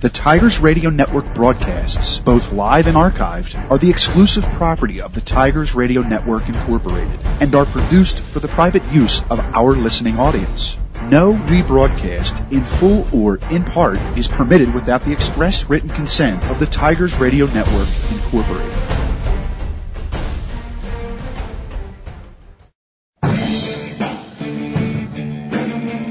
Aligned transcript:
The 0.00 0.08
Tigers 0.08 0.58
Radio 0.58 0.88
Network 0.88 1.34
broadcasts, 1.34 2.18
both 2.20 2.52
live 2.52 2.86
and 2.86 2.96
archived, 2.96 3.70
are 3.70 3.76
the 3.76 3.90
exclusive 3.90 4.44
property 4.52 4.98
of 4.98 5.14
the 5.14 5.20
Tigers 5.20 5.74
Radio 5.74 6.00
Network 6.00 6.48
Incorporated 6.48 7.20
and 7.40 7.54
are 7.54 7.66
produced 7.66 8.20
for 8.20 8.40
the 8.40 8.48
private 8.48 8.82
use 8.90 9.22
of 9.30 9.40
our 9.54 9.74
listening 9.74 10.18
audience. 10.18 10.78
No 11.04 11.34
rebroadcast, 11.34 12.50
in 12.50 12.64
full 12.64 13.06
or 13.12 13.40
in 13.50 13.62
part, 13.62 13.98
is 14.16 14.26
permitted 14.26 14.72
without 14.72 15.04
the 15.04 15.12
express 15.12 15.68
written 15.68 15.90
consent 15.90 16.42
of 16.46 16.58
the 16.58 16.66
Tigers 16.66 17.14
Radio 17.16 17.44
Network 17.46 17.88
Incorporated. 18.10 18.99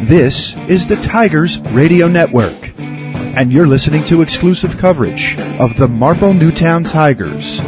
This 0.09 0.57
is 0.67 0.87
the 0.87 0.95
Tigers 0.95 1.59
Radio 1.59 2.07
Network, 2.07 2.79
and 2.79 3.53
you're 3.53 3.67
listening 3.67 4.03
to 4.05 4.23
exclusive 4.23 4.79
coverage 4.79 5.37
of 5.59 5.77
the 5.77 5.87
Marple 5.87 6.33
Newtown 6.33 6.83
Tigers 6.83 7.59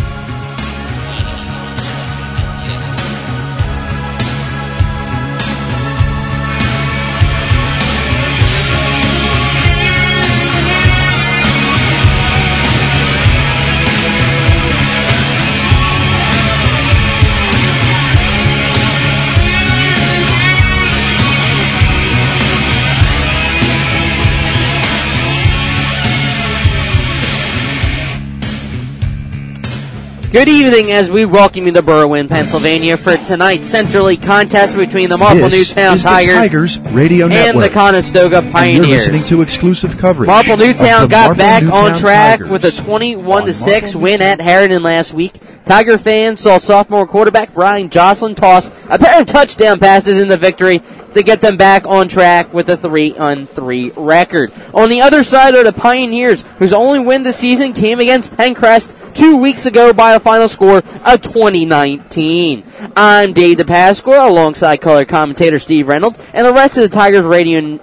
Good 30.31 30.49
evening 30.49 30.91
as 30.91 31.09
we 31.09 31.23
welcome 31.25 31.67
you 31.67 31.71
to 31.71 31.81
Berwyn, 31.81 32.27
Pennsylvania 32.27 32.97
for 32.97 33.15
tonight's 33.15 33.65
Central 33.69 34.07
League 34.07 34.21
contest 34.21 34.75
between 34.75 35.09
the 35.09 35.17
Marple 35.17 35.47
This 35.47 35.73
Newtown 35.73 35.99
Tigers, 35.99 36.35
Tigers 36.35 36.79
Radio 36.91 37.25
and 37.27 37.33
Network. 37.33 37.63
the 37.63 37.69
Conestoga 37.69 38.37
And 38.39 38.45
you're 38.45 38.51
Pioneers. 38.51 38.89
listening 38.89 39.23
to 39.23 39.41
exclusive 39.41 39.97
coverage. 39.97 40.27
Marple 40.27 40.57
Newtown 40.57 41.07
got 41.07 41.27
Marple 41.27 41.37
back 41.37 41.63
Newtown 41.63 41.93
on 41.93 41.97
track 41.97 42.39
Tigers 42.39 42.49
with 42.51 42.65
a 42.65 42.71
21 42.71 43.45
to 43.45 43.53
six 43.53 43.95
win 43.95 44.21
at 44.21 44.41
Harriton 44.41 44.83
last 44.83 45.13
week. 45.13 45.33
Tiger 45.63 45.97
fans 45.97 46.41
saw 46.41 46.57
sophomore 46.57 47.07
quarterback 47.07 47.53
Brian 47.53 47.89
Jocelyn 47.89 48.35
toss 48.35 48.67
a 48.89 48.99
pair 48.99 49.21
of 49.21 49.27
touchdown 49.27 49.79
passes 49.79 50.19
in 50.19 50.27
the 50.27 50.37
victory 50.37 50.81
to 51.13 51.23
get 51.23 51.41
them 51.41 51.57
back 51.57 51.85
on 51.85 52.07
track 52.07 52.53
with 52.53 52.69
a 52.69 52.77
3 52.77 53.17
on 53.17 53.47
3 53.47 53.91
record. 53.95 54.51
On 54.73 54.87
the 54.89 55.01
other 55.01 55.23
side 55.23 55.55
are 55.55 55.63
the 55.63 55.73
Pioneers, 55.73 56.43
whose 56.59 56.73
only 56.73 56.99
win 56.99 57.23
this 57.23 57.37
season 57.37 57.73
came 57.73 57.99
against 57.99 58.35
Penncrest 58.37 58.95
two 59.17 59.35
weeks 59.37 59.65
ago 59.65 59.91
by 59.93 60.13
a 60.13 60.19
final 60.19 60.47
score 60.47 60.77
of 60.77 61.21
2019. 61.23 62.63
I'm 62.95 63.33
Dave 63.33 63.57
DiPasqua 63.57 64.29
alongside 64.29 64.77
color 64.77 65.05
commentator 65.05 65.57
Steve 65.57 65.87
Reynolds 65.87 66.19
and 66.33 66.45
the 66.45 66.53
rest 66.53 66.77
of 66.77 66.83
the 66.83 66.89
Tigers 66.89 67.25
radio 67.25 67.79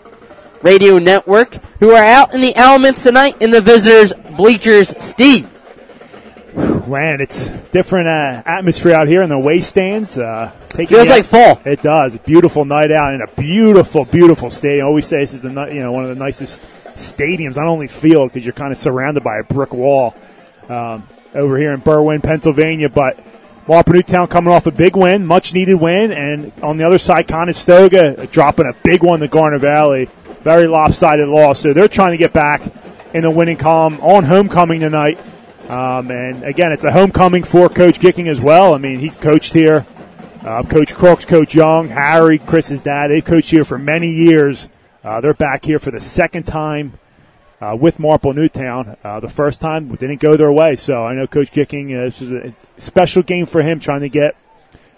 radio 0.63 0.99
network 1.01 1.55
who 1.81 1.91
are 1.91 2.05
out 2.05 2.35
in 2.35 2.41
the 2.41 2.55
elements 2.55 3.03
tonight 3.03 3.43
in 3.43 3.51
the 3.51 3.61
visitors 3.61 4.13
bleachers. 4.37 4.95
Steve. 5.05 5.51
Man, 6.55 7.21
it's 7.21 7.47
different 7.73 8.07
uh, 8.07 8.43
atmosphere 8.47 8.93
out 8.95 9.09
here 9.09 9.23
in 9.23 9.29
the 9.29 9.35
away 9.35 9.61
stands. 9.61 10.17
Uh, 10.17 10.53
taking 10.69 10.97
Feels 10.97 11.09
the- 11.09 11.15
like 11.15 11.25
fall. 11.25 11.61
It 11.65 11.83
does. 11.83 12.15
A 12.15 12.21
beautiful 12.21 12.65
night 12.65 12.93
out 12.93 13.13
in 13.13 13.23
a 13.23 13.27
beautiful, 13.27 14.05
beautiful 14.05 14.53
stadium. 14.53 14.87
I 14.87 14.89
always 14.89 15.07
say 15.09 15.19
this 15.19 15.35
is 15.35 15.43
the 15.43 15.49
you 15.49 15.81
know 15.81 15.91
one 15.91 16.05
of 16.05 16.11
the 16.11 16.15
nicest 16.25 16.63
stadiums, 16.95 17.57
not 17.57 17.67
only 17.67 17.89
field 17.89 18.31
because 18.31 18.47
you're 18.47 18.53
kind 18.53 18.71
of 18.71 18.79
surrounded 18.79 19.25
by 19.25 19.39
a 19.39 19.43
brick 19.43 19.75
wall 19.75 20.15
um, 20.69 21.07
over 21.35 21.59
here 21.59 21.73
in 21.73 21.81
Berwyn, 21.81 22.23
Pennsylvania, 22.23 22.89
but. 22.89 23.19
Marple 23.67 23.95
Newtown 23.95 24.27
coming 24.27 24.53
off 24.53 24.67
a 24.67 24.71
big 24.71 24.95
win, 24.95 25.25
much 25.25 25.55
needed 25.55 25.77
win, 25.77 26.13
and 26.13 26.53
on 26.63 26.77
the 26.77 26.85
other 26.85 26.99
side, 26.99 27.27
Conestoga 27.27 28.27
dropping 28.27 28.67
a 28.67 28.75
big 28.83 29.03
one 29.03 29.21
to 29.21 29.29
Garnet 29.29 29.63
Valley. 29.63 30.11
Very 30.43 30.67
lopsided 30.67 31.29
loss. 31.29 31.61
So 31.61 31.73
they're 31.73 31.89
trying 31.89 32.11
to 32.11 32.19
get 32.19 32.35
back 32.35 32.61
in 33.15 33.23
the 33.23 33.31
winning 33.31 33.57
column 33.57 33.99
on 34.03 34.25
homecoming 34.25 34.81
tonight. 34.81 35.19
Um, 35.71 36.11
and 36.11 36.45
again, 36.45 36.73
it's 36.73 36.85
a 36.85 36.93
homecoming 36.93 37.43
for 37.43 37.71
Coach 37.71 38.01
Gicking 38.01 38.29
as 38.29 38.39
well. 38.39 38.75
I 38.75 38.79
mean, 38.79 38.99
he's 38.99 39.15
coached 39.15 39.55
here. 39.55 39.87
Uh, 40.43 40.63
Coach 40.63 40.95
Crooks, 40.95 41.25
Coach 41.25 41.55
Young, 41.55 41.89
Harry, 41.89 42.39
Chris's 42.39 42.83
dad, 42.83 43.09
they've 43.09 43.25
coached 43.25 43.51
here 43.51 43.65
for 43.65 43.79
many 43.79 44.11
years. 44.11 44.69
Uh, 45.03 45.23
they're 45.23 45.33
back 45.33 45.65
here 45.65 45.79
for 45.79 45.91
the 45.91 46.03
second 46.03 46.43
time 46.43 46.99
uh, 47.65 47.75
with 47.75 47.99
Marple 47.99 48.33
Newtown. 48.33 48.97
Uh, 49.03 49.21
the 49.21 49.29
first 49.29 49.61
time 49.61 49.89
didn't 49.97 50.21
go 50.21 50.37
their 50.37 50.53
way, 50.53 50.77
so 50.77 51.05
I 51.05 51.15
know 51.15 51.27
Coach 51.27 51.53
Gicking. 51.53 51.97
Uh, 51.97 52.05
this 52.05 52.21
is 52.21 52.33
a 52.33 52.55
special 52.81 53.23
game 53.23 53.47
for 53.47 53.63
him, 53.63 53.81
trying 53.81 54.01
to 54.01 54.09
get 54.09 54.37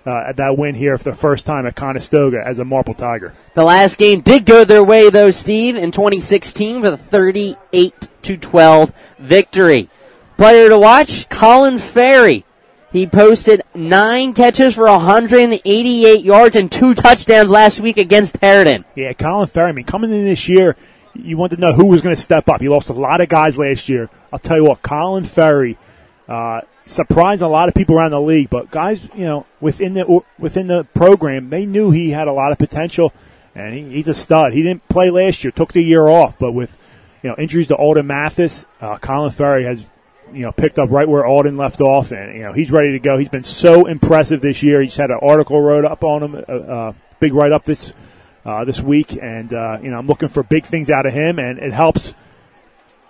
uh, 0.04 0.32
that 0.32 0.56
win 0.56 0.74
here 0.74 0.96
for 0.98 1.04
the 1.04 1.16
first 1.16 1.46
time 1.46 1.66
at 1.66 1.76
Conestoga 1.76 2.42
as 2.44 2.58
a 2.58 2.64
Marple 2.64 2.94
Tiger. 2.94 3.34
The 3.54 3.64
last 3.64 3.98
game 3.98 4.20
did 4.20 4.44
go 4.44 4.64
their 4.64 4.84
way 4.84 5.10
though, 5.10 5.30
Steve, 5.30 5.76
in 5.76 5.90
2016 5.92 6.80
with 6.80 6.94
a 6.94 6.96
38 6.96 8.08
to 8.22 8.36
12 8.36 8.92
victory. 9.18 9.88
Player 10.36 10.68
to 10.68 10.78
watch, 10.78 11.28
Colin 11.28 11.78
Ferry. 11.78 12.44
He 12.92 13.06
posted 13.06 13.62
nine 13.74 14.32
catches 14.32 14.74
for 14.74 14.86
188 14.86 16.24
yards 16.24 16.56
and 16.56 16.70
two 16.70 16.94
touchdowns 16.94 17.50
last 17.50 17.80
week 17.80 17.98
against 17.98 18.38
Harriton. 18.38 18.84
Yeah, 18.94 19.12
Colin 19.12 19.48
Ferry. 19.48 19.70
I 19.70 19.72
mean, 19.72 19.84
coming 19.84 20.10
in 20.10 20.24
this 20.24 20.48
year, 20.48 20.76
you 21.22 21.36
wanted 21.36 21.56
to 21.56 21.62
know 21.62 21.72
who 21.72 21.86
was 21.86 22.02
going 22.02 22.14
to 22.14 22.20
step 22.20 22.48
up. 22.48 22.60
He 22.60 22.68
lost 22.68 22.88
a 22.88 22.94
lot 22.94 23.20
of 23.20 23.28
guys 23.28 23.58
last 23.58 23.88
year. 23.88 24.08
I'll 24.32 24.38
tell 24.38 24.56
you 24.56 24.64
what, 24.64 24.82
Colin 24.82 25.24
Ferry 25.24 25.78
uh, 26.28 26.60
surprised 26.86 27.42
a 27.42 27.48
lot 27.48 27.68
of 27.68 27.74
people 27.74 27.96
around 27.96 28.12
the 28.12 28.20
league, 28.20 28.50
but 28.50 28.70
guys, 28.70 29.08
you 29.14 29.24
know, 29.24 29.46
within 29.60 29.92
the 29.92 30.20
within 30.38 30.66
the 30.66 30.84
program, 30.94 31.50
they 31.50 31.66
knew 31.66 31.90
he 31.90 32.10
had 32.10 32.28
a 32.28 32.32
lot 32.32 32.52
of 32.52 32.58
potential, 32.58 33.12
and 33.54 33.74
he, 33.74 33.96
he's 33.96 34.08
a 34.08 34.14
stud. 34.14 34.52
He 34.52 34.62
didn't 34.62 34.88
play 34.88 35.10
last 35.10 35.44
year, 35.44 35.50
took 35.50 35.72
the 35.72 35.82
year 35.82 36.06
off, 36.06 36.38
but 36.38 36.52
with 36.52 36.76
you 37.22 37.30
know 37.30 37.36
injuries 37.36 37.68
to 37.68 37.76
Alden 37.76 38.06
Mathis, 38.06 38.66
uh, 38.80 38.96
Colin 38.98 39.30
Ferry 39.30 39.64
has 39.64 39.84
you 40.32 40.42
know 40.42 40.52
picked 40.52 40.78
up 40.78 40.90
right 40.90 41.08
where 41.08 41.26
Alden 41.26 41.56
left 41.56 41.80
off, 41.80 42.12
and 42.12 42.34
you 42.34 42.42
know 42.42 42.52
he's 42.52 42.70
ready 42.70 42.92
to 42.92 42.98
go. 42.98 43.18
He's 43.18 43.28
been 43.28 43.42
so 43.42 43.86
impressive 43.86 44.40
this 44.40 44.62
year. 44.62 44.80
He's 44.80 44.96
had 44.96 45.10
an 45.10 45.18
article 45.22 45.60
wrote 45.60 45.84
up 45.84 46.04
on 46.04 46.22
him, 46.22 46.34
a, 46.34 46.40
uh, 46.40 46.92
big 47.20 47.34
write 47.34 47.52
up 47.52 47.64
this 47.64 47.92
uh, 48.46 48.64
this 48.64 48.80
week, 48.80 49.18
and 49.20 49.52
uh, 49.52 49.78
you 49.82 49.90
know 49.90 49.98
I'm 49.98 50.06
looking 50.06 50.28
for 50.28 50.42
big 50.42 50.64
things 50.64 50.88
out 50.88 51.04
of 51.04 51.12
him, 51.12 51.38
and 51.38 51.58
it 51.58 51.72
helps 51.72 52.14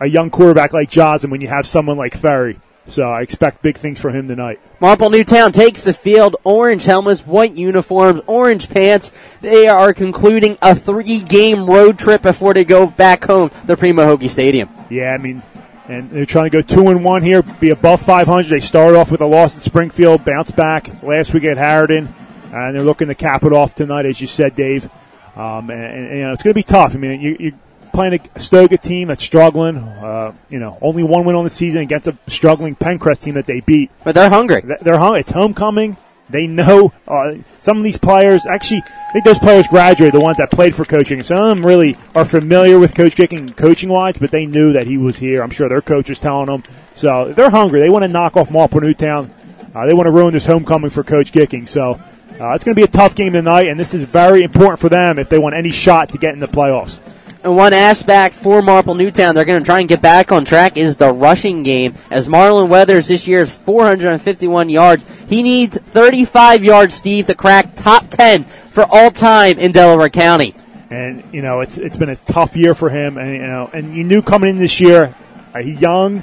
a 0.00 0.06
young 0.06 0.30
quarterback 0.30 0.72
like 0.72 0.88
Johnson 0.90 1.30
when 1.30 1.40
you 1.40 1.48
have 1.48 1.66
someone 1.66 1.98
like 1.98 2.16
Ferry. 2.16 2.58
So 2.88 3.02
I 3.02 3.22
expect 3.22 3.62
big 3.62 3.76
things 3.76 3.98
from 3.98 4.14
him 4.14 4.28
tonight. 4.28 4.60
Marple 4.80 5.10
Newtown 5.10 5.50
takes 5.50 5.82
the 5.82 5.92
field, 5.92 6.36
orange 6.44 6.84
helmets, 6.84 7.26
white 7.26 7.54
uniforms, 7.54 8.20
orange 8.28 8.68
pants. 8.68 9.10
They 9.40 9.66
are 9.66 9.92
concluding 9.92 10.56
a 10.62 10.74
three 10.74 11.20
game 11.20 11.66
road 11.66 11.98
trip 11.98 12.22
before 12.22 12.54
they 12.54 12.64
go 12.64 12.86
back 12.86 13.24
home 13.24 13.50
to 13.66 13.76
Primo 13.76 14.16
Hokie 14.16 14.30
Stadium. 14.30 14.70
Yeah, 14.88 15.10
I 15.10 15.18
mean, 15.18 15.42
and 15.88 16.10
they're 16.10 16.26
trying 16.26 16.44
to 16.44 16.50
go 16.50 16.62
two 16.62 16.88
and 16.88 17.04
one 17.04 17.22
here, 17.22 17.42
be 17.42 17.70
above 17.70 18.00
500. 18.00 18.48
They 18.48 18.60
started 18.60 18.96
off 18.96 19.10
with 19.10 19.20
a 19.20 19.26
loss 19.26 19.56
at 19.56 19.62
Springfield, 19.62 20.24
bounce 20.24 20.52
back 20.52 21.02
last 21.02 21.34
week 21.34 21.44
at 21.44 21.58
Harriton, 21.58 22.14
and 22.52 22.74
they're 22.74 22.84
looking 22.84 23.08
to 23.08 23.16
cap 23.16 23.42
it 23.42 23.52
off 23.52 23.74
tonight, 23.74 24.06
as 24.06 24.20
you 24.20 24.28
said, 24.28 24.54
Dave. 24.54 24.88
Um, 25.36 25.70
and, 25.70 25.82
and, 25.84 26.16
you 26.16 26.22
know, 26.24 26.32
it's 26.32 26.42
going 26.42 26.52
to 26.52 26.58
be 26.58 26.62
tough. 26.62 26.94
I 26.94 26.98
mean, 26.98 27.20
you, 27.20 27.36
you 27.38 27.52
playing 27.92 28.20
a 28.34 28.40
Stoga 28.40 28.78
team 28.78 29.08
that's 29.08 29.22
struggling. 29.22 29.76
Uh, 29.78 30.34
you 30.48 30.58
know, 30.58 30.78
only 30.80 31.02
one 31.02 31.24
win 31.24 31.36
on 31.36 31.44
the 31.44 31.50
season 31.50 31.82
against 31.82 32.06
a 32.06 32.16
struggling 32.26 32.74
Penncrest 32.74 33.22
team 33.22 33.34
that 33.34 33.46
they 33.46 33.60
beat. 33.60 33.90
But 34.04 34.14
they're 34.14 34.30
hungry. 34.30 34.62
They're 34.80 34.98
hungry. 34.98 35.20
It's 35.20 35.30
homecoming. 35.30 35.96
They 36.28 36.46
know 36.46 36.92
uh, 37.06 37.34
some 37.60 37.78
of 37.78 37.84
these 37.84 37.96
players. 37.96 38.46
Actually, 38.46 38.82
I 38.86 39.12
think 39.12 39.24
those 39.24 39.38
players 39.38 39.68
graduated, 39.68 40.14
the 40.14 40.20
ones 40.20 40.38
that 40.38 40.50
played 40.50 40.74
for 40.74 40.84
coaching. 40.84 41.22
Some 41.22 41.36
of 41.36 41.48
them 41.56 41.64
really 41.64 41.96
are 42.14 42.24
familiar 42.24 42.78
with 42.78 42.94
Coach 42.94 43.14
Gicking 43.14 43.56
coaching 43.56 43.88
wise, 43.88 44.18
but 44.18 44.32
they 44.32 44.44
knew 44.44 44.72
that 44.72 44.86
he 44.86 44.98
was 44.98 45.16
here. 45.16 45.42
I'm 45.42 45.50
sure 45.50 45.68
their 45.68 45.82
coach 45.82 46.08
was 46.08 46.18
telling 46.18 46.46
them. 46.46 46.64
So 46.94 47.32
they're 47.32 47.50
hungry. 47.50 47.80
They 47.80 47.90
want 47.90 48.02
to 48.02 48.08
knock 48.08 48.36
off 48.36 48.50
Marple 48.50 48.80
Newtown. 48.80 49.32
Uh, 49.72 49.86
they 49.86 49.94
want 49.94 50.06
to 50.06 50.10
ruin 50.10 50.32
this 50.32 50.46
homecoming 50.46 50.90
for 50.90 51.04
Coach 51.04 51.30
Gicking. 51.30 51.68
So 51.68 52.00
uh, 52.40 52.52
it's 52.54 52.64
going 52.64 52.74
to 52.74 52.80
be 52.80 52.84
a 52.84 52.88
tough 52.88 53.14
game 53.14 53.32
tonight, 53.32 53.68
and 53.68 53.78
this 53.78 53.94
is 53.94 54.04
very 54.04 54.42
important 54.42 54.78
for 54.78 54.88
them 54.88 55.18
if 55.18 55.28
they 55.28 55.38
want 55.38 55.54
any 55.54 55.70
shot 55.70 56.10
to 56.10 56.18
get 56.18 56.34
in 56.34 56.38
the 56.38 56.46
playoffs. 56.46 56.98
And 57.42 57.56
one 57.56 57.72
aspect 57.72 58.34
for 58.34 58.60
Marple 58.60 58.96
Newtown 58.96 59.34
they're 59.34 59.44
going 59.44 59.62
to 59.62 59.64
try 59.64 59.78
and 59.78 59.88
get 59.88 60.02
back 60.02 60.32
on 60.32 60.44
track 60.44 60.76
is 60.76 60.96
the 60.96 61.12
rushing 61.12 61.62
game. 61.62 61.94
As 62.10 62.26
Marlon 62.26 62.68
Weathers 62.68 63.06
this 63.06 63.28
year 63.28 63.42
is 63.42 63.54
451 63.54 64.68
yards. 64.68 65.06
He 65.28 65.44
needs 65.44 65.78
35 65.78 66.64
yards, 66.64 66.94
Steve, 66.94 67.26
to 67.26 67.36
crack 67.36 67.76
top 67.76 68.10
10 68.10 68.42
for 68.42 68.84
all 68.90 69.12
time 69.12 69.60
in 69.60 69.70
Delaware 69.70 70.10
County. 70.10 70.54
And 70.90 71.22
you 71.32 71.40
know 71.40 71.60
it's 71.60 71.78
it's 71.78 71.96
been 71.96 72.08
a 72.08 72.16
tough 72.16 72.56
year 72.56 72.74
for 72.74 72.90
him, 72.90 73.16
and 73.16 73.32
you 73.32 73.38
know, 73.42 73.70
and 73.72 73.94
you 73.94 74.04
knew 74.04 74.22
coming 74.22 74.50
in 74.50 74.58
this 74.58 74.80
year, 74.80 75.14
uh, 75.54 75.60
he's 75.60 75.80
young, 75.80 76.22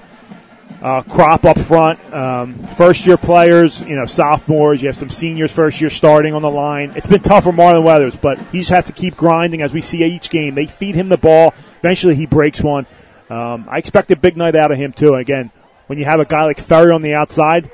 uh, 0.84 1.02
crop 1.04 1.46
up 1.46 1.58
front. 1.58 1.98
Um, 2.14 2.62
first 2.76 3.06
year 3.08 3.16
players, 3.16 3.82
you 3.82 3.96
know, 3.96 4.06
sophomores. 4.06 4.82
You 4.82 4.90
have 4.90 4.98
some 4.98 5.10
seniors 5.10 5.52
first 5.52 5.80
year 5.80 5.90
starting 5.90 6.36
on 6.36 6.42
the 6.42 6.52
line. 6.52 6.92
It's 6.98 7.08
been 7.08 7.22
tough 7.22 7.46
for 7.46 7.54
Marlon 7.54 7.84
Weathers, 7.84 8.18
but 8.18 8.38
he 8.52 8.60
just 8.60 8.72
has 8.72 8.86
to 8.88 8.92
keep 8.92 9.16
grinding 9.16 9.62
as 9.62 9.74
we 9.74 9.82
see 9.82 10.04
each 10.04 10.30
game. 10.30 10.56
They 10.56 10.66
feed 10.66 10.96
him 10.96 11.08
the 11.08 11.18
ball. 11.18 11.54
Eventually, 11.80 12.16
he 12.16 12.26
breaks 12.26 12.62
one. 12.62 12.86
Um, 13.30 13.66
I 13.70 13.78
expect 13.78 14.12
a 14.12 14.18
big 14.18 14.36
night 14.36 14.56
out 14.56 14.72
of 14.72 14.78
him 14.78 14.92
too. 14.92 15.16
Again, 15.16 15.52
when 15.88 15.98
you 15.98 16.06
have 16.06 16.20
a 16.20 16.26
guy 16.26 16.44
like 16.44 16.60
Ferry 16.60 16.92
on 16.92 17.02
the 17.02 17.14
outside, 17.14 17.72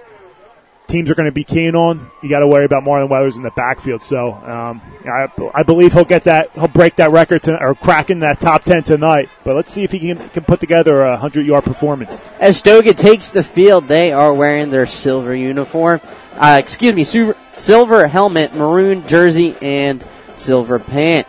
teams 0.90 1.10
are 1.10 1.16
going 1.16 1.28
to 1.28 1.32
be 1.32 1.44
keen 1.44 1.76
on. 1.76 2.12
You 2.22 2.30
got 2.30 2.40
to 2.40 2.48
worry 2.48 2.66
about 2.66 2.84
Marlon 2.84 3.10
Weathers 3.10 3.38
in 3.38 3.44
the 3.44 3.52
backfield. 3.52 4.02
So 4.02 4.34
um, 4.34 4.82
I, 5.06 5.28
I, 5.54 5.64
believe 5.64 5.94
he'll 5.94 6.04
get 6.06 6.26
that. 6.26 6.52
He'll 6.54 6.68
break 6.68 6.96
that 6.98 7.12
record 7.12 7.44
to, 7.44 7.62
or 7.62 7.76
crack 7.76 8.10
in 8.10 8.20
that 8.22 8.40
top 8.40 8.64
ten 8.64 8.84
tonight. 8.84 9.30
But 9.44 9.56
let's 9.56 9.72
see 9.72 9.84
if 9.84 9.92
he 9.92 10.00
can, 10.00 10.30
can 10.30 10.44
put 10.44 10.60
together 10.60 11.02
a 11.02 11.18
hundred 11.18 11.46
yard 11.46 11.64
performance. 11.64 12.18
As 12.40 12.58
Stoga 12.58 12.94
takes 12.94 13.32
the 13.32 13.44
field, 13.44 13.88
they 13.88 14.12
are 14.12 14.34
wearing 14.34 14.70
their 14.70 14.86
silver 14.86 15.36
uniform. 15.36 16.02
Uh, 16.34 16.58
excuse 16.62 16.94
me, 16.94 17.04
silver, 17.04 17.38
silver 17.56 18.08
helmet, 18.08 18.56
maroon 18.56 19.08
jersey, 19.08 19.56
and 19.62 20.06
silver 20.36 20.80
pant. 20.80 21.28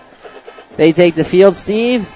They 0.76 0.92
take 0.92 1.14
the 1.14 1.24
field, 1.24 1.54
Steve. 1.56 2.08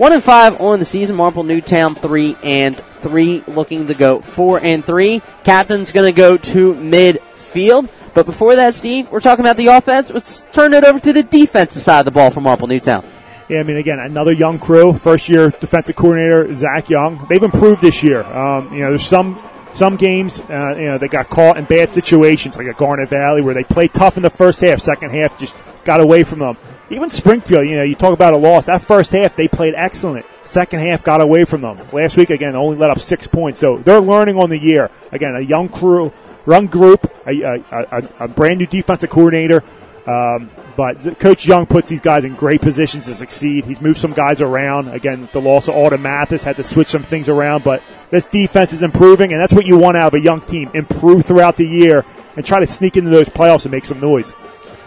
One 0.00 0.14
and 0.14 0.24
five 0.24 0.58
on 0.62 0.78
the 0.78 0.86
season. 0.86 1.14
Marple 1.14 1.42
Newtown 1.42 1.94
three 1.94 2.34
and 2.42 2.74
three, 2.74 3.44
looking 3.46 3.86
to 3.88 3.92
go 3.92 4.22
four 4.22 4.58
and 4.58 4.82
three. 4.82 5.20
Captain's 5.44 5.92
going 5.92 6.10
to 6.10 6.16
go 6.16 6.38
to 6.38 6.72
midfield. 6.72 7.90
But 8.14 8.24
before 8.24 8.56
that, 8.56 8.72
Steve, 8.72 9.10
we're 9.10 9.20
talking 9.20 9.44
about 9.44 9.58
the 9.58 9.66
offense. 9.66 10.08
Let's 10.08 10.46
turn 10.52 10.72
it 10.72 10.84
over 10.84 10.98
to 11.00 11.12
the 11.12 11.22
defensive 11.22 11.82
side 11.82 11.98
of 11.98 12.04
the 12.06 12.12
ball 12.12 12.30
for 12.30 12.40
Marple 12.40 12.66
Newtown. 12.66 13.04
Yeah, 13.50 13.60
I 13.60 13.62
mean, 13.62 13.76
again, 13.76 13.98
another 13.98 14.32
young 14.32 14.58
crew. 14.58 14.94
First 14.94 15.28
year 15.28 15.50
defensive 15.50 15.96
coordinator 15.96 16.54
Zach 16.54 16.88
Young. 16.88 17.26
They've 17.28 17.42
improved 17.42 17.82
this 17.82 18.02
year. 18.02 18.22
Um, 18.22 18.72
you 18.72 18.80
know, 18.80 18.88
there's 18.88 19.06
some 19.06 19.38
some 19.74 19.96
games, 19.96 20.40
uh, 20.40 20.76
you 20.78 20.86
know, 20.86 20.96
they 20.96 21.08
got 21.08 21.28
caught 21.28 21.58
in 21.58 21.66
bad 21.66 21.92
situations, 21.92 22.56
like 22.56 22.68
at 22.68 22.78
Garnet 22.78 23.10
Valley, 23.10 23.42
where 23.42 23.52
they 23.52 23.64
played 23.64 23.92
tough 23.92 24.16
in 24.16 24.22
the 24.22 24.30
first 24.30 24.62
half. 24.62 24.80
Second 24.80 25.10
half, 25.10 25.38
just 25.38 25.54
got 25.84 26.00
away 26.00 26.24
from 26.24 26.38
them 26.38 26.56
even 26.90 27.08
Springfield, 27.08 27.66
you 27.66 27.76
know, 27.76 27.82
you 27.82 27.94
talk 27.94 28.12
about 28.12 28.34
a 28.34 28.36
loss. 28.36 28.66
That 28.66 28.82
first 28.82 29.12
half, 29.12 29.36
they 29.36 29.48
played 29.48 29.74
excellent. 29.76 30.26
Second 30.42 30.80
half 30.80 31.04
got 31.04 31.20
away 31.20 31.44
from 31.44 31.60
them. 31.60 31.78
Last 31.92 32.16
week, 32.16 32.30
again, 32.30 32.56
only 32.56 32.76
let 32.76 32.90
up 32.90 32.98
six 32.98 33.26
points. 33.26 33.60
So 33.60 33.78
they're 33.78 34.00
learning 34.00 34.36
on 34.36 34.50
the 34.50 34.58
year. 34.58 34.90
Again, 35.12 35.34
a 35.36 35.40
young 35.40 35.68
crew, 35.68 36.12
young 36.46 36.66
group, 36.66 37.10
a, 37.26 37.40
a, 37.40 37.62
a, 37.70 38.24
a 38.24 38.28
brand 38.28 38.58
new 38.58 38.66
defensive 38.66 39.10
coordinator. 39.10 39.62
Um, 40.06 40.50
but 40.76 41.18
Coach 41.18 41.46
Young 41.46 41.66
puts 41.66 41.88
these 41.88 42.00
guys 42.00 42.24
in 42.24 42.34
great 42.34 42.62
positions 42.62 43.04
to 43.04 43.14
succeed. 43.14 43.64
He's 43.66 43.80
moved 43.80 43.98
some 43.98 44.12
guys 44.12 44.40
around. 44.40 44.88
Again, 44.88 45.28
the 45.32 45.40
loss 45.40 45.68
of 45.68 45.74
Alden 45.74 46.00
Mathis 46.00 46.42
had 46.42 46.56
to 46.56 46.64
switch 46.64 46.88
some 46.88 47.02
things 47.02 47.28
around, 47.28 47.64
but 47.64 47.82
this 48.10 48.26
defense 48.26 48.72
is 48.72 48.82
improving, 48.82 49.32
and 49.32 49.40
that's 49.40 49.52
what 49.52 49.66
you 49.66 49.76
want 49.76 49.98
out 49.98 50.08
of 50.08 50.14
a 50.14 50.20
young 50.20 50.40
team. 50.40 50.70
Improve 50.74 51.26
throughout 51.26 51.56
the 51.56 51.66
year 51.66 52.04
and 52.34 52.46
try 52.46 52.60
to 52.60 52.66
sneak 52.66 52.96
into 52.96 53.10
those 53.10 53.28
playoffs 53.28 53.64
and 53.64 53.72
make 53.72 53.84
some 53.84 54.00
noise. 54.00 54.32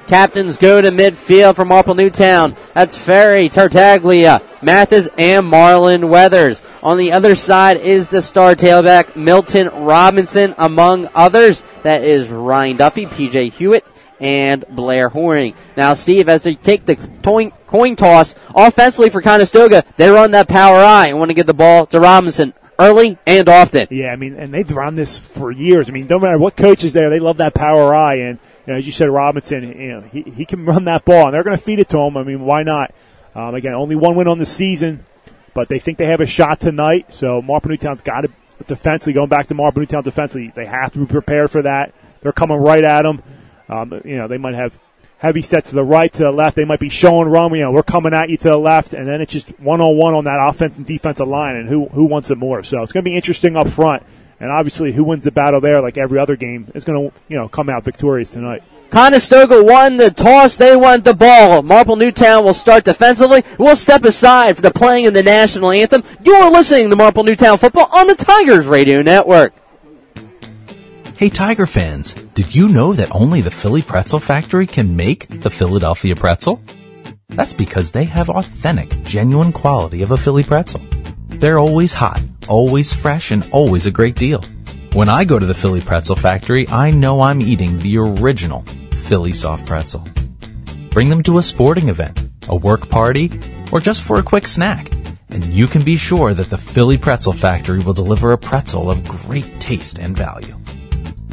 Captains 0.08 0.58
go 0.58 0.82
to 0.82 0.90
midfield 0.90 1.56
for 1.56 1.66
Marple 1.66 1.96
Newtown. 1.96 2.56
That's 2.74 2.96
Ferry, 2.96 3.50
Tartaglia, 3.50 4.42
Mathis, 4.62 5.10
and 5.18 5.46
Marlon 5.46 6.10
Weathers. 6.10 6.62
On 6.82 6.98
the 6.98 7.12
other 7.14 7.36
side 7.36 7.78
is 7.78 8.10
the 8.10 8.22
star 8.22 8.56
tailback, 8.56 9.16
Milton 9.16 9.70
Robinson, 9.70 10.54
among 10.58 11.10
others. 11.16 11.64
That 11.84 12.04
is 12.04 12.30
Ryan 12.30 12.78
Duffy, 12.78 13.06
PJ 13.06 13.54
Hewitt, 13.54 13.88
and 14.20 14.66
Blair 14.70 15.10
Horning. 15.10 15.56
Now, 15.78 15.94
Steve, 15.94 16.30
as 16.30 16.44
they 16.44 16.56
take 16.56 16.86
the 16.86 16.96
coin, 16.96 17.96
toss 17.96 18.36
offensively 18.54 19.10
for 19.10 19.22
Conestoga, 19.22 19.84
they 19.98 20.10
run 20.10 20.32
that 20.32 20.48
power 20.48 20.80
I 20.80 21.08
and 21.08 21.20
want 21.20 21.30
to 21.30 21.36
get 21.36 21.48
the 21.48 21.54
ball 21.54 21.86
to 21.88 22.00
Robinson 22.00 22.54
early 22.84 23.18
and 23.26 23.48
often. 23.50 23.88
Yeah, 23.90 24.12
I 24.12 24.16
mean, 24.16 24.36
and 24.36 24.54
they've 24.54 24.70
run 24.70 24.96
this 24.96 25.18
for 25.18 25.52
years. 25.52 25.90
I 25.90 25.92
mean, 25.92 26.08
don't 26.08 26.22
matter 26.22 26.38
what 26.38 26.56
coach 26.56 26.84
is 26.84 26.94
there, 26.94 27.10
they 27.10 27.20
love 27.20 27.38
that 27.38 27.54
power 27.54 27.96
I 27.96 28.16
and 28.16 28.40
you 28.66 28.74
know, 28.74 28.80
as 28.80 28.86
you 28.86 28.92
said, 28.92 29.10
Robinson, 29.10 29.64
you 29.64 29.92
know, 29.92 30.02
he, 30.02 30.22
he 30.22 30.46
can 30.46 30.66
run 30.66 30.86
that 30.86 31.04
ball, 31.04 31.26
and 31.26 31.34
they're 31.34 31.44
going 31.44 31.58
to 31.58 31.62
feed 31.62 31.80
it 31.80 31.90
to 31.90 32.00
him. 32.00 32.16
I 32.16 32.24
mean, 32.24 32.42
why 32.42 32.64
not? 32.64 32.94
Um, 33.36 33.56
again, 33.56 33.74
only 33.74 33.96
one 33.96 34.16
win 34.16 34.28
on 34.28 34.38
the 34.38 34.46
season, 34.46 35.06
but 35.54 35.68
they 35.68 35.80
think 35.80 35.98
they 35.98 36.06
have 36.06 36.22
a 36.22 36.26
shot 36.26 36.60
tonight. 36.60 37.14
So 37.14 37.42
Marple 37.42 37.72
Newtown's 37.72 38.02
got 38.02 38.22
to 38.22 38.30
defensively 38.68 39.14
going 39.14 39.30
back 39.30 39.48
to 39.48 39.54
Marple 39.54 39.82
Newtown 39.82 40.04
defensively. 40.04 40.54
They 40.56 40.66
have 40.66 40.94
to 40.94 41.00
be 41.00 41.06
prepared 41.06 41.52
for 41.52 41.62
that. 41.64 41.94
They're 42.22 42.32
coming 42.32 42.58
right 42.58 42.84
at 42.84 43.02
them. 43.02 43.22
Um, 43.68 44.02
you 44.06 44.18
know, 44.18 44.28
they 44.28 44.38
might 44.38 44.56
have 44.56 44.78
heavy 45.24 45.42
sets 45.42 45.70
to 45.70 45.76
the 45.76 45.84
right, 45.84 46.12
to 46.12 46.24
the 46.24 46.32
left. 46.32 46.58
They 46.58 46.66
might 46.66 46.82
be 46.82 46.90
showing 46.90 47.30
run. 47.30 47.56
You 47.56 47.62
know, 47.62 47.72
we're 47.72 47.82
coming 47.82 48.14
at 48.14 48.30
you 48.30 48.38
to 48.38 48.50
the 48.50 48.58
left, 48.58 48.94
and 48.94 49.08
then 49.08 49.22
it's 49.22 49.32
just 49.32 49.48
one 49.60 49.82
on 49.82 49.98
one 49.98 50.14
on 50.14 50.26
that 50.26 50.38
offense 50.40 50.78
and 50.78 50.86
defensive 50.86 51.28
line, 51.28 51.56
and 51.56 51.68
who 51.68 51.88
who 51.88 52.06
wants 52.06 52.30
it 52.30 52.38
more. 52.38 52.64
So 52.64 52.84
it's 52.84 52.92
going 52.92 53.04
to 53.04 53.10
be 53.10 53.16
interesting 53.16 53.56
up 53.56 53.70
front. 53.70 54.04
And 54.40 54.52
obviously, 54.52 54.92
who 54.92 55.06
wins 55.06 55.24
the 55.24 55.32
battle 55.32 55.62
there, 55.62 55.82
like 55.82 55.98
every 55.98 56.20
other 56.20 56.36
game, 56.36 56.70
is 56.76 56.84
going 56.84 57.10
to 57.10 57.16
you 57.30 57.38
know 57.38 57.48
come 57.48 57.70
out 57.70 57.84
victorious 57.86 58.32
tonight. 58.32 58.62
Conestoga 58.90 59.64
won 59.64 59.98
the 59.98 60.12
toss. 60.12 60.58
They 60.58 60.76
won 60.76 61.02
the 61.02 61.16
ball. 61.16 61.64
Marple 61.64 61.96
Newtown 61.96 62.44
will 62.44 62.54
start 62.54 62.84
defensively. 62.84 63.44
We'll 63.58 63.76
step 63.76 64.04
aside 64.04 64.56
for 64.56 64.62
the 64.62 64.70
playing 64.70 65.08
of 65.08 65.16
the 65.16 65.24
national 65.24 65.72
anthem. 65.72 66.04
You 66.24 66.36
are 66.36 66.52
listening 66.52 66.92
to 66.92 66.96
Marple 66.96 67.24
Newtown 67.24 67.58
football 67.58 67.90
on 67.92 68.06
the 68.06 68.16
Tigers 68.16 68.68
Radio 68.68 69.02
Network. 69.02 69.56
Hey 71.24 71.30
Tiger 71.30 71.66
fans, 71.66 72.14
did 72.36 72.54
you 72.54 72.68
know 72.68 72.92
that 72.92 73.16
only 73.16 73.40
the 73.40 73.50
Philly 73.50 73.82
Pretzel 73.82 74.20
Factory 74.20 74.68
can 74.68 74.98
make 74.98 75.30
the 75.30 75.50
Philadelphia 75.50 76.18
pretzel? 76.18 76.62
That's 77.30 77.54
because 77.54 77.92
they 77.92 78.04
have 78.04 78.30
authentic, 78.30 78.90
genuine 79.04 79.54
quality 79.54 80.02
of 80.02 80.12
a 80.12 80.18
Philly 80.18 80.44
pretzel. 80.44 80.82
They're 81.30 81.60
always 81.60 81.94
hot 81.94 82.22
always 82.50 82.92
fresh 82.92 83.32
and 83.32 83.48
always 83.54 83.86
a 83.86 83.92
great 83.92 84.16
deal. 84.16 84.42
When 84.92 85.08
I 85.08 85.24
go 85.24 85.40
to 85.40 85.46
the 85.46 85.54
Philly 85.54 85.80
Pretzel 85.80 86.18
Factory, 86.18 86.68
I 86.68 86.92
know 86.92 87.22
I'm 87.22 87.42
eating 87.42 87.80
the 87.80 88.00
original 88.00 88.66
Philly 89.08 89.32
soft 89.32 89.66
pretzel. 89.66 90.06
Bring 90.90 91.08
them 91.08 91.24
to 91.24 91.38
a 91.38 91.44
sporting 91.44 91.88
event, 91.88 92.20
a 92.50 92.56
work 92.58 92.90
party, 92.90 93.32
or 93.72 93.80
just 93.80 94.04
for 94.04 94.20
a 94.20 94.24
quick 94.24 94.46
snack, 94.46 94.92
and 95.30 95.46
you 95.46 95.68
can 95.68 95.86
be 95.86 95.96
sure 95.96 96.34
that 96.34 96.50
the 96.50 96.58
Philly 96.58 96.98
Pretzel 96.98 97.32
Factory 97.32 97.80
will 97.80 97.94
deliver 97.94 98.34
a 98.34 98.38
pretzel 98.38 98.90
of 98.90 99.08
great 99.08 99.62
taste 99.62 100.00
and 100.00 100.18
value. 100.18 100.60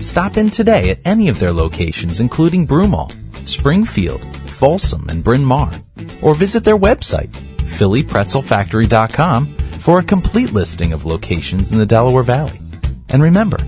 Stop 0.00 0.36
in 0.36 0.50
today 0.50 0.90
at 0.90 0.98
any 1.04 1.28
of 1.28 1.38
their 1.38 1.52
locations, 1.52 2.20
including 2.20 2.66
Broomall, 2.66 3.14
Springfield, 3.46 4.22
Folsom, 4.48 5.08
and 5.08 5.22
Bryn 5.22 5.44
Mawr, 5.44 5.70
or 6.22 6.34
visit 6.34 6.64
their 6.64 6.78
website, 6.78 7.30
phillypretzelfactory.com 7.78 9.46
for 9.78 9.98
a 9.98 10.04
complete 10.04 10.52
listing 10.52 10.92
of 10.92 11.06
locations 11.06 11.70
in 11.72 11.78
the 11.78 11.86
Delaware 11.86 12.22
Valley. 12.22 12.58
And 13.10 13.22
remember, 13.22 13.58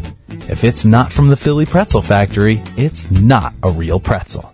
if 0.49 0.65
it's 0.65 0.85
not 0.85 1.13
from 1.13 1.29
the 1.29 1.37
Philly 1.37 1.67
Pretzel 1.67 2.03
Factory, 2.03 2.63
it's 2.77 3.11
not 3.11 3.55
a 3.63 3.71
real 3.71 4.01
pretzel. 4.01 4.53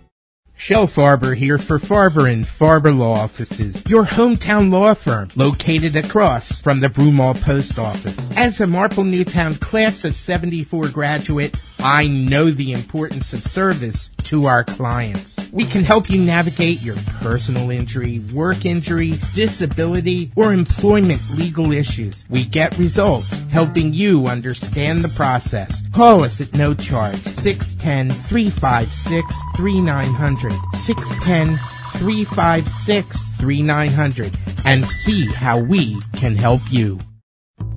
Shel 0.59 0.87
Farber 0.87 1.37
here 1.37 1.57
for 1.57 1.79
Farber 1.79 2.29
and 2.29 2.45
Farber 2.45 2.95
Law 2.95 3.13
Offices, 3.13 3.81
your 3.87 4.03
hometown 4.03 4.69
law 4.69 4.93
firm 4.93 5.29
located 5.37 5.95
across 5.95 6.61
from 6.61 6.81
the 6.81 6.89
Broomall 6.89 7.41
Post 7.41 7.79
Office. 7.79 8.29
As 8.35 8.59
a 8.59 8.67
Marple 8.67 9.05
Newtown 9.05 9.55
class 9.55 10.03
of 10.03 10.13
74 10.13 10.89
graduate, 10.89 11.55
I 11.79 12.07
know 12.07 12.51
the 12.51 12.73
importance 12.73 13.31
of 13.31 13.45
service 13.45 14.11
to 14.25 14.47
our 14.47 14.65
clients. 14.65 15.39
We 15.53 15.65
can 15.65 15.83
help 15.83 16.09
you 16.09 16.19
navigate 16.19 16.81
your 16.81 16.97
personal 17.21 17.71
injury, 17.71 18.19
work 18.33 18.65
injury, 18.65 19.13
disability, 19.33 20.31
or 20.35 20.53
employment 20.53 21.21
legal 21.35 21.71
issues. 21.71 22.25
We 22.29 22.43
get 22.43 22.77
results 22.77 23.31
helping 23.49 23.93
you 23.93 24.27
understand 24.27 25.03
the 25.03 25.09
process. 25.09 25.81
Call 25.93 26.23
us 26.23 26.41
at 26.41 26.53
no 26.53 26.73
charge 26.73 27.23
610 27.23 28.11
356 28.27 29.35
3900. 29.55 30.48
610 30.73 31.57
356 31.99 33.29
3900 33.37 34.37
and 34.65 34.85
see 34.85 35.25
how 35.27 35.59
we 35.59 35.99
can 36.13 36.35
help 36.35 36.61
you. 36.69 36.99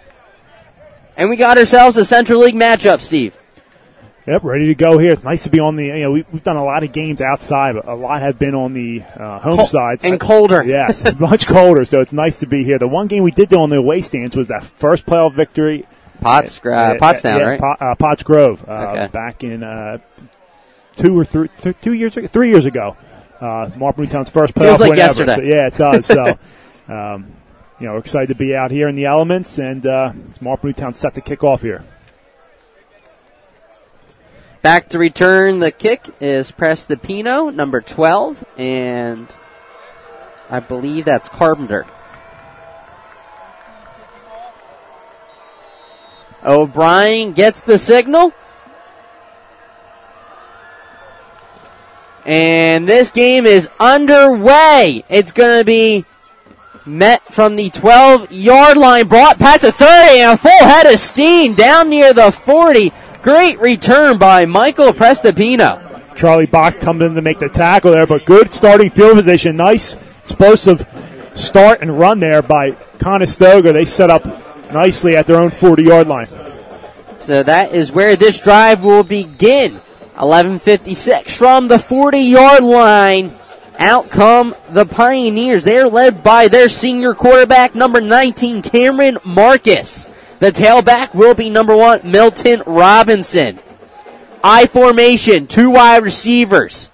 And 1.17 1.29
we 1.29 1.37
got 1.37 1.59
ourselves 1.59 1.97
a 1.97 2.05
Central 2.05 2.41
League 2.41 2.55
matchup, 2.55 3.01
Steve. 3.01 3.37
Yep, 4.29 4.45
ready 4.45 4.67
to 4.67 4.75
go 4.75 4.99
here. 4.99 5.13
It's 5.13 5.25
nice 5.25 5.45
to 5.45 5.51
be 5.51 5.59
on 5.59 5.77
the. 5.77 5.87
You 5.87 6.03
know, 6.03 6.11
we, 6.11 6.23
have 6.31 6.43
done 6.43 6.59
a 6.59 6.65
lot 6.65 6.85
of 6.85 6.93
games 6.93 7.23
outside, 7.23 7.77
but 7.77 7.89
a 7.89 7.95
lot 7.95 8.21
have 8.21 8.39
been 8.39 8.55
on 8.55 8.75
the 8.75 9.01
uh, 9.03 9.39
home 9.39 9.57
Cold, 9.57 9.69
sides 9.71 10.05
and 10.05 10.21
colder. 10.21 10.63
Yes, 10.67 11.03
much 11.19 11.47
colder. 11.47 11.87
So 11.87 12.01
it's 12.01 12.13
nice 12.13 12.41
to 12.41 12.47
be 12.47 12.63
here. 12.63 12.79
The 12.79 12.89
one 12.89 13.07
game 13.07 13.23
we 13.23 13.31
did 13.31 13.49
do 13.49 13.59
on 13.63 13.71
the 13.71 13.79
away 13.79 14.03
stands 14.03 14.37
was 14.37 14.49
that 14.49 14.65
first 14.65 15.07
playoff 15.07 15.33
victory. 15.33 15.87
Potts, 16.21 16.59
uh, 16.59 16.97
Pottstown, 17.01 17.39
yeah, 17.39 17.45
right? 17.45 17.61
Pot, 17.61 17.81
uh, 17.81 17.95
Potts 17.95 18.23
Grove, 18.23 18.69
uh, 18.69 18.73
Okay. 18.73 19.07
back 19.07 19.45
in 19.45 19.63
uh, 19.63 19.97
two 20.97 21.19
or 21.19 21.25
three, 21.25 21.49
th- 21.63 21.81
two 21.81 21.95
years, 21.95 22.15
ago, 22.19 22.27
three 22.27 22.51
years 22.51 22.67
ago. 22.67 22.99
Uh, 23.41 23.71
Marple 23.77 24.05
Newtown's 24.05 24.29
first 24.29 24.53
playoff 24.53 24.67
Feels 24.67 24.81
like 24.81 24.91
win 24.91 24.99
ever. 24.99 25.07
yesterday. 25.07 25.37
So, 25.37 25.43
yeah, 25.43 25.67
it 25.69 25.77
does. 25.77 26.07
So, 26.07 26.39
um, 26.93 27.33
you 27.81 27.87
know, 27.87 27.93
we're 27.95 28.01
excited 28.01 28.29
to 28.29 28.35
be 28.35 28.55
out 28.55 28.71
here 28.73 28.89
in 28.89 28.97
the 28.97 29.07
elements, 29.07 29.57
and 29.59 29.87
uh, 29.87 30.13
it's 30.29 30.43
Marple 30.43 30.67
Newtown 30.67 30.93
set 30.93 31.15
to 31.15 31.23
kick 31.23 31.43
off 31.45 31.63
here. 31.63 31.83
Back 34.61 34.89
to 34.89 34.99
return 34.99 35.61
the 35.61 35.71
kick 35.71 36.09
is 36.21 36.51
Prestipino, 36.51 37.55
number 37.55 37.81
12, 37.81 38.45
and 38.59 39.29
I 40.51 40.59
believe 40.59 41.05
that's 41.05 41.29
Carpenter. 41.29 41.87
O'Brien 46.45 47.33
gets 47.33 47.63
the 47.63 47.79
signal. 47.79 48.33
And 52.25 52.89
this 52.89 53.13
game 53.13 53.47
is 53.47 53.71
underway. 53.79 55.05
It's 55.09 55.33
going 55.33 55.61
to 55.61 55.65
be 55.65 56.05
met 56.85 57.23
from 57.33 57.55
the 57.55 57.71
12 57.71 58.33
yard 58.33 58.77
line, 58.77 59.07
brought 59.07 59.39
past 59.39 59.63
the 59.63 59.73
30, 59.73 60.21
and 60.21 60.33
a 60.33 60.37
full 60.37 60.51
head 60.51 60.93
of 60.93 60.99
steam 60.99 61.55
down 61.55 61.91
near 61.91 62.13
the 62.13 62.33
40. 62.33 62.93
Great 63.29 63.61
return 63.61 64.17
by 64.17 64.47
Michael 64.47 64.95
Prestipino. 64.95 66.17
Charlie 66.17 66.47
Bach 66.47 66.81
comes 66.81 67.03
in 67.03 67.13
to 67.13 67.21
make 67.21 67.39
the 67.39 67.51
tackle 67.51 67.93
there, 67.93 68.07
but 68.07 68.25
good 68.25 68.55
starting 68.55 68.89
field 68.89 69.17
position. 69.17 69.55
Nice 69.55 69.97
explosive 70.23 70.87
start 71.35 71.83
and 71.83 71.99
run 71.99 72.21
there 72.21 72.41
by 72.41 72.71
Conestoga. 72.99 73.75
They 73.75 73.85
set 73.85 74.09
up 74.09 74.25
nicely 74.73 75.15
at 75.15 75.27
their 75.27 75.37
own 75.37 75.51
40 75.51 75.83
yard 75.83 76.09
line. 76.09 76.29
So 77.19 77.43
that 77.43 77.75
is 77.75 77.93
where 77.93 78.17
this 78.17 78.41
drive 78.41 78.83
will 78.83 79.05
begin. 79.05 79.79
11:56 80.17 81.37
from 81.37 81.69
the 81.69 81.77
40-yard 81.77 82.65
line. 82.65 83.37
Out 83.79 84.09
come 84.09 84.55
the 84.71 84.87
Pioneers. 84.87 85.65
They're 85.65 85.87
led 85.87 86.23
by 86.23 86.49
their 86.49 86.71
senior 86.71 87.13
quarterback, 87.13 87.75
number 87.75 88.01
19, 88.01 88.63
Cameron 88.63 89.19
Marcus. 89.23 90.07
The 90.41 90.53
tailback 90.53 91.15
will 91.15 91.35
be 91.35 91.51
number 91.51 91.77
one, 91.77 92.01
Milton 92.11 92.63
Robinson. 92.67 93.59
I 94.43 94.67
formation, 94.67 95.47
two 95.47 95.71
wide 95.71 96.05
receivers. 96.05 96.91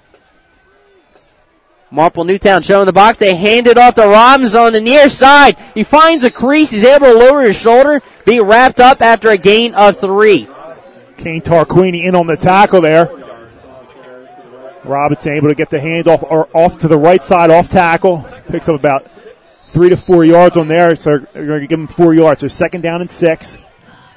Marple 1.91 2.25
Newtown 2.25 2.63
showing 2.63 2.87
the 2.87 2.93
box. 2.93 3.19
They 3.19 3.37
hand 3.37 3.69
it 3.69 3.79
off 3.79 3.95
to 3.95 4.03
Robinson 4.03 4.59
on 4.59 4.73
the 4.73 4.81
near 4.81 5.09
side. 5.09 5.57
He 5.75 5.85
finds 5.85 6.25
a 6.25 6.31
crease. 6.31 6.73
He's 6.73 6.83
able 6.83 7.07
to 7.07 7.15
lower 7.15 7.43
his 7.43 7.57
shoulder, 7.57 8.03
be 8.25 8.41
wrapped 8.41 8.81
up 8.81 9.01
after 9.01 9.29
a 9.29 9.37
gain 9.39 9.75
of 9.75 10.01
three. 10.01 10.49
Kane 11.17 11.41
Tarquini 11.41 12.05
in 12.05 12.17
on 12.17 12.27
the 12.27 12.37
tackle 12.37 12.81
there. 12.81 13.11
Robinson 14.85 15.35
able 15.35 15.49
to 15.49 15.55
get 15.55 15.71
the 15.71 15.79
handoff 15.79 16.23
or 16.29 16.49
off 16.53 16.79
to 16.79 16.89
the 16.89 16.99
right 16.99 17.23
side, 17.23 17.51
off 17.51 17.69
tackle. 17.69 18.27
Picks 18.49 18.69
up 18.69 18.75
about 18.75 19.07
three 19.75 19.89
to 19.91 19.97
four 19.97 20.25
yards 20.25 20.57
on 20.57 20.69
there, 20.69 20.95
so 20.95 21.19
they're 21.19 21.47
going 21.47 21.61
to 21.61 21.67
give 21.67 21.81
them 21.81 21.89
four 21.89 22.15
yards. 22.15 22.41
So 22.41 22.49
second 22.49 22.83
down 22.83 23.01
and 23.01 23.11
six. 23.11 23.59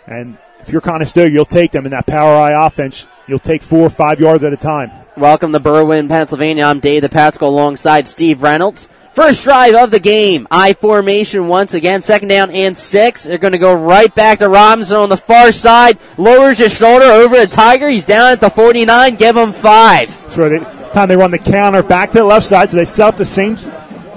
And 0.06 0.38
if 0.60 0.70
you're 0.70 0.82
Conestoga, 0.82 1.32
you'll 1.32 1.46
take 1.46 1.72
them 1.72 1.86
in 1.86 1.92
that 1.92 2.06
power 2.06 2.38
I 2.38 2.68
offense. 2.68 3.08
You'll 3.26 3.40
take 3.40 3.64
four 3.64 3.82
or 3.82 3.90
five 3.90 4.20
yards 4.20 4.44
at 4.44 4.54
a 4.54 4.58
time. 4.58 4.92
Welcome 5.18 5.52
to 5.54 5.60
Berwyn, 5.60 6.08
Pennsylvania. 6.08 6.64
I'm 6.64 6.80
Dave 6.80 7.02
DiPasqua 7.02 7.42
alongside 7.42 8.08
Steve 8.08 8.44
Reynolds. 8.44 8.88
First 9.14 9.44
drive 9.44 9.74
of 9.74 9.90
the 9.90 10.00
game. 10.00 10.48
I 10.52 10.74
formation 10.74 11.48
once 11.48 11.74
again. 11.74 12.04
Second 12.04 12.28
down 12.28 12.52
and 12.52 12.78
six. 12.78 13.24
They're 13.24 13.40
going 13.40 13.54
to 13.54 13.58
go 13.58 13.74
right 13.74 14.14
back 14.14 14.38
to 14.40 14.50
Robinson 14.50 14.98
on 14.98 15.10
the 15.10 15.18
far 15.18 15.52
side. 15.52 15.98
Lowers 16.20 16.60
his 16.60 16.78
shoulder 16.78 17.06
over 17.06 17.36
the 17.36 17.48
Tiger. 17.48 17.90
He's 17.90 18.06
down 18.06 18.32
at 18.32 18.42
the 18.42 18.52
49. 18.52 19.16
Give 19.16 19.36
him 19.36 19.54
five. 19.54 20.12
So 20.30 20.48
they, 20.48 20.58
it's 20.84 20.92
time 20.92 21.10
they 21.10 21.16
run 21.16 21.32
the 21.32 21.40
counter 21.40 21.82
back 21.82 22.12
to 22.12 22.20
the 22.20 22.26
left 22.26 22.46
side. 22.46 22.70
So 22.70 22.78
they 22.78 22.86
set 22.86 23.08
up 23.08 23.18
the 23.18 23.26
same 23.26 23.58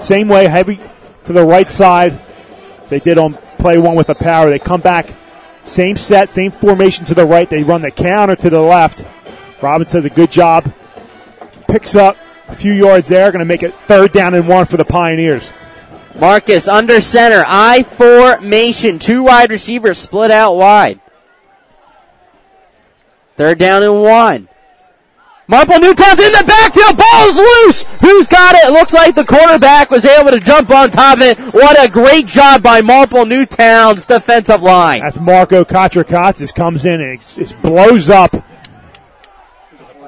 same 0.00 0.28
way, 0.28 0.46
heavy 0.46 0.78
to 1.24 1.32
the 1.32 1.44
right 1.44 1.68
side. 1.68 2.18
They 2.88 3.00
did 3.00 3.18
on 3.18 3.34
play 3.58 3.78
one 3.78 3.94
with 3.94 4.08
a 4.08 4.14
power. 4.14 4.50
They 4.50 4.58
come 4.58 4.80
back, 4.80 5.06
same 5.62 5.96
set, 5.96 6.28
same 6.28 6.50
formation 6.50 7.04
to 7.06 7.14
the 7.14 7.24
right. 7.24 7.48
They 7.48 7.62
run 7.62 7.82
the 7.82 7.90
counter 7.90 8.36
to 8.36 8.50
the 8.50 8.60
left. 8.60 9.04
Robinson 9.62 9.98
does 10.02 10.10
a 10.10 10.14
good 10.14 10.30
job. 10.30 10.72
Picks 11.68 11.94
up 11.94 12.16
a 12.48 12.54
few 12.54 12.72
yards 12.72 13.08
there. 13.08 13.30
Going 13.30 13.40
to 13.40 13.44
make 13.44 13.62
it 13.62 13.74
third 13.74 14.12
down 14.12 14.34
and 14.34 14.48
one 14.48 14.66
for 14.66 14.76
the 14.76 14.84
Pioneers. 14.84 15.50
Marcus 16.18 16.66
under 16.66 17.00
center. 17.00 17.44
I 17.46 17.84
formation. 17.84 18.98
Two 18.98 19.22
wide 19.22 19.50
receivers 19.50 19.98
split 19.98 20.30
out 20.30 20.54
wide. 20.56 21.00
Third 23.36 23.58
down 23.58 23.82
and 23.82 24.02
one. 24.02 24.49
Marple 25.50 25.80
Newtown's 25.80 26.20
in 26.20 26.30
the 26.30 26.44
backfield. 26.46 26.96
Ball's 26.96 27.36
loose. 27.36 27.82
Who's 28.00 28.28
got 28.28 28.54
it? 28.54 28.68
It 28.68 28.72
looks 28.72 28.92
like 28.92 29.16
the 29.16 29.24
quarterback 29.24 29.90
was 29.90 30.04
able 30.04 30.30
to 30.30 30.38
jump 30.38 30.70
on 30.70 30.92
top 30.92 31.16
of 31.16 31.22
it. 31.24 31.38
What 31.52 31.84
a 31.84 31.90
great 31.90 32.28
job 32.28 32.62
by 32.62 32.82
Marple 32.82 33.26
Newtown's 33.26 34.06
defensive 34.06 34.62
line. 34.62 35.00
That's 35.02 35.18
Marco 35.18 35.64
Katrakatsis 35.64 36.54
comes 36.54 36.84
in 36.84 37.00
and 37.00 37.14
it 37.14 37.34
just 37.34 37.60
blows 37.62 38.08
up. 38.08 38.30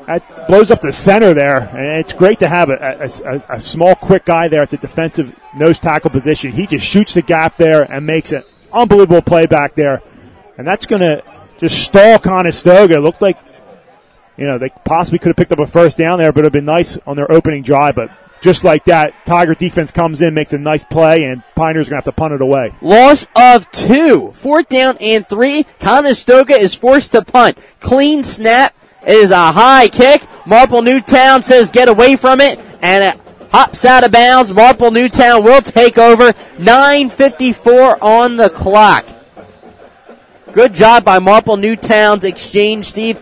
That 0.06 0.46
blows 0.46 0.70
up 0.70 0.80
the 0.80 0.92
center 0.92 1.34
there, 1.34 1.58
and 1.58 2.00
it's 2.00 2.12
great 2.12 2.40
to 2.40 2.48
have 2.48 2.70
a, 2.70 2.74
a, 2.74 3.34
a, 3.34 3.56
a 3.56 3.60
small, 3.60 3.94
quick 3.94 4.24
guy 4.24 4.48
there 4.48 4.60
at 4.60 4.70
the 4.70 4.76
defensive 4.76 5.34
nose 5.54 5.78
tackle 5.78 6.10
position. 6.10 6.52
He 6.52 6.66
just 6.66 6.84
shoots 6.84 7.14
the 7.14 7.22
gap 7.22 7.56
there 7.56 7.82
and 7.82 8.04
makes 8.04 8.32
an 8.32 8.42
unbelievable 8.72 9.22
play 9.22 9.46
back 9.46 9.74
there, 9.76 10.02
and 10.58 10.66
that's 10.66 10.86
going 10.86 11.02
to 11.02 11.22
just 11.58 11.84
stall 11.84 12.18
Conestoga. 12.18 12.96
It 12.96 13.00
looked 13.00 13.22
like 13.22 13.38
you 14.36 14.46
know, 14.46 14.58
they 14.58 14.70
possibly 14.84 15.18
could 15.18 15.28
have 15.28 15.36
picked 15.36 15.52
up 15.52 15.60
a 15.60 15.66
first 15.66 15.98
down 15.98 16.18
there, 16.18 16.32
but 16.32 16.40
it'd 16.40 16.52
been 16.52 16.64
nice 16.64 16.98
on 17.06 17.16
their 17.16 17.30
opening 17.30 17.62
drive. 17.62 17.94
But 17.94 18.10
just 18.40 18.64
like 18.64 18.84
that, 18.86 19.14
Tiger 19.24 19.54
defense 19.54 19.90
comes 19.90 20.20
in, 20.20 20.34
makes 20.34 20.52
a 20.52 20.58
nice 20.58 20.84
play, 20.84 21.24
and 21.24 21.42
Pioneers 21.54 21.88
going 21.88 22.02
to 22.02 22.06
have 22.06 22.14
to 22.14 22.18
punt 22.18 22.34
it 22.34 22.42
away. 22.42 22.74
Loss 22.80 23.26
of 23.36 23.70
two. 23.70 24.32
Fourth 24.34 24.68
down 24.68 24.96
and 25.00 25.26
three. 25.26 25.64
Conestoga 25.80 26.54
is 26.54 26.74
forced 26.74 27.12
to 27.12 27.24
punt. 27.24 27.58
Clean 27.80 28.24
snap. 28.24 28.74
It 29.06 29.14
is 29.16 29.30
a 29.30 29.52
high 29.52 29.88
kick. 29.88 30.26
Marple 30.46 30.82
Newtown 30.82 31.42
says 31.42 31.70
get 31.70 31.88
away 31.88 32.16
from 32.16 32.40
it, 32.40 32.58
and 32.80 33.04
it 33.04 33.20
hops 33.52 33.84
out 33.84 34.04
of 34.04 34.12
bounds. 34.12 34.52
Marple 34.52 34.90
Newtown 34.90 35.44
will 35.44 35.60
take 35.60 35.98
over. 35.98 36.32
9.54 36.32 37.98
on 38.00 38.36
the 38.36 38.50
clock. 38.50 39.04
Good 40.52 40.74
job 40.74 41.04
by 41.04 41.18
Marple 41.18 41.56
Newtown's 41.56 42.24
exchange, 42.24 42.86
Steve. 42.86 43.20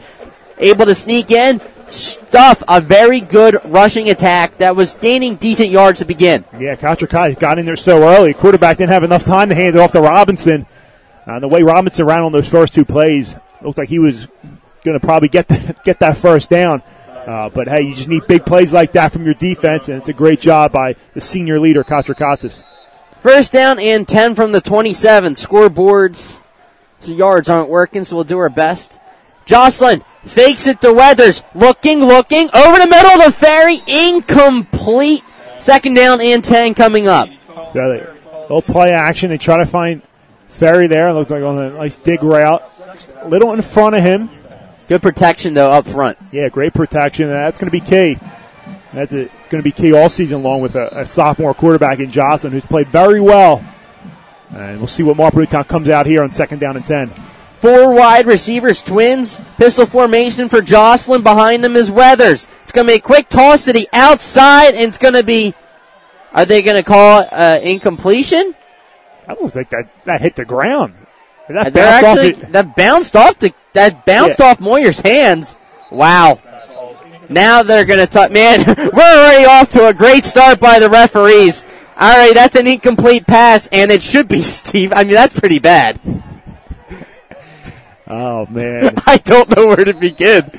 Able 0.61 0.87
to 0.87 0.95
sneak 0.95 1.31
in, 1.31 1.61
stuff 1.89 2.63
a 2.69 2.81
very 2.81 3.21
good 3.21 3.61
rushing 3.65 4.11
attack 4.11 4.59
that 4.59 4.77
was 4.77 4.95
gaining 4.95 5.37
decent 5.37 5.71
yards 5.71 5.99
to 6.01 6.05
begin. 6.05 6.45
Yeah, 6.59 6.77
Kai 6.77 7.33
got 7.35 7.59
in 7.59 7.67
there 7.67 7.77
so 7.77 8.03
early. 8.03 8.35
Quarterback 8.35 8.77
didn't 8.77 8.91
have 8.91 9.05
enough 9.05 9.25
time 9.25 9.49
to 9.49 9.55
hand 9.55 9.77
it 9.77 9.81
off 9.81 9.93
to 9.93 10.01
Robinson. 10.01 10.67
Uh, 11.27 11.39
the 11.41 11.49
way 11.49 11.63
Robinson 11.63 12.07
ran 12.07 12.23
on 12.23 12.33
those 12.33 12.49
first 12.49 12.75
two 12.75 12.85
plays, 12.85 13.35
looked 13.63 13.79
like 13.79 13.89
he 13.89 13.99
was 13.99 14.27
going 14.85 14.99
to 14.99 15.05
probably 15.05 15.29
get 15.29 15.49
the, 15.49 15.77
get 15.85 15.99
that 16.01 16.17
first 16.17 16.51
down. 16.51 16.83
Uh, 17.09 17.49
but 17.51 17.69
hey, 17.69 17.83
you 17.83 17.95
just 17.95 18.09
need 18.09 18.27
big 18.27 18.47
plays 18.47 18.73
like 18.73 18.93
that 18.93 19.13
from 19.13 19.25
your 19.25 19.35
defense, 19.35 19.89
and 19.89 19.99
it's 19.99 20.09
a 20.09 20.13
great 20.13 20.41
job 20.41 20.73
by 20.73 20.97
the 21.15 21.21
senior 21.21 21.61
leader, 21.61 21.85
Katrakatsis. 21.85 22.63
First 23.21 23.53
down 23.53 23.79
and 23.79 24.09
10 24.09 24.35
from 24.35 24.53
the 24.53 24.63
27. 24.63 25.35
Scoreboards, 25.35 26.41
yards 27.03 27.51
aren't 27.51 27.69
working, 27.69 28.05
so 28.05 28.17
we'll 28.17 28.25
do 28.25 28.39
our 28.39 28.49
best. 28.49 28.99
Jocelyn 29.45 30.03
fakes 30.25 30.67
it 30.67 30.81
to 30.81 30.93
Weathers. 30.93 31.43
Looking, 31.55 32.01
looking, 32.01 32.49
over 32.55 32.79
the 32.79 32.87
middle 32.89 33.11
of 33.11 33.25
the 33.25 33.33
ferry, 33.33 33.79
incomplete. 33.87 35.23
Second 35.59 35.95
down 35.95 36.21
and 36.21 36.43
10 36.43 36.75
coming 36.75 37.07
up. 37.07 37.29
Yeah, 37.75 38.07
little 38.43 38.63
play 38.63 38.91
action. 38.91 39.31
They 39.31 39.39
try 39.39 39.59
to 39.59 39.67
find 39.67 40.03
Ferry 40.49 40.89
there. 40.89 41.09
It 41.09 41.15
looks 41.15 41.31
like 41.31 41.43
on 41.43 41.59
a 41.59 41.71
nice 41.71 41.99
dig 41.99 42.23
route. 42.23 42.63
A 43.23 43.29
little 43.29 43.53
in 43.53 43.63
front 43.63 43.95
of 43.95 44.03
him. 44.03 44.29
Good 44.89 45.03
protection 45.03 45.55
though 45.55 45.71
up 45.71 45.87
front. 45.87 46.19
Yeah, 46.33 46.49
great 46.49 46.75
protection. 46.75 47.29
That's 47.29 47.59
going 47.59 47.71
to 47.71 47.73
be 47.73 47.81
key. 47.81 48.19
That's 48.93 49.13
a, 49.13 49.21
it's 49.21 49.49
going 49.49 49.63
to 49.63 49.65
be 49.65 49.71
key 49.71 49.93
all 49.93 50.09
season 50.09 50.43
long 50.43 50.61
with 50.61 50.75
a, 50.75 51.03
a, 51.03 51.07
sophomore 51.07 51.55
quarterback 51.55 52.01
in 52.01 52.11
Jocelyn 52.11 52.53
who's 52.53 52.67
played 52.67 52.89
very 52.89 53.21
well. 53.21 53.65
And 54.51 54.79
we'll 54.79 54.89
see 54.89 55.05
what 55.05 55.17
Marple 55.17 55.39
Newtown 55.39 55.63
comes 55.65 55.89
out 55.89 56.07
here 56.07 56.25
on 56.25 56.33
second 56.33 56.59
down 56.59 56.77
and 56.77 56.85
ten. 56.85 57.13
Four 57.61 57.93
wide 57.93 58.27
receivers, 58.27 58.83
twins, 58.83 59.39
pistol 59.59 59.85
formation 59.85 60.49
for 60.49 60.63
Jocelyn. 60.63 61.23
Behind 61.23 61.63
them 61.63 61.77
is 61.77 61.91
Weathers. 61.91 62.49
It's 62.63 62.73
going 62.73 62.87
to 62.87 62.95
be 62.95 62.99
a 62.99 63.03
quick 63.03 63.29
toss 63.29 63.67
to 63.67 63.75
the 63.75 63.87
outside, 63.93 64.75
and 64.75 64.85
it's 64.89 64.97
going 64.97 65.13
to 65.13 65.23
be. 65.23 65.55
Are 66.33 66.47
they 66.47 66.63
going 66.63 66.83
to 66.83 66.83
call 66.83 67.21
it 67.21 67.29
uh, 67.31 67.61
incompletion? 67.63 68.55
That 69.27 69.43
looks 69.43 69.57
like 69.57 69.69
that, 69.71 69.91
that 70.07 70.23
hit 70.23 70.37
the 70.37 70.47
ground. 70.47 70.95
That 71.49 71.75
bounced 71.75 72.05
actually 72.05 72.33
off 72.33 72.41
the, 72.41 72.47
that 72.47 72.77
bounced 72.77 73.17
off 73.17 73.39
the 73.39 73.53
that 73.75 74.07
bounced 74.07 74.39
yeah. 74.39 74.47
off 74.47 74.61
Moyer's 74.61 75.01
hands. 75.01 75.59
Wow. 75.91 76.41
Now 77.29 77.63
they're 77.63 77.85
gonna 77.85 78.07
talk. 78.07 78.31
Man, 78.31 78.65
we're 78.67 79.03
already 79.03 79.45
off 79.45 79.69
to 79.71 79.87
a 79.87 79.93
great 79.93 80.25
start 80.25 80.61
by 80.61 80.79
the 80.79 80.89
referees. 80.89 81.63
All 81.97 82.17
right, 82.17 82.33
that's 82.33 82.57
an 82.57 82.67
incomplete 82.67 83.27
pass, 83.27 83.67
and 83.67 83.91
it 83.91 84.01
should 84.01 84.29
be 84.29 84.43
Steve. 84.43 84.93
I 84.95 85.05
mean, 85.05 85.13
that's 85.13 85.39
pretty 85.39 85.59
bad. 85.59 86.01
Oh 88.11 88.45
man, 88.47 88.97
I 89.07 89.19
don't 89.19 89.57
know 89.57 89.69
where 89.69 89.85
to 89.85 89.95
begin. 89.95 90.51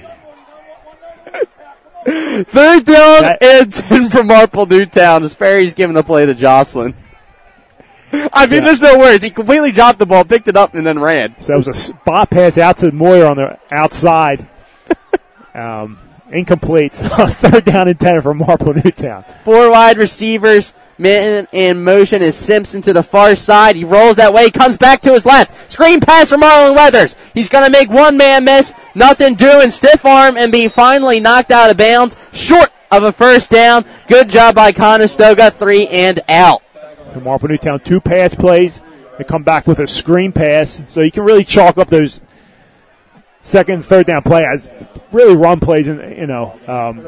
Third 2.04 2.86
down 2.86 3.22
that, 3.22 3.44
and 3.44 3.72
ten 3.72 4.10
from 4.10 4.28
Marple 4.28 4.66
Newtown. 4.66 5.28
Sperry's 5.28 5.76
giving 5.76 5.94
the 5.94 6.02
play 6.02 6.26
to 6.26 6.34
Jocelyn. 6.34 6.96
I 8.14 8.46
mean, 8.46 8.56
yeah. 8.56 8.60
there's 8.62 8.82
no 8.82 8.98
words. 8.98 9.24
He 9.24 9.30
completely 9.30 9.72
dropped 9.72 10.00
the 10.00 10.06
ball, 10.06 10.24
picked 10.24 10.48
it 10.48 10.56
up, 10.56 10.76
and 10.76 10.86
then 10.86 10.98
ran. 11.00 11.36
So 11.42 11.54
it 11.54 11.58
was 11.58 11.68
a 11.68 11.74
spot 11.74 12.30
pass 12.30 12.58
out 12.58 12.78
to 12.78 12.92
Moyer 12.92 13.26
on 13.26 13.38
the 13.38 13.60
outside. 13.70 14.46
um, 15.54 16.00
incomplete. 16.32 16.94
Third 16.96 17.66
down 17.66 17.88
and 17.88 18.00
10 18.00 18.22
for 18.22 18.34
Marple 18.34 18.74
Newtown. 18.74 19.24
Four 19.44 19.72
wide 19.72 19.98
receivers. 19.98 20.74
Man 20.98 21.48
in 21.52 21.84
motion 21.84 22.22
is 22.22 22.36
Simpson 22.36 22.82
to 22.84 22.94
the 22.94 23.02
far 23.02 23.36
side. 23.36 23.76
He 23.76 23.84
rolls 23.84 24.18
that 24.18 24.34
way, 24.34 24.52
comes 24.52 24.78
back 24.78 25.02
to 25.02 25.14
his 25.14 25.26
left. 25.26 25.72
Screen 25.72 26.00
pass 26.00 26.30
from 26.30 26.42
Marlon 26.42 26.76
Weathers. 26.76 27.16
He's 27.34 27.50
going 27.50 27.66
to 27.66 27.72
make 27.72 27.90
one 27.90 28.18
man 28.18 28.46
miss. 28.46 28.74
Nothing 28.94 29.36
doing. 29.36 29.72
Stiff 29.72 30.06
arm 30.06 30.38
and 30.38 30.52
be 30.52 30.68
finally 30.68 31.20
knocked 31.20 31.52
out 31.52 31.72
of 31.72 31.78
bounds. 31.78 32.16
Short 32.34 32.72
of 32.92 33.04
a 33.04 33.12
first 33.12 33.50
down. 33.50 33.86
Good 34.08 34.30
job 34.30 34.56
by 34.56 34.72
Conestoga. 34.72 35.52
Three 35.52 35.88
and 35.88 36.20
out. 36.30 36.62
Marple 37.22 37.50
Newtown, 37.50 37.80
two 37.80 38.00
pass 38.00 38.36
plays. 38.36 38.82
They 39.18 39.24
come 39.24 39.44
back 39.44 39.68
with 39.68 39.80
a 39.80 39.88
screen 39.88 40.32
pass. 40.32 40.82
So 40.90 41.02
you 41.02 41.12
can 41.12 41.24
really 41.24 41.44
chalk 41.44 41.78
up 41.78 41.88
those 41.88 42.22
second, 43.42 43.86
third 43.86 44.06
down 44.06 44.22
play 44.24 44.46
as 44.46 44.72
really 45.12 45.36
run 45.36 45.60
plays. 45.60 45.88
And, 45.88 46.18
you 46.18 46.28
know, 46.28 46.60
um, 46.68 47.00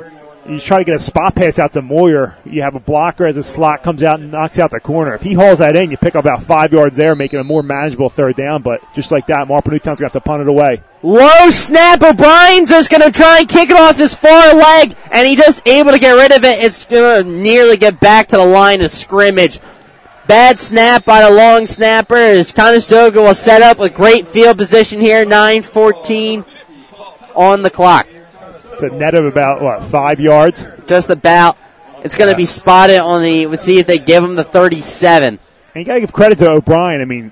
you 0.48 0.60
try 0.60 0.80
to 0.80 0.84
get 0.84 0.96
a 0.96 1.00
spot 1.00 1.36
pass 1.36 1.58
out 1.58 1.74
to 1.74 1.82
Moyer. 1.82 2.38
You 2.46 2.62
have 2.64 2.76
a 2.76 2.80
blocker 2.80 3.26
as 3.26 3.38
a 3.38 3.44
slot 3.44 3.84
comes 3.84 4.04
out 4.04 4.20
and 4.20 4.32
knocks 4.32 4.60
out 4.60 4.72
the 4.72 4.80
corner. 4.80 5.14
If 5.14 5.22
he 5.22 5.34
hauls 5.34 5.60
that 5.60 5.76
in, 5.76 5.90
you 5.90 5.98
pick 5.98 6.16
up 6.16 6.26
about 6.26 6.44
five 6.44 6.74
yards 6.74 6.98
there, 6.98 7.16
making 7.16 7.40
a 7.40 7.44
more 7.44 7.64
manageable 7.64 8.10
third 8.10 8.36
down. 8.36 8.62
But 8.62 8.82
just 8.94 9.12
like 9.12 9.28
that, 9.28 9.48
Marple 9.48 9.72
Newtown's 9.72 10.00
going 10.00 10.10
to 10.10 10.16
have 10.16 10.24
to 10.24 10.28
punt 10.28 10.42
it 10.42 10.48
away. 10.50 10.84
Low 11.02 11.50
snap. 11.50 12.02
O'Brien's 12.02 12.70
just 12.70 12.90
going 12.90 13.02
to 13.02 13.12
try 13.12 13.40
and 13.40 13.50
kick 13.50 13.70
it 13.70 13.78
off 13.78 13.98
his 13.98 14.16
far 14.16 14.54
leg, 14.54 14.96
and 15.12 15.28
he 15.28 15.36
just 15.36 15.68
able 15.68 15.92
to 15.92 16.00
get 16.00 16.14
rid 16.14 16.32
of 16.32 16.44
it. 16.44 16.64
It's 16.64 16.86
going 16.86 17.26
to 17.26 17.30
nearly 17.30 17.78
get 17.78 18.00
back 18.00 18.28
to 18.30 18.38
the 18.38 18.46
line 18.46 18.82
of 18.82 18.92
scrimmage. 18.92 19.60
Bad 20.28 20.60
snap 20.60 21.04
by 21.04 21.22
the 21.22 21.32
long 21.32 21.66
snapper 21.66 22.42
Conestoga 22.56 23.22
will 23.22 23.34
set 23.34 23.62
up 23.62 23.78
with 23.78 23.94
great 23.94 24.28
field 24.28 24.58
position 24.58 25.02
here. 25.02 25.26
9-14 25.26 26.46
on 27.36 27.62
the 27.62 27.70
clock. 27.70 28.08
It's 28.74 28.84
a 28.84 28.90
net 28.90 29.14
of 29.14 29.26
about, 29.26 29.62
what, 29.62 29.84
five 29.84 30.20
yards? 30.20 30.66
Just 30.88 31.10
about. 31.10 31.58
It's 32.04 32.16
going 32.16 32.28
to 32.28 32.34
yeah. 32.34 32.38
be 32.38 32.46
spotted 32.46 33.00
on 33.00 33.22
the, 33.22 33.46
we'll 33.46 33.58
see 33.58 33.80
if 33.80 33.88
they 33.88 34.00
give 34.00 34.24
him 34.24 34.36
the 34.36 34.44
37. 34.44 35.40
And 35.40 35.40
you 35.76 35.86
got 35.86 35.96
to 35.96 36.00
give 36.02 36.14
credit 36.14 36.38
to 36.40 36.52
O'Brien. 36.52 37.02
I 37.02 37.06
mean, 37.06 37.32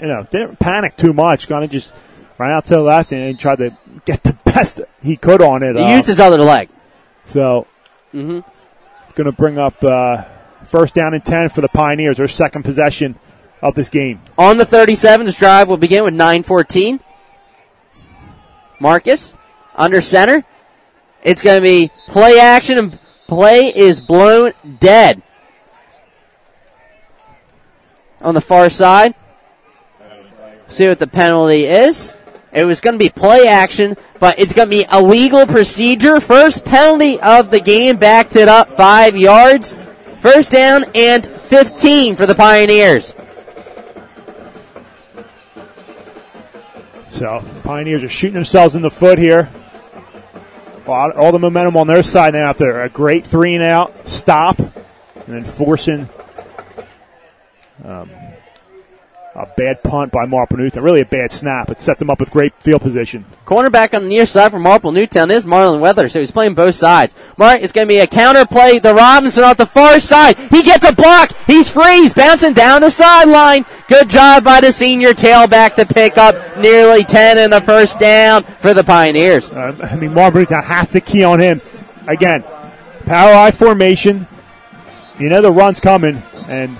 you 0.00 0.06
know, 0.06 0.26
didn't 0.30 0.58
panic 0.58 0.96
too 0.96 1.12
much. 1.12 1.48
Kind 1.48 1.64
of 1.64 1.70
just 1.70 1.94
ran 2.38 2.50
out 2.50 2.64
to 2.66 2.74
the 2.74 2.80
left 2.80 3.12
and 3.12 3.38
tried 3.38 3.58
to 3.58 3.76
get 4.04 4.22
the 4.22 4.32
best 4.44 4.80
he 5.02 5.16
could 5.16 5.40
on 5.40 5.62
it. 5.62 5.76
He 5.76 5.82
uh, 5.82 5.94
used 5.94 6.06
his 6.06 6.18
other 6.18 6.38
leg. 6.38 6.68
So, 7.26 7.66
mm-hmm. 8.12 8.40
it's 9.04 9.12
going 9.12 9.26
to 9.26 9.32
bring 9.32 9.58
up, 9.58 9.82
uh, 9.84 10.24
First 10.64 10.94
down 10.94 11.14
and 11.14 11.24
10 11.24 11.50
for 11.50 11.60
the 11.60 11.68
Pioneers, 11.68 12.16
their 12.16 12.28
second 12.28 12.64
possession 12.64 13.18
of 13.62 13.74
this 13.74 13.88
game. 13.88 14.20
On 14.38 14.58
the 14.58 14.64
37, 14.64 15.26
this 15.26 15.38
drive 15.38 15.68
will 15.68 15.76
begin 15.76 16.04
with 16.04 16.14
9-14. 16.14 17.00
Marcus, 18.80 19.34
under 19.74 20.00
center. 20.00 20.44
It's 21.24 21.40
going 21.40 21.56
to 21.56 21.62
be 21.62 21.90
play 22.06 22.38
action, 22.38 22.76
and 22.76 22.98
play 23.26 23.74
is 23.74 24.00
blown 24.00 24.52
dead. 24.78 25.22
On 28.20 28.34
the 28.34 28.40
far 28.40 28.70
side. 28.70 29.14
See 30.68 30.86
what 30.86 30.98
the 30.98 31.06
penalty 31.06 31.64
is. 31.64 32.14
It 32.52 32.64
was 32.64 32.80
going 32.80 32.94
to 32.94 32.98
be 32.98 33.08
play 33.08 33.48
action, 33.48 33.96
but 34.20 34.38
it's 34.38 34.52
going 34.52 34.68
to 34.68 34.70
be 34.70 34.86
a 34.88 35.02
legal 35.02 35.46
procedure. 35.46 36.20
First 36.20 36.64
penalty 36.64 37.20
of 37.20 37.50
the 37.50 37.60
game, 37.60 37.96
backed 37.96 38.36
it 38.36 38.48
up 38.48 38.76
five 38.76 39.16
yards. 39.16 39.76
First 40.20 40.52
down 40.52 40.84
and 40.94 41.26
15 41.26 42.16
for 42.16 42.26
the 42.26 42.34
Pioneers. 42.34 43.14
So, 47.10 47.44
Pioneers 47.62 48.04
are 48.04 48.08
shooting 48.08 48.34
themselves 48.34 48.74
in 48.74 48.82
the 48.82 48.90
foot 48.90 49.18
here. 49.18 49.50
All 50.86 51.32
the 51.32 51.38
momentum 51.38 51.76
on 51.76 51.86
their 51.86 52.02
side 52.02 52.34
now 52.34 52.50
after 52.50 52.82
a 52.82 52.88
great 52.88 53.24
three 53.24 53.54
and 53.54 53.62
out 53.64 54.08
stop, 54.08 54.58
and 54.58 54.74
then 55.26 55.44
forcing 55.44 56.08
um, 57.84 58.10
a 59.34 59.46
bad 59.56 59.82
punt 59.82 60.12
by 60.12 60.24
Marple 60.26 60.58
Newtown. 60.58 60.84
Really 60.84 61.00
a 61.00 61.06
bad 61.06 61.32
snap. 61.32 61.68
It 61.68 61.80
set 61.80 61.98
them 61.98 62.08
up 62.08 62.20
with 62.20 62.30
great 62.30 62.54
field 62.60 62.82
position. 62.82 63.24
Cornerback 63.46 63.92
on 63.92 64.02
the 64.02 64.08
near 64.08 64.26
side 64.26 64.52
for 64.52 64.60
Marple 64.60 64.92
Newtown 64.92 65.30
is 65.30 65.44
Marlon 65.44 65.80
Weather, 65.80 66.08
so 66.08 66.20
he's 66.20 66.30
playing 66.30 66.54
both 66.54 66.76
sides. 66.76 67.14
Mark, 67.36 67.60
it's 67.60 67.72
going 67.72 67.86
to 67.86 67.92
be 67.92 67.98
a 67.98 68.06
counter 68.06 68.46
play. 68.46 68.78
The 68.78 68.94
Robinson 68.94 69.42
off 69.42 69.56
the 69.56 69.66
far 69.66 69.98
side. 69.98 70.38
He 70.38 70.62
gets 70.62 70.88
a 70.88 70.92
block. 70.92 71.36
He's 71.46 71.68
free. 71.68 71.96
He's 71.96 72.14
bouncing 72.14 72.52
down 72.52 72.82
the 72.82 72.90
sideline. 72.90 73.66
Good 73.88 74.08
job 74.08 74.44
by 74.44 74.60
the 74.60 74.70
senior 74.70 75.14
tailback 75.14 75.74
to 75.76 75.86
pick 75.86 76.16
up 76.16 76.58
nearly 76.58 77.02
10 77.02 77.38
in 77.38 77.50
the 77.50 77.60
first 77.60 77.98
down 77.98 78.44
for 78.44 78.72
the 78.72 78.84
Pioneers. 78.84 79.50
Uh, 79.50 79.76
I 79.82 79.96
mean, 79.96 80.14
Marple 80.14 80.40
Newtown 80.40 80.62
has 80.62 80.92
to 80.92 81.00
key 81.00 81.24
on 81.24 81.40
him. 81.40 81.60
Again, 82.06 82.44
power 83.04 83.34
I 83.34 83.50
formation. 83.50 84.28
You 85.18 85.28
know 85.28 85.40
the 85.40 85.52
run's 85.52 85.80
coming, 85.80 86.22
and 86.48 86.78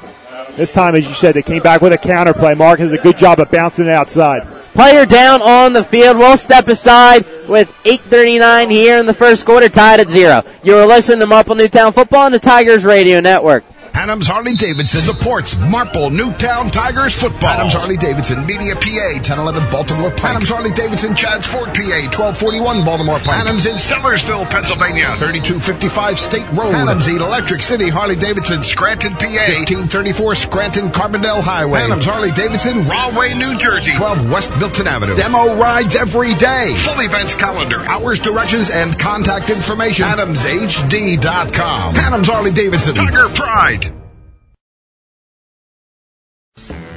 this 0.56 0.72
time, 0.72 0.94
as 0.94 1.06
you 1.06 1.14
said, 1.14 1.34
they 1.34 1.42
came 1.42 1.62
back 1.62 1.80
with 1.80 1.92
a 1.92 1.98
counter 1.98 2.32
play. 2.32 2.54
Mark 2.54 2.78
has 2.80 2.92
a 2.92 2.98
good 2.98 3.18
job 3.18 3.40
of 3.40 3.50
bouncing 3.50 3.86
it 3.86 3.92
outside. 3.92 4.46
player 4.72 5.06
down 5.06 5.40
on 5.42 5.72
the 5.72 5.84
field. 5.84 6.16
We'll 6.16 6.36
step 6.36 6.68
aside 6.68 7.24
with 7.48 7.70
8.39 7.84 8.70
here 8.70 8.98
in 8.98 9.06
the 9.06 9.14
first 9.14 9.46
quarter, 9.46 9.68
tied 9.68 10.00
at 10.00 10.10
zero. 10.10 10.42
You're 10.62 10.86
listening 10.86 11.20
to 11.20 11.26
Marple 11.26 11.54
Newtown 11.54 11.92
Football 11.92 12.26
on 12.26 12.32
the 12.32 12.38
Tigers 12.38 12.84
Radio 12.84 13.20
Network. 13.20 13.64
Hannum's 13.94 14.26
Harley 14.26 14.54
Davidson 14.54 15.02
supports 15.02 15.56
Marple 15.56 16.10
Newtown 16.10 16.68
Tigers 16.72 17.14
football. 17.14 17.50
Hannum's 17.50 17.74
Harley 17.74 17.96
Davidson, 17.96 18.44
Media 18.44 18.74
PA, 18.74 19.22
1011 19.22 19.70
Baltimore 19.70 20.10
Pike. 20.10 20.20
Hannum's 20.20 20.48
Harley 20.48 20.72
Davidson, 20.72 21.14
Chadds 21.14 21.46
Ford 21.46 21.68
PA, 21.68 22.02
1241 22.10 22.84
Baltimore 22.84 23.18
Pike. 23.20 23.38
Hannum's 23.46 23.66
in 23.66 23.76
Sellersville, 23.76 24.50
Pennsylvania, 24.50 25.14
3255 25.18 26.18
State 26.18 26.50
Road. 26.50 26.72
Hannum's 26.74 27.06
Electric 27.06 27.62
City, 27.62 27.88
Harley 27.88 28.16
Davidson, 28.16 28.64
Scranton, 28.64 29.12
PA, 29.12 29.62
1834 29.62 30.34
Scranton 30.34 30.90
Carbondale 30.90 31.40
Highway. 31.40 31.78
Hannum's 31.78 32.04
Harley 32.04 32.32
Davidson, 32.32 32.88
Rahway, 32.88 33.34
New 33.34 33.56
Jersey, 33.58 33.94
12 33.94 34.28
West 34.28 34.50
Milton 34.58 34.88
Avenue. 34.88 35.14
Demo 35.14 35.54
rides 35.56 35.94
every 35.94 36.34
day. 36.34 36.74
Full 36.78 36.98
events 36.98 37.36
calendar, 37.36 37.78
hours, 37.86 38.18
directions, 38.18 38.70
and 38.70 38.98
contact 38.98 39.50
information. 39.50 40.04
HannumsHD.com. 40.06 41.94
Hannum's 41.94 42.26
Harley 42.26 42.50
Davidson, 42.50 42.96
Tiger 42.96 43.28
Pride. 43.28 43.83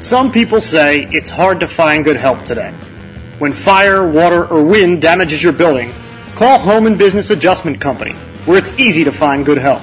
Some 0.08 0.32
people 0.32 0.62
say 0.62 1.04
it's 1.12 1.30
hard 1.30 1.60
to 1.60 1.67
find 1.67 2.06
good 2.06 2.15
help 2.15 2.46
today. 2.46 2.72
When 3.39 3.52
fire, 3.52 4.08
water, 4.08 4.48
or 4.48 4.63
wind 4.63 5.02
damages 5.02 5.43
your 5.43 5.52
building, 5.52 5.91
call 6.34 6.60
Home 6.60 6.88
and 6.88 6.98
Business 6.98 7.30
Adjustment 7.30 7.82
Company, 7.82 8.13
where 8.46 8.58
it's 8.58 8.72
easy 8.80 9.04
to 9.04 9.12
find 9.12 9.46
good 9.46 9.58
help. 9.58 9.82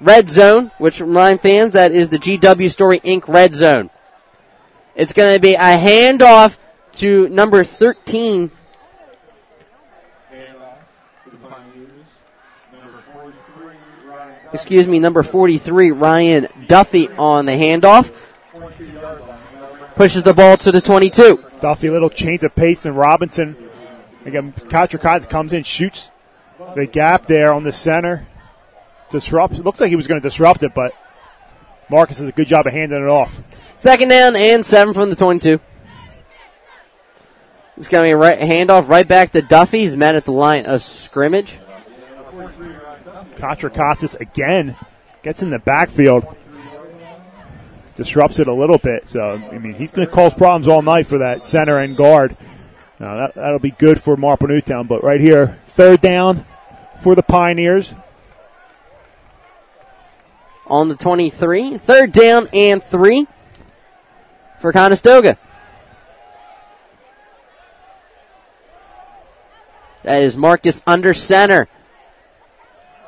red 0.00 0.28
zone, 0.28 0.72
which 0.78 0.98
remind 0.98 1.40
fans 1.40 1.74
that 1.74 1.92
is 1.92 2.08
the 2.08 2.18
GW 2.18 2.68
Story 2.72 2.98
Inc. 2.98 3.28
red 3.28 3.54
zone. 3.54 3.90
It's 4.96 5.12
going 5.12 5.34
to 5.36 5.40
be 5.40 5.54
a 5.54 5.78
handoff 5.78 6.58
to 6.94 7.28
number 7.28 7.62
13. 7.62 8.50
Excuse 14.52 14.86
me, 14.86 14.98
number 14.98 15.22
43, 15.22 15.92
Ryan 15.92 16.48
Duffy 16.66 17.08
on 17.08 17.46
the 17.46 17.52
handoff. 17.52 18.14
Pushes 19.94 20.22
the 20.22 20.34
ball 20.34 20.56
to 20.58 20.72
the 20.72 20.80
22. 20.80 21.44
Duffy, 21.60 21.86
a 21.86 21.92
little 21.92 22.10
change 22.10 22.42
of 22.42 22.54
pace, 22.54 22.84
and 22.84 22.96
Robinson, 22.96 23.56
again, 24.24 24.52
Katrakaz 24.52 25.28
comes 25.28 25.52
in, 25.52 25.62
shoots 25.62 26.10
the 26.74 26.86
gap 26.86 27.26
there 27.26 27.52
on 27.52 27.62
the 27.62 27.72
center. 27.72 28.26
Disrupts. 29.10 29.58
Looks 29.58 29.80
like 29.80 29.90
he 29.90 29.96
was 29.96 30.06
going 30.06 30.20
to 30.20 30.26
disrupt 30.26 30.62
it, 30.62 30.74
but 30.74 30.92
Marcus 31.90 32.18
does 32.18 32.28
a 32.28 32.32
good 32.32 32.46
job 32.46 32.66
of 32.66 32.72
handing 32.72 33.02
it 33.02 33.08
off. 33.08 33.40
Second 33.78 34.08
down 34.08 34.36
and 34.36 34.64
seven 34.64 34.94
from 34.94 35.10
the 35.10 35.16
22. 35.16 35.60
It's 37.76 37.88
going 37.88 38.02
to 38.02 38.06
be 38.06 38.10
a 38.12 38.16
right, 38.16 38.38
handoff 38.38 38.88
right 38.88 39.06
back 39.06 39.32
to 39.32 39.42
Duffy. 39.42 39.80
He's 39.80 39.96
met 39.96 40.14
at 40.14 40.24
the 40.24 40.32
line 40.32 40.66
of 40.66 40.82
scrimmage. 40.82 41.58
Katrakakis 43.36 44.18
again 44.20 44.76
gets 45.22 45.42
in 45.42 45.50
the 45.50 45.58
backfield, 45.58 46.24
disrupts 47.94 48.38
it 48.38 48.48
a 48.48 48.54
little 48.54 48.78
bit. 48.78 49.06
So, 49.06 49.20
I 49.20 49.58
mean, 49.58 49.74
he's 49.74 49.90
going 49.90 50.06
to 50.06 50.12
cause 50.12 50.34
problems 50.34 50.68
all 50.68 50.82
night 50.82 51.06
for 51.06 51.18
that 51.18 51.44
center 51.44 51.78
and 51.78 51.96
guard. 51.96 52.36
Now, 52.98 53.16
that, 53.16 53.34
that'll 53.34 53.58
be 53.58 53.70
good 53.70 54.00
for 54.00 54.16
Marple 54.16 54.48
Newtown. 54.48 54.86
But 54.86 55.02
right 55.02 55.20
here, 55.20 55.58
third 55.66 56.00
down 56.00 56.44
for 57.00 57.14
the 57.14 57.22
Pioneers. 57.22 57.94
On 60.66 60.88
the 60.88 60.96
23. 60.96 61.78
Third 61.78 62.12
down 62.12 62.48
and 62.52 62.82
three 62.82 63.26
for 64.60 64.72
Conestoga. 64.72 65.36
That 70.02 70.22
is 70.22 70.36
Marcus 70.36 70.82
under 70.86 71.14
center. 71.14 71.68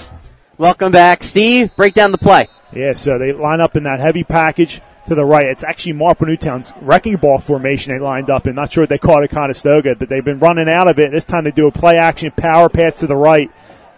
Welcome 0.58 0.92
back, 0.92 1.24
Steve. 1.24 1.74
Break 1.74 1.94
down 1.94 2.12
the 2.12 2.18
play. 2.18 2.48
Yeah, 2.74 2.90
uh, 2.90 2.92
so 2.92 3.18
they 3.18 3.32
line 3.32 3.62
up 3.62 3.78
in 3.78 3.84
that 3.84 3.98
heavy 3.98 4.24
package 4.24 4.82
to 5.06 5.14
the 5.14 5.24
right. 5.24 5.46
It's 5.46 5.64
actually 5.64 5.94
Marple 5.94 6.26
Newtown's 6.26 6.70
wrecking 6.82 7.16
ball 7.16 7.38
formation 7.38 7.94
they 7.94 7.98
lined 7.98 8.28
up 8.28 8.46
in. 8.46 8.54
Not 8.54 8.70
sure 8.70 8.82
what 8.82 8.90
they 8.90 8.98
call 8.98 9.22
it 9.22 9.24
at 9.24 9.30
Conestoga, 9.30 9.96
but 9.96 10.10
they've 10.10 10.22
been 10.22 10.38
running 10.38 10.68
out 10.68 10.86
of 10.86 10.98
it. 10.98 11.12
This 11.12 11.24
time 11.24 11.44
they 11.44 11.50
do 11.50 11.66
a 11.66 11.72
play 11.72 11.96
action 11.96 12.30
power 12.32 12.68
pass 12.68 12.98
to 12.98 13.06
the 13.06 13.16
right, 13.16 13.50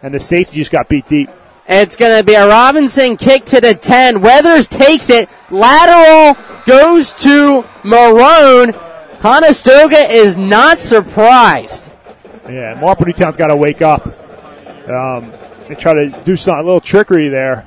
and 0.05 0.15
the 0.15 0.21
safety 0.21 0.59
just 0.59 0.71
got 0.71 0.89
beat 0.89 1.09
deep. 1.09 1.29
It's 1.67 1.97
going 1.97 2.19
to 2.19 2.25
be 2.25 2.35
a 2.35 2.47
Robinson 2.47 3.17
kick 3.17 3.47
to 3.47 3.61
the 3.61 3.75
10. 3.75 4.21
Weathers 4.21 4.69
takes 4.69 5.09
it. 5.09 5.31
Lateral 5.51 6.37
goes 6.67 7.15
to 7.15 7.63
Marone. 7.83 8.79
Conestoga 9.21 9.97
is 9.97 10.37
not 10.37 10.79
surprised. 10.79 11.91
Yeah, 12.47 12.79
Marple 12.79 13.07
Newtown's 13.07 13.39
got 13.39 13.47
to 13.47 13.57
wake 13.57 13.81
up. 13.81 14.07
Um, 14.87 15.33
try 15.79 15.95
to 15.95 16.23
do 16.25 16.37
some 16.37 16.59
a 16.59 16.63
little 16.63 16.83
trickery 16.83 17.31
there, 17.31 17.67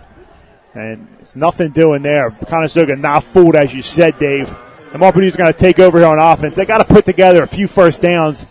and 0.75 1.07
it's 1.19 1.35
nothing 1.35 1.71
doing 1.71 2.03
there. 2.03 2.29
Conestoga 2.29 2.95
not 2.95 3.23
fooled, 3.23 3.55
as 3.55 3.73
you 3.73 3.81
said, 3.81 4.19
Dave. 4.19 4.55
And 4.91 4.99
Marple 4.99 5.21
Newtown's 5.21 5.37
going 5.37 5.51
to 5.51 5.57
take 5.57 5.79
over 5.79 5.97
here 5.97 6.07
on 6.07 6.19
offense. 6.19 6.55
They 6.55 6.65
got 6.65 6.77
to 6.77 6.85
put 6.85 7.05
together 7.05 7.41
a 7.41 7.47
few 7.47 7.67
first 7.67 8.03
downs 8.03 8.45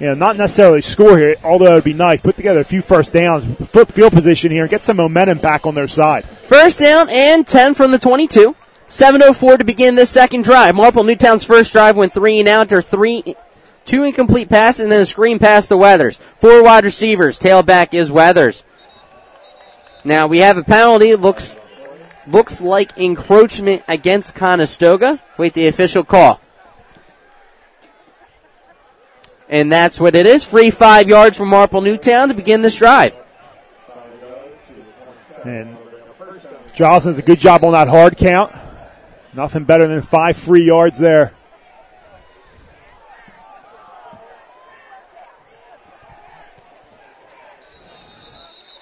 you 0.00 0.06
know, 0.06 0.14
not 0.14 0.36
necessarily 0.36 0.80
score 0.80 1.18
here, 1.18 1.36
although 1.44 1.72
it 1.72 1.74
would 1.74 1.84
be 1.84 1.92
nice. 1.92 2.20
Put 2.20 2.36
together 2.36 2.60
a 2.60 2.64
few 2.64 2.80
first 2.80 3.12
downs, 3.12 3.44
flip 3.68 3.92
field 3.92 4.12
position 4.12 4.50
here, 4.50 4.62
and 4.62 4.70
get 4.70 4.82
some 4.82 4.96
momentum 4.96 5.38
back 5.38 5.66
on 5.66 5.74
their 5.74 5.88
side. 5.88 6.24
First 6.24 6.80
down 6.80 7.08
and 7.10 7.46
10 7.46 7.74
from 7.74 7.90
the 7.90 7.98
22. 7.98 8.56
7.04 8.88 9.58
to 9.58 9.64
begin 9.64 9.94
this 9.94 10.10
second 10.10 10.42
drive. 10.42 10.74
Marple 10.74 11.04
Newtown's 11.04 11.44
first 11.44 11.72
drive 11.72 11.96
went 11.96 12.12
three 12.12 12.40
and 12.40 12.48
out. 12.48 12.68
There 12.68 12.82
three, 12.82 13.36
two 13.84 14.02
incomplete 14.02 14.48
passes, 14.48 14.80
and 14.80 14.90
then 14.90 15.02
a 15.02 15.06
screen 15.06 15.38
pass 15.38 15.68
to 15.68 15.76
Weathers. 15.76 16.16
Four 16.40 16.64
wide 16.64 16.84
receivers. 16.84 17.38
Tailback 17.38 17.94
is 17.94 18.10
Weathers. 18.10 18.64
Now 20.02 20.26
we 20.26 20.38
have 20.38 20.56
a 20.56 20.64
penalty. 20.64 21.14
Looks 21.14 21.56
looks 22.26 22.60
like 22.60 22.98
encroachment 22.98 23.84
against 23.86 24.34
Conestoga. 24.34 25.22
Wait 25.38 25.52
the 25.52 25.68
official 25.68 26.02
call. 26.02 26.40
And 29.50 29.70
that's 29.70 29.98
what 29.98 30.14
it 30.14 30.26
is. 30.26 30.44
Free 30.44 30.70
five 30.70 31.08
yards 31.08 31.36
from 31.36 31.48
Marple 31.48 31.80
Newtown 31.80 32.28
to 32.28 32.34
begin 32.34 32.62
this 32.62 32.76
drive. 32.78 33.16
And 35.44 35.76
does 36.76 37.18
a 37.18 37.22
good 37.22 37.38
job 37.38 37.64
on 37.64 37.72
that 37.72 37.88
hard 37.88 38.16
count. 38.16 38.54
Nothing 39.34 39.64
better 39.64 39.86
than 39.86 40.00
five 40.00 40.36
free 40.36 40.64
yards 40.64 40.98
there. 40.98 41.34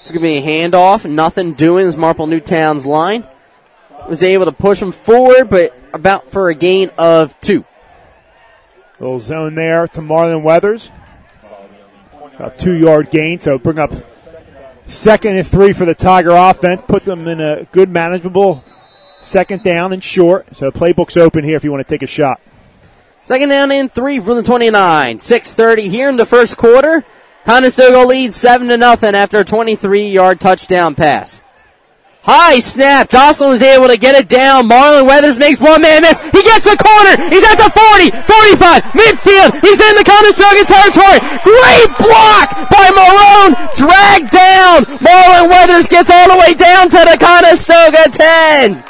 It's 0.01 0.11
going 0.11 0.21
to 0.21 0.21
be 0.21 0.37
a 0.37 0.43
handoff. 0.43 1.11
Nothing 1.11 1.55
doing 1.55 1.87
is 1.87 1.97
Marple 1.97 2.27
Newtown's 2.27 2.87
line. 2.87 3.27
Was 4.09 4.23
able 4.23 4.47
to 4.47 4.53
push 4.53 4.81
them 4.81 4.93
forward, 4.93 5.51
but 5.51 5.77
about 5.93 6.31
for 6.31 6.49
a 6.49 6.55
gain 6.55 6.91
of 6.97 7.39
two. 7.41 7.65
Little 9.01 9.21
zone 9.21 9.55
there 9.55 9.87
to 9.89 10.01
Marlon 10.01 10.43
Weathers. 10.43 10.91
About 12.35 12.59
two 12.59 12.75
yard 12.75 13.11
gain, 13.11 13.39
so 13.39 13.59
bring 13.59 13.79
up 13.79 13.93
second 14.87 15.37
and 15.37 15.47
three 15.47 15.73
for 15.73 15.85
the 15.85 15.95
Tiger 15.95 16.31
offense. 16.31 16.83
Puts 16.87 17.07
them 17.07 17.29
in 17.29 17.41
a 17.41 17.65
good 17.73 17.91
manageable 17.91 18.65
second 19.21 19.63
down 19.63 19.93
and 19.93 20.03
short. 20.03 20.57
So 20.57 20.71
playbook's 20.71 21.17
open 21.17 21.45
here 21.45 21.57
if 21.57 21.65
you 21.65 21.71
want 21.71 21.87
to 21.87 21.91
take 21.91 22.03
a 22.03 22.07
shot. 22.07 22.41
Second 23.25 23.51
down 23.51 23.71
and 23.71 23.91
three 23.91 24.19
from 24.21 24.37
the 24.37 24.43
29. 24.43 25.19
6.30 25.19 25.91
here 25.91 26.09
in 26.09 26.17
the 26.17 26.27
first 26.27 26.57
quarter. 26.57 27.05
Conestoga 27.45 28.07
leads 28.07 28.37
7 28.37 28.69
to 28.69 28.77
nothing 28.77 29.15
after 29.15 29.41
a 29.41 29.45
23 29.45 30.09
yard 30.09 30.41
touchdown 30.41 30.95
pass. 30.95 31.45
High 32.23 32.59
snap. 32.59 33.09
Jocelyn 33.09 33.51
was 33.51 33.63
able 33.63 33.89
to 33.89 33.97
get 33.97 34.15
it 34.15 34.29
down. 34.29 34.69
Marlon 34.69 35.07
Weathers 35.07 35.39
makes 35.39 35.61
one 35.61 35.81
man 35.81 36.03
miss. 36.03 36.21
He 36.21 36.43
gets 36.43 36.69
the 36.69 36.77
corner. 36.77 37.15
He's 37.33 37.45
at 37.45 37.57
the 37.57 37.71
40, 37.73 38.13
45, 38.13 38.83
midfield. 38.93 39.57
He's 39.65 39.81
in 39.81 39.95
the 39.97 40.05
Conestoga 40.05 40.65
territory. 40.69 41.19
Great 41.41 41.89
block 41.97 42.69
by 42.69 42.87
Marone. 42.93 43.55
Dragged 43.77 44.31
down. 44.31 44.85
Marlon 45.01 45.49
Weathers 45.49 45.87
gets 45.89 46.11
all 46.11 46.29
the 46.29 46.37
way 46.37 46.53
down 46.53 46.91
to 46.91 47.01
the 47.01 47.17
Conestoga 47.17 48.11
10. 48.13 48.85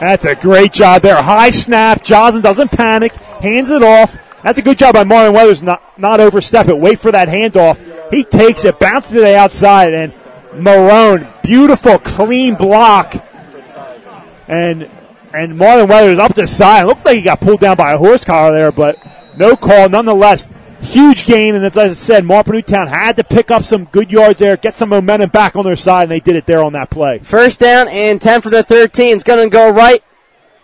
That's 0.00 0.24
a 0.24 0.34
great 0.34 0.72
job 0.72 1.02
there. 1.02 1.20
High 1.20 1.50
snap. 1.50 2.02
Jocelyn 2.02 2.42
doesn't 2.42 2.70
panic. 2.70 3.12
Hands 3.12 3.70
it 3.70 3.82
off. 3.82 4.16
That's 4.42 4.58
a 4.58 4.62
good 4.62 4.78
job 4.78 4.94
by 4.94 5.04
Marlon 5.04 5.34
Weathers 5.34 5.62
not, 5.62 5.82
not 5.98 6.20
overstep 6.20 6.68
it. 6.68 6.78
Wait 6.78 6.98
for 6.98 7.12
that 7.12 7.28
handoff. 7.28 7.78
He 8.10 8.24
takes 8.24 8.64
it, 8.64 8.78
bounces 8.78 9.12
to 9.12 9.20
the 9.20 9.36
outside, 9.36 9.92
and 9.92 10.14
Marone. 10.52 11.26
Beautiful, 11.42 11.98
clean 11.98 12.54
block. 12.54 13.14
And 14.48 14.90
and 15.32 15.52
Marlon 15.52 15.88
Weathers 15.88 16.18
up 16.18 16.34
the 16.34 16.46
side. 16.46 16.84
Looked 16.84 17.04
like 17.04 17.16
he 17.16 17.22
got 17.22 17.40
pulled 17.40 17.60
down 17.60 17.76
by 17.76 17.92
a 17.92 17.98
horse 17.98 18.24
collar 18.24 18.52
there, 18.52 18.72
but 18.72 18.98
no 19.36 19.56
call 19.56 19.88
nonetheless. 19.88 20.52
Huge 20.82 21.26
gain, 21.26 21.54
and 21.54 21.64
as 21.64 21.76
I 21.76 21.88
said, 21.88 22.24
Marple 22.24 22.54
Newtown 22.54 22.86
had 22.86 23.16
to 23.16 23.24
pick 23.24 23.50
up 23.50 23.64
some 23.64 23.84
good 23.84 24.10
yards 24.10 24.38
there, 24.38 24.56
get 24.56 24.74
some 24.74 24.88
momentum 24.88 25.28
back 25.28 25.54
on 25.54 25.64
their 25.64 25.76
side, 25.76 26.04
and 26.04 26.10
they 26.10 26.20
did 26.20 26.36
it 26.36 26.46
there 26.46 26.64
on 26.64 26.72
that 26.72 26.88
play. 26.88 27.18
First 27.18 27.60
down 27.60 27.86
and 27.88 28.20
10 28.20 28.40
for 28.40 28.48
the 28.48 28.62
13. 28.62 29.14
It's 29.14 29.24
going 29.24 29.44
to 29.44 29.50
go 29.50 29.70
right 29.70 30.02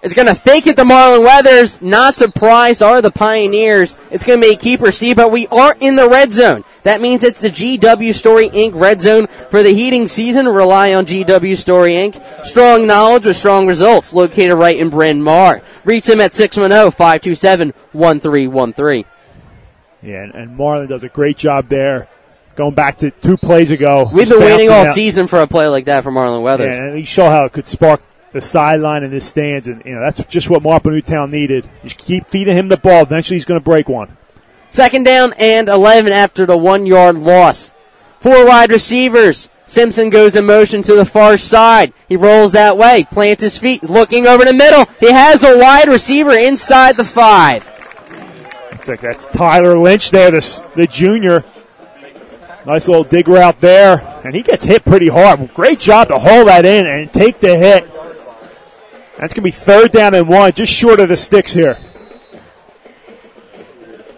it's 0.07 0.15
going 0.15 0.29
to 0.29 0.35
fake 0.37 0.69
it 0.69 0.77
to 0.77 0.85
Marlon 0.85 1.25
Weathers. 1.25 1.83
Not 1.83 2.15
surprised 2.15 2.81
are 2.81 3.03
the 3.03 3.11
Pioneers. 3.11 3.97
It's 4.13 4.25
going 4.25 4.41
to 4.41 4.47
be 4.47 4.55
a 4.55 4.57
keeper, 4.57 4.93
Steve, 4.93 5.17
but 5.17 5.33
we 5.33 5.49
are 5.49 5.77
in 5.81 5.97
the 5.97 6.09
red 6.09 6.33
zone. 6.33 6.63
That 6.85 7.01
means 7.01 7.25
it's 7.25 7.41
the 7.41 7.49
GW 7.49 8.15
Story 8.15 8.49
Inc. 8.51 8.77
red 8.77 9.03
zone 9.03 9.27
for 9.51 9.65
the 9.65 9.75
heating 9.75 10.07
season. 10.07 10.47
Rely 10.47 10.95
on 10.95 11.07
GW 11.07 11.57
Story 11.57 11.95
Inc. 11.95 12.47
Strong 12.47 12.87
knowledge 12.87 13.27
with 13.27 13.37
strong 13.37 13.67
results. 13.67 14.13
Located 14.13 14.55
right 14.55 14.77
in 14.77 14.91
Bryn 14.91 15.21
Mawr. 15.21 15.61
Reach 15.85 16.07
them 16.07 16.21
at 16.21 16.31
610-527-1313. 16.31 19.05
Yeah, 20.03 20.23
and, 20.23 20.35
and 20.37 20.57
Marlon 20.57 20.89
does 20.89 21.03
a 21.03 21.09
great 21.09 21.37
job 21.37 21.69
there. 21.69 22.07
Going 22.55 22.75
back 22.75 22.99
to 22.99 23.11
two 23.11 23.37
plays 23.37 23.73
ago. 23.73 24.09
We've 24.13 24.29
been 24.29 24.39
waiting 24.39 24.71
all 24.71 24.87
out. 24.87 24.95
season 24.95 25.27
for 25.27 25.41
a 25.41 25.49
play 25.49 25.67
like 25.67 25.87
that 25.87 26.05
from 26.05 26.15
Marlon 26.15 26.43
Weathers. 26.43 26.69
Yeah, 26.69 26.85
and 26.85 26.97
he 26.97 27.03
showed 27.03 27.31
how 27.31 27.47
it 27.47 27.53
could 27.53 27.67
spark 27.67 28.03
the 28.37 28.43
sideline 28.43 29.03
and 29.03 29.13
his 29.13 29.27
stands, 29.27 29.67
and 29.67 29.83
you 29.85 29.95
know 29.95 30.01
that's 30.01 30.23
just 30.31 30.51
what 30.51 30.63
Marple 30.63 30.91
Newtown 30.91 31.31
needed. 31.31 31.69
Just 31.83 31.97
keep 31.97 32.27
feeding 32.27 32.57
him 32.57 32.69
the 32.69 32.77
ball. 32.77 33.03
Eventually, 33.03 33.37
he's 33.37 33.47
going 33.47 33.59
to 33.59 33.65
break 33.65 33.89
one. 33.89 34.17
Second 34.69 35.05
down 35.05 35.33
and 35.39 35.69
11 35.69 36.13
after 36.13 36.45
the 36.45 36.57
one 36.57 36.85
yard 36.85 37.17
loss. 37.17 37.71
Four 38.21 38.47
wide 38.47 38.71
receivers. 38.71 39.49
Simpson 39.65 40.11
goes 40.11 40.37
in 40.37 40.45
motion 40.45 40.83
to 40.83 40.95
the 40.95 41.05
far 41.05 41.37
side. 41.39 41.93
He 42.09 42.17
rolls 42.17 42.53
that 42.53 42.77
way, 42.77 43.05
plants 43.11 43.43
his 43.43 43.59
feet, 43.59 43.83
looking 43.83 44.27
over 44.27 44.45
the 44.45 44.53
middle. 44.53 44.85
He 45.01 45.11
has 45.11 45.43
a 45.43 45.59
wide 45.59 45.89
receiver 45.89 46.33
inside 46.33 46.97
the 46.97 47.05
five. 47.05 47.65
Looks 48.71 48.87
like 48.87 49.01
that's 49.01 49.27
Tyler 49.29 49.79
Lynch 49.79 50.11
there, 50.11 50.31
the, 50.31 50.71
the 50.77 50.87
junior. 50.87 51.45
Nice 52.67 52.87
little 52.87 53.05
dig 53.05 53.29
route 53.29 53.61
there, 53.61 54.21
and 54.25 54.35
he 54.35 54.43
gets 54.43 54.65
hit 54.65 54.85
pretty 54.85 55.09
hard. 55.09 55.55
Great 55.55 55.81
job 55.81 56.09
to 56.09 56.19
haul 56.19 56.45
that 56.45 56.67
in 56.67 56.87
and 56.87 57.13
take 57.13 57.41
the 57.41 57.57
hit. 57.57 57.96
That's 59.19 59.33
going 59.33 59.43
to 59.43 59.43
be 59.43 59.51
third 59.51 59.93
down 59.93 60.15
and 60.15 60.29
one, 60.29 60.53
just 60.53 60.73
short 60.73 61.01
of 61.01 61.09
the 61.09 61.17
sticks 61.17 61.53
here. 61.53 61.79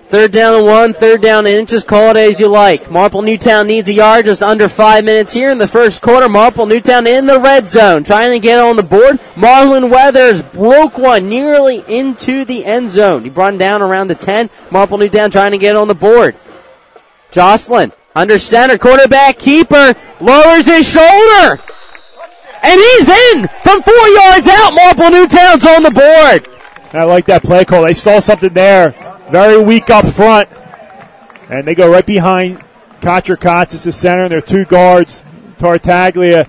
Third 0.09 0.33
down 0.33 0.55
and 0.55 0.65
one, 0.65 0.95
third 0.95 1.21
down 1.21 1.45
and 1.47 1.55
inches, 1.55 1.85
call 1.85 2.11
it 2.11 2.17
as 2.17 2.41
you 2.41 2.49
like. 2.49 2.91
Marple 2.91 3.21
Newtown 3.21 3.67
needs 3.67 3.91
a 3.91 3.93
yard, 3.93 4.25
just 4.25 4.43
under 4.43 4.67
five 4.67 5.05
minutes 5.05 5.35
here 5.35 5.51
in 5.51 5.59
the 5.59 5.69
first 5.69 6.01
quarter. 6.01 6.31
Marple 6.31 6.65
Newtown 6.65 7.07
in 7.07 7.27
the 7.27 7.39
red 7.39 7.69
zone, 7.69 8.05
trying 8.05 8.33
to 8.33 8.39
get 8.39 8.59
on 8.59 8.77
the 8.77 8.83
board. 8.83 9.21
Marlon 9.37 9.91
Weathers 9.91 10.41
broke 10.41 10.97
one 10.97 11.29
nearly 11.29 11.85
into 11.87 12.47
the 12.47 12.65
end 12.65 12.89
zone. 12.89 13.23
He 13.23 13.29
brought 13.29 13.53
him 13.53 13.59
down 13.59 13.83
around 13.83 14.09
the 14.09 14.15
10. 14.15 14.49
Marple 14.71 14.97
Newtown 14.97 15.31
trying 15.31 15.53
to 15.53 15.59
get 15.59 15.77
on 15.77 15.89
the 15.89 15.95
board. 15.95 16.35
Jocelyn, 17.31 17.93
under 18.17 18.39
center, 18.39 18.79
quarterback, 18.79 19.39
keeper, 19.39 19.95
lowers 20.23 20.65
his 20.65 20.91
shoulder. 20.91 21.61
And 22.63 22.81
he's 22.81 23.09
in 23.09 23.49
from 23.63 23.83
four 23.83 24.09
yards 24.09 24.49
out. 24.49 24.75
Marple 24.75 25.11
Newtown's 25.11 25.65
on 25.65 25.83
the 25.83 25.91
board. 25.91 26.49
I 26.93 27.05
like 27.05 27.27
that 27.27 27.43
play 27.43 27.65
call. 27.65 27.85
They 27.85 27.95
saw 27.95 28.19
something 28.19 28.53
there. 28.53 28.91
Very 29.31 29.63
weak 29.63 29.91
up 29.91 30.07
front. 30.07 30.49
And 31.51 31.67
they 31.67 31.75
go 31.75 31.91
right 31.91 32.05
behind 32.05 32.63
Kotz 33.01 33.75
is 33.75 33.85
the 33.85 33.93
center, 33.93 34.25
and 34.25 34.33
their 34.33 34.41
two 34.41 34.65
guards, 34.65 35.23
Tartaglia 35.59 36.49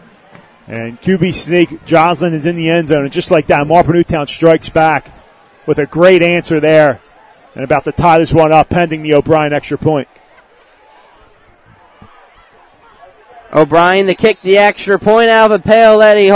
and 0.67 1.01
QB 1.01 1.33
Sneak. 1.33 1.85
Jocelyn 1.85 2.33
is 2.33 2.45
in 2.45 2.55
the 2.55 2.69
end 2.69 2.87
zone. 2.87 3.03
And 3.03 3.11
just 3.11 3.31
like 3.31 3.47
that, 3.47 3.65
Marple 3.67 3.93
Newtown 3.93 4.27
strikes 4.27 4.69
back 4.69 5.11
with 5.65 5.79
a 5.79 5.85
great 5.85 6.21
answer 6.21 6.59
there. 6.59 7.01
And 7.55 7.63
about 7.63 7.83
to 7.85 7.91
tie 7.91 8.19
this 8.19 8.33
one 8.33 8.51
up 8.51 8.69
pending 8.69 9.01
the 9.01 9.15
O'Brien 9.15 9.51
extra 9.51 9.77
point. 9.77 10.07
O'Brien 13.53 14.07
to 14.07 14.15
kick 14.15 14.41
the 14.41 14.57
extra 14.57 14.99
point 14.99 15.29
out 15.29 15.51
of 15.51 15.61
the 15.61 15.67
pale 15.67 16.01
Eddie 16.01 16.29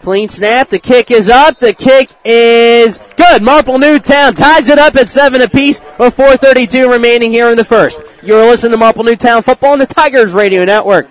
Clean 0.00 0.30
snap. 0.30 0.68
The 0.68 0.78
kick 0.78 1.10
is 1.10 1.28
up. 1.28 1.58
The 1.58 1.74
kick 1.74 2.10
is 2.24 2.98
good. 3.16 3.42
Marple 3.42 3.78
Newtown 3.78 4.32
ties 4.34 4.70
it 4.70 4.78
up 4.78 4.96
at 4.96 5.10
seven 5.10 5.42
apiece 5.42 5.78
with 5.98 6.16
4.32 6.16 6.90
remaining 6.90 7.30
here 7.30 7.50
in 7.50 7.56
the 7.56 7.64
first. 7.64 8.02
You're 8.22 8.46
listening 8.46 8.72
to 8.72 8.78
Marple 8.78 9.04
Newtown 9.04 9.42
football 9.42 9.72
on 9.72 9.78
the 9.78 9.86
Tigers 9.86 10.32
Radio 10.32 10.64
Network. 10.64 11.08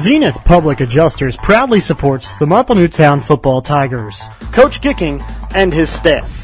Zenith 0.00 0.44
Public 0.44 0.80
Adjusters 0.80 1.36
proudly 1.36 1.78
supports 1.78 2.36
the 2.38 2.46
Marple 2.46 2.74
Newtown 2.74 3.20
football 3.20 3.62
Tigers, 3.62 4.20
Coach 4.52 4.80
Gicking, 4.80 5.24
and 5.54 5.72
his 5.72 5.88
staff. 5.88 6.34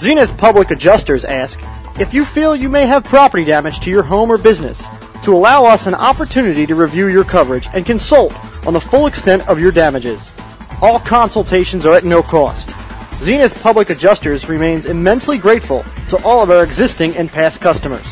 Zenith 0.00 0.36
Public 0.38 0.70
Adjusters 0.70 1.24
ask, 1.24 1.60
if 1.98 2.14
you 2.14 2.24
feel 2.24 2.56
you 2.56 2.68
may 2.68 2.86
have 2.86 3.04
property 3.04 3.44
damage 3.44 3.80
to 3.80 3.90
your 3.90 4.02
home 4.02 4.30
or 4.30 4.38
business 4.38 4.82
to 5.24 5.34
allow 5.34 5.64
us 5.64 5.86
an 5.86 5.94
opportunity 5.94 6.66
to 6.66 6.74
review 6.74 7.06
your 7.06 7.24
coverage 7.24 7.68
and 7.74 7.86
consult 7.86 8.32
on 8.66 8.72
the 8.72 8.80
full 8.80 9.06
extent 9.06 9.46
of 9.48 9.60
your 9.60 9.72
damages. 9.72 10.32
All 10.80 10.98
consultations 10.98 11.86
are 11.86 11.94
at 11.94 12.04
no 12.04 12.22
cost. 12.22 12.70
Zenith 13.16 13.62
Public 13.62 13.90
Adjusters 13.90 14.48
remains 14.48 14.86
immensely 14.86 15.38
grateful 15.38 15.84
to 16.08 16.22
all 16.24 16.42
of 16.42 16.50
our 16.50 16.64
existing 16.64 17.16
and 17.16 17.30
past 17.30 17.60
customers. 17.60 18.04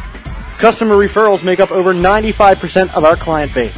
Customer 0.58 0.94
referrals 0.94 1.42
make 1.42 1.58
up 1.58 1.70
over 1.70 1.92
95% 1.92 2.94
of 2.94 3.04
our 3.04 3.16
client 3.16 3.52
base. 3.54 3.76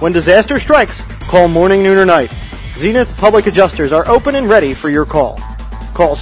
When 0.00 0.12
disaster 0.12 0.58
strikes, 0.58 1.02
call 1.28 1.48
morning, 1.48 1.82
noon, 1.82 1.98
or 1.98 2.06
night. 2.06 2.32
Zenith 2.76 3.14
Public 3.18 3.46
Adjusters 3.46 3.92
are 3.92 4.08
open 4.08 4.36
and 4.36 4.48
ready 4.48 4.72
for 4.72 4.88
your 4.88 5.04
call. 5.04 5.38
Call 5.92 6.16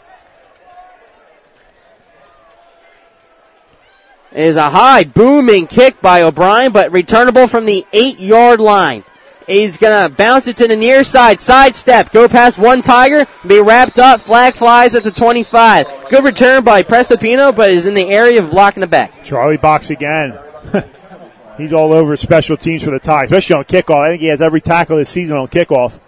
It 4.32 4.44
is 4.44 4.56
a 4.56 4.72
high 4.72 5.04
booming 5.04 5.68
kick 5.68 6.02
by 6.02 6.24
O'Brien, 6.24 6.72
but 6.72 6.92
returnable 6.92 7.48
from 7.48 7.66
the 7.66 7.86
eight 7.94 8.20
yard 8.20 8.60
line. 8.60 9.04
He's 9.48 9.78
gonna 9.78 10.10
bounce 10.10 10.48
it 10.48 10.58
to 10.58 10.68
the 10.68 10.76
near 10.76 11.06
side, 11.06 11.40
sidestep, 11.40 12.12
go 12.12 12.28
past 12.28 12.58
one 12.58 12.82
Tiger, 12.82 13.26
be 13.48 13.62
wrapped 13.62 13.98
up, 13.98 14.20
flag 14.20 14.56
flies 14.56 14.94
at 14.94 15.04
the 15.04 15.12
25. 15.12 16.10
Good 16.10 16.24
return 16.26 16.66
by 16.66 16.84
Prestopino, 16.84 17.56
but 17.56 17.72
is 17.72 17.86
in 17.86 17.94
the 17.94 18.10
area 18.10 18.44
of 18.44 18.52
blocking 18.52 18.82
the 18.82 18.88
back. 18.88 19.24
Charlie 19.24 19.56
Box 19.56 19.90
again. 19.90 20.38
He's 21.58 21.72
all 21.72 21.94
over 21.94 22.18
special 22.18 22.58
teams 22.58 22.84
for 22.84 22.92
the 22.92 23.00
tie, 23.00 23.24
especially 23.24 23.56
on 23.56 23.64
kickoff. 23.64 24.06
I 24.06 24.10
think 24.10 24.22
he 24.22 24.28
has 24.28 24.42
every 24.42 24.62
tackle 24.62 24.98
this 24.98 25.10
season 25.10 25.38
on 25.38 25.48
kickoff. 25.48 26.00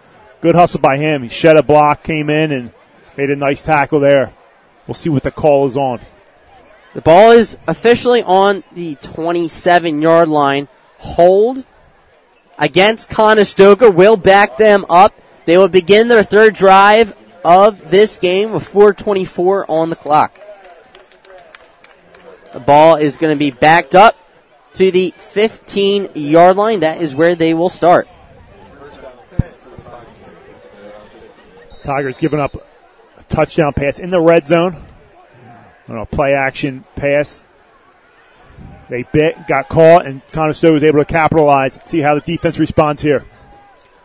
Good 0.42 0.54
hustle 0.54 0.80
by 0.80 0.98
him. 0.98 1.24
He 1.24 1.30
shed 1.30 1.58
a 1.58 1.64
block, 1.64 2.04
came 2.04 2.30
in, 2.30 2.52
and 2.52 2.72
made 3.18 3.32
a 3.32 3.36
nice 3.36 3.64
tackle 3.64 4.00
there. 4.00 4.32
We'll 4.86 4.94
see 4.94 5.10
what 5.10 5.24
the 5.24 5.32
call 5.32 5.66
is 5.66 5.76
on. 5.76 6.02
The 6.94 7.02
ball 7.02 7.32
is 7.32 7.58
officially 7.68 8.22
on 8.22 8.64
the 8.74 8.96
27 8.96 10.02
yard 10.02 10.28
line. 10.28 10.68
Hold 11.00 11.66
against 12.60 13.10
Conestoga 13.10 13.90
will 13.90 14.18
back 14.18 14.58
them 14.58 14.86
up. 14.90 15.14
They 15.46 15.58
will 15.58 15.70
begin 15.70 16.10
their 16.10 16.24
third 16.24 16.54
drive 16.54 17.16
of 17.44 17.90
this 17.90 18.18
game 18.18 18.52
with 18.52 18.68
424 18.68 19.72
on 19.72 19.90
the 19.90 19.96
clock. 19.96 20.40
The 22.54 22.60
ball 22.60 22.96
is 22.96 23.18
going 23.18 23.34
to 23.34 23.40
be 23.40 23.52
backed 23.52 23.96
up 23.96 24.18
to 24.76 24.92
the 24.92 25.14
15 25.18 26.10
yard 26.16 26.58
line. 26.58 26.82
That 26.82 27.02
is 27.02 27.16
where 27.16 27.36
they 27.36 27.54
will 27.54 27.70
start. 27.70 28.08
Tigers 31.84 32.18
giving 32.18 32.40
up 32.40 32.56
a 32.56 33.24
touchdown 33.24 33.74
pass 33.74 34.00
in 34.00 34.10
the 34.10 34.20
red 34.20 34.46
zone. 34.46 34.76
On 35.88 35.98
a 35.98 36.06
play 36.06 36.34
action 36.34 36.86
pass. 36.96 37.46
They 38.90 39.04
bit, 39.04 39.48
got 39.48 39.70
caught, 39.70 40.08
and 40.08 40.26
Conestoga 40.32 40.74
was 40.74 40.84
able 40.84 41.00
to 41.00 41.06
capitalize. 41.06 41.76
Let's 41.76 41.90
see 41.90 42.00
how 42.00 42.16
the 42.16 42.22
defense 42.22 42.58
responds 42.58 43.02
here. 43.02 43.24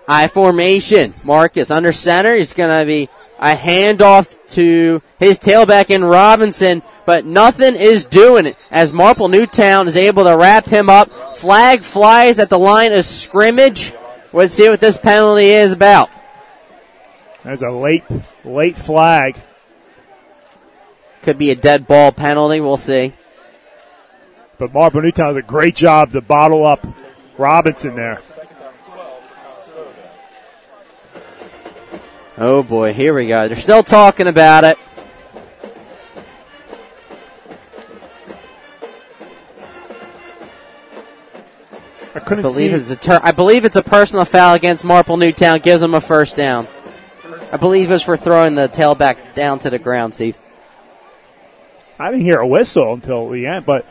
I 0.07 0.29
formation. 0.29 1.15
Marcus 1.25 1.71
under 1.71 1.93
center. 1.93 2.37
He's 2.37 2.53
going 2.53 2.79
to 2.79 2.87
be 2.87 3.09
a 3.39 3.57
handoff 3.57 4.39
to 4.51 5.03
his 5.19 5.41
tailback 5.41 5.89
in 5.89 6.05
Robinson, 6.05 6.83
but 7.07 7.25
nothing 7.25 7.75
is 7.75 8.05
doing 8.05 8.45
it 8.47 8.57
as 8.71 8.93
Marple 8.93 9.29
Newtown 9.29 9.89
is 9.89 9.97
able 9.97 10.25
to 10.25 10.37
wrap 10.37 10.67
him 10.67 10.91
up. 10.91 11.11
Flag 11.37 11.83
flies 11.83 12.39
at 12.39 12.51
the 12.51 12.59
line 12.59 12.93
of 12.93 13.07
scrimmage. 13.07 13.95
Let's 14.33 14.53
see 14.53 14.69
what 14.69 14.81
this 14.81 14.99
penalty 14.99 15.47
is 15.47 15.73
about. 15.73 16.11
There's 17.43 17.63
a 17.63 17.71
late, 17.71 18.05
late 18.45 18.77
flag. 18.77 19.41
Could 21.23 21.39
be 21.39 21.51
a 21.51 21.57
dead 21.57 21.87
ball 21.87 22.13
penalty. 22.13 22.61
We'll 22.61 22.77
see. 22.77 23.15
But 24.59 24.73
Marple 24.73 25.03
Newtown 25.03 25.29
does 25.29 25.37
a 25.37 25.43
great 25.43 25.75
job 25.75 26.13
to 26.13 26.21
bottle 26.21 26.65
up 26.67 26.87
Robinson 27.37 27.97
there. 27.97 28.21
Oh 32.37 32.63
boy, 32.63 32.93
here 32.93 33.15
we 33.15 33.29
go. 33.29 33.47
They're 33.47 33.57
still 33.57 33.83
talking 33.83 34.27
about 34.27 34.65
it. 34.65 34.79
I 42.17 42.21
couldn't 42.21 42.43
believe 42.43 42.71
see. 42.71 42.77
it's 42.77 42.91
a 42.91 42.97
tur- 42.97 43.21
I 43.23 43.33
believe 43.33 43.65
it's 43.65 43.77
a 43.77 43.83
personal 43.83 44.25
foul 44.25 44.55
against 44.55 44.85
Marple 44.85 45.17
Newtown. 45.17 45.59
Gives 45.61 45.81
them 45.81 45.95
a 45.95 46.01
first 46.01 46.37
down. 46.37 46.69
I 47.53 47.57
believe 47.57 47.91
it's 47.91 48.05
for 48.05 48.17
throwing 48.17 48.55
the 48.55 48.69
tailback 48.69 49.35
down 49.35 49.59
to 49.61 49.71
the 49.71 49.79
ground, 49.79 50.15
Steve. 50.15 50.41
I 51.99 52.11
didn't 52.11 52.23
hear 52.25 52.39
a 52.39 52.47
whistle 52.47 52.93
until 52.95 53.29
the 53.31 53.47
end, 53.47 53.67
but 53.67 53.87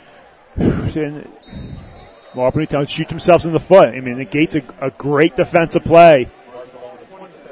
Marple 2.35 2.59
Newtown 2.59 2.85
shoot 2.85 3.07
themselves 3.07 3.45
in 3.45 3.53
the 3.53 3.59
foot. 3.59 3.89
I 3.89 3.99
mean, 3.99 4.17
negates 4.17 4.55
a, 4.55 4.63
a 4.81 4.89
great 4.91 5.35
defensive 5.35 5.83
play 5.83 6.29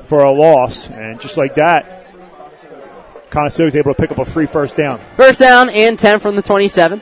for 0.03 0.23
a 0.23 0.31
loss, 0.31 0.89
and 0.89 1.21
just 1.21 1.37
like 1.37 1.55
that, 1.55 2.05
Conestoga 3.29 3.67
is 3.67 3.75
able 3.75 3.93
to 3.93 4.01
pick 4.01 4.11
up 4.11 4.17
a 4.19 4.25
free 4.25 4.45
first 4.45 4.75
down. 4.75 4.99
First 5.15 5.39
down 5.39 5.69
and 5.69 5.97
10 5.97 6.19
from 6.19 6.35
the 6.35 6.41
27. 6.41 6.99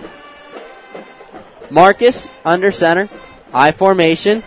Marcus 1.71 2.27
under 2.45 2.71
center. 2.71 3.09
I 3.53 3.71
formation. 3.71 4.43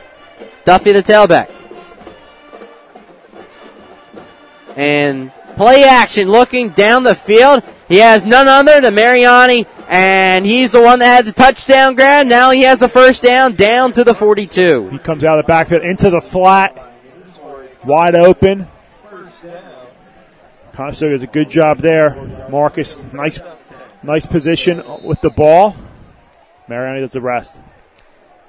Duffy 0.64 0.92
the 0.92 1.02
tailback. 1.02 1.50
And 4.76 5.32
play 5.56 5.84
action 5.84 6.30
looking 6.30 6.70
down 6.70 7.02
the 7.02 7.14
field. 7.14 7.62
He 7.92 7.98
has 7.98 8.24
none 8.24 8.48
other 8.48 8.80
than 8.80 8.94
Mariani, 8.94 9.66
and 9.86 10.46
he's 10.46 10.72
the 10.72 10.80
one 10.80 11.00
that 11.00 11.14
had 11.14 11.26
the 11.26 11.32
touchdown 11.32 11.94
grab. 11.94 12.26
Now 12.26 12.50
he 12.50 12.62
has 12.62 12.78
the 12.78 12.88
first 12.88 13.22
down 13.22 13.54
down 13.54 13.92
to 13.92 14.02
the 14.02 14.14
42. 14.14 14.88
He 14.88 14.98
comes 14.98 15.24
out 15.24 15.38
of 15.38 15.44
the 15.44 15.46
backfield 15.46 15.82
into 15.82 16.08
the 16.08 16.22
flat, 16.22 16.90
wide 17.84 18.14
open. 18.14 18.66
Conestoga 20.72 21.16
does 21.16 21.22
a 21.22 21.26
good 21.26 21.50
job 21.50 21.80
there. 21.80 22.48
Marcus, 22.48 23.06
nice, 23.12 23.40
nice 24.02 24.24
position 24.24 24.82
with 25.04 25.20
the 25.20 25.28
ball. 25.28 25.76
Mariani 26.68 27.02
does 27.02 27.12
the 27.12 27.20
rest. 27.20 27.60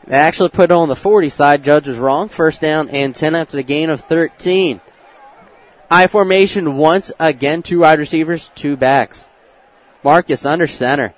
They 0.07 0.15
actually 0.15 0.51
put 0.51 0.71
it 0.71 0.71
on 0.71 0.87
the 0.87 0.95
40 0.95 1.27
side. 1.27 1.65
Judge 1.65 1.89
was 1.89 1.97
wrong. 1.97 2.29
First 2.29 2.61
down 2.61 2.87
and 2.87 3.13
10 3.13 3.35
after 3.35 3.57
the 3.57 3.63
gain 3.63 3.89
of 3.89 3.99
13. 3.99 4.79
I 5.91 6.07
formation 6.07 6.77
once 6.77 7.11
again. 7.19 7.61
Two 7.61 7.79
wide 7.79 7.99
receivers, 7.99 8.49
two 8.55 8.77
backs. 8.77 9.29
Marcus 10.03 10.45
under 10.45 10.67
center. 10.67 11.13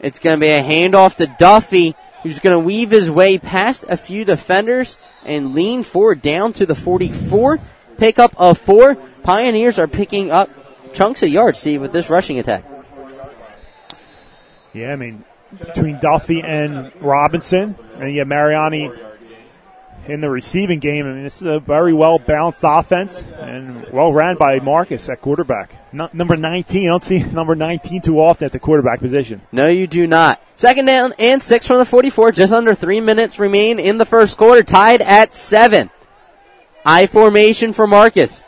It's 0.00 0.18
going 0.18 0.38
to 0.38 0.40
be 0.40 0.50
a 0.50 0.62
handoff 0.62 1.16
to 1.16 1.26
Duffy, 1.26 1.96
who's 2.22 2.38
going 2.38 2.54
to 2.54 2.60
weave 2.60 2.90
his 2.90 3.10
way 3.10 3.38
past 3.38 3.84
a 3.88 3.96
few 3.96 4.24
defenders 4.24 4.96
and 5.24 5.54
lean 5.54 5.82
forward 5.82 6.22
down 6.22 6.52
to 6.54 6.66
the 6.66 6.74
44. 6.74 7.58
Pick 7.96 8.18
up 8.18 8.34
a 8.38 8.54
four. 8.54 8.94
Pioneers 9.24 9.78
are 9.78 9.88
picking 9.88 10.30
up 10.30 10.50
chunks 10.92 11.22
of 11.22 11.30
yards, 11.30 11.58
see, 11.58 11.78
with 11.78 11.92
this 11.92 12.08
rushing 12.08 12.38
attack. 12.38 12.64
Yeah, 14.72 14.92
I 14.92 14.96
mean, 14.96 15.24
between 15.58 15.98
Duffy 15.98 16.42
and 16.42 16.92
Robinson, 17.00 17.76
and 17.96 18.16
have 18.16 18.28
Mariani 18.28 18.92
in 20.08 20.20
the 20.20 20.30
receiving 20.30 20.78
game. 20.78 21.06
I 21.06 21.12
mean, 21.12 21.22
this 21.22 21.40
is 21.40 21.46
a 21.46 21.60
very 21.60 21.92
well 21.92 22.18
balanced 22.18 22.60
offense 22.64 23.22
and 23.38 23.86
well 23.92 24.12
ran 24.12 24.36
by 24.36 24.58
Marcus 24.58 25.08
at 25.08 25.20
quarterback. 25.20 25.92
No, 25.92 26.08
number 26.12 26.36
19, 26.36 26.82
I 26.82 26.90
don't 26.90 27.02
see 27.02 27.22
number 27.32 27.54
19 27.54 28.00
too 28.00 28.18
often 28.18 28.46
at 28.46 28.52
the 28.52 28.58
quarterback 28.58 29.00
position. 29.00 29.42
No, 29.52 29.68
you 29.68 29.86
do 29.86 30.06
not. 30.06 30.42
Second 30.54 30.86
down 30.86 31.14
and 31.18 31.42
six 31.42 31.66
from 31.66 31.78
the 31.78 31.84
44. 31.84 32.32
Just 32.32 32.52
under 32.52 32.74
three 32.74 33.00
minutes 33.00 33.38
remain 33.38 33.78
in 33.78 33.98
the 33.98 34.06
first 34.06 34.38
quarter, 34.38 34.62
tied 34.62 35.02
at 35.02 35.36
seven. 35.36 35.90
I 36.84 37.06
formation 37.06 37.72
for 37.72 37.86
Marcus. 37.86 38.42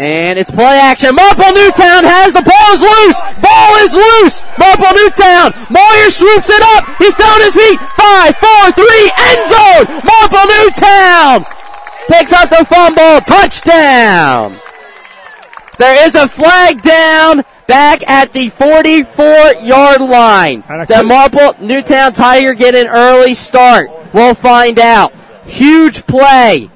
And 0.00 0.38
it's 0.38 0.50
play 0.50 0.80
action. 0.80 1.14
Marple 1.14 1.52
Newtown 1.52 2.08
has 2.08 2.32
the 2.32 2.40
ball 2.40 2.68
is 2.72 2.80
loose. 2.80 3.20
Ball 3.36 3.72
is 3.84 3.92
loose. 3.92 4.40
Marple 4.56 4.96
Newtown. 4.96 5.52
Moyer 5.68 6.08
swoops 6.08 6.48
it 6.48 6.62
up. 6.72 6.88
He's 6.96 7.12
down 7.20 7.36
his 7.44 7.52
feet. 7.52 7.76
Five, 8.00 8.32
four, 8.40 8.72
three. 8.72 9.06
End 9.28 9.44
zone. 9.44 9.84
Marple 10.00 10.48
Newtown 10.56 11.44
picks 12.08 12.32
up 12.32 12.48
the 12.48 12.64
fumble. 12.64 13.20
Touchdown. 13.28 14.56
There 15.76 16.06
is 16.06 16.14
a 16.14 16.26
flag 16.26 16.80
down 16.80 17.44
back 17.66 18.00
at 18.08 18.32
the 18.32 18.48
44 18.48 19.60
yard 19.60 20.00
line. 20.00 20.64
The 20.88 21.04
Marple 21.04 21.52
Newtown 21.60 22.14
Tiger 22.14 22.54
get 22.54 22.74
an 22.74 22.88
early 22.88 23.34
start. 23.34 23.90
We'll 24.14 24.32
find 24.32 24.78
out. 24.78 25.12
Huge 25.44 26.06
play. 26.06 26.70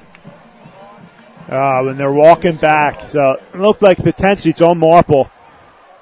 Uh, 1.47 1.83
when 1.83 1.95
they're 1.95 2.11
walking 2.11 2.55
back, 2.55 3.01
so 3.01 3.37
it 3.53 3.59
looked 3.59 3.83
like 3.83 3.99
potentially 3.99 4.49
it's 4.49 4.61
on 4.61 4.79
Marple. 4.79 5.29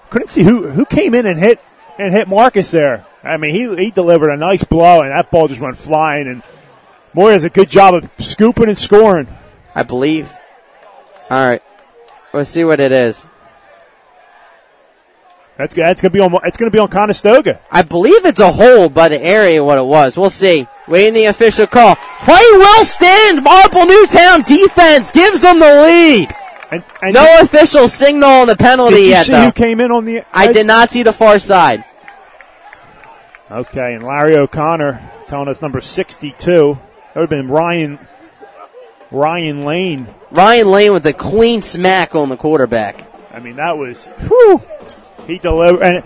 Couldn't 0.09 0.29
see 0.29 0.43
who 0.43 0.69
who 0.69 0.85
came 0.85 1.13
in 1.13 1.25
and 1.25 1.37
hit 1.37 1.59
and 1.99 2.13
hit 2.13 2.29
Marcus 2.29 2.71
there. 2.71 3.05
I 3.23 3.35
mean, 3.35 3.53
he 3.53 3.83
he 3.83 3.91
delivered 3.91 4.29
a 4.29 4.37
nice 4.37 4.63
blow, 4.63 5.01
and 5.01 5.11
that 5.11 5.31
ball 5.31 5.49
just 5.49 5.59
went 5.59 5.77
flying. 5.77 6.27
And 6.27 6.43
Moyer 7.13 7.33
does 7.33 7.43
a 7.43 7.49
good 7.49 7.69
job 7.69 7.93
of 7.93 8.09
scooping 8.19 8.69
and 8.69 8.77
scoring. 8.77 9.27
I 9.75 9.83
believe. 9.83 10.31
All 11.29 11.49
right, 11.49 11.61
let's 12.31 12.49
see 12.49 12.63
what 12.63 12.79
it 12.79 12.93
is. 12.93 13.27
That's 15.58 15.74
that's 15.74 16.01
gonna 16.01 16.12
be 16.12 16.20
on. 16.20 16.36
It's 16.45 16.58
gonna 16.58 16.72
be 16.72 16.80
on 16.80 16.88
Conestoga. 16.88 17.60
I 17.70 17.84
believe 17.84 18.26
it's 18.26 18.39
a 18.39 18.51
hold 18.51 18.93
by 18.93 19.10
the 19.10 19.22
area. 19.22 19.64
What 19.64 19.78
it 19.78 19.86
was, 19.86 20.18
we'll 20.18 20.32
see. 20.32 20.68
Waiting 20.88 21.14
the 21.14 21.26
official 21.26 21.68
call. 21.68 21.95
Play 21.95 22.43
will 22.54 22.84
stand. 22.84 23.43
Marple 23.43 23.86
Newtown 23.86 24.41
defense 24.41 25.12
gives 25.12 25.41
them 25.41 25.60
the 25.60 25.66
lead. 25.66 26.36
And, 26.72 26.84
and 27.04 27.14
no 27.14 27.24
you, 27.24 27.41
official 27.41 27.88
signal 27.88 28.30
on 28.30 28.47
the 28.47 28.56
penalty 28.56 28.95
did 28.95 29.04
you 29.04 29.10
yet, 29.10 29.26
see 29.26 29.32
though. 29.32 29.45
who 29.45 29.51
came 29.51 29.80
in 29.80 29.91
on 29.91 30.06
the? 30.06 30.24
I 30.34 30.51
did 30.51 30.66
not 30.66 30.89
see 30.89 31.04
the 31.04 31.14
far 31.14 31.38
side. 31.38 31.84
Okay, 33.51 33.93
and 33.93 34.04
Larry 34.04 34.36
O'Connor 34.36 35.12
telling 35.28 35.49
us 35.49 35.62
number 35.62 35.82
sixty-two. 35.82 36.80
That 37.14 37.16
would 37.16 37.22
have 37.22 37.30
been 37.30 37.47
Ryan. 37.47 37.99
Ryan 39.12 39.64
Lane. 39.64 40.08
Ryan 40.32 40.72
Lane 40.72 40.93
with 40.93 41.06
a 41.06 41.14
clean 41.14 41.62
smack 41.62 42.16
on 42.16 42.30
the 42.30 42.38
quarterback. 42.38 43.08
I 43.32 43.39
mean, 43.39 43.58
that 43.58 43.78
was. 43.78 44.08
Whew, 44.08 44.58
he 45.28 45.38
delivered, 45.38 45.82
and, 45.82 46.03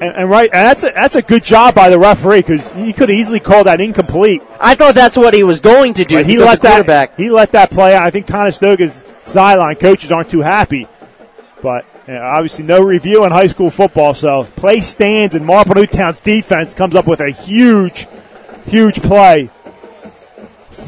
and, 0.00 0.16
and 0.16 0.30
right, 0.30 0.50
and 0.52 0.66
that's 0.66 0.82
a, 0.84 0.90
that's 0.90 1.16
a 1.16 1.22
good 1.22 1.44
job 1.44 1.74
by 1.74 1.88
the 1.90 1.98
referee 1.98 2.40
because 2.40 2.70
he 2.72 2.92
could 2.92 3.10
easily 3.10 3.40
call 3.40 3.64
that 3.64 3.80
incomplete. 3.80 4.42
I 4.60 4.74
thought 4.74 4.94
that's 4.94 5.16
what 5.16 5.34
he 5.34 5.42
was 5.42 5.60
going 5.60 5.94
to 5.94 6.04
do. 6.04 6.18
He 6.22 6.38
let 6.38 6.60
that 6.62 6.70
quarterback. 6.70 7.16
he 7.16 7.30
let 7.30 7.52
that 7.52 7.70
play 7.70 7.94
out. 7.94 8.02
I 8.02 8.10
think 8.10 8.26
Conestoga's 8.26 9.04
sideline 9.24 9.76
coaches 9.76 10.12
aren't 10.12 10.30
too 10.30 10.40
happy, 10.40 10.86
but 11.62 11.84
you 12.06 12.14
know, 12.14 12.22
obviously 12.22 12.64
no 12.64 12.80
review 12.80 13.24
in 13.24 13.30
high 13.30 13.48
school 13.48 13.70
football. 13.70 14.14
So 14.14 14.44
play 14.44 14.80
stands, 14.80 15.34
and 15.34 15.44
Marple 15.44 15.74
Newtown's 15.74 16.20
defense 16.20 16.74
comes 16.74 16.94
up 16.94 17.06
with 17.06 17.20
a 17.20 17.30
huge, 17.30 18.06
huge 18.66 19.02
play. 19.02 19.50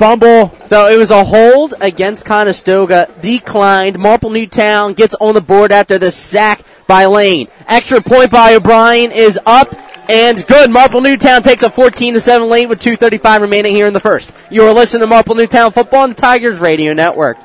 Fumble. 0.01 0.51
So 0.64 0.86
it 0.86 0.96
was 0.96 1.11
a 1.11 1.22
hold 1.22 1.74
against 1.78 2.24
Conestoga, 2.24 3.12
declined. 3.20 3.98
Marple 3.98 4.30
Newtown 4.30 4.94
gets 4.94 5.14
on 5.20 5.34
the 5.34 5.42
board 5.42 5.72
after 5.72 5.98
the 5.98 6.11
sack 6.11 6.62
by 6.86 7.05
Lane. 7.05 7.48
Extra 7.68 8.01
point 8.01 8.30
by 8.30 8.55
O'Brien 8.55 9.12
is 9.12 9.38
up 9.44 9.74
and 10.09 10.42
good. 10.46 10.70
Marple 10.70 11.03
Newtown 11.03 11.42
takes 11.42 11.62
a 11.62 11.68
14 11.68 12.14
to 12.14 12.20
7 12.22 12.48
lead 12.48 12.70
with 12.70 12.80
2:35 12.80 13.42
remaining 13.42 13.74
here 13.74 13.86
in 13.86 13.92
the 13.92 14.01
first. 14.01 14.32
You 14.51 14.62
are 14.62 14.72
listening 14.72 15.03
to 15.03 15.07
Marple 15.07 15.34
Newtown 15.34 15.70
football 15.70 16.05
on 16.05 16.09
the 16.09 16.14
Tigers 16.14 16.61
Radio 16.61 16.94
Network. 16.94 17.36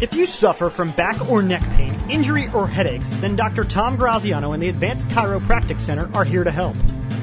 If 0.00 0.14
you 0.14 0.26
suffer 0.26 0.70
from 0.70 0.90
back 0.90 1.30
or 1.30 1.44
neck 1.44 1.62
pain, 1.76 1.94
injury, 2.10 2.50
or 2.52 2.66
headaches, 2.66 3.08
then 3.20 3.36
Dr. 3.36 3.62
Tom 3.62 3.94
Graziano 3.94 4.50
and 4.50 4.60
the 4.60 4.68
Advanced 4.68 5.08
Chiropractic 5.10 5.78
Center 5.78 6.10
are 6.12 6.24
here 6.24 6.42
to 6.42 6.50
help. 6.50 6.74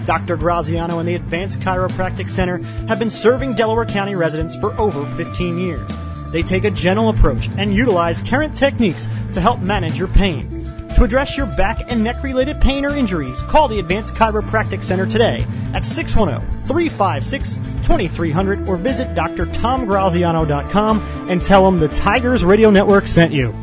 Dr. 0.06 0.38
Graziano 0.38 0.99
and 0.99 1.08
the 1.08 1.16
Advanced 1.16 1.60
Chiropractic 1.60 2.30
Center 2.30 2.58
have 2.88 2.99
been 2.99 3.10
serving 3.10 3.56
Delaware 3.56 3.86
County 3.86 4.16
residents 4.16 4.56
for 4.56 4.74
over 4.80 5.06
15 5.06 5.58
years. 5.58 5.89
They 6.32 6.43
take 6.43 6.64
a 6.64 6.72
gentle 6.72 7.10
approach 7.10 7.49
and 7.58 7.74
utilize 7.74 8.22
current 8.22 8.56
techniques 8.56 9.06
to 9.34 9.41
help 9.41 9.60
manage 9.60 9.97
your 9.97 10.08
pain. 10.08 10.64
To 10.95 11.04
address 11.04 11.36
your 11.36 11.45
back 11.45 11.91
and 11.91 12.04
neck 12.04 12.22
related 12.22 12.62
pain 12.62 12.86
or 12.86 12.95
injuries, 12.95 13.41
call 13.43 13.68
the 13.68 13.80
Advanced 13.80 14.16
Chiropractic 14.16 14.84
Center 14.84 15.06
today 15.06 15.45
at 15.74 15.84
610 15.84 16.68
356 16.68 17.56
2300 17.84 18.70
or 18.70 18.78
visit 18.78 19.16
drtomgraziano.com 19.16 21.30
and 21.30 21.43
tell 21.43 21.66
them 21.66 21.80
the 21.80 21.88
Tigers 21.89 22.43
Radio 22.43 22.70
Network 22.70 23.08
sent 23.08 23.34
you. 23.34 23.54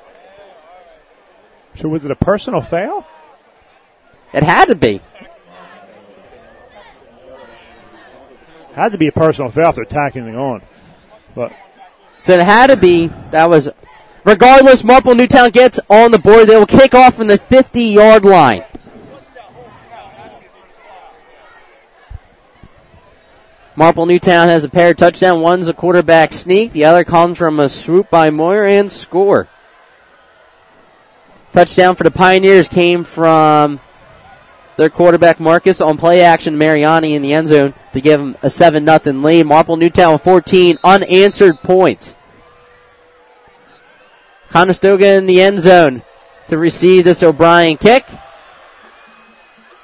So 1.72 1.88
was 1.88 2.04
it 2.04 2.10
a 2.10 2.16
personal 2.16 2.60
foul? 2.60 3.06
It 4.36 4.42
had 4.42 4.66
to 4.66 4.74
be. 4.74 5.00
Had 8.74 8.92
to 8.92 8.98
be 8.98 9.06
a 9.06 9.12
personal 9.12 9.50
foul 9.50 9.70
if 9.70 9.76
they're 9.76 9.86
tacking 9.86 10.36
on. 10.36 10.60
But 11.34 11.54
So 12.20 12.34
it 12.34 12.44
had 12.44 12.66
to 12.66 12.76
be. 12.76 13.06
That 13.30 13.48
was. 13.48 13.70
Regardless, 14.24 14.84
Marple 14.84 15.14
Newtown 15.14 15.48
gets 15.50 15.80
on 15.88 16.10
the 16.10 16.18
board. 16.18 16.48
They 16.48 16.56
will 16.58 16.66
kick 16.66 16.94
off 16.94 17.14
from 17.14 17.28
the 17.28 17.38
50 17.38 17.80
yard 17.80 18.26
line. 18.26 18.64
Marple 23.74 24.04
Newtown 24.04 24.48
has 24.48 24.64
a 24.64 24.68
pair 24.68 24.90
of 24.90 24.98
touchdown. 24.98 25.40
One's 25.40 25.68
a 25.68 25.74
quarterback 25.74 26.34
sneak. 26.34 26.72
The 26.72 26.84
other 26.84 27.04
comes 27.04 27.38
from 27.38 27.58
a 27.58 27.70
swoop 27.70 28.10
by 28.10 28.28
Moyer 28.28 28.66
and 28.66 28.90
score. 28.90 29.48
Touchdown 31.54 31.96
for 31.96 32.04
the 32.04 32.10
Pioneers 32.10 32.68
came 32.68 33.02
from 33.04 33.80
their 34.76 34.90
quarterback 34.90 35.40
Marcus 35.40 35.80
on 35.80 35.96
play 35.96 36.22
action 36.22 36.58
Mariani 36.58 37.14
in 37.14 37.22
the 37.22 37.32
end 37.32 37.48
zone 37.48 37.74
to 37.92 38.00
give 38.00 38.20
them 38.20 38.36
a 38.42 38.50
7 38.50 38.86
0 38.86 39.00
lead. 39.20 39.46
Marple 39.46 39.76
Newtown 39.76 40.12
with 40.12 40.22
14 40.22 40.78
unanswered 40.84 41.60
points. 41.62 42.16
Conestoga 44.50 45.14
in 45.14 45.26
the 45.26 45.40
end 45.40 45.58
zone 45.58 46.02
to 46.48 46.58
receive 46.58 47.04
this 47.04 47.22
O'Brien 47.22 47.76
kick. 47.76 48.06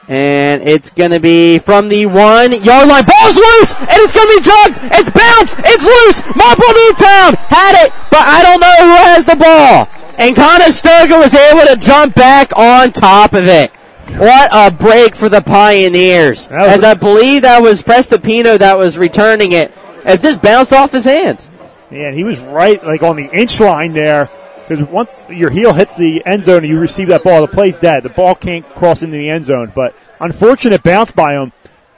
And 0.09 0.62
it's 0.62 0.90
to 1.12 1.20
be 1.20 1.59
from 1.59 1.88
the 1.88 2.07
one 2.07 2.53
yard 2.62 2.88
line. 2.88 3.05
Ball's 3.05 3.36
loose! 3.36 3.72
And 3.78 3.99
it's 4.03 4.12
to 4.28 4.34
be 4.36 4.43
drugged! 4.43 4.78
It's 4.93 5.11
bounced! 5.11 5.57
It's 5.59 5.84
loose! 5.84 6.36
Marple 6.36 6.68
Newtown 6.68 7.34
had 7.49 7.86
it, 7.86 7.93
but 8.11 8.20
I 8.20 8.43
don't 8.43 8.61
know 8.61 8.76
who 8.80 8.97
has 9.09 9.24
the 9.24 9.36
ball. 9.36 9.88
And 10.18 10.36
Conestoga 10.36 11.16
was 11.16 11.34
able 11.34 11.66
to 11.66 11.76
jump 11.76 12.14
back 12.14 12.53
on 12.57 12.93
top 12.93 13.32
of 13.32 13.47
it. 13.47 13.72
What 14.18 14.50
a 14.53 14.74
break 14.74 15.16
for 15.16 15.28
the 15.28 15.40
Pioneers. 15.40 16.46
As 16.48 16.84
I 16.84 16.94
believe 16.94 17.42
that 17.42 17.62
was 17.62 17.82
Prestipino 17.82 18.59
that 18.59 18.76
was 18.76 18.98
returning 18.98 19.53
it. 19.53 19.72
It 20.05 20.20
just 20.20 20.42
bounced 20.42 20.72
off 20.72 20.92
his 20.92 21.05
hand. 21.05 21.48
Yeah, 21.90 22.09
and 22.09 22.16
he 22.16 22.24
was 22.24 22.40
right, 22.40 22.82
like 22.84 23.03
on 23.03 23.16
the 23.16 23.30
inch 23.30 23.61
line 23.61 23.92
there. 23.92 24.28
Because 24.66 24.84
once 24.88 25.22
your 25.28 25.50
heel 25.50 25.72
hits 25.72 25.96
the 25.96 26.24
end 26.24 26.44
zone 26.44 26.59
and 26.59 26.68
you 26.68 26.78
receive 26.78 27.09
that 27.09 27.24
ball, 27.24 27.40
the 27.40 27.48
play's 27.48 27.76
dead. 27.76 28.03
The 28.03 28.09
ball 28.09 28.34
can't 28.34 28.66
cross 28.74 29.03
into 29.03 29.16
the 29.16 29.28
end 29.28 29.44
zone. 29.44 29.72
But 29.74 29.94
unfortunate 30.20 30.82
bounce 30.82 31.12
by 31.12 31.34
him. 31.34 31.53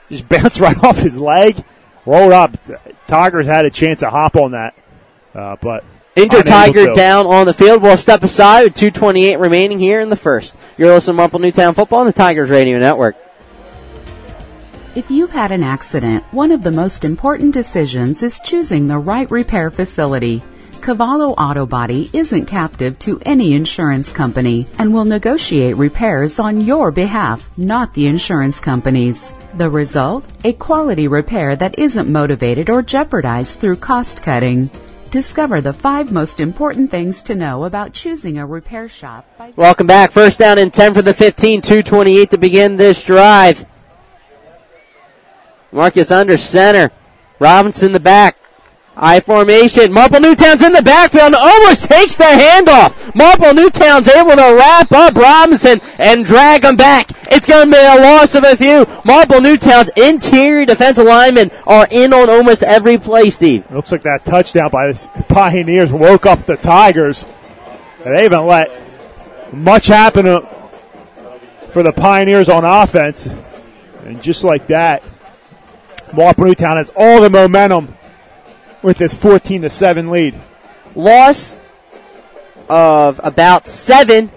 Just 0.09 0.27
bounced 0.29 0.59
right 0.59 0.81
off 0.83 0.97
his 0.97 1.17
leg, 1.17 1.63
rolled 2.05 2.33
up. 2.33 2.57
Tigers 3.07 3.45
had 3.45 3.65
a 3.65 3.69
chance 3.69 3.99
to 4.01 4.09
hop 4.09 4.35
on 4.35 4.51
that. 4.51 4.75
Uh, 5.33 5.55
but 5.61 5.83
Inter 6.15 6.43
Tiger 6.43 6.93
down 6.93 7.25
on 7.25 7.45
the 7.45 7.53
field. 7.53 7.81
We'll 7.81 7.97
step 7.97 8.23
aside 8.23 8.63
with 8.63 8.73
2.28 8.75 9.37
remaining 9.37 9.79
here 9.79 9.99
in 9.99 10.09
the 10.09 10.15
first. 10.15 10.55
You're 10.77 10.93
listening 10.93 11.15
to 11.15 11.17
Marple 11.17 11.39
Newtown 11.39 11.73
Football 11.73 11.99
on 11.99 12.05
the 12.05 12.13
Tigers 12.13 12.49
Radio 12.49 12.79
Network. 12.79 13.17
If 14.95 15.11
you've 15.11 15.31
had 15.31 15.51
an 15.51 15.61
accident, 15.61 16.23
one 16.31 16.51
of 16.51 16.63
the 16.63 16.71
most 16.71 17.03
important 17.03 17.53
decisions 17.53 18.23
is 18.23 18.39
choosing 18.39 18.87
the 18.87 18.97
right 18.97 19.29
repair 19.29 19.69
facility. 19.69 20.41
Cavallo 20.81 21.31
Auto 21.31 21.65
Body 21.65 22.09
isn't 22.13 22.45
captive 22.45 22.97
to 22.99 23.19
any 23.25 23.53
insurance 23.53 24.13
company 24.13 24.67
and 24.77 24.93
will 24.93 25.03
negotiate 25.03 25.75
repairs 25.75 26.39
on 26.39 26.61
your 26.61 26.91
behalf, 26.91 27.49
not 27.57 27.93
the 27.93 28.07
insurance 28.07 28.61
company's. 28.61 29.31
The 29.55 29.69
result? 29.69 30.25
A 30.45 30.53
quality 30.53 31.09
repair 31.09 31.57
that 31.57 31.77
isn't 31.77 32.07
motivated 32.07 32.69
or 32.69 32.81
jeopardized 32.81 33.59
through 33.59 33.77
cost 33.77 34.21
cutting. 34.21 34.69
Discover 35.15 35.61
the 35.61 35.71
five 35.71 36.11
most 36.11 36.41
important 36.41 36.91
things 36.91 37.23
to 37.23 37.35
know 37.35 37.63
about 37.63 37.93
choosing 37.93 38.37
a 38.37 38.45
repair 38.45 38.89
shop 38.89 39.25
Welcome 39.55 39.87
back. 39.87 40.11
First 40.11 40.39
down 40.39 40.59
and 40.59 40.73
10 40.73 40.93
for 40.93 41.01
the 41.01 41.13
15. 41.13 41.61
2.28 41.61 42.29
to 42.31 42.37
begin 42.37 42.75
this 42.75 43.01
drive. 43.01 43.65
Marcus 45.71 46.11
under 46.11 46.35
center. 46.35 46.91
Robinson 47.39 47.85
in 47.85 47.91
the 47.93 47.99
back. 48.01 48.35
I 48.97 49.19
formation. 49.19 49.91
Marple 49.91 50.21
Newtown's 50.21 50.61
in 50.61 50.71
the 50.71 50.81
backfield 50.81 51.25
and 51.25 51.35
almost 51.35 51.89
takes 51.89 52.15
the 52.15 52.23
handoff. 52.23 53.13
Marple 53.13 53.53
Newtown's 53.53 54.07
able 54.07 54.31
to 54.31 54.55
wrap 54.57 54.91
up 54.91 55.15
Robinson 55.15 55.81
and 55.99 56.25
drag 56.25 56.63
him 56.63 56.77
back. 56.77 57.11
It's 57.31 57.45
going 57.45 57.65
to 57.65 57.71
be 57.71 57.77
a 57.77 58.01
loss 58.01 58.35
of 58.35 58.43
a 58.45 58.55
few. 58.55 58.85
Marple 59.03 59.41
Newtown's 59.41 59.89
interior 59.97 60.65
defensive 60.65 61.05
linemen 61.05 61.51
are 61.67 61.87
in 61.91 62.13
on 62.13 62.29
almost 62.29 62.63
every 62.63 62.97
play, 62.97 63.29
Steve. 63.29 63.69
Looks 63.69 63.91
like 63.91 64.03
that 64.03 64.23
touchdown 64.23 64.69
by 64.69 64.91
the 64.91 65.25
Pioneers 65.27 65.91
woke 65.91 66.25
up 66.25 66.45
the 66.45 66.55
Tigers. 66.55 67.25
They 68.03 68.23
haven't 68.23 68.45
let 68.45 68.71
much 69.53 69.87
happen 69.87 70.25
uh, 70.25 70.41
for 71.69 71.83
the 71.83 71.91
Pioneers 71.91 72.47
on 72.47 72.63
offense. 72.63 73.27
And 74.05 74.21
just 74.21 74.43
like 74.43 74.67
that, 74.67 75.03
Marple 76.13 76.45
Newtown 76.45 76.77
has 76.77 76.93
all 76.95 77.19
the 77.19 77.29
momentum 77.29 77.95
with 78.85 78.99
this 78.99 79.15
14 79.15 79.63
to 79.63 79.69
7 79.69 80.11
lead. 80.11 80.35
Loss 80.93 81.57
of 82.69 83.19
about 83.23 83.65
seven. 83.65 84.31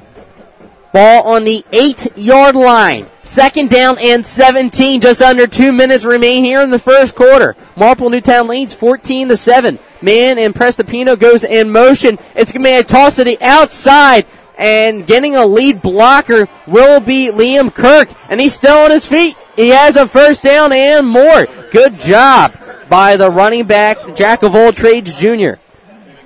Ball 0.92 1.22
on 1.22 1.44
the 1.44 1.64
eight 1.70 2.16
yard 2.16 2.56
line. 2.56 3.06
Second 3.22 3.68
down 3.68 3.98
and 4.00 4.24
17. 4.24 5.02
Just 5.02 5.20
under 5.20 5.46
two 5.46 5.70
minutes 5.70 6.04
remain 6.04 6.42
here 6.42 6.62
in 6.62 6.70
the 6.70 6.78
first 6.78 7.14
quarter. 7.14 7.56
Marple 7.76 8.08
Newtown 8.08 8.48
leads 8.48 8.72
14 8.72 9.28
to 9.28 9.36
7. 9.36 9.78
Man 10.00 10.38
and 10.38 10.54
Prestipino 10.54 11.16
goes 11.18 11.44
in 11.44 11.70
motion. 11.70 12.18
It's 12.34 12.50
going 12.50 12.64
to 12.64 12.70
be 12.70 12.74
a 12.74 12.82
toss 12.82 13.16
to 13.16 13.24
the 13.24 13.38
outside. 13.42 14.24
And 14.56 15.06
getting 15.06 15.36
a 15.36 15.44
lead 15.46 15.82
blocker 15.82 16.48
will 16.66 17.00
be 17.00 17.30
Liam 17.30 17.72
Kirk. 17.72 18.08
And 18.30 18.40
he's 18.40 18.54
still 18.54 18.78
on 18.78 18.90
his 18.90 19.06
feet. 19.06 19.36
He 19.56 19.68
has 19.68 19.94
a 19.96 20.08
first 20.08 20.42
down 20.42 20.72
and 20.72 21.06
more. 21.06 21.46
Good 21.70 22.00
job 22.00 22.54
by 22.88 23.16
the 23.16 23.30
running 23.30 23.66
back, 23.66 24.14
Jack 24.14 24.42
of 24.42 24.54
all 24.54 24.72
trades 24.72 25.14
junior. 25.14 25.58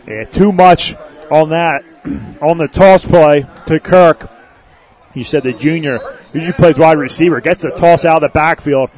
Yeah, 0.06 0.24
too 0.24 0.52
much 0.52 0.94
on 1.30 1.50
that, 1.50 1.84
on 2.40 2.58
the 2.58 2.68
toss 2.68 3.04
play 3.04 3.46
to 3.66 3.80
Kirk. 3.80 4.30
You 5.14 5.24
said 5.24 5.42
the 5.42 5.52
junior 5.52 5.98
usually 6.32 6.54
plays 6.54 6.78
wide 6.78 6.98
receiver, 6.98 7.40
gets 7.40 7.62
the 7.62 7.70
toss 7.70 8.04
out 8.04 8.16
of 8.16 8.22
the 8.22 8.34
backfield. 8.34 8.90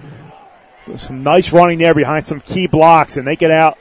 Some 0.97 1.23
nice 1.23 1.53
running 1.53 1.79
there 1.79 1.95
behind 1.95 2.25
some 2.25 2.41
key 2.41 2.67
blocks, 2.67 3.17
and 3.17 3.27
they 3.27 3.37
get 3.37 3.51
out 3.51 3.79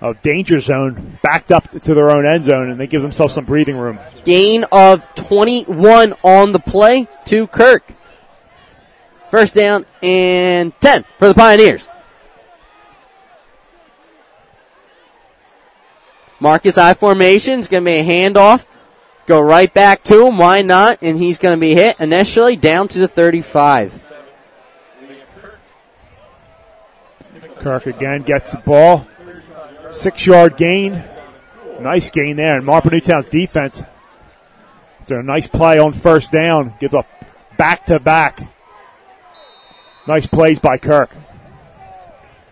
of 0.00 0.20
danger 0.22 0.58
zone, 0.58 1.18
backed 1.22 1.52
up 1.52 1.68
to 1.68 1.94
their 1.94 2.10
own 2.10 2.26
end 2.26 2.44
zone, 2.44 2.70
and 2.70 2.80
they 2.80 2.86
give 2.86 3.02
themselves 3.02 3.34
some 3.34 3.44
breathing 3.44 3.76
room. 3.76 3.98
Gain 4.24 4.64
of 4.72 5.06
21 5.14 6.14
on 6.22 6.52
the 6.52 6.58
play 6.58 7.08
to 7.26 7.46
Kirk. 7.46 7.84
First 9.30 9.54
down 9.54 9.86
and 10.02 10.78
10 10.80 11.04
for 11.18 11.28
the 11.28 11.34
Pioneers. 11.34 11.88
Marcus 16.44 16.76
I 16.76 16.92
formation 16.92 17.58
is 17.58 17.68
going 17.68 17.84
to 17.84 17.90
be 17.90 17.96
a 17.96 18.04
handoff. 18.04 18.66
Go 19.24 19.40
right 19.40 19.72
back 19.72 20.04
to 20.04 20.26
him. 20.26 20.36
Why 20.36 20.60
not? 20.60 20.98
And 21.00 21.16
he's 21.16 21.38
going 21.38 21.56
to 21.56 21.60
be 21.60 21.72
hit 21.72 21.98
initially 21.98 22.54
down 22.54 22.86
to 22.88 22.98
the 22.98 23.08
35. 23.08 23.98
Kirk 27.60 27.86
again 27.86 28.24
gets 28.24 28.52
the 28.52 28.58
ball. 28.58 29.06
Six 29.90 30.26
yard 30.26 30.58
gain. 30.58 31.02
Nice 31.80 32.10
gain 32.10 32.36
there. 32.36 32.58
And 32.58 32.66
Marple 32.66 32.90
Newtown's 32.90 33.28
defense. 33.28 33.82
After 35.00 35.20
a 35.20 35.22
nice 35.22 35.46
play 35.46 35.78
on 35.78 35.94
first 35.94 36.30
down, 36.30 36.74
gives 36.78 36.92
up 36.92 37.06
back 37.56 37.86
to 37.86 37.98
back. 37.98 38.46
Nice 40.06 40.26
plays 40.26 40.58
by 40.58 40.76
Kirk. 40.76 41.10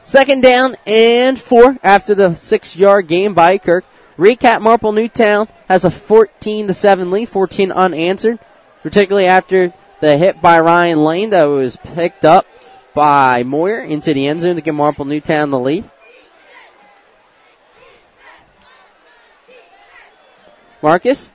Second 0.06 0.42
down 0.42 0.76
and 0.86 1.40
four 1.40 1.78
after 1.82 2.14
the 2.14 2.34
six 2.34 2.76
yard 2.76 3.06
gain 3.08 3.32
by 3.34 3.58
Kirk. 3.58 3.84
Recap 4.18 4.60
Marple 4.60 4.92
Newtown 4.92 5.48
has 5.68 5.84
a 5.84 5.90
14 5.90 6.66
to 6.66 6.74
7 6.74 7.10
lead, 7.10 7.28
14 7.28 7.72
unanswered, 7.72 8.38
particularly 8.82 9.26
after 9.26 9.72
the 10.00 10.18
hit 10.18 10.42
by 10.42 10.60
Ryan 10.60 11.02
Lane 11.02 11.30
that 11.30 11.44
was 11.44 11.76
picked 11.76 12.24
up 12.24 12.46
by 12.94 13.42
Moyer 13.42 13.80
into 13.80 14.12
the 14.12 14.26
end 14.26 14.42
zone 14.42 14.56
to 14.56 14.60
give 14.60 14.74
Marple 14.74 15.06
Newtown 15.06 15.50
the 15.50 15.58
lead. 15.58 15.88
Marcus, 20.82 21.30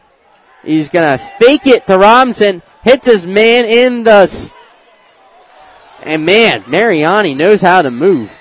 he's 0.64 0.90
gonna 0.90 1.18
fake 1.18 1.66
it 1.66 1.88
to 1.88 1.98
Robinson, 1.98 2.62
hits 2.84 3.08
his 3.08 3.26
man 3.26 3.66
in 3.66 4.04
the, 4.04 4.12
s- 4.12 4.56
and 6.04 6.26
man, 6.26 6.64
Mariani 6.68 7.34
knows 7.34 7.62
how 7.62 7.82
to 7.82 7.90
move. 7.90 8.38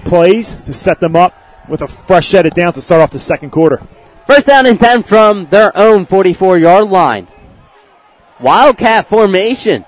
plays 0.03 0.55
to 0.65 0.73
set 0.73 0.99
them 0.99 1.15
up 1.15 1.35
with 1.69 1.83
a 1.83 1.87
fresh 1.87 2.29
set 2.29 2.47
of 2.47 2.55
downs 2.55 2.73
to 2.73 2.81
start 2.81 3.03
off 3.03 3.11
the 3.11 3.19
second 3.19 3.51
quarter. 3.51 3.87
First 4.25 4.47
down 4.47 4.65
and 4.65 4.79
10 4.79 5.03
from 5.03 5.45
their 5.45 5.71
own 5.77 6.07
44 6.07 6.57
yard 6.57 6.89
line. 6.89 7.27
Wildcat 8.39 9.07
formation. 9.07 9.85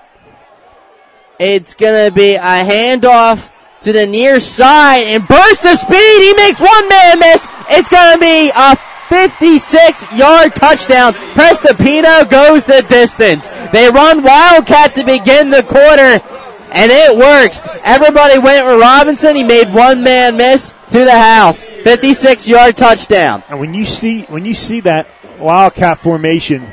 It's 1.38 1.74
to 1.76 2.10
be 2.14 2.34
a 2.34 2.40
handoff 2.40 3.52
to 3.82 3.92
the 3.92 4.06
near 4.06 4.40
side 4.40 5.04
and 5.06 5.26
bursts 5.28 5.64
of 5.64 5.78
speed. 5.78 6.20
He 6.20 6.34
makes 6.34 6.60
one 6.60 6.88
man 6.88 7.18
miss. 7.20 7.46
It's 7.70 7.88
to 7.88 8.18
be 8.20 8.50
a 8.54 8.76
56 9.08 10.12
yard 10.14 10.54
touchdown. 10.54 11.14
Prestopino 11.34 12.28
goes 12.28 12.64
the 12.64 12.84
distance. 12.88 13.46
They 13.72 13.88
run 13.88 14.22
Wildcat 14.22 14.94
to 14.96 15.04
begin 15.04 15.50
the 15.50 15.62
quarter 15.62 16.22
and 16.70 16.90
it 16.92 17.16
works. 17.16 17.62
Everybody 17.84 18.38
went 18.38 18.66
with 18.66 18.80
Robinson. 18.80 19.36
He 19.36 19.44
made 19.44 19.72
one 19.72 20.02
man 20.02 20.36
miss 20.36 20.74
to 20.90 21.04
the 21.04 21.18
house. 21.18 21.62
56 21.62 22.48
yard 22.48 22.76
touchdown. 22.76 23.42
And 23.48 23.60
when 23.60 23.74
you 23.74 23.84
see 23.84 24.22
when 24.24 24.44
you 24.44 24.54
see 24.54 24.80
that 24.80 25.06
Wildcat 25.38 25.98
formation 25.98 26.66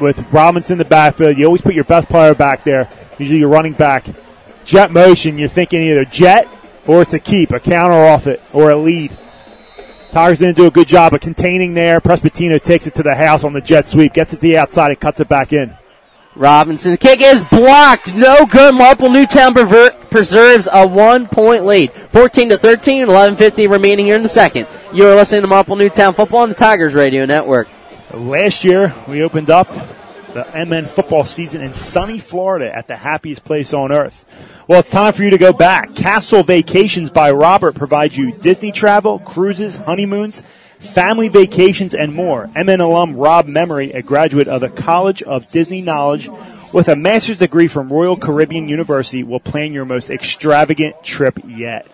with 0.00 0.20
Robinson 0.32 0.74
in 0.74 0.78
the 0.78 0.84
backfield, 0.84 1.38
you 1.38 1.46
always 1.46 1.60
put 1.60 1.74
your 1.74 1.84
best 1.84 2.08
player 2.08 2.34
back 2.34 2.64
there. 2.64 2.88
Usually 3.18 3.38
your 3.38 3.48
running 3.48 3.72
back. 3.72 4.06
Jet 4.64 4.90
motion, 4.90 5.38
you're 5.38 5.48
thinking 5.48 5.82
either 5.82 6.04
jet 6.04 6.48
or 6.86 7.02
it's 7.02 7.14
a 7.14 7.18
keep, 7.18 7.50
a 7.50 7.60
counter 7.60 7.94
off 7.94 8.26
it, 8.26 8.42
or 8.52 8.70
a 8.70 8.76
lead. 8.76 9.16
Tigers 10.10 10.40
didn't 10.40 10.56
do 10.56 10.66
a 10.66 10.70
good 10.70 10.88
job 10.88 11.14
of 11.14 11.20
containing 11.20 11.74
there. 11.74 12.00
Prespatino 12.00 12.60
takes 12.60 12.86
it 12.86 12.94
to 12.94 13.02
the 13.02 13.14
house 13.14 13.44
on 13.44 13.52
the 13.52 13.60
jet 13.60 13.86
sweep, 13.86 14.12
gets 14.12 14.32
it 14.32 14.36
to 14.36 14.42
the 14.42 14.58
outside, 14.58 14.90
and 14.90 14.98
cuts 14.98 15.20
it 15.20 15.28
back 15.28 15.52
in. 15.52 15.76
Robinson's 16.34 16.98
kick 16.98 17.20
is 17.20 17.44
blocked. 17.44 18.14
No 18.14 18.46
good. 18.46 18.74
Marple 18.74 19.10
Newtown 19.10 19.52
preserves 19.52 20.68
a 20.72 20.86
one 20.86 21.26
point 21.26 21.64
lead. 21.64 21.92
14 21.92 22.50
to 22.50 22.58
13, 22.58 23.06
11.50 23.06 23.70
remaining 23.70 24.06
here 24.06 24.16
in 24.16 24.22
the 24.22 24.28
second. 24.28 24.66
You're 24.92 25.14
listening 25.14 25.42
to 25.42 25.48
Marple 25.48 25.76
Newtown 25.76 26.14
football 26.14 26.40
on 26.40 26.48
the 26.48 26.54
Tigers 26.54 26.94
Radio 26.94 27.24
Network. 27.26 27.68
Last 28.12 28.64
year, 28.64 28.92
we 29.06 29.22
opened 29.22 29.50
up 29.50 29.68
the 30.34 30.44
MN 30.66 30.86
football 30.86 31.24
season 31.24 31.60
in 31.60 31.72
sunny 31.72 32.18
Florida 32.18 32.74
at 32.74 32.88
the 32.88 32.96
happiest 32.96 33.44
place 33.44 33.72
on 33.72 33.92
earth. 33.92 34.24
Well, 34.66 34.80
it's 34.80 34.90
time 34.90 35.12
for 35.12 35.22
you 35.22 35.30
to 35.30 35.38
go 35.38 35.52
back. 35.52 35.94
Castle 35.94 36.42
Vacations 36.42 37.10
by 37.10 37.30
Robert 37.30 37.76
provides 37.76 38.16
you 38.16 38.32
Disney 38.32 38.72
travel, 38.72 39.20
cruises, 39.20 39.76
honeymoons, 39.76 40.42
family 40.80 41.28
vacations, 41.28 41.94
and 41.94 42.12
more. 42.12 42.50
MN 42.56 42.80
alum 42.80 43.16
Rob 43.16 43.46
Memory, 43.46 43.92
a 43.92 44.02
graduate 44.02 44.48
of 44.48 44.60
the 44.60 44.70
College 44.70 45.22
of 45.22 45.48
Disney 45.48 45.80
Knowledge 45.80 46.28
with 46.72 46.88
a 46.88 46.96
master's 46.96 47.38
degree 47.38 47.68
from 47.68 47.92
Royal 47.92 48.16
Caribbean 48.16 48.68
University, 48.68 49.22
will 49.22 49.40
plan 49.40 49.72
your 49.72 49.84
most 49.84 50.10
extravagant 50.10 51.04
trip 51.04 51.38
yet. 51.46 51.86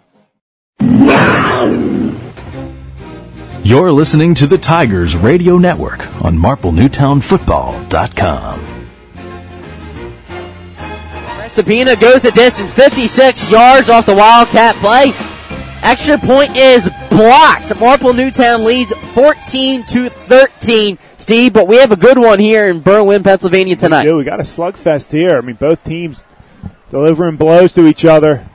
You're 3.65 3.91
listening 3.93 4.35
to 4.35 4.47
the 4.47 4.59
Tigers 4.59 5.17
Radio 5.17 5.57
Network 5.57 6.07
on 6.23 6.37
MarpleNewtownFootball.com. 6.37 8.91
Sabina 11.49 11.97
goes 11.97 12.21
the 12.21 12.31
distance, 12.33 12.71
56 12.71 13.51
yards 13.51 13.89
off 13.89 14.05
the 14.05 14.15
Wildcat 14.15 14.77
play. 14.77 15.15
Extra 15.83 16.19
point 16.19 16.55
is 16.55 16.91
blocked. 17.09 17.81
Marple 17.81 18.13
Newtown 18.13 18.67
leads 18.67 18.93
14 19.15 19.85
to 19.85 20.11
13. 20.11 20.99
Steve, 21.17 21.55
but 21.55 21.67
we 21.67 21.79
have 21.79 21.91
a 21.91 21.97
good 21.97 22.19
one 22.19 22.39
here 22.39 22.67
in 22.67 22.83
Berwyn, 22.83 23.25
Pennsylvania 23.25 23.77
tonight. 23.77 24.05
We, 24.05 24.11
do. 24.11 24.17
we 24.19 24.25
got 24.25 24.41
a 24.41 24.43
slugfest 24.43 25.11
here. 25.11 25.39
I 25.39 25.41
mean, 25.41 25.57
both 25.57 25.83
teams 25.85 26.23
delivering 26.91 27.37
blows 27.37 27.73
to 27.77 27.87
each 27.87 28.05
other. 28.05 28.47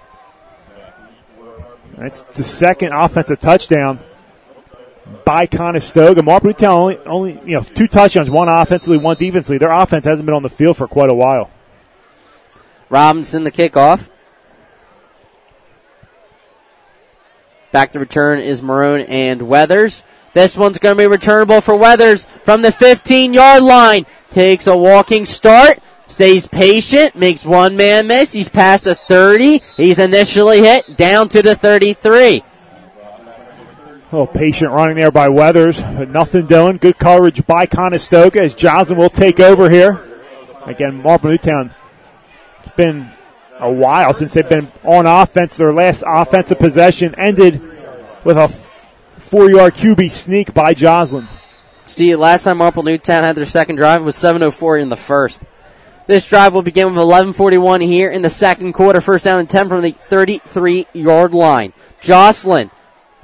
That's 1.98 2.22
the 2.22 2.44
second 2.44 2.94
offensive 2.94 3.40
touchdown 3.40 4.02
by 5.26 5.46
Conestoga. 5.46 6.22
Newtown 6.22 6.72
only, 6.72 6.98
only, 7.00 7.34
you 7.46 7.56
know, 7.56 7.62
two 7.62 7.88
touchdowns, 7.88 8.30
one 8.30 8.50
offensively, 8.50 8.98
one 8.98 9.18
defensively. 9.18 9.58
Their 9.58 9.72
offense 9.72 10.06
hasn't 10.06 10.26
been 10.26 10.36
on 10.36 10.44
the 10.44 10.50
field 10.50 10.78
for 10.78 10.88
quite 10.88 11.10
a 11.10 11.14
while. 11.14 11.52
Robinson 12.90 13.44
the 13.44 13.52
kickoff. 13.52 14.10
Back 17.72 17.92
to 17.92 18.00
return 18.00 18.40
is 18.40 18.62
Marone 18.62 19.08
and 19.08 19.44
Weathers. 19.44 20.04
This 20.34 20.58
one's 20.58 20.80
going 20.80 20.96
to 20.96 21.02
be 21.02 21.08
returnable 21.08 21.62
for 21.62 21.76
Weathers 21.76 22.26
from 22.44 22.62
the 22.62 22.72
15 22.72 23.34
yard 23.34 23.64
line. 23.64 24.06
Takes 24.32 24.68
a 24.68 24.76
walking 24.76 25.26
start, 25.26 25.80
stays 26.08 26.48
patient, 26.48 27.16
makes 27.16 27.46
one 27.46 27.76
man 27.76 28.08
miss. 28.08 28.34
He's 28.34 28.50
past 28.50 28.84
the 28.86 28.96
30. 28.96 29.62
He's 29.78 30.00
initially 30.00 30.60
hit 30.60 30.98
down 30.98 31.30
to 31.30 31.42
the 31.42 31.56
33. 31.56 32.44
Oh, 34.12 34.26
patient 34.26 34.72
running 34.72 34.96
there 34.96 35.12
by 35.12 35.30
Weathers, 35.30 35.82
but 35.82 36.10
nothing 36.10 36.48
doing. 36.48 36.78
Good 36.78 36.98
coverage 36.98 37.46
by 37.46 37.68
Conestoga 37.68 38.42
as 38.42 38.56
Johnson 38.56 38.98
will 38.98 39.12
take 39.12 39.40
over 39.40 39.70
here. 39.70 40.04
Again, 40.66 41.04
Marple 41.04 41.30
Newtown. 41.30 41.76
It's 42.64 42.76
been 42.76 43.12
a 43.60 43.72
while 43.72 44.12
since 44.16 44.34
they've 44.34 44.50
been 44.50 44.72
on 44.84 45.06
offense. 45.06 45.58
Their 45.58 45.72
last 45.72 46.04
offensive 46.08 46.58
possession 46.58 47.14
ended 47.20 47.62
with 48.24 48.36
a 48.36 48.48
four-yard 49.20 49.76
QB 49.76 50.10
sneak 50.10 50.56
by 50.56 50.74
Joslin. 50.74 51.28
Steve, 51.86 52.18
last 52.18 52.46
time 52.46 52.58
Marple 52.58 52.82
Newtown 52.82 53.24
had 53.24 53.36
their 53.36 53.46
second 53.46 53.76
drive 53.76 54.02
was 54.02 54.16
7:04 54.16 54.80
in 54.82 54.90
the 54.90 54.96
first. 54.96 55.44
This 56.08 56.28
drive 56.28 56.56
will 56.56 56.64
begin 56.64 56.88
with 56.88 56.98
11:41 56.98 57.82
here 57.82 58.10
in 58.10 58.24
the 58.24 58.30
second 58.32 58.74
quarter. 58.74 59.02
First 59.02 59.26
down 59.26 59.40
and 59.40 59.48
10 59.48 59.70
from 59.70 59.84
the 59.84 59.92
33-yard 59.92 61.36
line. 61.36 61.74
Jocelyn 62.02 62.72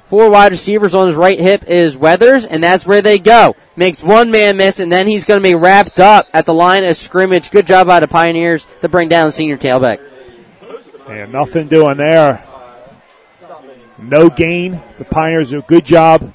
Four 0.06 0.30
wide 0.30 0.52
receivers 0.52 0.94
on 0.94 1.08
his 1.08 1.16
right 1.16 1.40
hip 1.40 1.66
is 1.68 1.98
Weathers, 1.98 2.46
and 2.46 2.64
that's 2.64 2.86
where 2.86 3.02
they 3.02 3.18
go. 3.18 3.56
Makes 3.76 4.04
one 4.04 4.30
man 4.30 4.58
miss, 4.58 4.80
and 4.80 4.92
then 4.92 5.08
he's 5.08 5.26
going 5.26 5.40
to 5.40 5.44
be 5.44 5.56
wrapped 5.56 6.00
up 6.00 6.28
at 6.32 6.46
the 6.46 6.54
line 6.54 6.84
of 6.84 6.96
scrimmage. 6.96 7.50
Good 7.50 7.66
job 7.66 7.88
by 7.88 8.00
the 8.00 8.08
Pioneers 8.08 8.68
to 8.82 8.90
bring 8.90 9.10
down 9.10 9.28
the 9.28 9.32
senior 9.32 9.58
tailback. 9.58 10.00
And 11.08 11.32
nothing 11.32 11.68
doing 11.68 11.98
there. 11.98 12.46
No 13.98 14.30
gain. 14.30 14.82
The 14.98 15.06
Pioneers 15.06 15.50
do 15.50 15.60
a 15.60 15.64
good 15.64 15.86
job 15.86 16.34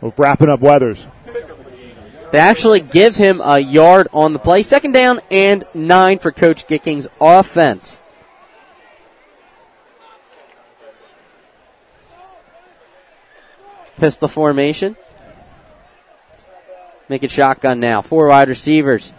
of 0.00 0.16
wrapping 0.16 0.48
up 0.48 0.60
Weathers. 0.60 1.06
They 2.30 2.38
actually 2.38 2.80
give 2.80 3.16
him 3.16 3.40
a 3.42 3.58
yard 3.58 4.08
on 4.12 4.32
the 4.32 4.38
play. 4.38 4.62
Second 4.62 4.92
down 4.92 5.20
and 5.30 5.64
nine 5.74 6.18
for 6.18 6.30
Coach 6.30 6.66
Gicking's 6.66 7.08
offense. 7.20 8.00
Pistol 13.98 14.28
formation. 14.28 14.96
Make 17.08 17.22
it 17.22 17.30
shotgun 17.30 17.80
now. 17.80 18.02
Four 18.02 18.28
wide 18.28 18.48
receivers. 18.48 19.12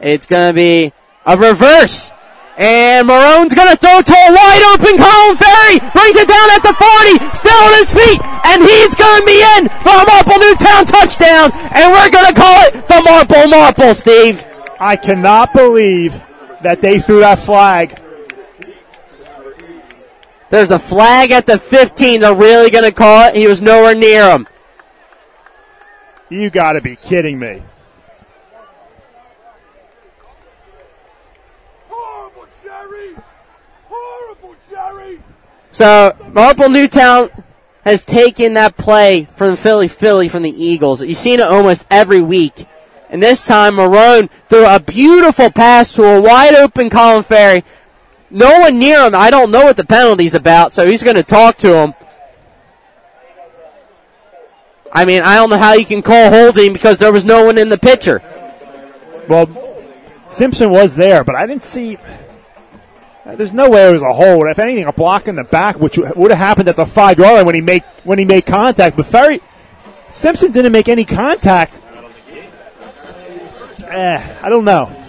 It's 0.00 0.26
going 0.26 0.50
to 0.50 0.54
be 0.54 0.92
a 1.24 1.36
reverse. 1.36 2.12
And 2.58 3.06
Marone's 3.06 3.54
going 3.54 3.70
to 3.70 3.76
throw 3.76 4.02
to 4.02 4.12
a 4.12 4.30
wide 4.32 4.62
open 4.74 4.98
Colin 5.00 5.36
Ferry. 5.36 5.78
Brings 5.90 6.16
it 6.16 6.28
down 6.28 6.48
at 6.52 6.62
the 6.62 6.74
40. 6.76 7.34
Still 7.34 7.56
on 7.56 7.72
his 7.80 7.92
feet. 7.94 8.20
And 8.44 8.62
he's 8.62 8.94
going 8.94 9.20
to 9.22 9.26
be 9.26 9.40
in 9.56 9.68
for 9.80 9.96
a 9.96 10.04
Marple 10.04 10.38
Newtown 10.38 10.84
touchdown. 10.84 11.50
And 11.72 11.90
we're 11.90 12.10
going 12.10 12.28
to 12.28 12.38
call 12.38 12.66
it 12.66 12.86
the 12.86 13.00
Marple 13.02 13.48
Marple, 13.48 13.94
Steve. 13.94 14.44
I 14.78 14.96
cannot 14.96 15.54
believe 15.54 16.20
that 16.60 16.82
they 16.82 17.00
threw 17.00 17.20
that 17.20 17.38
flag 17.38 18.01
there's 20.52 20.70
a 20.70 20.78
flag 20.78 21.30
at 21.30 21.46
the 21.46 21.58
15. 21.58 22.20
They're 22.20 22.34
really 22.34 22.70
going 22.70 22.84
to 22.84 22.92
call 22.92 23.26
it. 23.26 23.34
He 23.34 23.46
was 23.46 23.62
nowhere 23.62 23.94
near 23.94 24.30
him. 24.30 24.46
You 26.28 26.50
got 26.50 26.72
to 26.72 26.82
be 26.82 26.94
kidding 26.94 27.38
me. 27.38 27.62
Horrible, 31.88 32.46
Jerry! 32.62 33.14
Horrible, 33.88 34.54
Jerry! 34.68 35.22
So, 35.70 36.14
Marple 36.34 36.68
Newtown 36.68 37.30
has 37.86 38.04
taken 38.04 38.52
that 38.52 38.76
play 38.76 39.24
from 39.36 39.56
Philly 39.56 39.88
Philly 39.88 40.28
from 40.28 40.42
the 40.42 40.50
Eagles. 40.50 41.02
You've 41.02 41.16
seen 41.16 41.40
it 41.40 41.46
almost 41.46 41.86
every 41.90 42.20
week. 42.20 42.66
And 43.08 43.22
this 43.22 43.46
time, 43.46 43.76
Marone 43.76 44.28
threw 44.50 44.66
a 44.66 44.78
beautiful 44.78 45.50
pass 45.50 45.94
to 45.94 46.04
a 46.04 46.20
wide 46.20 46.54
open 46.54 46.90
Colin 46.90 47.22
Ferry 47.22 47.64
no 48.32 48.60
one 48.60 48.78
near 48.78 49.06
him. 49.06 49.14
I 49.14 49.30
don't 49.30 49.50
know 49.50 49.64
what 49.64 49.76
the 49.76 49.86
penalty's 49.86 50.34
about, 50.34 50.72
so 50.72 50.86
he's 50.86 51.02
going 51.02 51.16
to 51.16 51.22
talk 51.22 51.58
to 51.58 51.76
him. 51.76 51.94
I 54.92 55.04
mean, 55.04 55.22
I 55.22 55.36
don't 55.36 55.50
know 55.50 55.58
how 55.58 55.74
you 55.74 55.86
can 55.86 56.02
call 56.02 56.30
holding 56.30 56.72
because 56.72 56.98
there 56.98 57.12
was 57.12 57.24
no 57.24 57.44
one 57.44 57.58
in 57.58 57.68
the 57.68 57.78
pitcher. 57.78 58.22
Well, 59.28 59.48
Simpson 60.28 60.70
was 60.70 60.96
there, 60.96 61.24
but 61.24 61.34
I 61.34 61.46
didn't 61.46 61.64
see. 61.64 61.98
There's 63.24 63.52
no 63.52 63.70
way 63.70 63.88
it 63.88 63.92
was 63.92 64.02
a 64.02 64.12
hold. 64.12 64.46
If 64.48 64.58
anything, 64.58 64.84
a 64.84 64.92
block 64.92 65.28
in 65.28 65.34
the 65.34 65.44
back, 65.44 65.78
which 65.78 65.96
would 65.96 66.30
have 66.30 66.38
happened 66.38 66.68
at 66.68 66.76
the 66.76 66.86
five 66.86 67.18
yard 67.18 67.36
line 67.36 67.46
when 67.46 67.54
he 67.54 67.60
made 67.60 67.82
when 68.04 68.18
he 68.18 68.24
made 68.24 68.44
contact. 68.44 68.96
But 68.96 69.06
Ferry 69.06 69.40
Simpson 70.10 70.52
didn't 70.52 70.72
make 70.72 70.88
any 70.88 71.04
contact. 71.04 71.80
Eh, 73.88 74.36
I 74.42 74.48
don't 74.48 74.64
know. 74.64 75.01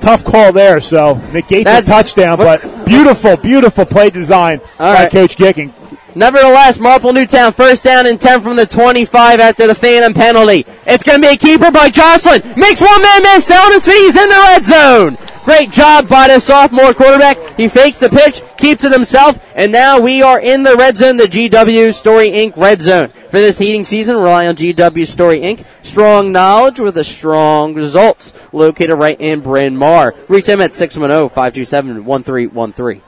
Tough 0.00 0.24
call 0.24 0.52
there, 0.52 0.80
so 0.80 1.14
negates 1.32 1.64
That's- 1.64 1.86
a 1.86 1.90
touchdown, 1.90 2.38
but 2.38 2.86
beautiful, 2.86 3.36
beautiful 3.36 3.84
play 3.84 4.10
design 4.10 4.60
by 4.78 4.94
right. 4.94 5.10
Coach 5.10 5.36
Gicking. 5.36 5.72
Nevertheless, 6.14 6.80
Marple 6.80 7.12
Newtown 7.12 7.52
first 7.52 7.84
down 7.84 8.06
and 8.06 8.20
10 8.20 8.40
from 8.40 8.56
the 8.56 8.66
25 8.66 9.38
after 9.38 9.66
the 9.68 9.74
Phantom 9.76 10.12
penalty. 10.12 10.66
It's 10.86 11.04
going 11.04 11.20
to 11.20 11.28
be 11.28 11.32
a 11.34 11.36
keeper 11.36 11.70
by 11.70 11.88
Jocelyn. 11.88 12.42
Makes 12.56 12.80
one 12.80 13.00
man 13.00 13.22
miss 13.22 13.46
down 13.46 13.70
his 13.72 13.84
feet. 13.84 13.94
He's 13.94 14.16
in 14.16 14.28
the 14.28 14.34
red 14.34 14.66
zone. 14.66 15.18
Great 15.44 15.70
job 15.70 16.08
by 16.08 16.28
the 16.28 16.38
sophomore 16.38 16.94
quarterback. 16.94 17.38
He 17.56 17.68
fakes 17.68 17.98
the 17.98 18.10
pitch, 18.10 18.42
keeps 18.58 18.84
it 18.84 18.92
himself, 18.92 19.44
and 19.54 19.72
now 19.72 19.98
we 19.98 20.22
are 20.22 20.38
in 20.38 20.62
the 20.62 20.76
red 20.76 20.96
zone, 20.96 21.16
the 21.16 21.24
GW 21.24 21.94
Story 21.94 22.30
Inc. 22.30 22.56
red 22.56 22.80
zone. 22.82 23.08
For 23.08 23.38
this 23.38 23.58
heating 23.58 23.84
season, 23.84 24.16
rely 24.16 24.46
on 24.46 24.54
GW 24.56 25.06
Story 25.06 25.40
Inc. 25.40 25.64
Strong 25.82 26.30
knowledge 26.32 26.78
with 26.78 26.96
a 26.98 27.04
strong 27.04 27.72
results. 27.74 28.34
Located 28.52 28.98
right 28.98 29.18
in 29.20 29.40
Bryn 29.40 29.76
Mawr. 29.76 30.14
Reach 30.28 30.46
them 30.46 30.60
at 30.60 30.72
610-527-1313. 30.72 33.00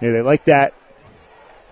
Yeah, 0.00 0.12
they 0.12 0.22
like 0.22 0.44
that 0.44 0.74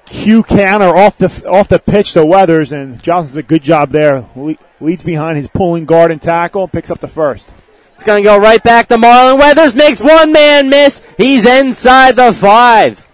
Q 0.07 0.43
counter 0.45 0.97
off 0.97 1.19
the 1.19 1.29
off 1.49 1.69
the 1.69 1.79
pitch 1.81 2.13
to 2.13 2.25
Weathers, 2.25 2.73
and 2.73 3.03
Johnson's 3.03 3.37
a 3.37 3.43
good 3.43 3.63
job 3.63 3.91
there. 3.91 4.25
Le- 4.37 4.55
leads 4.81 5.03
behind 5.03 5.37
his 5.37 5.49
pulling 5.49 5.85
guard 5.85 6.13
and 6.13 6.23
tackle, 6.23 6.69
picks 6.69 6.91
up 6.91 7.01
the 7.01 7.09
first. 7.09 7.53
It's 7.97 8.05
going 8.05 8.23
to 8.23 8.29
go 8.29 8.39
right 8.39 8.63
back 8.63 8.89
to 8.89 8.97
Marlon 8.97 9.39
Weathers. 9.39 9.75
Makes 9.75 10.03
one 10.03 10.31
man 10.31 10.69
miss. 10.69 11.03
He's 11.17 11.47
inside 11.47 12.17
the 12.17 12.31
five. 12.31 13.09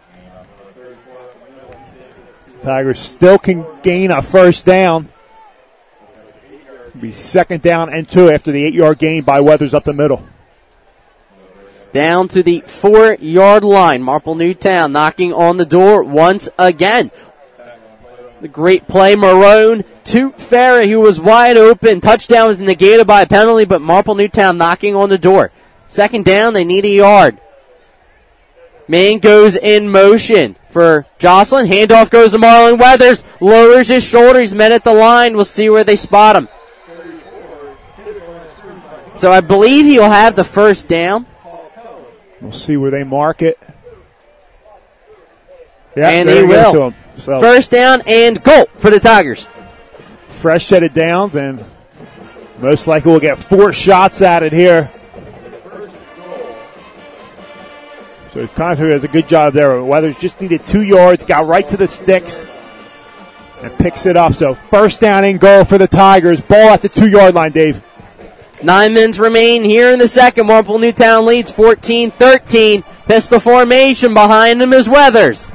Tigers 2.62 2.98
still 2.98 3.38
can 3.38 3.64
gain 3.84 4.10
a 4.10 4.20
first 4.22 4.66
down. 4.66 5.08
Be 7.00 7.12
second 7.12 7.62
down 7.62 7.94
and 7.94 8.08
two 8.08 8.28
after 8.28 8.50
the 8.50 8.64
eight 8.64 8.74
yard 8.74 8.98
gain 8.98 9.22
by 9.22 9.40
Weathers 9.40 9.72
up 9.72 9.84
the 9.84 9.92
middle. 9.92 10.26
Down 11.92 12.26
to 12.28 12.42
the 12.42 12.64
four 12.66 13.14
yard 13.20 13.62
line. 13.62 14.02
Marple 14.02 14.34
Newtown 14.34 14.90
knocking 14.90 15.32
on 15.32 15.58
the 15.58 15.64
door 15.64 16.02
once 16.02 16.48
again. 16.58 17.12
The 18.42 18.48
great 18.48 18.88
play, 18.88 19.14
Marone 19.14 19.84
to 20.06 20.32
Ferry, 20.32 20.90
who 20.90 20.98
was 20.98 21.20
wide 21.20 21.56
open. 21.56 22.00
Touchdown 22.00 22.48
was 22.48 22.58
negated 22.58 23.06
by 23.06 23.22
a 23.22 23.26
penalty, 23.26 23.64
but 23.64 23.80
Marple 23.80 24.16
Newtown 24.16 24.58
knocking 24.58 24.96
on 24.96 25.10
the 25.10 25.16
door. 25.16 25.52
Second 25.86 26.24
down, 26.24 26.52
they 26.52 26.64
need 26.64 26.84
a 26.84 26.88
yard. 26.88 27.40
Man 28.88 29.18
goes 29.18 29.54
in 29.54 29.88
motion 29.88 30.56
for 30.70 31.06
Jocelyn. 31.20 31.68
Handoff 31.68 32.10
goes 32.10 32.32
to 32.32 32.38
Marlon 32.38 32.80
Weathers. 32.80 33.22
Lowers 33.40 33.86
his 33.86 34.04
shoulders. 34.04 34.50
He's 34.50 34.54
met 34.56 34.72
at 34.72 34.82
the 34.82 34.92
line. 34.92 35.36
We'll 35.36 35.44
see 35.44 35.70
where 35.70 35.84
they 35.84 35.94
spot 35.94 36.34
him. 36.34 36.48
So 39.18 39.30
I 39.30 39.40
believe 39.40 39.84
he'll 39.84 40.10
have 40.10 40.34
the 40.34 40.42
first 40.42 40.88
down. 40.88 41.26
We'll 42.40 42.50
see 42.50 42.76
where 42.76 42.90
they 42.90 43.04
mark 43.04 43.40
it. 43.40 43.56
Yeah, 45.94 46.08
and 46.08 46.28
there 46.28 46.44
he 46.44 46.52
it 46.52 46.56
goes 46.56 46.74
will. 46.74 46.94
So 47.18 47.40
First 47.40 47.70
down 47.70 48.02
and 48.06 48.42
goal 48.42 48.66
for 48.78 48.90
the 48.90 49.00
Tigers. 49.00 49.46
fresh 50.28 50.66
set 50.66 50.82
of 50.82 50.92
downs, 50.92 51.36
and 51.36 51.64
most 52.58 52.86
likely 52.86 53.10
we'll 53.12 53.20
get 53.20 53.38
four 53.38 53.72
shots 53.72 54.22
at 54.22 54.42
it 54.42 54.52
here. 54.52 54.90
So 58.32 58.46
Confer 58.48 58.90
does 58.90 59.04
a 59.04 59.08
good 59.08 59.28
job 59.28 59.52
there. 59.52 59.82
Weathers 59.84 60.18
just 60.18 60.40
needed 60.40 60.66
two 60.66 60.82
yards, 60.82 61.22
got 61.22 61.46
right 61.46 61.68
to 61.68 61.76
the 61.76 61.86
sticks, 61.86 62.46
and 63.62 63.72
picks 63.78 64.06
it 64.06 64.16
up. 64.16 64.32
So 64.32 64.54
first 64.54 65.00
down 65.02 65.24
and 65.24 65.38
goal 65.38 65.64
for 65.64 65.76
the 65.76 65.86
Tigers. 65.86 66.40
Ball 66.40 66.70
at 66.70 66.80
the 66.82 66.88
two 66.88 67.08
yard 67.08 67.34
line, 67.34 67.52
Dave. 67.52 67.82
Nine 68.62 68.94
minutes 68.94 69.18
remain 69.18 69.64
here 69.64 69.90
in 69.90 69.98
the 69.98 70.08
second. 70.08 70.46
Marple 70.46 70.78
Newtown 70.78 71.26
leads 71.26 71.52
14-13. 71.52 72.84
Pistol 73.06 73.40
formation 73.40 74.14
behind 74.14 74.60
them 74.60 74.72
is 74.72 74.88
Weathers. 74.88 75.52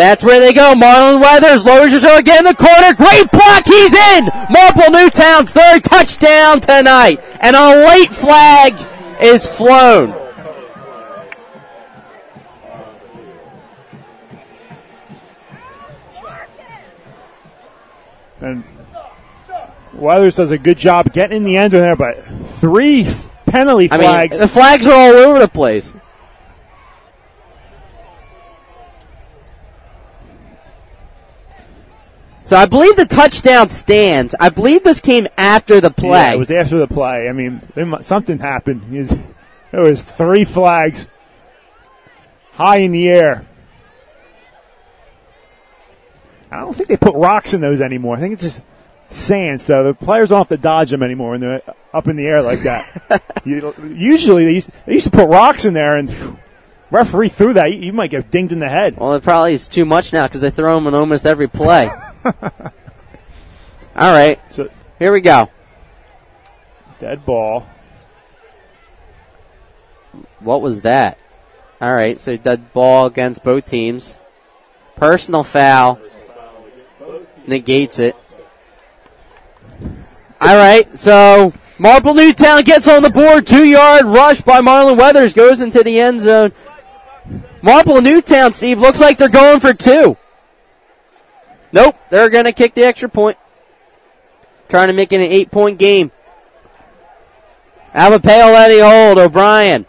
That's 0.00 0.24
where 0.24 0.40
they 0.40 0.54
go. 0.54 0.72
Marlon 0.74 1.20
Weathers 1.20 1.62
lowers 1.62 1.92
his 1.92 2.04
again 2.04 2.38
in 2.38 2.44
the 2.44 2.54
corner. 2.54 2.94
Great 2.94 3.30
block. 3.30 3.66
He's 3.66 3.92
in. 3.92 4.30
Marple 4.48 4.90
Newtown's 4.90 5.52
third 5.52 5.84
touchdown 5.84 6.62
tonight. 6.62 7.20
And 7.38 7.54
a 7.54 7.86
late 7.86 8.08
flag 8.08 8.78
is 9.20 9.46
flown. 9.46 10.14
And 18.40 18.64
Weathers 19.92 20.36
does 20.36 20.50
a 20.50 20.56
good 20.56 20.78
job 20.78 21.12
getting 21.12 21.36
in 21.36 21.42
the 21.42 21.58
end 21.58 21.72
zone 21.72 21.82
there, 21.82 21.94
but 21.94 22.24
three 22.52 23.06
penalty 23.44 23.90
I 23.90 23.98
flags. 23.98 24.30
mean, 24.32 24.40
the 24.40 24.48
flags 24.48 24.86
are 24.86 24.94
all 24.94 25.14
over 25.14 25.40
the 25.40 25.48
place. 25.48 25.94
So 32.50 32.56
I 32.56 32.66
believe 32.66 32.96
the 32.96 33.06
touchdown 33.06 33.68
stands. 33.70 34.34
I 34.40 34.48
believe 34.48 34.82
this 34.82 35.00
came 35.00 35.28
after 35.38 35.80
the 35.80 35.92
play. 35.92 36.08
Yeah, 36.18 36.32
it 36.32 36.38
was 36.40 36.50
after 36.50 36.78
the 36.78 36.88
play. 36.88 37.28
I 37.28 37.32
mean, 37.32 37.60
something 38.02 38.40
happened. 38.40 38.82
There 39.70 39.82
was 39.82 40.02
three 40.02 40.44
flags 40.44 41.06
high 42.54 42.78
in 42.78 42.90
the 42.90 43.06
air. 43.06 43.46
I 46.50 46.58
don't 46.58 46.72
think 46.74 46.88
they 46.88 46.96
put 46.96 47.14
rocks 47.14 47.54
in 47.54 47.60
those 47.60 47.80
anymore. 47.80 48.16
I 48.16 48.18
think 48.18 48.32
it's 48.32 48.42
just 48.42 48.62
sand, 49.10 49.60
so 49.60 49.84
the 49.84 49.94
players 49.94 50.30
don't 50.30 50.38
have 50.38 50.48
to 50.48 50.56
dodge 50.56 50.90
them 50.90 51.04
anymore 51.04 51.30
when 51.30 51.40
they're 51.40 51.62
up 51.94 52.08
in 52.08 52.16
the 52.16 52.26
air 52.26 52.42
like 52.42 52.62
that. 52.62 53.22
You- 53.44 53.72
Usually 53.94 54.44
they 54.44 54.54
used, 54.54 54.70
they 54.86 54.94
used 54.94 55.04
to 55.04 55.12
put 55.16 55.28
rocks 55.28 55.66
in 55.66 55.72
there, 55.72 55.96
and 55.96 56.36
referee 56.90 57.28
threw 57.28 57.52
that. 57.52 57.72
You, 57.72 57.78
you 57.78 57.92
might 57.92 58.10
get 58.10 58.28
dinged 58.32 58.50
in 58.50 58.58
the 58.58 58.68
head. 58.68 58.96
Well, 58.96 59.14
it 59.14 59.22
probably 59.22 59.52
is 59.52 59.68
too 59.68 59.84
much 59.84 60.12
now 60.12 60.26
because 60.26 60.40
they 60.40 60.50
throw 60.50 60.74
them 60.74 60.88
in 60.88 60.94
almost 60.94 61.24
every 61.26 61.46
play. 61.46 61.88
All 63.96 64.12
right, 64.12 64.40
So 64.50 64.68
here 64.98 65.12
we 65.12 65.20
go. 65.20 65.50
dead 66.98 67.24
ball. 67.24 67.66
What 70.40 70.62
was 70.62 70.82
that? 70.82 71.18
All 71.80 71.92
right, 71.94 72.20
so 72.20 72.36
dead 72.36 72.72
ball 72.72 73.06
against 73.06 73.42
both 73.42 73.68
teams. 73.68 74.18
Personal 74.96 75.44
foul 75.44 75.98
negates 77.46 77.98
it. 77.98 78.16
All 80.40 80.56
right, 80.56 80.98
so 80.98 81.52
Marple 81.78 82.14
Newtown 82.14 82.62
gets 82.62 82.88
on 82.88 83.02
the 83.02 83.10
board. 83.10 83.46
Two 83.46 83.64
yard 83.64 84.04
rush 84.04 84.40
by 84.40 84.60
Marlon 84.60 84.98
Weathers 84.98 85.32
goes 85.34 85.60
into 85.60 85.82
the 85.82 85.98
end 85.98 86.20
zone. 86.20 86.52
Marple 87.62 88.00
Newtown, 88.00 88.52
Steve, 88.52 88.78
looks 88.78 89.00
like 89.00 89.18
they're 89.18 89.28
going 89.28 89.60
for 89.60 89.74
two. 89.74 90.16
Nope, 91.72 91.96
they're 92.10 92.30
going 92.30 92.46
to 92.46 92.52
kick 92.52 92.74
the 92.74 92.84
extra 92.84 93.08
point. 93.08 93.38
Trying 94.68 94.88
to 94.88 94.94
make 94.94 95.12
it 95.12 95.16
an 95.16 95.22
eight 95.22 95.50
point 95.50 95.78
game. 95.78 96.10
Avapale 97.94 98.54
Eddie 98.54 98.80
hold. 98.80 99.18
O'Brien. 99.18 99.86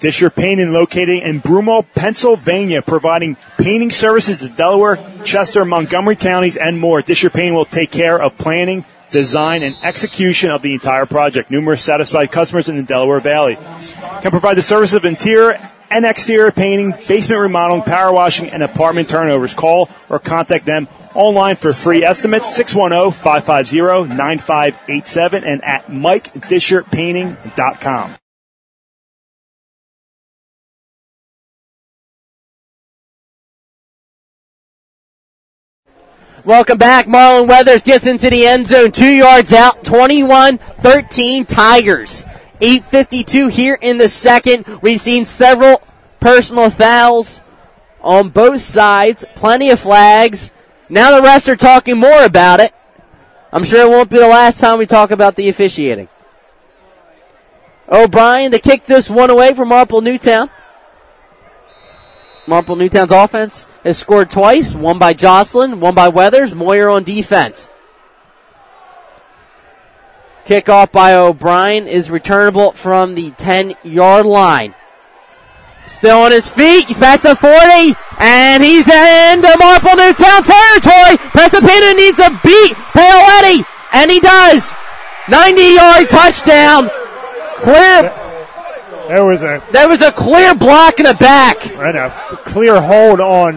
Disher 0.01 0.29
Painting 0.29 0.75
located 0.75 1.23
in 1.23 1.41
Broomall, 1.41 1.87
Pennsylvania, 1.95 2.83
providing 2.83 3.39
painting 3.57 3.91
services 3.91 4.41
to 4.41 4.51
Delaware, 4.51 4.99
Chester, 5.25 5.65
Montgomery 5.65 6.17
counties, 6.17 6.59
and 6.59 6.79
more. 6.79 7.01
Disher 7.01 7.31
Painting 7.31 7.55
will 7.55 7.65
take 7.65 7.91
care 7.91 8.21
of 8.21 8.37
planning, 8.37 8.85
design, 9.11 9.63
and 9.63 9.77
execution 9.83 10.51
of 10.51 10.63
the 10.63 10.75
entire 10.75 11.07
project. 11.07 11.51
Numerous 11.51 11.83
satisfied 11.83 12.33
customers 12.33 12.69
in 12.69 12.77
the 12.77 12.83
Delaware 12.83 13.21
Valley 13.21 13.57
can 14.23 14.31
provide 14.31 14.57
the 14.57 14.63
service 14.63 14.93
of 14.93 15.05
interior 15.05 15.59
and 15.91 16.05
exterior 16.05 16.53
painting, 16.53 16.93
basement 17.09 17.41
remodeling, 17.41 17.81
power 17.83 18.13
washing, 18.13 18.51
and 18.51 18.63
apartment 18.63 19.09
turnovers. 19.09 19.55
Call 19.55 19.89
or 20.09 20.19
contact 20.19 20.67
them 20.67 20.87
online 21.15 21.57
for 21.57 21.73
free 21.73 22.05
estimates 22.05 22.47
610-550-9587 22.59 25.47
and 25.47 25.65
at 25.65 25.87
MikeDisherPainting.com. 25.87 28.15
Welcome 36.49 36.79
back. 36.79 37.05
Marlon 37.05 37.47
Weathers 37.47 37.83
gets 37.83 38.07
into 38.07 38.31
the 38.31 38.47
end 38.47 38.69
zone, 38.69 38.91
two 38.91 39.13
yards 39.13 39.53
out, 39.53 39.85
21-13 39.85 41.47
Tigers. 41.47 42.25
8.52 42.63 43.51
here 43.51 43.75
in 43.75 43.99
the 43.99 44.09
second. 44.09 44.65
We've 44.81 44.99
seen 44.99 45.27
several 45.27 45.83
personal 46.21 46.71
fouls 46.71 47.43
on 48.01 48.31
both 48.31 48.63
sides, 48.63 49.27
plenty 49.35 49.69
of 49.69 49.81
flags. 49.81 50.55
Now 50.89 51.21
the 51.21 51.27
refs 51.29 51.49
are 51.49 51.57
talking 51.57 51.99
more 51.99 52.25
about 52.25 52.61
it. 52.61 52.73
I'm 53.53 53.63
sure 53.63 53.83
it 53.83 53.91
won't 53.91 54.09
be 54.09 54.17
the 54.17 54.27
last 54.27 54.59
time 54.59 54.79
we 54.79 54.87
talk 54.87 55.11
about 55.11 55.37
the 55.37 55.51
officiating. 55.51 56.09
O'Brien 57.93 58.53
to 58.53 58.59
kick 58.59 58.87
this 58.87 59.11
one 59.11 59.29
away 59.29 59.53
from 59.53 59.69
Marple 59.69 60.01
Newtown. 60.01 60.49
Marple 62.49 62.77
Newtown's 62.77 63.13
offense 63.13 63.67
has 63.85 63.99
scored 63.99 64.31
twice, 64.31 64.75
one 64.75 64.99
by 64.99 65.13
Jocelyn, 65.13 65.81
one 65.81 65.95
by 65.95 66.09
Weathers, 66.09 66.55
Moyer 66.55 66.89
on 66.89 67.05
defense. 67.05 67.71
Kickoff 70.47 70.91
by 70.91 71.15
O'Brien 71.15 71.87
is 71.87 72.11
returnable 72.11 72.73
from 72.73 73.15
the 73.15 73.33
10 73.33 73.77
yard 73.85 74.25
line. 74.25 74.75
Still 75.87 76.21
on 76.21 76.33
his 76.33 76.49
feet. 76.49 76.87
He's 76.87 76.97
past 76.97 77.23
the 77.23 77.37
40 77.37 77.95
and 78.19 78.65
he's 78.65 78.89
into 78.89 79.55
Marple 79.59 79.97
Newtown 79.97 80.43
territory. 80.43 81.17
Prestapino 81.37 81.97
needs 81.97 82.17
to 82.17 82.31
beat 82.43 82.75
Paoletti 82.97 83.63
and 83.93 84.11
he 84.11 84.21
does. 84.21 84.73
90 85.29 85.63
yard 85.63 86.09
touchdown. 86.09 86.91
Clear. 87.57 88.28
There 89.09 89.25
was 89.25 89.43
a 89.43 89.63
There 89.73 89.89
was 89.89 90.03
a 90.03 90.13
clear 90.13 90.55
block 90.55 90.99
in 91.01 91.07
the 91.07 91.15
back. 91.15 91.67
and 91.75 91.97
a 91.97 92.11
clear 92.45 92.81
hold 92.81 93.21
on 93.21 93.57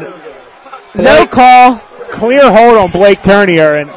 No 0.95 1.28
call. 1.28 1.78
clear 2.10 2.49
hold 2.52 2.78
on 2.78 2.91
Blake 2.91 3.22
Turnier, 3.22 3.76
and 3.82 3.89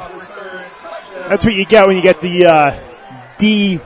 that's 1.30 1.44
what 1.44 1.54
you 1.54 1.64
get 1.64 1.86
when 1.86 1.96
you 1.96 2.02
get 2.02 2.20
the 2.20 2.46
uh, 2.46 2.80
D 3.38 3.80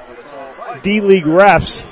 D 0.83 1.01
League 1.01 1.25
refs. 1.25 1.85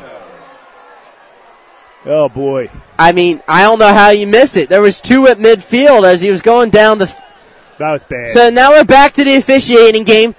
Oh 2.09 2.29
boy, 2.29 2.71
I 2.99 3.13
mean, 3.13 3.43
I 3.49 3.63
don't 3.63 3.79
know 3.81 3.93
how 3.93 4.11
you 4.11 4.27
miss 4.29 4.57
it. 4.57 4.69
There 4.69 4.81
was 4.83 5.01
two 5.01 5.27
at 5.27 5.39
midfield 5.39 6.05
as 6.05 6.23
he 6.23 6.31
was 6.31 6.41
going 6.41 6.71
down 6.71 6.99
the. 6.99 7.07
that 7.79 7.93
was 7.93 8.05
bad. 8.05 8.31
So 8.31 8.49
now 8.51 8.71
we're 8.71 8.85
back 8.85 9.13
to 9.15 9.25
the 9.25 9.35
officiating 9.37 10.05
game. 10.05 10.35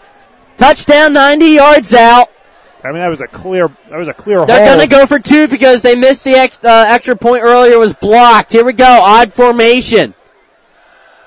Touchdown 0.58 1.14
90 1.14 1.46
yards 1.46 1.94
out. 1.94 2.30
I 2.88 2.92
mean, 2.92 3.02
that 3.02 3.10
was 3.10 3.22
a 3.22 3.28
clear 3.28 3.68
that 3.90 3.98
was 3.98 4.08
a 4.08 4.14
clear 4.14 4.46
They're 4.46 4.70
hold. 4.70 4.82
to 4.82 4.88
go 4.88 5.06
for 5.06 5.20
two 5.20 5.48
because 5.48 5.82
they 5.82 5.96
missed 5.96 6.24
the 6.24 6.36
ex- 6.36 6.60
uh, 6.64 6.86
extra 6.88 7.16
point 7.18 7.44
earlier 7.44 7.78
was 7.78 7.94
blocked. 7.94 8.54
Here 8.54 8.64
we 8.64 8.74
go. 8.74 8.86
Odd 8.86 9.34
formation. 9.34 10.14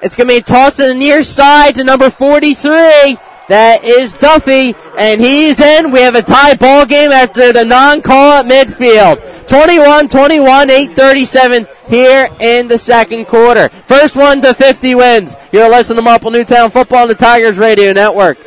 It's 0.02 0.16
going 0.16 0.28
to 0.28 0.34
be 0.34 0.38
a 0.38 0.42
toss 0.42 0.76
to 0.76 0.86
the 0.86 0.94
near 0.94 1.22
side 1.22 1.74
to 1.74 1.84
number 1.84 2.08
43. 2.08 3.18
That 3.50 3.82
is 3.82 4.12
Duffy, 4.14 4.74
and 4.96 5.20
he's 5.20 5.60
in. 5.60 5.90
We 5.90 6.00
have 6.02 6.14
a 6.14 6.22
tie 6.22 6.54
ball 6.54 6.86
game 6.86 7.10
after 7.10 7.52
the 7.52 7.64
non-call 7.64 8.32
at 8.32 8.46
midfield. 8.46 9.18
21-21, 9.48 10.70
8:37 10.70 11.66
here 11.88 12.28
in 12.38 12.68
the 12.68 12.78
second 12.78 13.26
quarter. 13.26 13.68
First 13.86 14.14
one 14.14 14.40
to 14.42 14.54
50 14.54 14.94
wins. 14.94 15.36
You're 15.50 15.68
listening 15.68 15.96
to 15.96 16.02
Marple 16.02 16.30
Newtown 16.30 16.70
Football 16.70 17.02
on 17.02 17.08
the 17.08 17.14
Tigers 17.16 17.58
Radio 17.58 17.92
Network. 17.92 18.38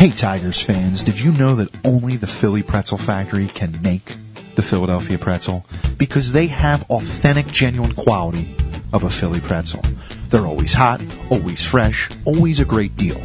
Hey, 0.00 0.08
Tigers 0.08 0.58
fans, 0.58 1.02
did 1.02 1.20
you 1.20 1.30
know 1.30 1.56
that 1.56 1.68
only 1.84 2.16
the 2.16 2.26
Philly 2.26 2.62
Pretzel 2.62 2.96
Factory 2.96 3.48
can 3.48 3.82
make 3.82 4.16
the 4.54 4.62
Philadelphia 4.62 5.18
pretzel? 5.18 5.66
Because 5.98 6.32
they 6.32 6.46
have 6.46 6.88
authentic, 6.88 7.48
genuine 7.48 7.92
quality 7.92 8.56
of 8.94 9.04
a 9.04 9.10
Philly 9.10 9.40
pretzel. 9.40 9.82
They're 10.30 10.46
always 10.46 10.72
hot, 10.72 11.02
always 11.28 11.66
fresh, 11.66 12.08
always 12.24 12.60
a 12.60 12.64
great 12.64 12.96
deal. 12.96 13.18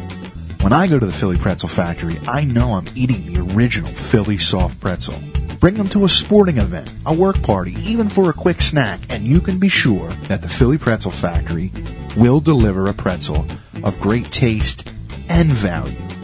When 0.60 0.74
I 0.74 0.86
go 0.86 0.98
to 0.98 1.06
the 1.06 1.14
Philly 1.14 1.38
Pretzel 1.38 1.70
Factory, 1.70 2.18
I 2.28 2.44
know 2.44 2.74
I'm 2.74 2.88
eating 2.94 3.24
the 3.24 3.40
original 3.54 3.90
Philly 3.90 4.36
soft 4.36 4.78
pretzel. 4.78 5.18
Bring 5.58 5.76
them 5.76 5.88
to 5.88 6.04
a 6.04 6.10
sporting 6.10 6.58
event, 6.58 6.92
a 7.06 7.14
work 7.14 7.40
party, 7.40 7.74
even 7.84 8.10
for 8.10 8.28
a 8.28 8.34
quick 8.34 8.60
snack, 8.60 9.00
and 9.08 9.24
you 9.24 9.40
can 9.40 9.58
be 9.58 9.68
sure 9.68 10.10
that 10.28 10.42
the 10.42 10.48
Philly 10.50 10.76
Pretzel 10.76 11.10
Factory 11.10 11.72
will 12.18 12.38
deliver 12.38 12.86
a 12.88 12.92
pretzel 12.92 13.46
of 13.82 13.98
great 13.98 14.30
taste 14.30 14.92
and 15.30 15.48
value. 15.48 16.15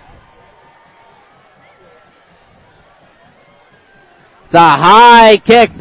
The 4.49 4.59
high 4.59 5.37
kick. 5.43 5.71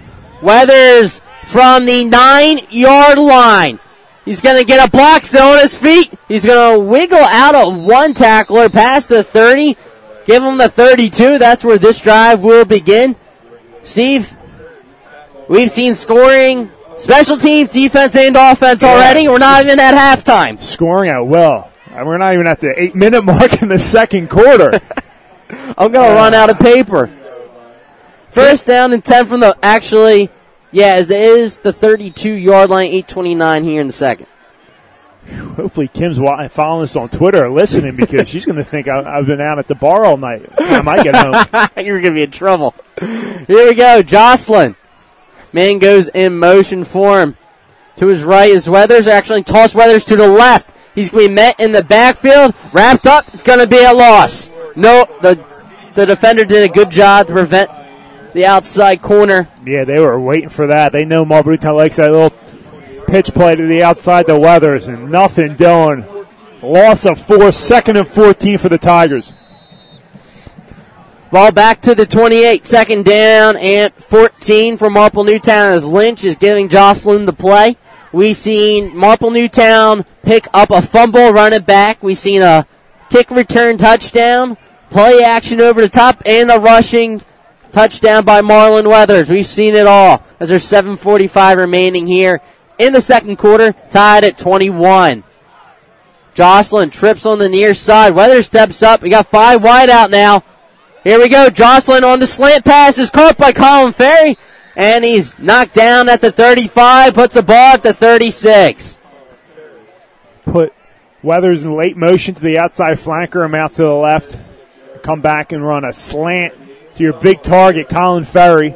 Weathers 0.43 1.21
from 1.47 1.87
the 1.87 2.05
nine 2.05 2.61
yard 2.71 3.19
line. 3.19 3.79
He's 4.25 4.41
going 4.41 4.59
to 4.59 4.65
get 4.65 4.87
a 4.87 4.91
block 4.91 5.25
still 5.25 5.49
on 5.49 5.61
his 5.61 5.77
feet. 5.77 6.13
He's 6.29 6.45
going 6.45 6.79
to 6.79 6.85
wiggle 6.85 7.19
out 7.19 7.55
of 7.55 7.77
one 7.83 8.15
tackler 8.15 8.69
past 8.69 9.09
the 9.09 9.23
30. 9.23 9.77
Give 10.25 10.43
him 10.43 10.57
the 10.57 10.69
32. 10.69 11.39
That's 11.39 11.63
where 11.63 11.79
this 11.79 12.01
drive 12.01 12.43
will 12.43 12.65
begin. 12.65 13.17
Steve, 13.83 14.33
we've 15.49 15.71
seen 15.71 15.95
scoring, 15.95 16.71
special 16.97 17.37
teams, 17.37 17.73
defense, 17.73 18.17
and 18.17 18.35
offense 18.35 18.83
already. 18.83 19.29
We're 19.29 19.39
not 19.39 19.65
even 19.65 19.79
at 19.79 19.95
halftime. 19.95 20.61
scoring 20.61 21.11
at 21.11 21.21
will. 21.21 21.71
And 21.95 22.09
We're 22.09 22.19
not 22.19 22.35
even 22.35 22.47
at 22.49 22.61
the 22.61 22.79
eight 22.81 22.95
minute 22.95 23.23
mark 23.25 23.63
in 23.63 23.69
the 23.69 23.79
second 23.79 24.29
quarter. 24.29 24.73
I'm 25.79 25.93
going 25.93 26.09
to 26.09 26.15
run 26.15 26.35
out 26.35 26.51
of 26.51 26.59
paper. 26.59 27.11
First 28.31 28.67
down 28.67 28.93
and 28.93 29.05
10 29.05 29.27
from 29.27 29.41
the, 29.41 29.57
actually, 29.63 30.29
yeah, 30.73 30.99
it 30.99 31.09
is 31.11 31.59
the 31.59 31.73
32 31.73 32.33
yard 32.33 32.71
line, 32.71 32.87
829 32.87 33.63
here 33.63 33.81
in 33.81 33.87
the 33.87 33.93
second. 33.93 34.27
Hopefully, 35.57 35.89
Kim's 35.89 36.19
uh, 36.19 36.49
following 36.51 36.83
us 36.83 36.97
on 36.97 37.09
Twitter 37.09 37.45
or 37.45 37.51
listening 37.51 37.97
because 37.97 38.29
she's 38.29 38.45
going 38.45 38.57
to 38.57 38.65
think 38.65 38.89
I, 38.89 39.19
I've 39.19 39.27
been 39.27 39.41
out 39.41 39.59
at 39.59 39.69
the 39.69 39.75
bar 39.75 40.05
all 40.05 40.17
night. 40.17 40.47
I 40.59 40.83
might 40.83 41.05
get 41.05 41.15
home. 41.15 41.69
You're 41.85 42.01
going 42.01 42.15
to 42.15 42.19
be 42.19 42.23
in 42.23 42.31
trouble. 42.31 42.75
Here 42.99 43.47
we 43.49 43.75
go. 43.75 44.03
Jocelyn. 44.03 44.77
Man 45.53 45.79
goes 45.79 46.09
in 46.09 46.39
motion 46.39 46.85
for 46.85 47.21
him. 47.21 47.37
To 47.97 48.09
his 48.09 48.25
right 48.25 48.51
is 48.51 48.69
Weathers. 48.69 49.07
Actually, 49.07 49.45
toss 49.45 49.75
Weathers 49.75 50.05
to 50.07 50.17
the 50.17 50.29
left. 50.29 50.74
He's 50.95 51.11
going 51.11 51.25
to 51.25 51.29
be 51.29 51.35
met 51.35 51.61
in 51.61 51.73
the 51.73 51.83
backfield. 51.83 52.55
Wrapped 52.73 53.07
up. 53.07 53.33
It's 53.35 53.43
going 53.43 53.59
to 53.59 53.67
be 53.67 53.83
a 53.83 53.93
loss. 53.93 54.49
No, 54.77 55.07
the, 55.23 55.45
the 55.95 56.07
defender 56.07 56.45
did 56.45 56.69
a 56.69 56.73
good 56.73 56.91
job 56.91 57.27
to 57.27 57.33
prevent 57.33 57.71
the 58.33 58.47
outside 58.47 59.03
corner. 59.03 59.49
Yeah, 59.65 59.85
they 59.85 60.01
were 60.01 60.21
waiting 60.21 60.49
for 60.49 60.67
that. 60.69 60.93
They 60.93 61.05
know 61.05 61.25
Newtown 61.25 61.77
likes 61.77 61.97
that 61.97 62.11
little 62.11 62.37
pitch 63.07 63.33
play 63.33 63.55
to 63.55 63.67
the 63.67 63.83
outside 63.83 64.27
the 64.27 64.39
Weathers, 64.39 64.89
and 64.89 65.11
nothing 65.11 65.57
doing. 65.57 66.05
Loss 66.63 67.07
of 67.07 67.21
four, 67.21 67.53
second 67.53 67.97
and 67.97 68.09
14 68.09 68.59
for 68.59 68.69
the 68.69 68.79
Tigers. 68.79 69.33
Ball 71.31 71.51
back 71.51 71.81
to 71.83 71.95
the 71.95 72.07
28. 72.07 72.67
Second 72.67 73.05
down 73.05 73.57
and 73.57 73.93
14 73.95 74.77
for 74.77 74.89
Marple 74.89 75.25
Newtown 75.25 75.73
as 75.73 75.85
Lynch 75.85 76.25
is 76.25 76.37
giving 76.37 76.69
Jocelyn 76.69 77.27
the 77.27 77.33
play. 77.33 77.77
We 78.15 78.33
seen 78.33 78.97
Marple 78.97 79.33
Newtown 79.33 80.05
pick 80.23 80.47
up 80.55 80.71
a 80.71 80.81
fumble, 80.81 81.33
run 81.33 81.53
it 81.53 81.67
back. 81.67 82.01
We 82.01 82.15
seen 82.15 82.43
a 82.43 82.65
kick 83.11 83.29
return 83.33 83.77
touchdown, 83.77 84.57
play 84.89 85.25
action 85.25 85.61
over 85.61 85.81
the 85.81 85.89
top, 85.89 86.23
and 86.25 86.49
a 86.49 86.61
rushing 86.61 87.23
touchdown 87.73 88.25
by 88.25 88.41
Marlon 88.41 88.87
Weathers. 88.87 89.29
We've 89.29 89.45
seen 89.45 89.75
it 89.75 89.89
all 89.89 90.23
as 90.39 90.51
there's 90.51 90.63
7:45 90.63 91.57
remaining 91.57 92.07
here 92.07 92.41
in 92.79 92.93
the 92.93 93.01
second 93.01 93.35
quarter, 93.35 93.75
tied 93.91 94.23
at 94.23 94.39
21. 94.39 95.25
Jocelyn 96.35 96.91
trips 96.91 97.27
on 97.27 97.41
the 97.41 97.49
near 97.49 97.75
side. 97.75 98.15
Weathers 98.15 98.47
steps 98.47 98.81
up. 98.81 99.03
We 99.03 99.11
got 99.11 99.27
five 99.27 99.61
wide 99.61 99.91
out 99.91 100.13
now. 100.13 100.45
Here 101.03 101.19
we 101.19 101.29
go. 101.29 101.51
Jocelyn 101.51 102.05
on 102.05 102.21
the 102.21 102.29
slant 102.29 102.65
pass 102.65 102.97
is 102.97 103.11
caught 103.11 103.37
by 103.37 103.53
Colin 103.53 103.93
Ferry. 103.93 104.39
And 104.77 105.05
he's 105.05 105.39
knocked 105.39 105.75
down 105.75 106.09
at 106.09 106.21
the 106.21 106.33
35, 106.33 107.15
puts 107.15 107.35
the 107.35 107.43
ball 107.43 107.75
at 107.75 107.83
the 107.83 107.93
36. 107.93 108.99
Put 110.45 110.75
Weathers 111.23 111.65
in 111.65 111.75
late 111.75 111.97
motion 111.97 112.35
to 112.35 112.43
the 112.43 112.59
outside 112.59 112.99
flanker, 112.99 113.45
him 113.45 113.55
out 113.55 113.75
to 113.75 113.83
the 113.83 113.95
left. 113.95 114.39
Come 115.03 115.21
back 115.23 115.53
and 115.53 115.65
run 115.67 115.85
a 115.85 115.93
slant 115.93 116.55
to 116.95 117.03
your 117.03 117.15
big 117.15 117.43
target, 117.43 117.89
Colin 117.89 118.25
Ferry. 118.25 118.75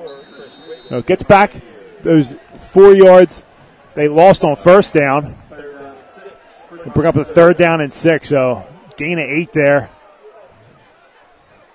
So 0.88 1.02
gets 1.02 1.22
back 1.22 1.52
those 2.02 2.34
four 2.70 2.94
yards 2.94 3.42
they 3.94 4.06
lost 4.06 4.44
on 4.44 4.54
first 4.54 4.94
down. 4.94 5.36
They 5.50 6.90
bring 6.90 7.08
up 7.08 7.16
the 7.16 7.24
third 7.24 7.56
down 7.56 7.80
and 7.80 7.92
six, 7.92 8.28
so 8.28 8.64
gain 8.96 9.18
of 9.18 9.28
eight 9.28 9.52
there. 9.52 9.90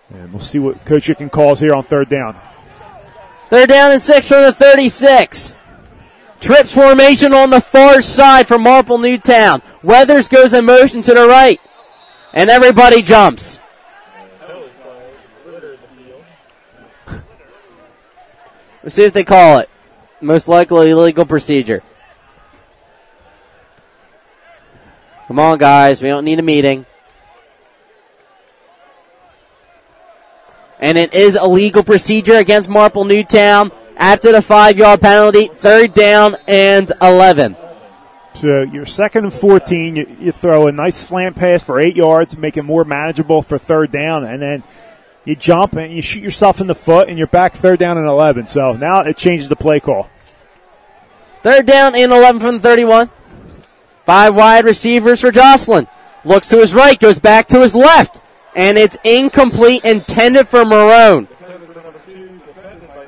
And 0.09 0.31
we'll 0.31 0.41
see 0.41 0.57
what 0.57 0.85
Coach 0.85 1.07
Gicking 1.07 1.29
calls 1.29 1.59
here 1.59 1.73
on 1.73 1.83
third 1.83 2.07
down. 2.07 2.39
Third 3.53 3.69
down 3.69 3.91
in 3.91 3.99
six 3.99 4.27
from 4.27 4.41
the 4.41 4.51
36. 4.51 5.53
Trips 6.39 6.73
formation 6.73 7.35
on 7.35 7.51
the 7.51 7.61
far 7.61 8.01
side 8.01 8.47
for 8.47 8.57
Marple 8.57 8.97
Newtown. 8.97 9.61
Weathers 9.83 10.27
goes 10.27 10.53
in 10.53 10.65
motion 10.65 11.03
to 11.03 11.13
the 11.13 11.27
right. 11.27 11.61
And 12.33 12.49
everybody 12.49 13.03
jumps. 13.03 13.59
Let's 18.81 18.95
see 18.95 19.03
if 19.03 19.13
they 19.13 19.23
call 19.23 19.59
it. 19.59 19.69
Most 20.19 20.47
likely 20.47 20.89
illegal 20.89 21.27
procedure. 21.27 21.83
Come 25.27 25.37
on, 25.37 25.59
guys. 25.59 26.01
We 26.01 26.07
don't 26.07 26.25
need 26.25 26.39
a 26.39 26.41
meeting. 26.41 26.87
And 30.83 30.97
it 30.97 31.13
is 31.13 31.35
a 31.35 31.47
legal 31.47 31.81
procedure 31.81 32.35
against 32.35 32.67
Marple 32.67 33.05
Newtown 33.05 33.71
after 33.95 34.33
the 34.33 34.41
five 34.41 34.77
yard 34.77 34.99
penalty. 34.99 35.47
Third 35.47 35.93
down 35.93 36.35
and 36.45 36.91
11. 37.01 37.55
So 38.33 38.63
you're 38.63 38.85
second 38.85 39.23
and 39.23 39.33
14. 39.33 39.95
You, 39.95 40.17
you, 40.19 40.31
throw 40.33 40.67
a 40.67 40.73
nice 40.73 40.97
slant 40.97 41.37
pass 41.37 41.63
for 41.63 41.79
eight 41.79 41.95
yards, 41.95 42.35
make 42.35 42.57
it 42.57 42.63
more 42.63 42.83
manageable 42.83 43.41
for 43.41 43.57
third 43.57 43.91
down, 43.91 44.25
and 44.25 44.41
then 44.41 44.61
you 45.23 45.37
jump 45.37 45.77
and 45.77 45.93
you 45.93 46.01
shoot 46.01 46.21
yourself 46.21 46.59
in 46.59 46.67
the 46.67 46.75
foot, 46.75 47.07
and 47.07 47.17
you're 47.17 47.27
back 47.27 47.53
third 47.53 47.79
down 47.79 47.97
and 47.97 48.05
11. 48.05 48.47
So 48.47 48.73
now 48.73 49.03
it 49.03 49.15
changes 49.15 49.47
the 49.47 49.55
play 49.55 49.79
call. 49.79 50.09
Third 51.43 51.65
down 51.65 51.95
and 51.95 52.11
11 52.11 52.41
from 52.41 52.55
the 52.55 52.59
31. 52.59 53.09
Five 54.05 54.35
wide 54.35 54.65
receivers 54.65 55.21
for 55.21 55.31
Jocelyn. 55.31 55.87
Looks 56.25 56.49
to 56.49 56.57
his 56.57 56.73
right, 56.73 56.99
goes 56.99 57.19
back 57.19 57.47
to 57.47 57.61
his 57.61 57.73
left, 57.73 58.21
and 58.55 58.77
it's 58.77 58.97
incomplete, 59.03 59.83
intended 59.85 60.47
for 60.47 60.63
Marone. 60.63 61.27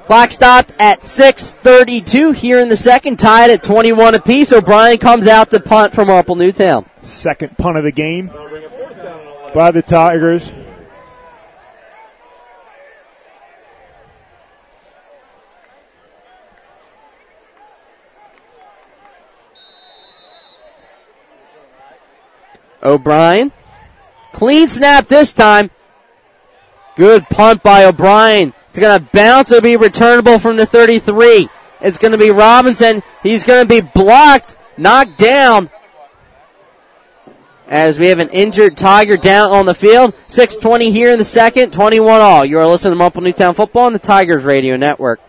Clock 0.06 0.30
stopped 0.30 0.72
at 0.78 1.02
6.32 1.02 2.36
here 2.36 2.60
in 2.60 2.70
the 2.70 2.78
second, 2.78 3.18
tied 3.18 3.50
at 3.50 3.64
21 3.64 4.14
apiece. 4.14 4.54
O'Brien 4.54 5.00
comes 5.00 5.28
out 5.28 5.50
to 5.50 5.60
punt 5.60 5.93
from 5.96 6.10
Marple 6.10 6.36
Newtown. 6.36 6.86
Second 7.02 7.58
punt 7.58 7.78
of 7.78 7.84
the 7.84 7.91
game 7.91 8.28
by 9.54 9.72
the 9.72 9.82
Tigers. 9.82 10.54
O'Brien. 22.84 23.52
Clean 24.36 24.68
snap 24.68 25.08
this 25.08 25.32
time. 25.32 25.72
Good 26.98 27.30
punt 27.30 27.64
by 27.64 27.86
O'Brien. 27.86 28.54
It's 28.68 28.78
going 28.78 29.00
to 29.00 29.10
bounce. 29.14 29.50
It'll 29.50 29.62
be 29.62 29.78
returnable 29.78 30.40
from 30.40 30.58
the 30.58 30.66
33. 30.66 31.48
It's 31.80 31.98
going 31.98 32.12
to 32.12 32.18
be 32.18 32.32
Robinson. 32.32 33.02
He's 33.24 33.46
going 33.46 33.66
to 33.66 33.70
be 33.70 33.80
blocked, 33.80 34.58
knocked 34.76 35.18
down. 35.18 35.70
As 37.70 37.98
we 37.98 38.08
have 38.08 38.20
an 38.20 38.28
injured 38.28 38.76
Tiger 38.76 39.16
down 39.16 39.52
on 39.52 39.66
the 39.66 39.74
field. 39.74 40.14
6.20 40.28 40.92
here 40.92 41.12
in 41.12 41.18
the 41.18 41.24
second, 41.24 41.72
21 41.72 42.20
all. 42.20 42.44
You 42.44 42.60
are 42.60 42.68
listening 42.68 42.92
to 42.92 42.98
Marple 42.98 43.22
Newtown 43.22 43.54
Football 43.54 43.86
on 43.86 43.94
the 43.94 44.00
Tigers 44.00 44.44
Radio 44.44 44.76
Network. 44.76 45.22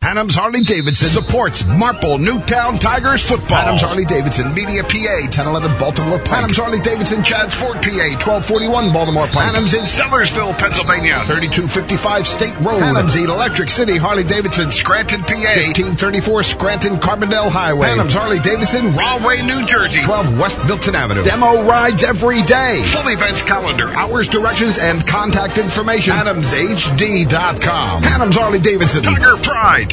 Adams 0.02 0.34
Harley 0.34 0.62
Davidson 0.62 1.10
supports 1.10 1.66
Marple 1.66 2.18
Newtown 2.18 2.80
Tigers 2.80 3.22
football. 3.22 3.58
Adams 3.58 3.82
Harley 3.82 4.06
Davidson 4.06 4.54
Media 4.54 4.82
PA 4.82 5.20
1011 5.28 5.78
Baltimore 5.78 6.18
Pike. 6.20 6.32
Adams 6.40 6.56
Harley 6.56 6.80
Davidson 6.80 7.22
Chadds 7.22 7.54
Ford 7.54 7.76
PA 7.84 8.08
1241 8.16 8.94
Baltimore 8.94 9.28
Pike. 9.28 9.50
Adams 9.50 9.74
in 9.74 9.82
Sellersville, 9.84 10.58
Pennsylvania 10.58 11.20
3255 11.28 12.26
State 12.26 12.56
Road. 12.62 12.80
Adams 12.82 13.14
Electric 13.14 13.70
City 13.70 13.98
Harley 13.98 14.24
Davidson 14.24 14.72
Scranton 14.72 15.20
PA 15.20 15.36
1834 15.68 16.44
Scranton 16.44 16.96
Carbondale 16.96 17.52
Highway. 17.52 17.90
Adams 17.90 18.14
Harley 18.14 18.40
Davidson 18.40 18.96
Rahway 18.96 19.42
New 19.42 19.66
Jersey 19.68 20.02
12 20.04 20.40
West 20.40 20.64
Milton 20.66 20.96
Avenue. 20.96 21.26
Demo 21.26 21.68
rides 21.68 22.04
every 22.04 22.42
day. 22.44 22.82
Full 22.96 23.10
events 23.10 23.42
calendar, 23.42 23.90
hours, 23.90 24.30
directions, 24.30 24.78
and 24.78 25.06
contact 25.06 25.58
information. 25.58 26.14
AdamsHD.com. 26.16 28.06
Adams 28.06 28.38
Harley 28.38 28.60
Davidson 28.60 29.04
Tiger 29.04 29.36
Pride. 29.44 29.89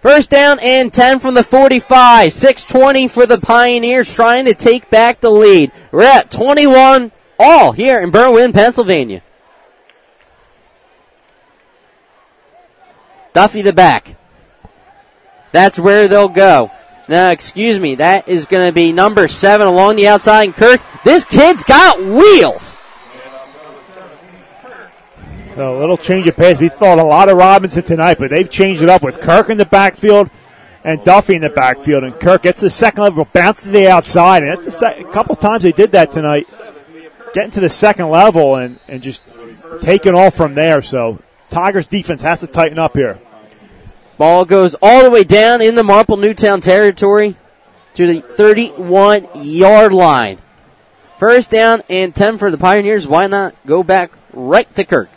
First 0.00 0.30
down 0.30 0.58
and 0.60 0.92
10 0.92 1.20
from 1.20 1.34
the 1.34 1.42
45. 1.42 2.32
620 2.32 3.08
for 3.08 3.26
the 3.26 3.40
Pioneers 3.40 4.12
trying 4.12 4.44
to 4.44 4.54
take 4.54 4.90
back 4.90 5.20
the 5.20 5.30
lead. 5.30 5.72
We're 5.90 6.02
at 6.02 6.30
21 6.30 7.12
all 7.38 7.72
here 7.72 8.00
in 8.00 8.10
Berwyn, 8.10 8.52
Pennsylvania. 8.52 9.22
Duffy 13.32 13.62
the 13.62 13.72
back. 13.72 14.16
That's 15.52 15.78
where 15.78 16.08
they'll 16.08 16.28
go. 16.28 16.70
Now, 17.08 17.30
excuse 17.30 17.78
me, 17.78 17.96
that 17.96 18.28
is 18.28 18.46
going 18.46 18.68
to 18.68 18.74
be 18.74 18.92
number 18.92 19.28
seven 19.28 19.66
along 19.66 19.96
the 19.96 20.08
outside. 20.08 20.44
And 20.44 20.54
Kirk, 20.54 20.80
this 21.04 21.24
kid's 21.24 21.62
got 21.62 22.02
wheels. 22.02 22.78
A 25.56 25.72
little 25.72 25.96
change 25.96 26.26
of 26.26 26.36
pace. 26.36 26.58
We 26.58 26.68
thought 26.68 26.98
a 26.98 27.04
lot 27.04 27.30
of 27.30 27.38
Robinson 27.38 27.82
tonight, 27.82 28.18
but 28.18 28.30
they've 28.30 28.50
changed 28.50 28.82
it 28.82 28.90
up 28.90 29.02
with 29.02 29.20
Kirk 29.20 29.48
in 29.48 29.56
the 29.56 29.64
backfield 29.64 30.28
and 30.84 31.02
Duffy 31.02 31.34
in 31.34 31.40
the 31.40 31.48
backfield. 31.48 32.04
And 32.04 32.18
Kirk 32.20 32.42
gets 32.42 32.60
the 32.60 32.68
second 32.68 33.04
level, 33.04 33.26
bounces 33.32 33.72
the 33.72 33.88
outside, 33.88 34.42
and 34.42 34.52
that's 34.52 34.82
a, 34.82 35.00
a 35.00 35.12
couple 35.12 35.34
times 35.34 35.62
they 35.62 35.72
did 35.72 35.92
that 35.92 36.12
tonight. 36.12 36.46
getting 37.32 37.50
to 37.52 37.60
the 37.60 37.70
second 37.70 38.10
level 38.10 38.56
and, 38.56 38.78
and 38.86 39.02
just 39.02 39.24
taking 39.80 40.14
off 40.14 40.34
from 40.34 40.54
there. 40.54 40.82
So 40.82 41.20
Tigers 41.48 41.86
defense 41.86 42.20
has 42.20 42.40
to 42.40 42.46
tighten 42.46 42.78
up 42.78 42.94
here. 42.94 43.18
Ball 44.18 44.44
goes 44.44 44.76
all 44.82 45.04
the 45.04 45.10
way 45.10 45.24
down 45.24 45.62
in 45.62 45.74
the 45.74 45.82
Marple 45.82 46.18
Newtown 46.18 46.60
territory 46.60 47.34
to 47.94 48.06
the 48.06 48.20
31 48.20 49.28
yard 49.34 49.92
line. 49.94 50.38
First 51.18 51.50
down 51.50 51.82
and 51.88 52.14
10 52.14 52.36
for 52.36 52.50
the 52.50 52.58
Pioneers. 52.58 53.08
Why 53.08 53.26
not 53.26 53.54
go 53.64 53.82
back 53.82 54.12
right 54.34 54.72
to 54.76 54.84
Kirk? 54.84 55.08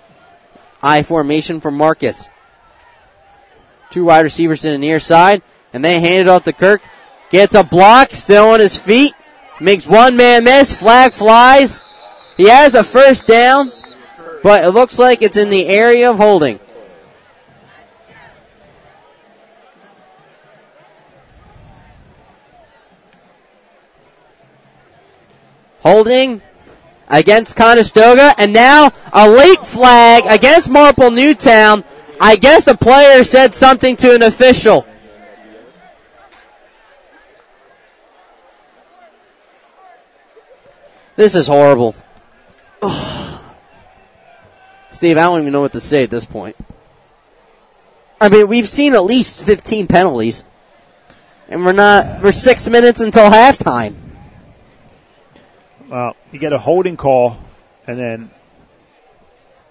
I 0.82 1.04
formation 1.04 1.60
for 1.60 1.72
Marcus. 1.72 2.30
Two 3.92 4.06
wide 4.06 4.22
receivers 4.22 4.66
in 4.66 4.72
the 4.72 4.78
near 4.78 5.00
side, 5.00 5.42
and 5.74 5.84
they 5.84 6.00
hand 6.00 6.22
it 6.22 6.28
off 6.28 6.44
to 6.46 6.54
Kirk. 6.54 6.82
Gets 7.32 7.56
a 7.56 7.64
block, 7.64 8.14
still 8.14 8.50
on 8.50 8.60
his 8.60 8.78
feet. 8.78 9.14
Makes 9.60 9.86
one 9.86 10.16
man 10.16 10.46
miss. 10.46 10.74
Flag 10.74 11.12
flies. 11.12 11.82
He 12.38 12.48
has 12.48 12.74
a 12.74 12.84
first 12.84 13.28
down, 13.28 13.72
but 14.42 14.64
it 14.64 14.70
looks 14.70 14.98
like 14.98 15.22
it's 15.22 15.38
in 15.38 15.50
the 15.50 15.66
area 15.68 16.10
of 16.10 16.18
holding. 16.18 16.60
Holding 25.82 26.42
against 27.10 27.56
Conestoga, 27.56 28.34
and 28.38 28.54
now 28.54 28.92
a 29.12 29.30
late 29.30 29.66
flag 29.66 30.24
against 30.28 30.70
Marple 30.70 31.12
Newtown. 31.12 31.84
I 32.22 32.36
guess 32.36 32.68
a 32.68 32.76
player 32.76 33.24
said 33.24 33.56
something 33.56 33.96
to 33.98 34.14
an 34.14 34.22
official. 34.22 34.86
This 41.16 41.36
is 41.36 41.48
horrible. 41.48 41.96
Steve, 44.92 45.18
I 45.18 45.22
don't 45.22 45.42
even 45.42 45.52
know 45.52 45.62
what 45.62 45.74
to 45.74 45.80
say 45.80 46.04
at 46.04 46.10
this 46.10 46.26
point. 46.26 46.56
I 48.22 48.30
mean, 48.30 48.48
we've 48.48 48.68
seen 48.68 48.94
at 48.94 49.04
least 49.04 49.44
15 49.44 49.88
penalties. 49.88 50.44
And 51.50 51.66
we're 51.66 51.72
not, 51.72 52.22
we're 52.22 52.32
six 52.32 52.68
minutes 52.68 53.02
until 53.02 53.30
halftime. 53.30 53.96
Well, 55.90 56.16
you 56.32 56.40
get 56.40 56.54
a 56.54 56.60
holding 56.60 56.98
call, 56.98 57.38
and 57.88 57.98
then 57.98 58.30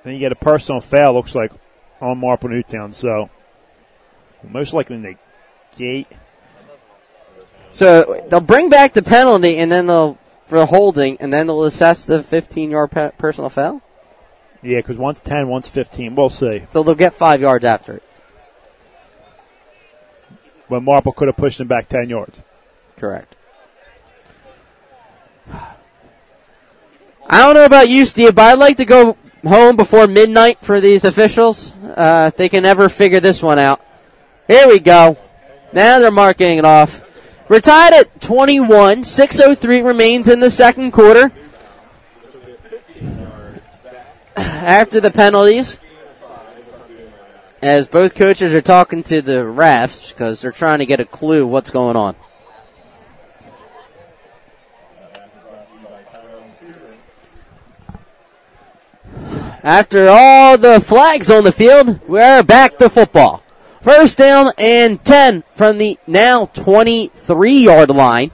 then 0.04 0.14
you 0.14 0.20
get 0.20 0.32
a 0.32 0.36
personal 0.36 0.80
foul. 0.80 1.14
Looks 1.14 1.34
like 1.34 1.52
oh, 2.00 2.10
on 2.10 2.18
Marple 2.18 2.48
Newtown. 2.48 2.92
So 2.92 3.30
most 4.42 4.72
likely 4.72 4.96
in 4.96 5.02
the 5.02 5.16
gate. 5.76 6.08
So 7.72 8.24
they'll 8.28 8.40
bring 8.40 8.70
back 8.70 8.92
the 8.92 9.02
penalty, 9.02 9.58
and 9.58 9.70
then 9.70 9.86
they'll 9.86 10.18
for 10.46 10.64
holding, 10.64 11.18
and 11.20 11.32
then 11.32 11.46
they'll 11.46 11.64
assess 11.64 12.06
the 12.06 12.22
15 12.22 12.70
yard 12.70 12.90
pe- 12.90 13.12
personal 13.18 13.50
foul. 13.50 13.82
Yeah, 14.62 14.78
because 14.78 14.96
one's 14.96 15.20
10, 15.20 15.46
one's 15.46 15.68
15. 15.68 16.14
We'll 16.14 16.30
see. 16.30 16.64
So 16.68 16.82
they'll 16.82 16.94
get 16.94 17.14
five 17.14 17.40
yards 17.40 17.64
after 17.64 17.94
it. 17.96 18.02
But 20.68 20.82
Marple 20.82 21.12
could 21.12 21.28
have 21.28 21.36
pushed 21.36 21.60
him 21.60 21.68
back 21.68 21.88
10 21.88 22.08
yards. 22.08 22.42
Correct. 22.96 23.36
I 27.28 27.40
don't 27.40 27.54
know 27.54 27.66
about 27.66 27.90
you, 27.90 28.06
Steve, 28.06 28.34
but 28.34 28.42
I'd 28.42 28.58
like 28.58 28.78
to 28.78 28.86
go 28.86 29.16
home 29.46 29.76
before 29.76 30.06
midnight 30.06 30.58
for 30.62 30.80
these 30.80 31.04
officials. 31.04 31.74
Uh, 31.84 32.30
they 32.36 32.48
can 32.48 32.62
never 32.62 32.88
figure 32.88 33.20
this 33.20 33.42
one 33.42 33.58
out. 33.58 33.84
Here 34.46 34.66
we 34.66 34.78
go. 34.78 35.18
Now 35.72 35.98
they're 35.98 36.10
marking 36.10 36.56
it 36.56 36.64
off. 36.64 37.02
We're 37.48 37.60
tied 37.60 37.92
at 37.92 38.20
21. 38.22 39.02
6.03 39.02 39.84
remains 39.84 40.28
in 40.28 40.40
the 40.40 40.48
second 40.48 40.92
quarter. 40.92 41.30
After 44.36 45.00
the 45.00 45.10
penalties, 45.10 45.78
as 47.60 47.88
both 47.88 48.14
coaches 48.14 48.54
are 48.54 48.60
talking 48.60 49.02
to 49.04 49.20
the 49.20 49.32
refs 49.32 50.10
because 50.10 50.40
they're 50.40 50.52
trying 50.52 50.78
to 50.78 50.86
get 50.86 51.00
a 51.00 51.04
clue 51.04 51.46
what's 51.46 51.70
going 51.70 51.96
on. 51.96 52.16
After 59.62 60.08
all 60.08 60.56
the 60.56 60.80
flags 60.80 61.30
on 61.30 61.44
the 61.44 61.52
field, 61.52 62.00
we're 62.08 62.42
back 62.42 62.78
to 62.78 62.88
football. 62.88 63.42
First 63.82 64.18
down 64.18 64.52
and 64.58 65.04
10 65.04 65.44
from 65.56 65.78
the 65.78 65.98
now 66.06 66.46
23 66.46 67.58
yard 67.60 67.90
line. 67.90 68.30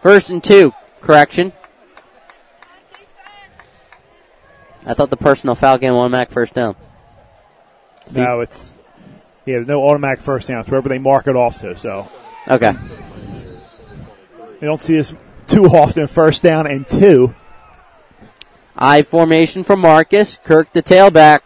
First 0.00 0.30
and 0.30 0.42
two, 0.42 0.72
correction. 1.00 1.52
I 4.86 4.94
thought 4.94 5.10
the 5.10 5.16
personal 5.16 5.54
foul 5.54 5.78
game 5.78 5.92
automatic 5.92 6.30
first 6.30 6.54
down. 6.54 6.76
Steve? 8.06 8.24
No, 8.24 8.40
it's 8.40 8.72
yeah. 9.44 9.56
There's 9.56 9.66
no 9.66 9.82
automatic 9.86 10.20
first 10.20 10.48
down. 10.48 10.60
It's 10.60 10.68
wherever 10.68 10.88
they 10.88 10.98
mark 10.98 11.26
it 11.26 11.36
off 11.36 11.60
to. 11.60 11.76
So 11.76 12.08
Okay. 12.46 12.72
you 14.60 14.66
don't 14.66 14.80
see 14.80 14.96
this 14.96 15.14
too 15.46 15.66
often. 15.66 16.06
First 16.06 16.42
down 16.42 16.66
and 16.66 16.88
two. 16.88 17.34
I 18.78 19.02
formation 19.02 19.64
for 19.64 19.76
Marcus. 19.76 20.38
Kirk 20.44 20.72
the 20.72 20.82
tailback. 20.82 21.40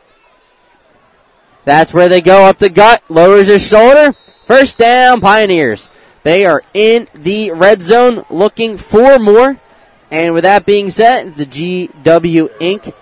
That's 1.65 1.95
where 1.95 2.09
they 2.09 2.21
go 2.21 2.45
up 2.45 2.59
the 2.59 2.69
gut. 2.69 3.05
Lowers 3.09 3.47
his 3.47 3.65
shoulder. 3.67 4.15
First 4.47 4.79
down, 4.79 5.21
Pioneers. 5.21 5.89
They 6.25 6.45
are 6.45 6.65
in 6.75 7.07
the 7.15 7.53
red 7.53 7.83
zone 7.83 8.25
looking 8.29 8.77
for 8.77 9.19
more. 9.19 9.59
And 10.11 10.35
with 10.35 10.45
that 10.45 10.67
being 10.67 10.91
said, 10.91 11.29
it's 11.29 11.39
the 11.39 11.47
GW 11.47 12.59
Inc. 12.59 12.93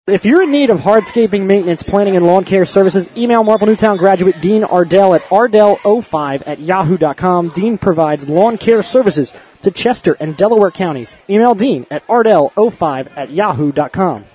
If 0.08 0.24
you're 0.24 0.44
in 0.44 0.52
need 0.52 0.70
of 0.70 0.82
hardscaping 0.82 1.48
maintenance, 1.48 1.82
planning, 1.82 2.16
and 2.16 2.28
lawn 2.28 2.44
care 2.44 2.68
services, 2.68 3.12
email 3.18 3.44
Marple 3.44 3.66
Newtown 3.66 3.98
graduate 3.98 4.40
Dean 4.40 4.64
Ardell 4.64 5.16
at 5.16 5.24
ardell05 5.24 6.44
at 6.46 6.60
yahoo.com. 6.60 7.50
Dean 7.50 7.80
provides 7.80 8.30
lawn 8.30 8.60
care 8.60 8.84
services 8.84 9.34
to 9.64 9.72
Chester 9.72 10.16
and 10.20 10.38
Delaware 10.38 10.70
counties. 10.70 11.16
Email 11.28 11.56
Dean 11.56 11.88
at 11.90 12.06
ardell05 12.06 13.18
at 13.18 13.32
yahoo.com. 13.32 14.26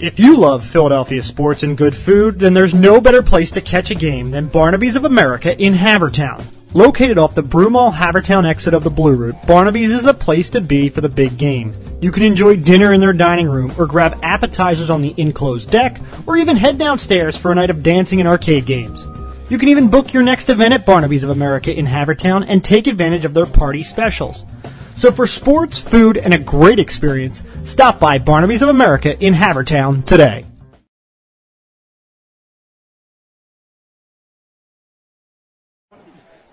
If 0.00 0.18
you 0.18 0.36
love 0.36 0.64
Philadelphia 0.64 1.22
sports 1.22 1.62
and 1.62 1.78
good 1.78 1.94
food, 1.94 2.40
then 2.40 2.54
there's 2.54 2.74
no 2.74 3.00
better 3.00 3.22
place 3.22 3.52
to 3.52 3.60
catch 3.60 3.92
a 3.92 3.94
game 3.94 4.32
than 4.32 4.48
Barnaby's 4.48 4.96
of 4.96 5.04
America 5.04 5.56
in 5.56 5.74
Havertown. 5.74 6.44
Located 6.72 7.18
off 7.18 7.34
the 7.34 7.42
Broomall 7.42 7.92
Havertown 7.92 8.48
exit 8.48 8.74
of 8.74 8.84
the 8.84 8.90
Blue 8.90 9.16
Route, 9.16 9.44
Barnaby's 9.44 9.90
is 9.90 10.04
the 10.04 10.14
place 10.14 10.48
to 10.50 10.60
be 10.60 10.88
for 10.88 11.00
the 11.00 11.08
big 11.08 11.36
game. 11.36 11.74
You 12.00 12.12
can 12.12 12.22
enjoy 12.22 12.58
dinner 12.58 12.92
in 12.92 13.00
their 13.00 13.12
dining 13.12 13.48
room 13.48 13.74
or 13.76 13.86
grab 13.86 14.16
appetizers 14.22 14.88
on 14.88 15.02
the 15.02 15.12
enclosed 15.16 15.72
deck 15.72 15.98
or 16.28 16.36
even 16.36 16.56
head 16.56 16.78
downstairs 16.78 17.36
for 17.36 17.50
a 17.50 17.56
night 17.56 17.70
of 17.70 17.82
dancing 17.82 18.20
and 18.20 18.28
arcade 18.28 18.66
games. 18.66 19.04
You 19.50 19.58
can 19.58 19.68
even 19.68 19.90
book 19.90 20.12
your 20.12 20.22
next 20.22 20.48
event 20.48 20.72
at 20.72 20.86
Barnaby's 20.86 21.24
of 21.24 21.30
America 21.30 21.76
in 21.76 21.86
Havertown 21.86 22.44
and 22.48 22.62
take 22.62 22.86
advantage 22.86 23.24
of 23.24 23.34
their 23.34 23.46
party 23.46 23.82
specials. 23.82 24.44
So 24.94 25.10
for 25.10 25.26
sports, 25.26 25.80
food, 25.80 26.18
and 26.18 26.32
a 26.32 26.38
great 26.38 26.78
experience, 26.78 27.42
stop 27.64 27.98
by 27.98 28.18
Barnaby's 28.18 28.62
of 28.62 28.68
America 28.68 29.18
in 29.18 29.34
Havertown 29.34 30.04
today. 30.04 30.44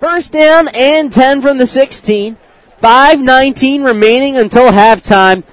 First 0.08 0.32
down 0.32 0.70
and 0.70 1.12
10 1.12 1.42
from 1.42 1.58
the 1.58 1.66
16. 1.66 2.38
5.19 2.82 3.84
remaining 3.84 4.38
until 4.38 4.72
halftime. 4.72 5.44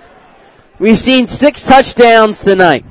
We've 0.79 0.97
seen 0.97 1.27
six 1.27 1.67
touchdowns 1.67 2.39
tonight. 2.39 2.85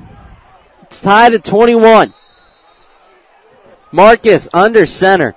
It's 0.82 1.02
tied 1.02 1.34
at 1.34 1.46
21. 1.46 2.14
Marcus 3.94 4.50
under 4.54 4.86
center. 4.86 5.36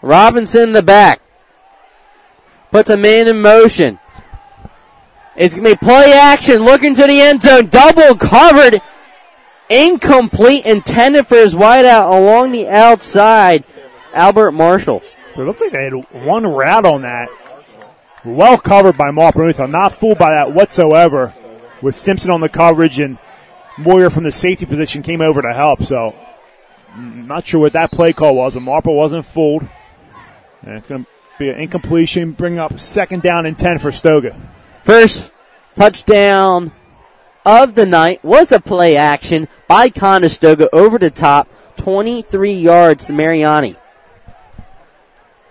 Robinson 0.00 0.68
in 0.68 0.72
the 0.72 0.82
back. 0.82 1.20
Puts 2.70 2.88
a 2.88 2.96
man 2.96 3.28
in 3.28 3.42
motion. 3.42 3.98
It's 5.36 5.56
going 5.56 5.66
to 5.66 5.78
be 5.78 5.86
play 5.86 6.14
action, 6.14 6.62
looking 6.62 6.94
to 6.94 7.02
the 7.02 7.20
end 7.20 7.42
zone, 7.42 7.66
double 7.66 8.14
covered, 8.14 8.80
incomplete, 9.68 10.64
intended 10.64 11.26
for 11.26 11.36
his 11.36 11.54
wideout 11.54 12.08
along 12.08 12.52
the 12.52 12.66
outside, 12.66 13.62
Albert 14.12 14.52
Marshall. 14.52 15.02
It 15.36 15.40
looked 15.40 15.60
like 15.60 15.72
they 15.72 15.84
had 15.84 15.92
one 16.12 16.46
route 16.46 16.84
on 16.84 17.02
that. 17.02 17.28
Well 18.24 18.58
covered 18.58 18.98
by 18.98 19.10
Marple 19.10 19.42
Newtown. 19.42 19.70
Not 19.70 19.92
fooled 19.92 20.18
by 20.18 20.30
that 20.30 20.52
whatsoever. 20.52 21.32
With 21.80 21.94
Simpson 21.94 22.30
on 22.30 22.40
the 22.40 22.48
coverage 22.48 22.98
and 23.00 23.18
Moyer 23.78 24.10
from 24.10 24.24
the 24.24 24.32
safety 24.32 24.66
position 24.66 25.02
came 25.02 25.20
over 25.20 25.40
to 25.40 25.54
help. 25.54 25.82
So, 25.82 26.14
mm, 26.92 27.26
not 27.26 27.46
sure 27.46 27.60
what 27.60 27.72
that 27.72 27.90
play 27.90 28.12
call 28.12 28.34
was, 28.34 28.54
but 28.54 28.60
Marple 28.60 28.94
wasn't 28.94 29.24
fooled. 29.24 29.66
And 30.62 30.76
it's 30.76 30.86
going 30.86 31.04
to 31.04 31.10
be 31.38 31.48
an 31.48 31.58
incompletion, 31.58 32.32
bring 32.32 32.58
up 32.58 32.78
second 32.78 33.22
down 33.22 33.46
and 33.46 33.58
10 33.58 33.78
for 33.78 33.92
Stoga. 33.92 34.36
First 34.84 35.30
touchdown 35.74 36.72
of 37.46 37.74
the 37.74 37.86
night 37.86 38.22
was 38.22 38.52
a 38.52 38.60
play 38.60 38.96
action 38.96 39.48
by 39.66 39.88
Conestoga 39.88 40.68
over 40.74 40.98
the 40.98 41.10
top, 41.10 41.48
23 41.78 42.52
yards 42.52 43.06
to 43.06 43.14
Mariani. 43.14 43.76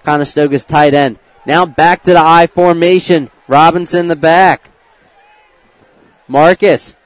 Conestoga's 0.09 0.65
tight 0.65 0.95
end. 0.95 1.19
Now 1.45 1.67
back 1.67 2.01
to 2.03 2.13
the 2.13 2.19
I 2.19 2.47
formation. 2.47 3.29
Robinson 3.47 4.07
the 4.07 4.15
back. 4.15 4.71
Marcus. 6.27 6.97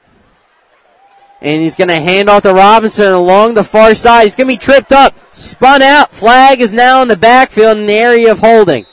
And 1.42 1.60
he's 1.60 1.76
going 1.76 1.88
to 1.88 2.00
hand 2.00 2.30
off 2.30 2.44
to 2.44 2.54
Robinson 2.54 3.12
along 3.12 3.54
the 3.54 3.62
far 3.62 3.94
side. 3.94 4.24
He's 4.24 4.36
going 4.36 4.48
to 4.48 4.54
be 4.54 4.58
tripped 4.58 4.92
up, 4.92 5.14
spun 5.34 5.82
out. 5.82 6.14
Flag 6.14 6.62
is 6.62 6.72
now 6.72 7.02
in 7.02 7.08
the 7.08 7.16
backfield 7.16 7.76
in 7.76 7.86
the 7.86 7.92
area 7.92 8.32
of 8.32 8.38
holding. 8.38 8.86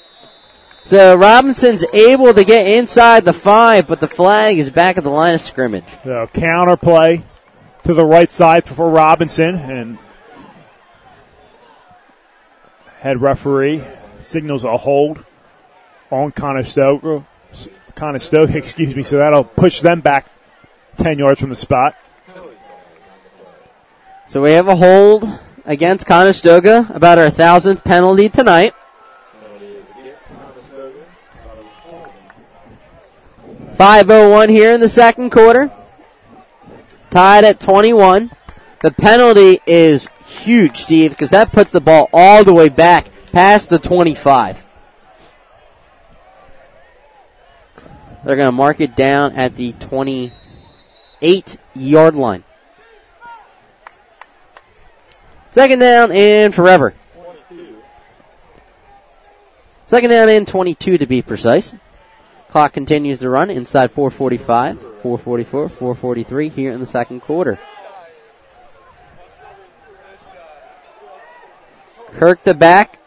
So 0.84 1.16
Robinson's 1.16 1.86
able 1.94 2.34
to 2.34 2.44
get 2.44 2.68
inside 2.68 3.24
the 3.24 3.32
five, 3.32 3.88
but 3.88 4.02
the 4.02 4.10
flag 4.10 4.58
is 4.58 4.70
back 4.70 4.98
at 4.98 5.06
the 5.06 5.10
line 5.10 5.36
of 5.36 5.40
scrimmage. 5.40 5.86
So 6.04 6.28
counter 6.34 6.76
play 6.76 7.24
to 7.84 7.94
the 7.94 8.06
right 8.06 8.30
side 8.30 8.66
for 8.66 8.90
Robinson 8.90 9.56
and 9.56 9.98
head 13.00 13.22
referee 13.22 13.82
signals 14.22 14.64
a 14.64 14.78
hold 14.78 15.26
on 16.10 16.32
Conestoga. 16.32 17.26
Conestoga, 17.96 18.58
excuse 18.58 18.96
me. 18.96 19.04
So 19.04 19.18
that'll 19.18 19.44
push 19.44 19.82
them 19.82 20.02
back 20.02 20.28
10 20.98 21.20
yards 21.20 21.40
from 21.40 21.50
the 21.50 21.56
spot. 21.56 21.96
So 24.28 24.42
we 24.42 24.52
have 24.52 24.68
a 24.68 24.76
hold 24.76 25.28
against 25.66 26.06
Conestoga, 26.06 26.90
about 26.94 27.18
our 27.18 27.30
thousandth 27.30 27.84
penalty 27.84 28.30
tonight. 28.30 28.74
5.01 33.76 34.50
here 34.50 34.74
in 34.74 34.80
the 34.80 34.88
second 34.88 35.32
quarter. 35.32 35.72
Tied 37.10 37.44
at 37.44 37.60
21. 37.60 38.32
The 38.82 38.92
penalty 38.92 39.60
is 39.66 40.08
huge, 40.28 40.78
Steve, 40.78 41.12
because 41.12 41.32
that 41.32 41.52
puts 41.52 41.72
the 41.72 41.82
ball 41.82 42.10
all 42.14 42.44
the 42.44 42.54
way 42.54 42.70
back 42.70 43.08
past 43.32 43.70
the 43.70 43.80
25. 43.80 44.66
They're 48.24 48.36
going 48.36 48.48
to 48.48 48.52
mark 48.52 48.80
it 48.80 48.96
down 48.96 49.34
at 49.34 49.56
the 49.56 49.74
28 49.74 51.58
yard 51.74 52.16
line. 52.16 52.44
Second 55.50 55.80
down 55.80 56.12
and 56.12 56.54
forever. 56.56 56.94
Second 59.88 60.10
down 60.12 60.30
and 60.30 60.48
22 60.48 61.00
to 61.00 61.06
be 61.06 61.22
precise. 61.22 61.74
Clock 62.50 62.74
continues 62.74 63.20
to 63.20 63.30
run 63.30 63.50
inside 63.50 63.92
445, 63.92 64.80
444, 64.80 65.68
443 65.68 66.50
here 66.50 66.72
in 66.72 66.80
the 66.80 66.86
second 66.86 67.20
quarter. 67.22 67.60
Kirk 72.12 72.44
the 72.44 72.54
back. 72.54 73.01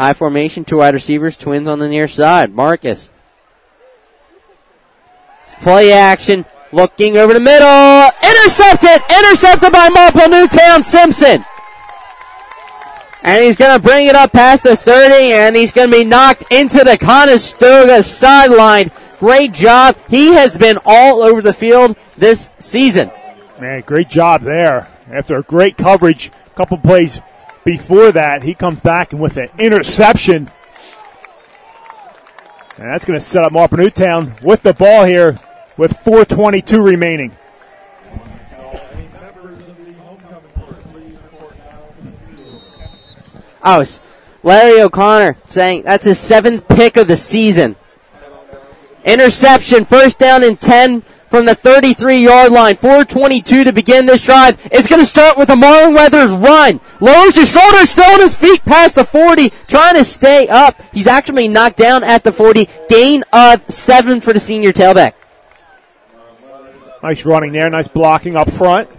I 0.00 0.14
formation, 0.14 0.64
two 0.64 0.78
wide 0.78 0.94
receivers, 0.94 1.36
twins 1.36 1.68
on 1.68 1.78
the 1.78 1.86
near 1.86 2.08
side. 2.08 2.54
Marcus. 2.54 3.10
Play 5.60 5.92
action, 5.92 6.46
looking 6.72 7.18
over 7.18 7.34
the 7.34 7.40
middle. 7.40 8.10
Intercepted! 8.22 9.02
Intercepted 9.18 9.70
by 9.70 9.90
Marple 9.90 10.30
Newtown 10.30 10.82
Simpson. 10.82 11.44
And 13.22 13.44
he's 13.44 13.56
going 13.56 13.78
to 13.78 13.82
bring 13.82 14.06
it 14.06 14.14
up 14.14 14.32
past 14.32 14.62
the 14.62 14.74
30, 14.74 15.32
and 15.34 15.54
he's 15.54 15.70
going 15.70 15.90
to 15.90 15.96
be 15.98 16.04
knocked 16.06 16.50
into 16.50 16.82
the 16.82 16.96
Conestoga 16.96 18.02
sideline. 18.02 18.90
Great 19.18 19.52
job. 19.52 19.98
He 20.08 20.32
has 20.32 20.56
been 20.56 20.78
all 20.86 21.20
over 21.20 21.42
the 21.42 21.52
field 21.52 21.94
this 22.16 22.50
season. 22.58 23.10
Man, 23.60 23.82
great 23.82 24.08
job 24.08 24.40
there. 24.40 24.90
After 25.10 25.36
a 25.36 25.42
great 25.42 25.76
coverage, 25.76 26.30
a 26.46 26.54
couple 26.54 26.78
plays 26.78 27.20
before 27.64 28.12
that, 28.12 28.42
he 28.42 28.54
comes 28.54 28.80
back 28.80 29.12
with 29.12 29.36
an 29.36 29.48
interception. 29.58 30.50
And 32.76 32.88
that's 32.88 33.04
going 33.04 33.18
to 33.18 33.24
set 33.24 33.44
up 33.44 33.52
Marple 33.52 33.78
Newtown 33.78 34.34
with 34.42 34.62
the 34.62 34.72
ball 34.72 35.04
here 35.04 35.38
with 35.76 35.92
4.22 35.92 36.82
remaining. 36.82 37.36
Oh, 43.62 43.84
Larry 44.42 44.80
O'Connor 44.80 45.36
saying 45.48 45.82
that's 45.82 46.06
his 46.06 46.18
seventh 46.18 46.66
pick 46.68 46.96
of 46.96 47.08
the 47.08 47.16
season. 47.16 47.76
Interception, 49.04 49.84
first 49.84 50.18
down 50.18 50.42
and 50.42 50.58
10 50.58 51.02
from 51.30 51.46
the 51.46 51.54
33 51.54 52.18
yard 52.18 52.52
line. 52.52 52.76
422 52.76 53.64
to 53.64 53.72
begin 53.72 54.04
this 54.04 54.24
drive. 54.24 54.60
It's 54.70 54.88
going 54.88 55.00
to 55.00 55.06
start 55.06 55.38
with 55.38 55.48
a 55.48 55.54
Marlon 55.54 55.94
Weathers 55.94 56.32
run. 56.32 56.80
Lowers 57.00 57.36
his 57.36 57.50
shoulders, 57.50 57.90
still 57.90 58.12
on 58.12 58.20
his 58.20 58.36
feet 58.36 58.62
past 58.64 58.96
the 58.96 59.04
40, 59.04 59.50
trying 59.68 59.94
to 59.94 60.04
stay 60.04 60.48
up. 60.48 60.82
He's 60.92 61.06
actually 61.06 61.48
knocked 61.48 61.78
down 61.78 62.04
at 62.04 62.24
the 62.24 62.32
40. 62.32 62.68
Gain 62.88 63.22
of 63.32 63.70
seven 63.70 64.20
for 64.20 64.32
the 64.32 64.40
senior 64.40 64.72
tailback. 64.72 65.14
Nice 67.02 67.24
running 67.24 67.52
there. 67.52 67.70
Nice 67.70 67.88
blocking 67.88 68.36
up 68.36 68.50
front. 68.50 68.90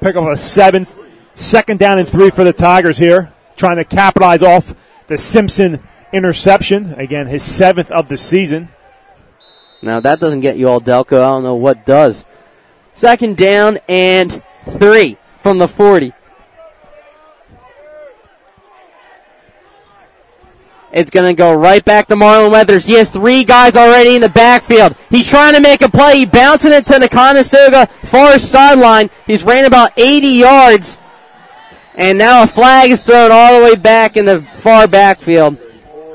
Pick 0.00 0.14
up 0.14 0.24
a 0.24 0.36
seventh. 0.36 0.96
Second 1.34 1.78
down 1.78 1.98
and 1.98 2.08
three 2.08 2.30
for 2.30 2.44
the 2.44 2.52
Tigers 2.52 2.98
here. 2.98 3.32
Trying 3.56 3.76
to 3.76 3.84
capitalize 3.84 4.42
off 4.42 4.74
the 5.08 5.18
Simpson 5.18 5.82
interception. 6.12 6.94
Again, 6.94 7.26
his 7.26 7.42
seventh 7.42 7.90
of 7.90 8.08
the 8.08 8.16
season. 8.16 8.68
Now 9.82 10.00
that 10.00 10.20
doesn't 10.20 10.40
get 10.40 10.56
you 10.56 10.68
all 10.68 10.80
Delco. 10.80 11.16
I 11.16 11.30
don't 11.30 11.42
know 11.42 11.54
what 11.54 11.86
does. 11.86 12.24
Second 12.94 13.36
down 13.36 13.78
and 13.88 14.42
three 14.78 15.16
from 15.40 15.58
the 15.58 15.68
40. 15.68 16.12
It's 20.92 21.10
going 21.10 21.26
to 21.26 21.38
go 21.38 21.54
right 21.54 21.84
back 21.84 22.08
to 22.08 22.14
Marlon 22.16 22.50
Weathers. 22.50 22.84
He 22.84 22.94
has 22.94 23.10
three 23.10 23.44
guys 23.44 23.76
already 23.76 24.16
in 24.16 24.20
the 24.20 24.28
backfield. 24.28 24.96
He's 25.08 25.28
trying 25.28 25.54
to 25.54 25.60
make 25.60 25.82
a 25.82 25.88
play. 25.88 26.18
He's 26.18 26.28
bouncing 26.28 26.72
it 26.72 26.84
to 26.86 26.98
the 26.98 27.08
Conestoga 27.08 27.86
far 28.04 28.38
sideline. 28.38 29.08
He's 29.26 29.44
ran 29.44 29.66
about 29.66 29.92
80 29.96 30.26
yards. 30.26 30.98
And 31.94 32.18
now 32.18 32.42
a 32.42 32.46
flag 32.46 32.90
is 32.90 33.04
thrown 33.04 33.30
all 33.32 33.58
the 33.58 33.64
way 33.64 33.76
back 33.76 34.16
in 34.16 34.24
the 34.24 34.42
far 34.42 34.88
backfield. 34.88 35.58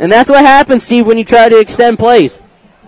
And 0.01 0.11
that's 0.11 0.29
what 0.29 0.41
happens, 0.41 0.83
Steve, 0.83 1.07
when 1.07 1.17
you 1.17 1.23
try 1.23 1.47
to 1.47 1.59
extend 1.59 1.97
plays. 1.97 2.41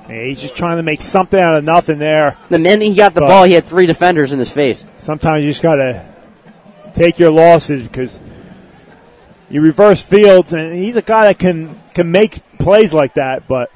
He's 0.09 0.41
just 0.41 0.55
trying 0.55 0.77
to 0.77 0.83
make 0.83 1.01
something 1.01 1.39
out 1.39 1.55
of 1.57 1.63
nothing 1.65 1.99
there. 1.99 2.37
The 2.49 2.59
minute 2.59 2.87
he 2.87 2.95
got 2.95 3.13
the 3.13 3.21
But- 3.21 3.27
ball, 3.27 3.43
he 3.43 3.53
had 3.53 3.65
three 3.65 3.85
defenders 3.85 4.31
in 4.31 4.39
his 4.39 4.51
face. 4.51 4.85
Sometimes 4.97 5.43
you 5.43 5.51
just 5.51 5.61
got 5.61 5.75
to 5.75 6.01
take 6.93 7.19
your 7.19 7.31
losses 7.31 7.83
because 7.83 8.17
you 9.49 9.61
reverse 9.61 10.01
fields, 10.01 10.53
and 10.53 10.73
he's 10.75 10.95
a 10.95 11.01
guy 11.01 11.25
that 11.27 11.39
can 11.39 11.79
can 11.93 12.11
make 12.11 12.39
plays 12.57 12.93
like 12.93 13.15
that. 13.15 13.47
But 13.47 13.69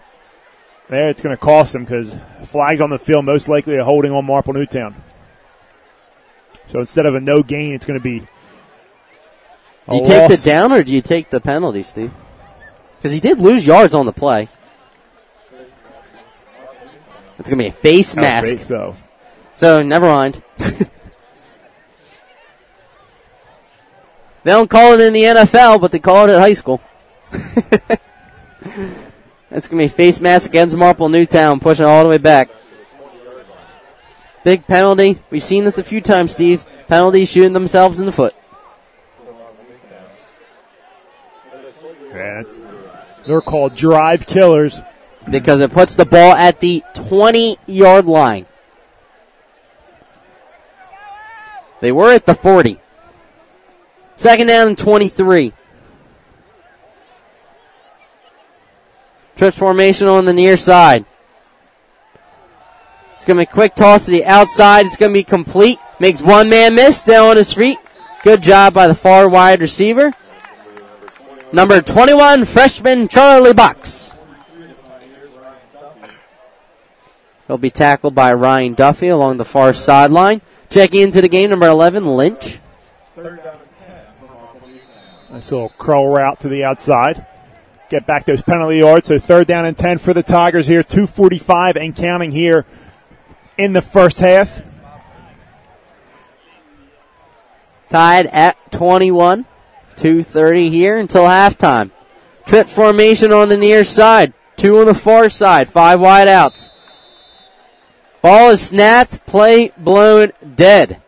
there, 0.89 1.09
it's 1.09 1.21
going 1.21 1.35
to 1.35 1.41
cost 1.41 1.75
him 1.75 1.83
because 1.83 2.15
flags 2.43 2.79
on 2.81 2.89
the 2.89 2.97
field 2.99 3.25
most 3.25 3.47
likely 3.49 3.75
are 3.77 3.83
holding 3.83 4.11
on 4.11 4.25
Marple 4.25 4.53
Newtown. 4.53 4.95
So 6.67 6.79
instead 6.79 7.05
of 7.05 7.15
a 7.15 7.19
no 7.19 7.43
gain, 7.43 7.73
it's 7.73 7.85
going 7.85 7.99
to 7.99 8.03
be. 8.03 8.19
Do 9.89 9.97
you 9.97 10.01
a 10.03 10.05
take 10.05 10.29
the 10.29 10.37
down 10.49 10.71
or 10.71 10.83
do 10.83 10.93
you 10.93 11.01
take 11.01 11.29
the 11.29 11.41
penalty, 11.41 11.83
Steve? 11.83 12.11
Because 12.97 13.11
he 13.11 13.19
did 13.19 13.39
lose 13.39 13.65
yards 13.65 13.93
on 13.93 14.05
the 14.05 14.13
play. 14.13 14.47
It's 17.41 17.49
going 17.49 17.57
to 17.57 17.63
be 17.63 17.67
a 17.67 17.71
face 17.71 18.15
I 18.17 18.21
mask. 18.21 18.59
so. 18.59 18.95
So 19.53 19.83
never 19.83 20.05
mind. 20.05 20.41
They 24.43 24.51
don't 24.51 24.69
call 24.69 24.93
it 24.93 25.01
in 25.01 25.13
the 25.13 25.23
NFL, 25.23 25.81
but 25.81 25.91
they 25.91 25.99
call 25.99 26.27
it 26.27 26.33
at 26.33 26.39
high 26.39 26.53
school. 26.53 26.81
That's 29.49 29.67
going 29.67 29.77
to 29.77 29.77
be 29.77 29.87
face 29.87 30.19
mask 30.19 30.49
against 30.49 30.75
Marple 30.75 31.09
Newtown, 31.09 31.59
pushing 31.59 31.85
all 31.85 32.01
the 32.03 32.09
way 32.09 32.17
back. 32.17 32.49
Big 34.43 34.65
penalty. 34.65 35.19
We've 35.29 35.43
seen 35.43 35.63
this 35.63 35.77
a 35.77 35.83
few 35.83 36.01
times, 36.01 36.31
Steve. 36.31 36.65
Penalties 36.87 37.29
shooting 37.29 37.53
themselves 37.53 37.99
in 37.99 38.07
the 38.07 38.11
foot. 38.11 38.33
Yeah, 42.09 42.43
they're 43.27 43.41
called 43.41 43.75
drive 43.75 44.25
killers. 44.25 44.81
Because 45.29 45.59
it 45.59 45.71
puts 45.71 45.95
the 45.95 46.05
ball 46.05 46.33
at 46.33 46.59
the 46.59 46.83
20 46.95 47.57
yard 47.67 48.05
line. 48.05 48.45
They 51.79 51.91
were 51.91 52.11
at 52.11 52.25
the 52.25 52.35
40. 52.35 52.79
Second 54.15 54.47
down 54.47 54.69
and 54.69 54.77
23. 54.77 55.53
Trips 59.35 59.57
formation 59.57 60.07
on 60.07 60.25
the 60.25 60.33
near 60.33 60.57
side. 60.57 61.05
It's 63.15 63.25
going 63.25 63.37
to 63.37 63.45
be 63.45 63.49
a 63.49 63.53
quick 63.53 63.75
toss 63.75 64.05
to 64.05 64.11
the 64.11 64.25
outside. 64.25 64.85
It's 64.85 64.97
going 64.97 65.11
to 65.11 65.19
be 65.19 65.23
complete. 65.23 65.79
Makes 65.99 66.21
one 66.21 66.49
man 66.49 66.75
miss. 66.75 67.01
Still 67.01 67.25
on 67.25 67.37
his 67.37 67.53
feet. 67.53 67.79
Good 68.23 68.43
job 68.43 68.73
by 68.75 68.87
the 68.87 68.95
far 68.95 69.27
wide 69.27 69.61
receiver. 69.61 70.11
Number 71.51 71.81
21, 71.81 72.45
freshman 72.45 73.07
Charlie 73.07 73.53
Box. 73.53 74.10
He'll 77.51 77.57
be 77.57 77.69
tackled 77.69 78.15
by 78.15 78.31
Ryan 78.31 78.75
Duffy 78.75 79.09
along 79.09 79.35
the 79.35 79.43
far 79.43 79.73
sideline. 79.73 80.39
Checking 80.69 81.01
into 81.01 81.19
the 81.19 81.27
game, 81.27 81.49
number 81.49 81.67
11, 81.67 82.05
Lynch. 82.15 82.61
Nice 85.29 85.51
little 85.51 85.67
curl 85.77 86.07
route 86.07 86.39
to 86.39 86.47
the 86.47 86.63
outside. 86.63 87.25
Get 87.89 88.07
back 88.07 88.25
those 88.25 88.41
penalty 88.41 88.77
yards. 88.77 89.07
So 89.07 89.19
third 89.19 89.47
down 89.47 89.65
and 89.65 89.77
10 89.77 89.97
for 89.97 90.13
the 90.13 90.23
Tigers 90.23 90.65
here. 90.65 90.81
245 90.81 91.75
and 91.75 91.93
counting 91.93 92.31
here 92.31 92.65
in 93.57 93.73
the 93.73 93.81
first 93.81 94.19
half. 94.19 94.61
Tied 97.89 98.27
at 98.27 98.55
21. 98.71 99.45
2.30 99.97 100.69
here 100.69 100.95
until 100.95 101.23
halftime. 101.23 101.91
Trip 102.45 102.69
formation 102.69 103.33
on 103.33 103.49
the 103.49 103.57
near 103.57 103.83
side. 103.83 104.31
Two 104.55 104.79
on 104.79 104.85
the 104.85 104.93
far 104.93 105.27
side. 105.27 105.67
Five 105.67 105.99
wide 105.99 106.29
outs. 106.29 106.71
Ball 108.21 108.51
is 108.51 108.61
snapped. 108.61 109.25
Play 109.25 109.71
blown 109.77 110.31
dead. 110.55 111.01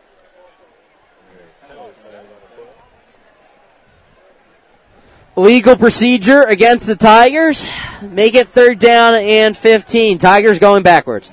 Legal 5.36 5.76
procedure 5.76 6.42
against 6.42 6.86
the 6.86 6.94
Tigers. 6.94 7.66
Make 8.02 8.34
it 8.34 8.48
third 8.48 8.78
down 8.78 9.14
and 9.14 9.56
15. 9.56 10.18
Tigers 10.18 10.58
going 10.58 10.82
backwards. 10.82 11.32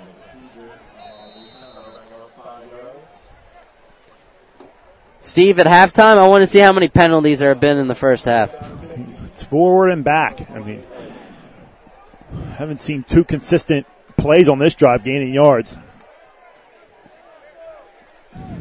Steve, 5.24 5.60
at 5.60 5.68
halftime, 5.68 6.18
I 6.18 6.28
want 6.28 6.42
to 6.42 6.48
see 6.48 6.58
how 6.58 6.74
many 6.74 6.88
penalties 6.88 7.40
there 7.40 7.50
have 7.50 7.60
been 7.60 7.78
in 7.78 7.88
the 7.88 7.96
first 7.96 8.26
half. 8.26 8.56
It's 9.28 9.44
forward 9.44 9.90
and 9.90 10.04
back. 10.04 10.50
I 10.50 10.60
mean, 10.60 10.84
I 12.34 12.54
haven't 12.54 12.80
seen 12.80 13.04
two 13.04 13.24
consistent 13.24 13.86
plays 14.22 14.48
on 14.48 14.60
this 14.60 14.76
drive 14.76 15.04
gaining 15.04 15.34
yards. 15.34 15.78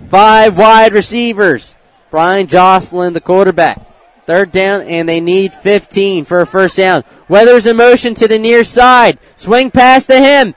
Five 0.08 0.56
wide 0.56 0.92
receivers. 0.92 1.76
Brian 2.10 2.48
Jocelyn, 2.48 3.12
the 3.12 3.20
quarterback. 3.20 3.86
Third 4.26 4.52
down, 4.52 4.82
and 4.82 5.08
they 5.08 5.20
need 5.20 5.54
15 5.54 6.24
for 6.24 6.40
a 6.40 6.46
first 6.46 6.76
down. 6.76 7.04
Weathers 7.28 7.66
in 7.66 7.76
motion 7.76 8.14
to 8.14 8.28
the 8.28 8.38
near 8.38 8.64
side. 8.64 9.18
Swing 9.36 9.70
pass 9.70 10.06
to 10.06 10.18
him. 10.18 10.54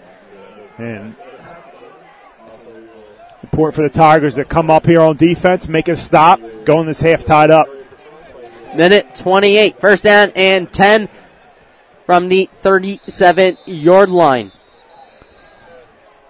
And 0.78 1.16
important 3.42 3.74
for 3.74 3.82
the 3.82 3.88
Tigers 3.88 4.36
to 4.36 4.44
come 4.44 4.70
up 4.70 4.86
here 4.86 5.00
on 5.00 5.16
defense, 5.16 5.68
make 5.68 5.88
a 5.88 5.96
stop, 5.96 6.40
going 6.64 6.86
this 6.86 7.00
half 7.00 7.24
tied 7.24 7.50
up. 7.50 7.66
Minute 8.74 9.14
28. 9.14 9.80
First 9.80 10.04
down 10.04 10.32
and 10.34 10.72
10 10.72 11.08
from 12.06 12.28
the 12.28 12.48
37 12.58 13.58
yard 13.66 14.10
line. 14.10 14.52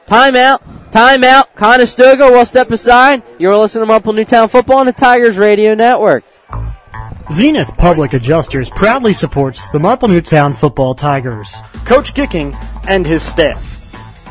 Timeout. 0.06 0.60
Timeout. 0.90 1.54
Conestoga 1.54 2.30
will 2.30 2.44
step 2.44 2.70
aside. 2.70 3.22
You're 3.38 3.56
listening 3.56 3.82
to 3.82 3.86
Marple 3.86 4.12
Newtown 4.12 4.48
Football 4.48 4.78
on 4.78 4.86
the 4.86 4.92
Tigers 4.92 5.38
Radio 5.38 5.74
Network. 5.74 6.24
Zenith 7.32 7.74
Public 7.78 8.12
Adjusters 8.12 8.68
proudly 8.70 9.14
supports 9.14 9.70
the 9.70 9.80
Marple 9.80 10.08
Newtown 10.08 10.52
Football 10.52 10.94
Tigers. 10.94 11.54
Coach 11.86 12.12
Gicking 12.12 12.54
and 12.86 13.06
his 13.06 13.22
staff. 13.22 13.62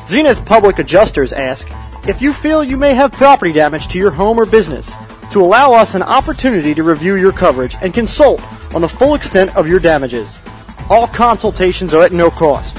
Zenith 0.08 0.46
Public 0.46 0.78
Adjusters 0.78 1.34
ask 1.34 1.68
if 2.08 2.22
you 2.22 2.34
feel 2.34 2.64
you 2.64 2.78
may 2.78 2.94
have 2.94 3.12
property 3.12 3.52
damage 3.52 3.88
to 3.88 3.98
your 3.98 4.12
home 4.12 4.38
or 4.38 4.46
business, 4.46 4.92
to 5.32 5.42
allow 5.42 5.74
us 5.74 5.96
an 5.96 6.04
opportunity 6.04 6.76
to 6.76 6.84
review 6.84 7.16
your 7.16 7.32
coverage 7.32 7.76
and 7.82 7.94
consult 7.94 8.42
on 8.76 8.82
the 8.82 8.90
full 8.90 9.16
extent 9.16 9.56
of 9.56 9.68
your 9.68 9.80
damages. 9.80 10.43
All 10.90 11.08
consultations 11.08 11.94
are 11.94 12.04
at 12.04 12.12
no 12.12 12.30
cost. 12.30 12.78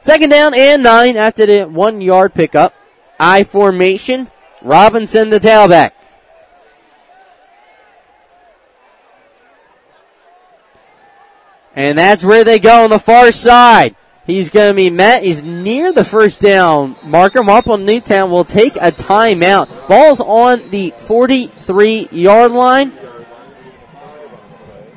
Second 0.00 0.30
down 0.30 0.54
and 0.54 0.82
nine 0.82 1.16
after 1.16 1.46
the 1.46 1.62
one 1.64 2.00
yard 2.00 2.34
pickup. 2.34 2.74
I 3.22 3.44
formation. 3.44 4.28
Robinson 4.62 5.30
the 5.30 5.38
tailback. 5.38 5.92
And 11.76 11.96
that's 11.96 12.24
where 12.24 12.42
they 12.42 12.58
go 12.58 12.82
on 12.82 12.90
the 12.90 12.98
far 12.98 13.30
side. 13.30 13.94
He's 14.26 14.50
going 14.50 14.72
to 14.72 14.76
be 14.76 14.90
met. 14.90 15.22
He's 15.22 15.40
near 15.40 15.92
the 15.92 16.04
first 16.04 16.40
down 16.40 16.96
marker. 17.04 17.44
Marple 17.44 17.78
Newtown 17.78 18.28
will 18.32 18.44
take 18.44 18.74
a 18.74 18.90
timeout. 18.90 19.88
Ball's 19.88 20.20
on 20.20 20.68
the 20.70 20.92
43 20.98 22.08
yard 22.10 22.50
line. 22.50 22.92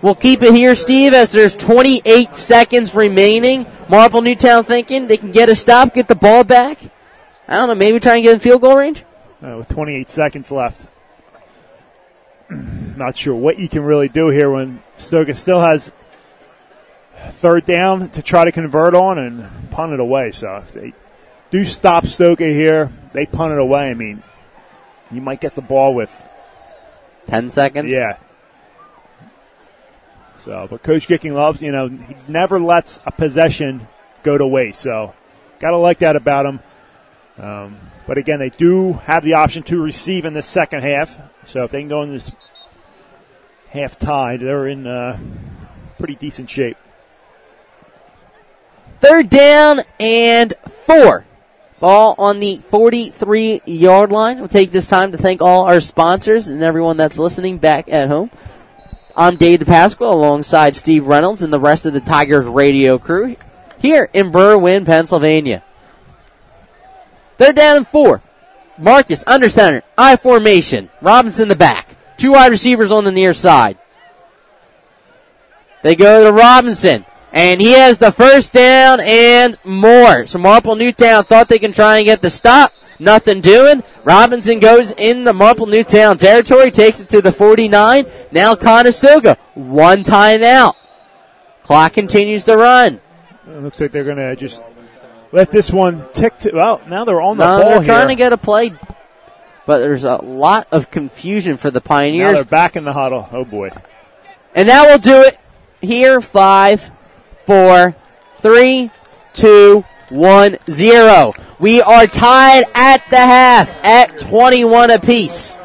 We'll 0.02 0.16
keep 0.16 0.42
it 0.42 0.54
here, 0.56 0.74
Steve, 0.74 1.14
as 1.14 1.32
there's 1.32 1.56
28 1.56 2.36
seconds 2.36 2.96
remaining. 2.96 3.68
Marple 3.88 4.24
Newtown 4.24 4.64
thinking 4.64 5.06
they 5.06 5.18
can 5.18 5.32
get 5.32 5.48
a 5.48 5.56
stop, 5.56 5.94
get 5.94 6.08
the 6.08 6.16
ball 6.16 6.44
back. 6.44 6.80
I 7.48 7.58
don't 7.58 7.68
know, 7.68 7.76
maybe 7.76 8.00
try 8.00 8.16
and 8.16 8.24
get 8.24 8.34
in 8.34 8.40
field 8.40 8.62
goal 8.62 8.76
range? 8.76 9.04
Uh, 9.42 9.58
with 9.58 9.68
28 9.70 10.10
seconds 10.10 10.52
left. 10.52 10.88
Not 12.50 13.18
sure 13.18 13.36
what 13.36 13.60
you 13.60 13.70
can 13.70 13.84
really 13.84 14.10
do 14.10 14.30
here 14.30 14.52
when 14.52 14.82
Stoga 14.98 15.36
still 15.36 15.62
has 15.62 15.92
third 17.30 17.66
down 17.66 18.10
to 18.12 18.22
try 18.22 18.46
to 18.46 18.52
convert 18.52 18.96
on 18.96 19.18
and 19.18 19.70
punt 19.72 19.94
it 19.94 20.00
away. 20.00 20.32
So 20.32 20.56
if 20.58 20.74
they 20.74 20.94
do 21.52 21.66
stop 21.66 22.06
Stoga 22.06 22.46
here, 22.46 22.92
they 23.14 23.26
punt 23.26 23.54
it 23.54 23.60
away. 23.60 23.90
I 23.90 23.94
mean, 23.94 24.24
you 25.12 25.22
might 25.22 25.42
get 25.42 25.54
the 25.56 25.62
ball 25.62 25.94
with 25.94 26.30
10 27.28 27.50
seconds? 27.50 27.92
Yeah. 27.92 28.18
So, 30.44 30.68
but 30.70 30.84
Coach 30.84 31.08
Gicking 31.08 31.34
loves, 31.34 31.62
you 31.62 31.72
know, 31.72 31.88
he 31.88 32.16
never 32.28 32.60
lets 32.60 33.00
a 33.06 33.12
possession 33.12 33.88
go 34.22 34.38
to 34.38 34.46
waste. 34.46 34.80
So, 34.82 35.14
gotta 35.60 35.78
like 35.78 36.00
that 36.00 36.16
about 36.16 36.46
him. 36.46 36.60
Um, 37.38 37.78
but 38.08 38.18
again, 38.18 38.40
they 38.40 38.50
do 38.50 38.94
have 38.94 39.24
the 39.24 39.34
option 39.34 39.64
to 39.64 39.82
receive 39.82 40.26
in 40.26 40.34
the 40.34 40.42
second 40.42 40.84
half. 40.84 41.18
So 41.46 41.64
if 41.64 41.72
they 41.72 41.80
can 41.80 41.90
go 41.90 42.02
in 42.04 42.12
this 42.12 42.32
half 43.70 44.00
tied, 44.00 44.40
they're 44.40 44.68
in 44.68 44.88
uh, 44.88 45.20
pretty 45.98 46.16
decent 46.16 46.50
shape. 46.50 46.78
Third 49.02 49.30
down 49.30 49.82
and 50.00 50.54
four. 50.86 51.26
Ball 51.80 52.16
on 52.18 52.40
the 52.40 52.60
43 52.60 53.62
yard 53.66 54.12
line. 54.12 54.40
We'll 54.40 54.48
take 54.48 54.72
this 54.72 54.88
time 54.88 55.12
to 55.12 55.18
thank 55.18 55.42
all 55.42 55.66
our 55.66 55.82
sponsors 55.82 56.48
and 56.48 56.64
everyone 56.64 56.96
that's 56.96 57.20
listening 57.20 57.58
back 57.58 57.92
at 57.92 58.08
home. 58.08 58.32
I'm 59.16 59.36
Dave 59.36 59.60
DiPasqua 59.60 60.10
alongside 60.12 60.76
Steve 60.76 61.06
Reynolds 61.06 61.42
and 61.42 61.52
the 61.52 61.60
rest 61.60 61.86
of 61.86 61.94
the 61.94 62.00
Tigers 62.00 62.46
radio 62.46 62.98
crew 62.98 63.36
here 63.78 64.10
in 64.14 64.32
Berwyn, 64.32 64.86
Pennsylvania. 64.86 65.64
Third 67.38 67.56
down 67.56 67.78
and 67.78 67.88
four. 67.88 68.22
Marcus 68.78 69.24
under 69.28 69.50
center. 69.50 69.84
I 69.98 70.16
formation. 70.16 70.90
Robinson 71.02 71.48
the 71.48 71.56
back. 71.56 71.96
Two 72.18 72.32
wide 72.32 72.52
receivers 72.52 72.92
on 72.92 73.04
the 73.04 73.12
near 73.12 73.34
side. 73.34 73.78
They 75.84 75.96
go 75.96 76.24
to 76.24 76.32
Robinson. 76.32 77.06
And 77.32 77.60
he 77.60 77.74
has 77.74 78.00
the 78.00 78.12
first 78.12 78.54
down 78.54 79.02
and 79.02 79.58
more. 79.66 80.26
So 80.26 80.40
Marple 80.40 80.76
Newtown 80.76 81.26
thought 81.26 81.50
they 81.50 81.60
can 81.60 81.74
try 81.74 81.98
and 81.98 82.06
get 82.06 82.22
the 82.22 82.30
stop. 82.30 82.74
Nothing 82.98 83.42
doing. 83.42 83.84
Robinson 84.06 84.60
goes 84.60 84.92
in 84.92 85.26
the 85.26 85.34
Marple 85.34 85.66
Newtown 85.66 86.18
territory, 86.18 86.72
takes 86.72 87.02
it 87.02 87.10
to 87.10 87.22
the 87.22 87.32
49. 87.32 88.06
Now 88.32 88.56
Conestoga. 88.56 89.38
One 89.54 90.04
timeout. 90.04 90.76
Clock 91.64 91.94
continues 91.94 92.46
to 92.46 92.56
run. 92.56 93.02
It 93.48 93.62
looks 93.62 93.82
like 93.82 93.92
they're 93.92 94.06
going 94.06 94.18
to 94.18 94.36
just 94.36 94.64
let 95.36 95.52
this 95.52 95.72
one 95.72 96.08
tick. 96.14 96.38
To, 96.40 96.52
well, 96.54 96.82
now 96.88 97.04
they're 97.04 97.22
on 97.22 97.38
the 97.38 97.46
no, 97.46 97.62
ball 97.62 97.70
they're 97.70 97.82
here. 97.82 97.94
trying 97.94 98.08
to 98.08 98.16
get 98.16 98.32
a 98.32 98.38
play, 98.38 98.72
but 99.66 99.80
there's 99.80 100.06
a 100.06 100.16
lot 100.16 100.68
of 100.72 100.90
confusion 100.90 101.58
for 101.58 101.70
the 101.70 101.82
Pioneers. 101.82 102.20
now 102.20 102.26
Pioneers. 102.26 102.46
they're 102.46 102.50
back 102.50 102.76
in 102.78 102.86
the 102.86 102.94
huddle. 102.94 103.28
Oh 103.32 103.44
boy. 103.44 103.70
And 104.56 104.70
that 104.70 104.90
will 104.90 104.98
do 104.98 105.28
it 105.28 105.38
here. 105.82 106.22
Five, 106.22 106.90
four, 107.46 107.96
three, 108.40 108.92
two, 109.34 109.84
one, 110.10 110.58
zero. 110.70 111.34
We 111.60 111.82
are 111.82 112.08
tied 112.08 112.64
at 112.74 113.04
the 113.10 113.18
half 113.18 113.84
at 113.84 114.18
21 114.20 114.92
apiece. 114.92 115.58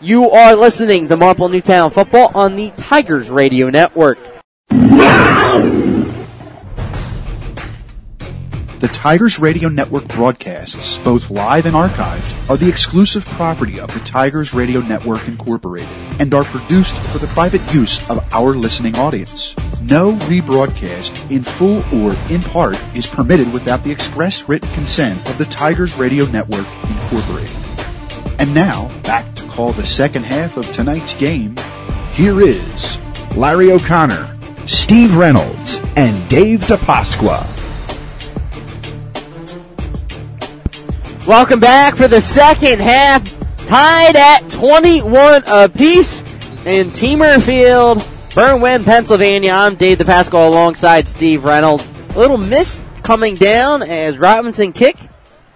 You 0.00 0.28
are 0.30 0.56
listening 0.56 1.06
to 1.08 1.16
Marple 1.16 1.48
Newtown 1.48 1.90
Football 1.90 2.32
on 2.34 2.56
the 2.56 2.70
Tigers 2.72 3.30
Radio 3.30 3.70
Network. 3.70 4.18
The 8.78 8.88
Tigers 8.88 9.38
Radio 9.38 9.70
Network 9.70 10.06
broadcasts, 10.06 10.98
both 10.98 11.30
live 11.30 11.64
and 11.64 11.74
archived, 11.74 12.50
are 12.50 12.58
the 12.58 12.68
exclusive 12.68 13.24
property 13.24 13.80
of 13.80 13.90
the 13.94 14.00
Tigers 14.00 14.52
Radio 14.52 14.80
Network 14.80 15.26
Incorporated 15.26 15.88
and 16.20 16.34
are 16.34 16.44
produced 16.44 16.94
for 16.94 17.16
the 17.16 17.26
private 17.28 17.62
use 17.72 18.08
of 18.10 18.18
our 18.34 18.50
listening 18.50 18.94
audience. 18.96 19.56
No 19.80 20.12
rebroadcast, 20.12 21.30
in 21.30 21.42
full 21.42 21.78
or 21.94 22.14
in 22.28 22.42
part, 22.42 22.78
is 22.94 23.06
permitted 23.06 23.50
without 23.50 23.82
the 23.82 23.90
express 23.90 24.46
written 24.46 24.70
consent 24.74 25.26
of 25.26 25.38
the 25.38 25.46
Tigers 25.46 25.96
Radio 25.96 26.26
Network, 26.26 26.66
Incorporated. 26.90 27.56
And 28.38 28.52
now, 28.52 28.88
back 29.04 29.34
to 29.36 29.46
call 29.46 29.72
the 29.72 29.86
second 29.86 30.24
half 30.24 30.58
of 30.58 30.70
tonight's 30.74 31.16
game. 31.16 31.56
Here 32.12 32.42
is 32.42 32.98
Larry 33.34 33.72
O'Connor, 33.72 34.36
Steve 34.66 35.16
Reynolds, 35.16 35.80
and 35.96 36.28
Dave 36.28 36.60
DiPasqua. 36.60 37.65
Welcome 41.26 41.58
back 41.58 41.96
for 41.96 42.06
the 42.06 42.20
second 42.20 42.80
half, 42.80 43.20
tied 43.66 44.14
at 44.14 44.48
21 44.48 45.42
apiece 45.48 46.22
in 46.64 46.92
Teamer 46.92 47.42
Field, 47.42 47.98
Berwyn, 48.30 48.84
Pennsylvania. 48.84 49.50
I'm 49.50 49.74
Dave 49.74 49.98
DiPasqua 49.98 50.46
alongside 50.46 51.08
Steve 51.08 51.44
Reynolds. 51.44 51.90
A 52.10 52.18
little 52.20 52.36
mist 52.36 52.80
coming 53.02 53.34
down 53.34 53.82
as 53.82 54.18
Robinson 54.18 54.72
kick 54.72 54.96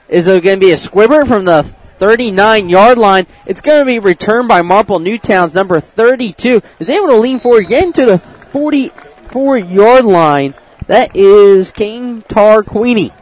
is 0.08 0.26
going 0.26 0.42
to 0.42 0.56
be 0.56 0.72
a 0.72 0.76
squibber 0.76 1.24
from 1.24 1.44
the 1.44 1.62
39 1.98 2.68
yard 2.68 2.98
line. 2.98 3.28
It's 3.46 3.60
going 3.60 3.78
to 3.78 3.86
be 3.86 4.00
returned 4.00 4.48
by 4.48 4.62
Marple 4.62 4.98
Newtown's 4.98 5.54
number 5.54 5.78
32. 5.78 6.62
Is 6.80 6.88
able 6.88 7.06
to 7.10 7.16
lean 7.16 7.38
forward 7.38 7.66
again 7.66 7.92
to 7.92 8.06
the 8.06 8.18
44 8.18 9.56
yard 9.58 10.04
line. 10.04 10.52
That 10.88 11.14
is 11.14 11.70
King 11.70 12.22
Tar 12.22 12.64
Tarquini. 12.64 13.12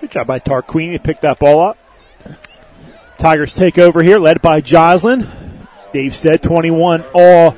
Good 0.00 0.12
job 0.12 0.28
by 0.28 0.38
Tarquini 0.38 0.92
to 0.92 0.98
pick 1.00 1.20
that 1.22 1.40
ball 1.40 1.60
up. 1.60 1.78
Tigers 3.16 3.54
take 3.54 3.78
over 3.78 4.02
here, 4.02 4.18
led 4.18 4.40
by 4.40 4.60
Joslin. 4.60 5.26
Dave 5.92 6.14
said 6.14 6.40
21 6.40 7.04
all 7.12 7.56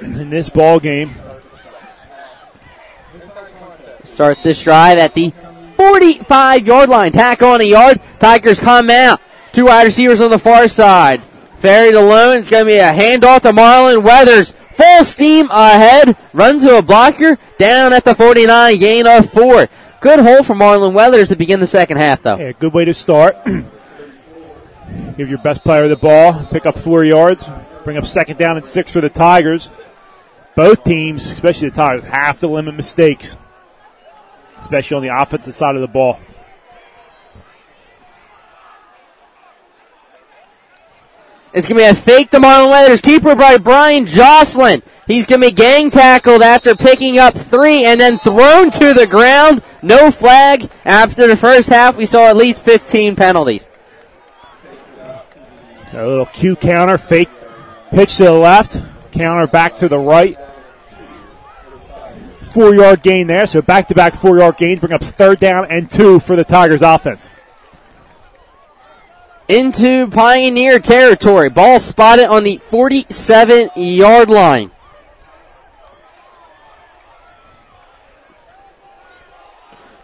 in 0.00 0.30
this 0.30 0.48
ball 0.48 0.78
game. 0.78 1.10
Start 4.04 4.38
this 4.44 4.62
drive 4.62 4.98
at 4.98 5.14
the 5.14 5.32
45 5.76 6.66
yard 6.66 6.88
line. 6.88 7.10
Tack 7.10 7.42
on 7.42 7.60
a 7.60 7.64
yard. 7.64 8.00
Tigers 8.20 8.60
come 8.60 8.88
out. 8.88 9.20
Two 9.52 9.64
wide 9.64 9.84
receivers 9.84 10.20
on 10.20 10.30
the 10.30 10.38
far 10.38 10.68
side. 10.68 11.22
Ferried 11.58 11.94
alone. 11.94 12.38
It's 12.38 12.48
going 12.48 12.66
to 12.66 12.70
be 12.70 12.76
a 12.76 12.92
handoff 12.92 13.42
to 13.42 13.50
Marlon 13.50 14.04
Weathers. 14.04 14.52
Full 14.72 15.04
steam 15.04 15.48
ahead. 15.50 16.16
Run 16.32 16.60
to 16.60 16.78
a 16.78 16.82
blocker. 16.82 17.38
Down 17.58 17.92
at 17.92 18.04
the 18.04 18.14
49. 18.14 18.78
Gain 18.78 19.06
of 19.06 19.30
four. 19.32 19.68
Good 20.04 20.20
hold 20.20 20.44
for 20.44 20.54
Marlon 20.54 20.92
Weathers 20.92 21.30
to 21.30 21.36
begin 21.36 21.60
the 21.60 21.66
second 21.66 21.96
half, 21.96 22.22
though. 22.22 22.36
Yeah, 22.36 22.52
good 22.52 22.74
way 22.74 22.84
to 22.84 22.92
start. 22.92 23.38
Give 25.16 25.30
your 25.30 25.38
best 25.38 25.64
player 25.64 25.88
the 25.88 25.96
ball, 25.96 26.44
pick 26.52 26.66
up 26.66 26.76
four 26.76 27.04
yards, 27.04 27.42
bring 27.84 27.96
up 27.96 28.04
second 28.04 28.36
down 28.36 28.58
and 28.58 28.66
six 28.66 28.90
for 28.90 29.00
the 29.00 29.08
Tigers. 29.08 29.70
Both 30.56 30.84
teams, 30.84 31.26
especially 31.26 31.70
the 31.70 31.76
Tigers, 31.76 32.04
have 32.04 32.38
to 32.40 32.48
limit 32.48 32.74
mistakes, 32.74 33.38
especially 34.60 34.98
on 34.98 35.02
the 35.02 35.22
offensive 35.22 35.54
side 35.54 35.74
of 35.74 35.80
the 35.80 35.88
ball. 35.88 36.20
It's 41.54 41.68
going 41.68 41.78
to 41.78 41.84
be 41.84 41.88
a 41.88 41.94
fake 41.94 42.30
to 42.30 42.38
Marlon 42.38 42.68
Weathers. 42.68 43.00
Keeper 43.00 43.36
by 43.36 43.58
Brian 43.58 44.06
Jocelyn. 44.06 44.82
He's 45.06 45.24
going 45.24 45.40
to 45.40 45.46
be 45.46 45.52
gang 45.52 45.88
tackled 45.88 46.42
after 46.42 46.74
picking 46.74 47.18
up 47.18 47.38
three 47.38 47.84
and 47.84 48.00
then 48.00 48.18
thrown 48.18 48.72
to 48.72 48.92
the 48.92 49.06
ground. 49.06 49.62
No 49.80 50.10
flag. 50.10 50.68
After 50.84 51.28
the 51.28 51.36
first 51.36 51.68
half, 51.68 51.96
we 51.96 52.06
saw 52.06 52.28
at 52.28 52.36
least 52.36 52.64
15 52.64 53.14
penalties. 53.14 53.68
A 55.92 56.04
little 56.04 56.26
Q 56.26 56.56
counter, 56.56 56.98
fake 56.98 57.28
pitch 57.90 58.16
to 58.16 58.24
the 58.24 58.32
left, 58.32 58.82
counter 59.12 59.46
back 59.46 59.76
to 59.76 59.88
the 59.88 59.98
right. 59.98 60.36
Four 62.40 62.74
yard 62.74 63.04
gain 63.04 63.28
there, 63.28 63.46
so 63.46 63.62
back 63.62 63.86
to 63.88 63.94
back 63.94 64.16
four 64.16 64.38
yard 64.38 64.56
gains 64.56 64.80
bring 64.80 64.92
up 64.92 65.04
third 65.04 65.38
down 65.38 65.70
and 65.70 65.88
two 65.88 66.18
for 66.18 66.34
the 66.34 66.42
Tigers 66.42 66.82
offense. 66.82 67.30
Into 69.48 70.06
Pioneer 70.08 70.78
territory. 70.78 71.50
Ball 71.50 71.78
spotted 71.78 72.26
on 72.26 72.44
the 72.44 72.58
47 72.58 73.70
yard 73.76 74.30
line. 74.30 74.70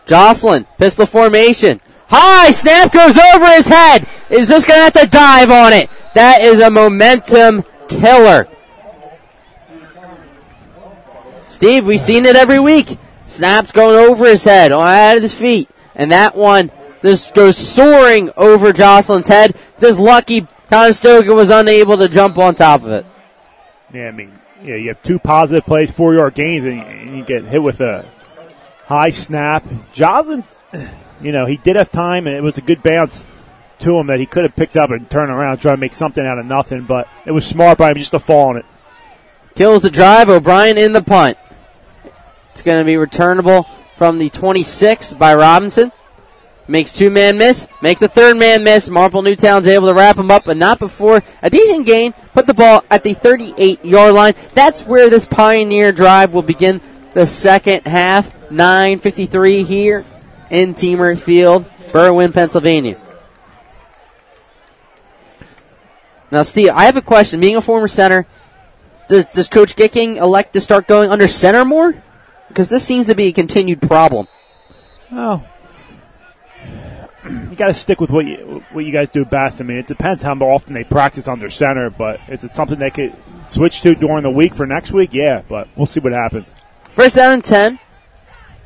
Jocelyn, 0.06 0.66
pistol 0.76 1.06
formation. 1.06 1.80
High 2.08 2.50
snap 2.50 2.92
goes 2.92 3.16
over 3.16 3.46
his 3.46 3.68
head. 3.68 4.06
Is 4.28 4.48
this 4.48 4.64
going 4.64 4.78
to 4.78 4.82
have 4.82 4.92
to 4.94 5.06
dive 5.06 5.50
on 5.50 5.72
it? 5.72 5.88
That 6.14 6.40
is 6.40 6.60
a 6.60 6.68
momentum 6.68 7.64
killer. 7.88 8.48
Steve, 11.48 11.86
we've 11.86 12.00
seen 12.00 12.26
it 12.26 12.34
every 12.34 12.58
week. 12.58 12.98
Snaps 13.28 13.70
going 13.70 13.96
over 13.96 14.26
his 14.26 14.42
head, 14.42 14.72
out 14.72 15.16
of 15.16 15.22
his 15.22 15.34
feet. 15.34 15.70
And 15.94 16.10
that 16.10 16.34
one 16.34 16.72
just 17.02 17.34
goes 17.34 17.56
soaring 17.56 18.30
over 18.36 18.72
Jocelyn's 18.72 19.26
head. 19.26 19.56
This 19.78 19.98
lucky 19.98 20.46
Conestoga 20.68 21.34
was 21.34 21.50
unable 21.50 21.96
to 21.98 22.08
jump 22.08 22.38
on 22.38 22.54
top 22.54 22.82
of 22.82 22.88
it. 22.88 23.06
Yeah, 23.92 24.08
I 24.08 24.10
mean, 24.12 24.38
yeah, 24.62 24.76
you 24.76 24.88
have 24.88 25.02
two 25.02 25.18
positive 25.18 25.64
plays, 25.64 25.90
four 25.90 26.14
yard 26.14 26.34
gains, 26.34 26.64
and 26.64 27.16
you 27.16 27.24
get 27.24 27.44
hit 27.44 27.62
with 27.62 27.80
a 27.80 28.06
high 28.86 29.10
snap. 29.10 29.64
Jocelyn, 29.92 30.44
you 31.20 31.32
know, 31.32 31.46
he 31.46 31.56
did 31.56 31.76
have 31.76 31.90
time, 31.90 32.26
and 32.26 32.36
it 32.36 32.42
was 32.42 32.58
a 32.58 32.62
good 32.62 32.82
bounce 32.82 33.24
to 33.80 33.98
him 33.98 34.06
that 34.08 34.20
he 34.20 34.26
could 34.26 34.44
have 34.44 34.54
picked 34.54 34.76
up 34.76 34.90
and 34.90 35.08
turned 35.10 35.30
around, 35.30 35.58
try 35.58 35.72
to 35.72 35.76
make 35.76 35.92
something 35.92 36.24
out 36.24 36.38
of 36.38 36.46
nothing. 36.46 36.82
But 36.82 37.08
it 37.26 37.32
was 37.32 37.46
smart 37.46 37.78
by 37.78 37.90
him 37.90 37.96
just 37.96 38.12
to 38.12 38.18
fall 38.18 38.50
on 38.50 38.56
it. 38.58 38.66
Kills 39.54 39.82
the 39.82 39.90
drive. 39.90 40.28
O'Brien 40.28 40.78
in 40.78 40.92
the 40.92 41.02
punt. 41.02 41.36
It's 42.52 42.62
going 42.62 42.78
to 42.78 42.84
be 42.84 42.96
returnable 42.96 43.66
from 43.96 44.18
the 44.18 44.30
26 44.30 45.14
by 45.14 45.34
Robinson. 45.34 45.92
Makes 46.70 46.92
two 46.92 47.10
man 47.10 47.36
miss. 47.36 47.66
Makes 47.82 48.00
the 48.00 48.06
third 48.06 48.36
man 48.36 48.62
miss. 48.62 48.88
Marple 48.88 49.22
Newtown's 49.22 49.66
able 49.66 49.88
to 49.88 49.94
wrap 49.94 50.16
him 50.16 50.30
up, 50.30 50.44
but 50.44 50.56
not 50.56 50.78
before 50.78 51.20
a 51.42 51.50
decent 51.50 51.84
gain. 51.84 52.12
Put 52.32 52.46
the 52.46 52.54
ball 52.54 52.84
at 52.88 53.02
the 53.02 53.12
38 53.12 53.84
yard 53.84 54.14
line. 54.14 54.34
That's 54.54 54.82
where 54.82 55.10
this 55.10 55.24
Pioneer 55.24 55.90
drive 55.90 56.32
will 56.32 56.42
begin 56.42 56.80
the 57.12 57.26
second 57.26 57.88
half. 57.88 58.32
9.53 58.50 59.66
here 59.66 60.04
in 60.48 60.74
Teamer 60.74 61.18
Field, 61.18 61.64
Berwyn, 61.90 62.32
Pennsylvania. 62.32 63.00
Now, 66.30 66.44
Steve, 66.44 66.70
I 66.72 66.84
have 66.84 66.94
a 66.94 67.02
question. 67.02 67.40
Being 67.40 67.56
a 67.56 67.62
former 67.62 67.88
center, 67.88 68.28
does, 69.08 69.26
does 69.26 69.48
Coach 69.48 69.74
Gicking 69.74 70.18
elect 70.18 70.52
to 70.52 70.60
start 70.60 70.86
going 70.86 71.10
under 71.10 71.26
center 71.26 71.64
more? 71.64 72.00
Because 72.46 72.68
this 72.68 72.84
seems 72.84 73.08
to 73.08 73.16
be 73.16 73.26
a 73.26 73.32
continued 73.32 73.82
problem. 73.82 74.28
Oh, 75.10 75.44
you 77.30 77.56
got 77.56 77.68
to 77.68 77.74
stick 77.74 78.00
with 78.00 78.10
what 78.10 78.26
you 78.26 78.62
what 78.72 78.84
you 78.84 78.92
guys 78.92 79.08
do 79.08 79.24
best. 79.24 79.60
I 79.60 79.64
mean, 79.64 79.78
it 79.78 79.86
depends 79.86 80.22
how 80.22 80.34
often 80.34 80.74
they 80.74 80.84
practice 80.84 81.28
under 81.28 81.50
center, 81.50 81.90
but 81.90 82.20
is 82.28 82.44
it 82.44 82.52
something 82.52 82.78
they 82.78 82.90
could 82.90 83.14
switch 83.46 83.82
to 83.82 83.94
during 83.94 84.22
the 84.22 84.30
week 84.30 84.54
for 84.54 84.66
next 84.66 84.92
week? 84.92 85.10
Yeah, 85.12 85.42
but 85.48 85.68
we'll 85.76 85.86
see 85.86 86.00
what 86.00 86.12
happens. 86.12 86.54
First 86.94 87.16
down 87.16 87.32
and 87.34 87.44
10, 87.44 87.78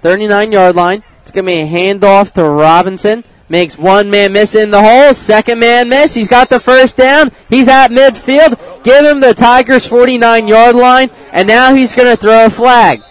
39 0.00 0.52
yard 0.52 0.76
line. 0.76 1.02
It's 1.22 1.30
going 1.30 1.44
to 1.44 1.50
be 1.50 1.60
a 1.60 1.66
handoff 1.66 2.32
to 2.32 2.44
Robinson. 2.44 3.24
Makes 3.48 3.76
one 3.76 4.10
man 4.10 4.32
miss 4.32 4.54
in 4.54 4.70
the 4.70 4.80
hole. 4.80 5.12
Second 5.14 5.58
man 5.58 5.88
miss. 5.88 6.14
He's 6.14 6.28
got 6.28 6.48
the 6.48 6.60
first 6.60 6.96
down. 6.96 7.30
He's 7.48 7.68
at 7.68 7.88
midfield. 7.88 8.82
Give 8.82 9.04
him 9.04 9.20
the 9.20 9.34
Tigers 9.34 9.86
49 9.86 10.48
yard 10.48 10.76
line. 10.76 11.10
And 11.32 11.46
now 11.46 11.74
he's 11.74 11.92
going 11.92 12.10
to 12.10 12.16
throw 12.16 12.46
a 12.46 12.50
flag. 12.50 13.02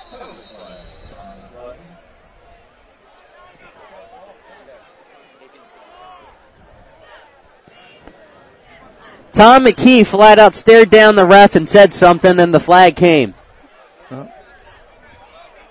Tom 9.34 9.66
McKee 9.66 10.06
flat 10.06 10.38
out 10.38 10.54
stared 10.54 10.92
down 10.92 11.16
the 11.16 11.26
ref 11.26 11.56
and 11.56 11.68
said 11.68 11.92
something, 11.92 12.40
and 12.40 12.54
the 12.54 12.60
flag 12.60 12.96
came. 12.96 13.34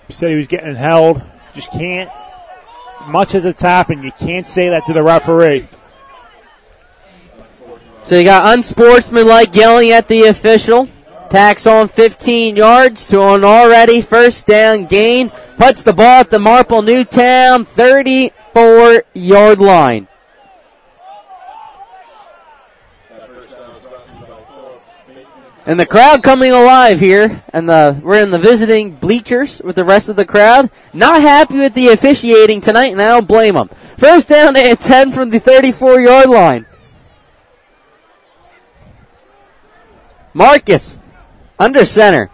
He 0.08 0.12
said 0.12 0.30
he 0.30 0.36
was 0.36 0.48
getting 0.48 0.74
held. 0.74 1.22
Just 1.54 1.70
can't. 1.70 2.10
Much 3.06 3.34
as 3.34 3.44
it's 3.44 3.62
happened, 3.62 4.04
you 4.04 4.12
can't 4.12 4.46
say 4.46 4.68
that 4.68 4.84
to 4.86 4.92
the 4.92 5.02
referee. 5.02 5.68
So 8.02 8.18
you 8.18 8.24
got 8.24 8.52
unsportsmanlike 8.52 9.54
yelling 9.54 9.90
at 9.90 10.08
the 10.08 10.24
official. 10.24 10.88
Tacks 11.30 11.66
on 11.66 11.88
15 11.88 12.56
yards 12.56 13.06
to 13.06 13.22
an 13.22 13.44
already 13.44 14.00
first 14.00 14.44
down 14.44 14.86
gain. 14.86 15.30
Puts 15.56 15.82
the 15.82 15.92
ball 15.92 16.20
at 16.20 16.30
the 16.30 16.38
Marple 16.38 16.82
Newtown 16.82 17.64
34 17.64 19.04
yard 19.14 19.60
line. 19.60 20.08
And 25.64 25.78
the 25.78 25.86
crowd 25.86 26.24
coming 26.24 26.50
alive 26.50 26.98
here, 26.98 27.44
and 27.52 27.68
the 27.68 28.00
we're 28.02 28.20
in 28.20 28.32
the 28.32 28.38
visiting 28.38 28.96
bleachers 28.96 29.62
with 29.62 29.76
the 29.76 29.84
rest 29.84 30.08
of 30.08 30.16
the 30.16 30.24
crowd. 30.24 30.70
Not 30.92 31.22
happy 31.22 31.58
with 31.58 31.74
the 31.74 31.88
officiating 31.88 32.60
tonight, 32.60 32.92
and 32.92 33.00
I 33.00 33.08
don't 33.08 33.28
blame 33.28 33.54
them. 33.54 33.70
First 33.96 34.28
down 34.28 34.56
at 34.56 34.80
10 34.80 35.12
from 35.12 35.30
the 35.30 35.38
34 35.38 36.00
yard 36.00 36.28
line. 36.28 36.66
Marcus, 40.34 40.98
under 41.58 41.84
center. 41.84 42.30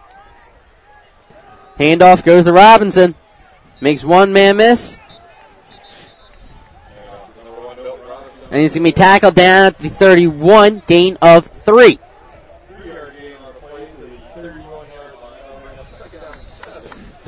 Handoff 1.79 2.25
goes 2.25 2.45
to 2.45 2.51
Robinson. 2.51 3.13
Makes 3.79 4.03
one 4.03 4.33
man 4.33 4.57
miss. 4.57 4.99
And 8.51 8.61
he's 8.61 8.71
going 8.71 8.83
to 8.83 8.89
be 8.89 8.91
tackled 8.91 9.35
down 9.35 9.67
at 9.67 9.77
the 9.77 9.89
31, 9.89 10.81
gain 10.87 11.17
of 11.21 11.45
three. 11.45 11.99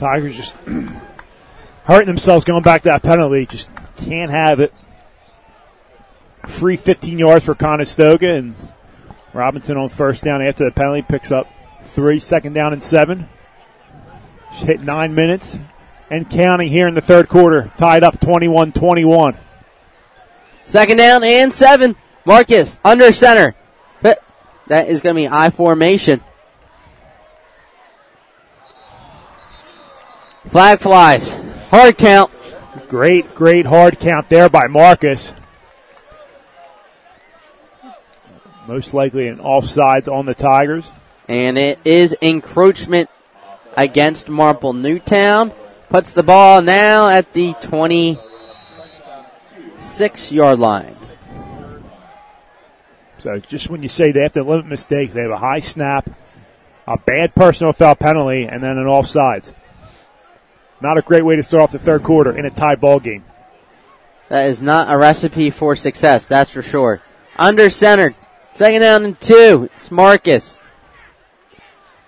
Tigers 0.02 0.36
just 0.36 0.56
hurting 1.84 2.07
themselves 2.07 2.44
going 2.44 2.64
back 2.64 2.82
to 2.82 2.90
that 2.90 3.03
penalty. 3.03 3.45
Just 3.45 3.69
can't 3.98 4.32
have 4.32 4.60
it. 4.60 4.73
Free 6.48 6.76
15 6.76 7.19
yards 7.19 7.45
for 7.45 7.53
Conestoga, 7.53 8.34
and 8.34 8.56
Robinson 9.32 9.78
on 9.78 9.90
first 9.90 10.23
down 10.23 10.41
after 10.41 10.65
the 10.65 10.72
penalty 10.72 11.03
picks 11.03 11.32
up 11.32 11.48
three, 11.84 12.18
second 12.18 12.53
down 12.53 12.73
and 12.73 12.82
seven. 12.82 13.30
Just 14.53 14.64
hit 14.64 14.82
nine 14.82 15.14
minutes 15.14 15.60
and 16.10 16.28
counting 16.28 16.68
here 16.68 16.88
in 16.88 16.95
the 16.95 17.02
third 17.02 17.30
quarter, 17.30 17.72
tied 17.78 18.02
up 18.02 18.19
21 18.19 18.72
21. 18.72 19.38
Second 20.65 20.98
down 20.98 21.23
and 21.23 21.53
seven. 21.53 21.95
Marcus 22.26 22.80
under 22.84 23.11
center. 23.11 23.56
That 24.02 24.88
is 24.88 25.02
going 25.02 25.15
to 25.15 25.22
be 25.22 25.28
I 25.28 25.52
formation. 25.52 26.23
Flag 30.52 30.82
flies. 30.82 31.30
Hard 31.69 31.98
count. 31.98 32.30
Great, 32.90 33.34
great 33.34 33.65
hard 33.65 33.98
count 34.02 34.28
there 34.28 34.49
by 34.49 34.68
Marcus. 34.68 35.34
Most 38.68 38.94
likely 38.94 39.28
an 39.28 39.38
offsides 39.38 40.11
on 40.11 40.26
the 40.26 40.34
Tigers. 40.34 40.91
And 41.30 41.57
it 41.57 41.80
is 41.86 42.18
encroachment 42.22 43.10
against 43.78 44.28
Marple 44.28 44.73
Newtown. 44.73 45.53
Puts 45.88 46.11
the 46.11 46.23
ball 46.23 46.61
now 46.61 47.07
at 47.07 47.32
the 47.32 47.53
26 47.61 50.34
yard 50.34 50.60
line. 50.60 50.98
So 53.19 53.40
just 53.40 53.69
when 53.69 53.84
you 53.84 53.90
say 53.90 54.11
they 54.11 54.23
have 54.23 54.34
to 54.34 54.44
limit 54.44 54.65
mistakes, 54.65 55.14
they 55.14 55.22
have 55.22 55.32
a 55.32 55.38
high 55.38 55.61
snap, 55.61 56.10
a 56.86 56.98
bad 56.98 57.36
personal 57.36 57.72
foul 57.72 57.95
penalty, 57.95 58.44
and 58.44 58.61
then 58.61 58.78
an 58.78 58.88
offsides. 58.88 59.53
Not 60.82 60.98
a 60.98 61.02
great 61.02 61.24
way 61.24 61.36
to 61.36 61.44
start 61.44 61.64
off 61.64 61.72
the 61.72 61.80
third 61.80 62.03
quarter 62.03 62.36
in 62.36 62.45
a 62.45 62.49
tie 62.49 62.76
ball 62.76 62.99
game. 62.99 63.24
That 64.30 64.48
is 64.48 64.62
not 64.62 64.91
a 64.91 64.98
recipe 64.98 65.49
for 65.49 65.76
success, 65.76 66.28
that's 66.28 66.52
for 66.52 66.62
sure. 66.62 67.02
Under 67.38 67.70
center, 67.70 68.16
second 68.53 68.82
down 68.82 69.06
and 69.06 69.20
two. 69.20 69.70
It's 69.76 69.91
Marcus. 69.91 70.58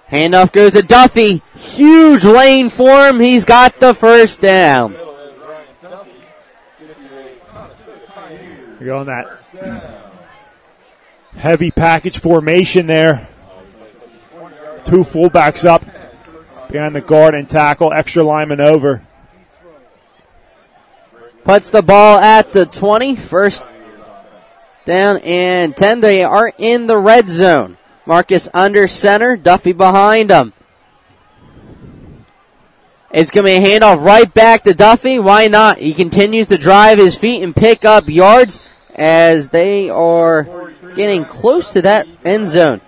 Handoff 0.10 0.52
goes 0.52 0.74
to 0.74 0.82
Duffy. 0.82 1.42
Huge 1.56 2.24
lane 2.24 2.70
for 2.70 3.08
him. 3.08 3.20
He's 3.20 3.46
got 3.46 3.80
the 3.80 3.94
first 3.94 4.42
down. 4.42 4.96
You're 8.80 8.88
going 8.88 9.08
that 9.08 9.40
heavy 11.36 11.72
package 11.72 12.20
formation 12.20 12.88
there. 12.88 13.28
Two 14.84 15.04
fullbacks 15.04 15.66
up 15.66 15.84
behind 16.70 16.96
the 16.96 17.02
guard 17.02 17.36
and 17.36 17.50
tackle, 17.50 17.94
extra 17.94 18.24
lineman 18.24 18.62
over. 18.62 19.06
Puts 21.44 21.70
the 21.70 21.82
ball 21.82 22.20
at 22.20 22.54
the 22.54 22.66
20. 22.66 23.16
First 23.16 23.64
down 24.86 25.18
and 25.18 25.76
10. 25.76 26.02
They 26.02 26.24
are 26.24 26.52
in 26.58 26.88
the 26.88 26.98
red 26.98 27.30
zone. 27.30 27.78
Marcus 28.06 28.50
under 28.54 28.88
center, 28.88 29.38
Duffy 29.38 29.74
behind 29.74 30.30
him. 30.30 30.54
It's 33.12 33.30
going 33.30 33.46
to 33.46 33.60
be 33.60 33.66
a 33.66 33.80
handoff 33.80 34.04
right 34.04 34.34
back 34.34 34.64
to 34.64 34.74
Duffy. 34.74 35.20
Why 35.20 35.48
not? 35.48 35.78
He 35.78 35.94
continues 35.94 36.48
to 36.48 36.58
drive 36.58 36.98
his 36.98 37.16
feet 37.16 37.44
and 37.44 37.56
pick 37.56 37.86
up 37.86 38.10
yards 38.10 38.60
as 38.96 39.50
they 39.50 39.90
are 39.90 40.74
getting 40.96 41.24
close 41.24 41.74
to 41.74 41.84
that 41.84 42.08
end 42.26 42.50
zone. 42.50 42.82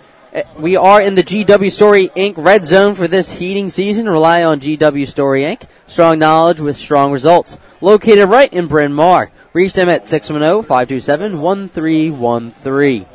We 0.58 0.76
are 0.76 1.02
in 1.02 1.16
the 1.16 1.24
GW 1.24 1.72
Story 1.72 2.10
Inc. 2.10 2.34
red 2.36 2.66
zone 2.66 2.96
for 2.96 3.08
this 3.08 3.32
heating 3.32 3.70
season. 3.70 4.10
Rely 4.10 4.44
on 4.44 4.60
GW 4.60 5.08
Story 5.08 5.44
Inc. 5.44 5.64
Strong 5.88 6.20
knowledge 6.20 6.60
with 6.60 6.76
strong 6.76 7.14
results. 7.14 7.58
Located 7.80 8.28
right 8.28 8.52
in 8.52 8.68
Bryn 8.68 8.92
Mawr. 8.92 9.32
Reach 9.54 9.72
them 9.72 9.88
at 9.88 10.04
610-527-1313. 10.06 13.06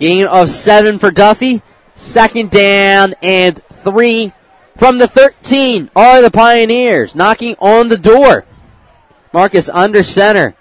Gain 0.00 0.26
of 0.26 0.50
seven 0.50 0.98
for 0.98 1.12
Duffy. 1.12 1.62
Second 1.94 2.50
down 2.50 3.14
and 3.22 3.62
three 3.74 4.32
from 4.76 4.98
the 4.98 5.06
13 5.06 5.88
are 5.94 6.20
the 6.20 6.32
Pioneers 6.32 7.14
knocking 7.14 7.54
on 7.60 7.86
the 7.86 7.96
door. 7.96 8.44
Marcus 9.32 9.68
under 9.68 10.02
center. 10.02 10.56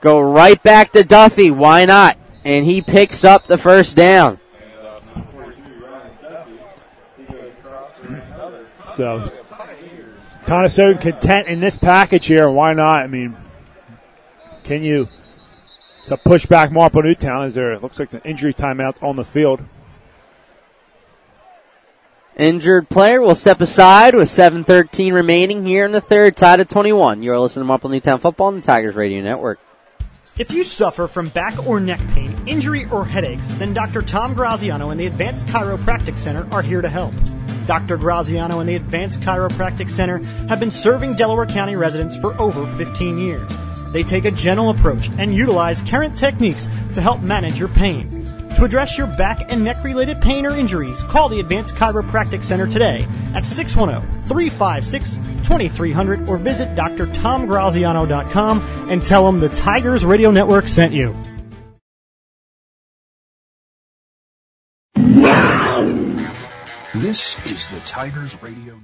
Go 0.00 0.20
right 0.20 0.62
back 0.62 0.92
to 0.92 1.04
Duffy. 1.04 1.50
Why 1.50 1.84
not? 1.84 2.16
And 2.44 2.64
he 2.64 2.82
picks 2.82 3.24
up 3.24 3.46
the 3.46 3.58
first 3.58 3.96
down. 3.96 4.38
So, 8.96 9.30
Conestoga 10.44 10.98
content 10.98 11.48
in 11.48 11.60
this 11.60 11.76
package 11.76 12.26
here. 12.26 12.50
Why 12.50 12.74
not? 12.74 13.02
I 13.02 13.06
mean, 13.06 13.36
can 14.64 14.82
you 14.82 15.08
to 16.08 16.16
push 16.16 16.46
back 16.46 16.72
Marple 16.72 17.02
Newtown 17.02 17.44
as 17.44 17.54
there 17.54 17.78
looks 17.78 17.98
like 17.98 18.08
the 18.08 18.22
injury 18.26 18.54
timeouts 18.54 19.02
on 19.02 19.16
the 19.16 19.24
field. 19.24 19.62
Injured 22.36 22.88
player 22.88 23.20
will 23.20 23.34
step 23.34 23.60
aside 23.60 24.14
with 24.14 24.28
7.13 24.28 25.12
remaining 25.12 25.66
here 25.66 25.84
in 25.84 25.92
the 25.92 26.00
third, 26.00 26.36
tied 26.36 26.60
at 26.60 26.68
21. 26.68 27.22
You're 27.22 27.38
listening 27.38 27.64
to 27.64 27.66
Marple 27.66 27.90
Newtown 27.90 28.20
Football 28.20 28.48
on 28.48 28.56
the 28.56 28.62
Tigers 28.62 28.94
Radio 28.94 29.22
Network. 29.22 29.58
If 30.38 30.52
you 30.52 30.62
suffer 30.62 31.08
from 31.08 31.30
back 31.30 31.66
or 31.66 31.80
neck 31.80 31.98
pain, 32.14 32.32
injury, 32.46 32.86
or 32.92 33.04
headaches, 33.04 33.44
then 33.58 33.74
Dr. 33.74 34.02
Tom 34.02 34.34
Graziano 34.34 34.90
and 34.90 35.00
the 35.00 35.06
Advanced 35.06 35.46
Chiropractic 35.46 36.16
Center 36.16 36.46
are 36.52 36.62
here 36.62 36.80
to 36.80 36.88
help. 36.88 37.12
Dr. 37.66 37.96
Graziano 37.96 38.60
and 38.60 38.68
the 38.68 38.76
Advanced 38.76 39.20
Chiropractic 39.20 39.90
Center 39.90 40.18
have 40.46 40.60
been 40.60 40.70
serving 40.70 41.16
Delaware 41.16 41.44
County 41.44 41.74
residents 41.74 42.16
for 42.18 42.40
over 42.40 42.64
15 42.76 43.18
years. 43.18 43.52
They 43.92 44.04
take 44.04 44.26
a 44.26 44.30
gentle 44.30 44.70
approach 44.70 45.10
and 45.18 45.34
utilize 45.34 45.82
current 45.82 46.16
techniques 46.16 46.68
to 46.94 47.00
help 47.00 47.20
manage 47.20 47.58
your 47.58 47.68
pain. 47.70 48.24
To 48.56 48.64
address 48.64 48.98
your 48.98 49.06
back 49.06 49.52
and 49.52 49.62
neck 49.62 49.84
related 49.84 50.20
pain 50.20 50.44
or 50.44 50.56
injuries, 50.56 51.00
call 51.04 51.28
the 51.28 51.38
Advanced 51.40 51.76
Chiropractic 51.76 52.42
Center 52.42 52.66
today 52.66 53.06
at 53.34 53.44
610-356-2300 53.44 56.28
or 56.28 56.38
visit 56.38 56.74
drtomgraziano.com 56.74 58.60
and 58.90 59.04
tell 59.04 59.24
them 59.24 59.40
the 59.40 59.48
Tigers 59.50 60.04
Radio 60.04 60.30
Network 60.30 60.68
sent 60.68 60.92
you. 60.92 61.14
This 66.94 67.36
is 67.46 67.68
the 67.68 67.80
Tigers 67.84 68.42
Radio. 68.42 68.80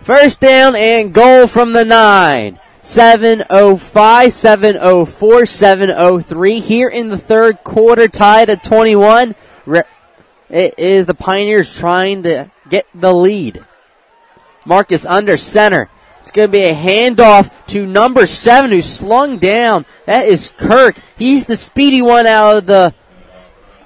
First 0.00 0.40
down 0.40 0.76
and 0.76 1.12
goal 1.12 1.48
from 1.48 1.72
the 1.72 1.84
nine. 1.84 2.60
705, 2.82 4.32
704, 4.32 5.44
703 5.46 6.60
here 6.60 6.88
in 6.88 7.08
the 7.08 7.18
third 7.18 7.64
quarter, 7.64 8.06
tied 8.06 8.48
at 8.48 8.62
21. 8.62 9.34
Re- 9.66 9.82
It 10.48 10.78
is 10.78 11.06
the 11.06 11.14
Pioneers 11.14 11.76
trying 11.76 12.22
to 12.22 12.48
get 12.68 12.86
the 12.94 13.12
lead. 13.12 13.64
Marcus 14.64 15.04
under 15.04 15.36
center. 15.36 15.90
It's 16.26 16.32
going 16.32 16.48
to 16.48 16.52
be 16.52 16.64
a 16.64 16.74
handoff 16.74 17.52
to 17.68 17.86
number 17.86 18.26
seven 18.26 18.72
who 18.72 18.82
slung 18.82 19.38
down. 19.38 19.86
That 20.06 20.26
is 20.26 20.52
Kirk. 20.56 20.96
He's 21.16 21.46
the 21.46 21.56
speedy 21.56 22.02
one 22.02 22.26
out 22.26 22.56
of 22.56 22.66
the, 22.66 22.92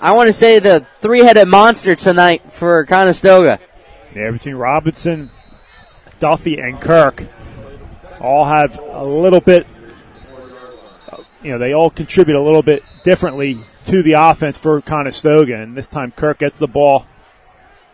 I 0.00 0.12
want 0.12 0.28
to 0.28 0.32
say 0.32 0.58
the 0.58 0.86
three-headed 1.02 1.46
monster 1.46 1.94
tonight 1.94 2.50
for 2.50 2.86
Conestoga. 2.86 3.60
Yeah, 4.14 4.30
between 4.30 4.54
Robinson, 4.54 5.30
Duffy, 6.18 6.58
and 6.58 6.80
Kirk, 6.80 7.26
all 8.22 8.46
have 8.46 8.78
a 8.78 9.04
little 9.04 9.42
bit, 9.42 9.66
uh, 11.12 11.22
you 11.42 11.52
know, 11.52 11.58
they 11.58 11.74
all 11.74 11.90
contribute 11.90 12.38
a 12.38 12.42
little 12.42 12.62
bit 12.62 12.82
differently 13.04 13.66
to 13.84 14.02
the 14.02 14.14
offense 14.14 14.56
for 14.56 14.80
Conestoga. 14.80 15.56
And 15.56 15.76
this 15.76 15.90
time 15.90 16.10
Kirk 16.10 16.38
gets 16.38 16.58
the 16.58 16.68
ball. 16.68 17.04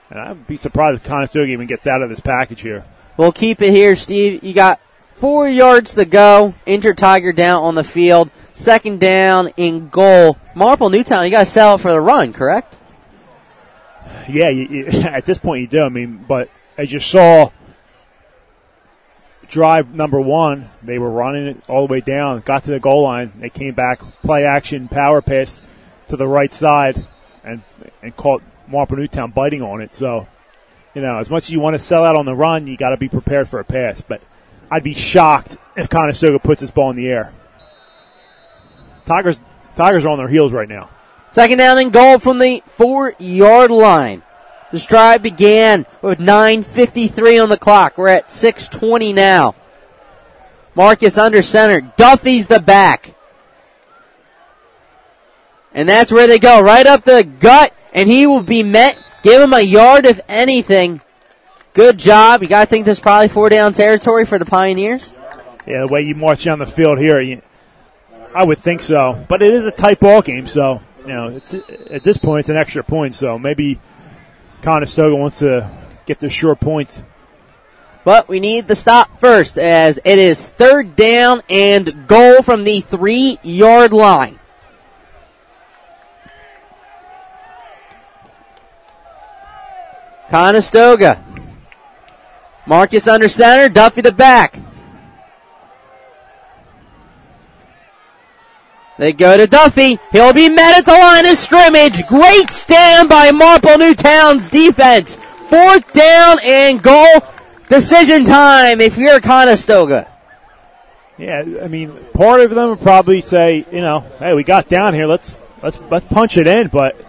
And 0.08 0.20
I'd 0.20 0.46
be 0.46 0.56
surprised 0.56 1.02
if 1.02 1.08
Conestoga 1.08 1.50
even 1.50 1.66
gets 1.66 1.88
out 1.88 2.00
of 2.00 2.10
this 2.10 2.20
package 2.20 2.60
here. 2.60 2.84
We'll 3.16 3.32
keep 3.32 3.62
it 3.62 3.70
here, 3.70 3.96
Steve. 3.96 4.44
You 4.44 4.52
got 4.52 4.80
four 5.14 5.48
yards 5.48 5.94
to 5.94 6.04
go. 6.04 6.54
Injured 6.66 6.98
Tiger 6.98 7.32
down 7.32 7.62
on 7.62 7.74
the 7.74 7.84
field. 7.84 8.30
Second 8.54 9.00
down 9.00 9.50
in 9.56 9.88
goal. 9.88 10.38
Marple 10.54 10.90
Newtown, 10.90 11.24
you 11.24 11.30
got 11.30 11.40
to 11.40 11.46
sell 11.46 11.74
it 11.74 11.78
for 11.78 11.90
the 11.90 12.00
run, 12.00 12.32
correct? 12.32 12.76
Yeah, 14.28 14.50
you, 14.50 14.66
you, 14.68 14.86
at 15.02 15.24
this 15.24 15.38
point 15.38 15.60
you 15.60 15.66
do. 15.66 15.82
I 15.82 15.88
mean, 15.88 16.24
but 16.28 16.50
as 16.76 16.92
you 16.92 17.00
saw, 17.00 17.50
drive 19.48 19.94
number 19.94 20.20
one, 20.20 20.68
they 20.82 20.98
were 20.98 21.10
running 21.10 21.46
it 21.46 21.62
all 21.68 21.86
the 21.86 21.92
way 21.92 22.00
down, 22.00 22.40
got 22.40 22.64
to 22.64 22.70
the 22.70 22.80
goal 22.80 23.04
line, 23.04 23.32
they 23.38 23.50
came 23.50 23.74
back, 23.74 24.00
play 24.22 24.44
action, 24.44 24.88
power 24.88 25.22
pass 25.22 25.60
to 26.08 26.16
the 26.16 26.26
right 26.26 26.52
side, 26.52 27.06
and 27.44 27.62
and 28.02 28.16
caught 28.16 28.42
Marple 28.68 28.96
Newtown 28.96 29.30
biting 29.30 29.62
on 29.62 29.80
it. 29.80 29.94
So, 29.94 30.26
you 30.96 31.02
know, 31.02 31.18
as 31.18 31.28
much 31.28 31.44
as 31.44 31.50
you 31.50 31.60
want 31.60 31.74
to 31.74 31.78
sell 31.78 32.04
out 32.04 32.16
on 32.16 32.24
the 32.24 32.34
run, 32.34 32.66
you 32.66 32.74
got 32.78 32.90
to 32.90 32.96
be 32.96 33.08
prepared 33.08 33.46
for 33.46 33.60
a 33.60 33.64
pass. 33.64 34.00
But 34.00 34.22
I'd 34.70 34.82
be 34.82 34.94
shocked 34.94 35.58
if 35.76 35.90
Conestoga 35.90 36.38
puts 36.38 36.62
this 36.62 36.70
ball 36.70 36.88
in 36.88 36.96
the 36.96 37.06
air. 37.06 37.34
Tigers, 39.04 39.42
Tigers 39.76 40.06
are 40.06 40.08
on 40.08 40.16
their 40.16 40.26
heels 40.26 40.52
right 40.52 40.68
now. 40.68 40.88
Second 41.32 41.58
down 41.58 41.76
and 41.76 41.92
goal 41.92 42.18
from 42.18 42.38
the 42.38 42.62
four 42.66 43.14
yard 43.18 43.70
line. 43.70 44.22
The 44.72 44.78
stride 44.78 45.22
began 45.22 45.84
with 46.00 46.18
9.53 46.18 47.42
on 47.42 47.50
the 47.50 47.58
clock. 47.58 47.98
We're 47.98 48.08
at 48.08 48.30
6.20 48.30 49.14
now. 49.14 49.54
Marcus 50.74 51.18
under 51.18 51.42
center. 51.42 51.82
Duffy's 51.98 52.46
the 52.46 52.58
back. 52.58 53.14
And 55.74 55.86
that's 55.86 56.10
where 56.10 56.26
they 56.26 56.38
go. 56.38 56.62
Right 56.62 56.86
up 56.86 57.02
the 57.02 57.22
gut, 57.22 57.74
and 57.92 58.08
he 58.08 58.26
will 58.26 58.42
be 58.42 58.62
met. 58.62 58.98
Give 59.22 59.40
him 59.40 59.52
a 59.52 59.60
yard 59.60 60.06
if 60.06 60.20
anything. 60.28 61.00
Good 61.74 61.98
job. 61.98 62.42
You 62.42 62.48
got 62.48 62.60
to 62.60 62.66
think 62.66 62.84
this 62.84 62.98
is 62.98 63.02
probably 63.02 63.28
four 63.28 63.48
down 63.48 63.72
territory 63.72 64.24
for 64.24 64.38
the 64.38 64.46
Pioneers. 64.46 65.12
Yeah, 65.66 65.80
the 65.80 65.88
way 65.88 66.02
you 66.02 66.14
march 66.14 66.44
down 66.44 66.58
the 66.58 66.66
field 66.66 66.98
here, 66.98 67.20
you, 67.20 67.42
I 68.34 68.44
would 68.44 68.58
think 68.58 68.80
so. 68.80 69.24
But 69.28 69.42
it 69.42 69.52
is 69.52 69.66
a 69.66 69.72
tight 69.72 70.00
ball 70.00 70.22
game, 70.22 70.46
so 70.46 70.80
you 71.00 71.08
know, 71.08 71.28
it's 71.28 71.54
at 71.90 72.02
this 72.02 72.16
point 72.16 72.40
it's 72.40 72.48
an 72.48 72.56
extra 72.56 72.84
point. 72.84 73.14
So 73.14 73.38
maybe 73.38 73.80
Conestoga 74.62 75.16
wants 75.16 75.40
to 75.40 75.70
get 76.06 76.20
the 76.20 76.28
short 76.28 76.60
points. 76.60 77.02
But 78.04 78.28
we 78.28 78.38
need 78.38 78.68
the 78.68 78.76
stop 78.76 79.18
first, 79.18 79.58
as 79.58 79.98
it 80.04 80.18
is 80.20 80.48
third 80.48 80.94
down 80.94 81.42
and 81.50 82.06
goal 82.06 82.40
from 82.42 82.62
the 82.62 82.80
three 82.80 83.38
yard 83.42 83.92
line. 83.92 84.38
Conestoga. 90.30 91.22
Marcus 92.66 93.06
under 93.06 93.28
center, 93.28 93.68
Duffy 93.68 94.00
the 94.00 94.12
back. 94.12 94.58
They 98.98 99.12
go 99.12 99.36
to 99.36 99.46
Duffy. 99.46 99.98
He'll 100.10 100.32
be 100.32 100.48
met 100.48 100.78
at 100.78 100.86
the 100.86 100.92
line 100.92 101.26
of 101.26 101.36
scrimmage. 101.36 102.06
Great 102.06 102.50
stand 102.50 103.08
by 103.08 103.30
Marple 103.30 103.76
Newtown's 103.78 104.48
defense. 104.48 105.16
Fourth 105.48 105.92
down 105.92 106.38
and 106.42 106.82
goal. 106.82 107.22
Decision 107.68 108.24
time 108.24 108.80
if 108.80 108.96
you're 108.96 109.20
Conestoga. 109.20 110.10
Yeah, 111.18 111.44
I 111.62 111.68
mean, 111.68 111.96
part 112.14 112.40
of 112.40 112.50
them 112.50 112.70
would 112.70 112.80
probably 112.80 113.20
say, 113.22 113.66
you 113.70 113.80
know, 113.80 114.00
hey, 114.18 114.34
we 114.34 114.44
got 114.44 114.68
down 114.68 114.94
here. 114.94 115.06
Let's 115.06 115.38
let's 115.62 115.80
let's 115.90 116.06
punch 116.06 116.36
it 116.36 116.46
in. 116.46 116.68
But 116.68 117.04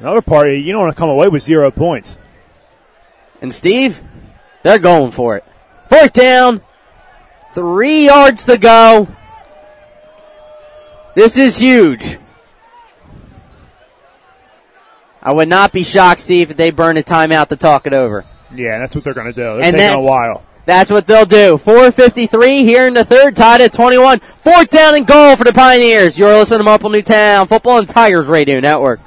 another 0.00 0.22
party, 0.22 0.60
you 0.60 0.72
don't 0.72 0.82
want 0.82 0.94
to 0.94 1.00
come 1.00 1.10
away 1.10 1.28
with 1.28 1.42
zero 1.42 1.70
points. 1.70 2.16
And 3.40 3.52
Steve, 3.52 4.02
they're 4.62 4.78
going 4.78 5.10
for 5.10 5.36
it. 5.36 5.44
Fourth 5.88 6.12
down, 6.12 6.62
three 7.54 8.06
yards 8.06 8.44
to 8.44 8.58
go. 8.58 9.08
This 11.14 11.36
is 11.36 11.56
huge. 11.56 12.18
I 15.22 15.32
would 15.32 15.48
not 15.48 15.72
be 15.72 15.82
shocked, 15.82 16.20
Steve, 16.20 16.50
if 16.52 16.56
they 16.56 16.70
burn 16.70 16.96
a 16.96 17.02
timeout 17.02 17.48
to 17.48 17.56
talk 17.56 17.86
it 17.86 17.92
over. 17.92 18.24
Yeah, 18.54 18.78
that's 18.78 18.94
what 18.94 19.02
they're 19.02 19.14
going 19.14 19.26
to 19.26 19.32
do. 19.32 19.42
They're 19.42 19.62
And 19.62 19.76
taking 19.76 19.98
a 19.98 20.00
while. 20.00 20.44
That's 20.66 20.90
what 20.90 21.06
they'll 21.06 21.24
do. 21.26 21.56
4.53 21.56 22.60
here 22.62 22.86
in 22.86 22.94
the 22.94 23.04
third, 23.04 23.36
tied 23.36 23.60
at 23.60 23.72
21. 23.72 24.18
Fourth 24.18 24.68
down 24.68 24.94
and 24.94 25.06
goal 25.06 25.36
for 25.36 25.44
the 25.44 25.52
Pioneers. 25.52 26.18
You're 26.18 26.36
listening 26.36 26.58
to 26.58 26.64
Marple 26.64 26.90
Newtown 26.90 27.46
Football 27.46 27.78
and 27.78 27.88
Tigers 27.88 28.26
Radio 28.26 28.60
Network. 28.60 29.00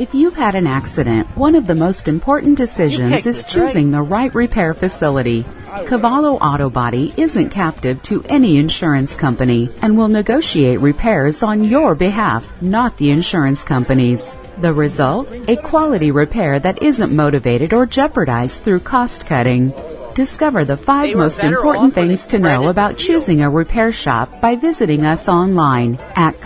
If 0.00 0.14
you've 0.14 0.34
had 0.34 0.54
an 0.54 0.66
accident, 0.66 1.28
one 1.36 1.54
of 1.54 1.66
the 1.66 1.74
most 1.74 2.08
important 2.08 2.56
decisions 2.56 3.26
is 3.26 3.44
choosing 3.44 3.90
the 3.90 4.00
right 4.00 4.34
repair 4.34 4.72
facility. 4.72 5.44
Cavallo 5.86 6.38
Auto 6.38 6.70
Body 6.70 7.12
isn't 7.18 7.50
captive 7.50 8.02
to 8.04 8.22
any 8.24 8.56
insurance 8.56 9.14
company 9.14 9.68
and 9.82 9.98
will 9.98 10.08
negotiate 10.08 10.80
repairs 10.80 11.42
on 11.42 11.64
your 11.64 11.94
behalf, 11.94 12.62
not 12.62 12.96
the 12.96 13.10
insurance 13.10 13.62
company's. 13.62 14.26
The 14.62 14.72
result? 14.72 15.30
A 15.48 15.56
quality 15.58 16.10
repair 16.10 16.58
that 16.58 16.82
isn't 16.82 17.12
motivated 17.12 17.74
or 17.74 17.84
jeopardized 17.84 18.62
through 18.62 18.80
cost 18.80 19.26
cutting. 19.26 19.70
Discover 20.14 20.64
the 20.64 20.78
five 20.78 21.14
most 21.14 21.40
important 21.40 21.92
off 21.92 21.96
when 21.96 22.08
they 22.08 22.16
things 22.16 22.26
to 22.28 22.38
know 22.38 22.68
about 22.68 22.96
choosing 22.96 23.42
a 23.42 23.50
repair 23.50 23.92
shop 23.92 24.40
by 24.40 24.56
visiting 24.56 25.04
us 25.04 25.28
online 25.28 25.98
at 26.16 26.40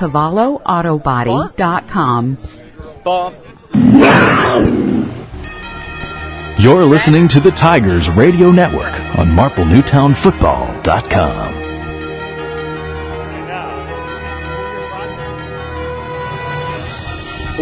You're 6.59 6.87
listening 6.87 7.29
to 7.29 7.41
the 7.41 7.51
Tigers 7.51 8.09
Radio 8.09 8.51
Network 8.51 8.95
on 9.19 9.29
MarpleNewtownFootball.com. 9.29 11.55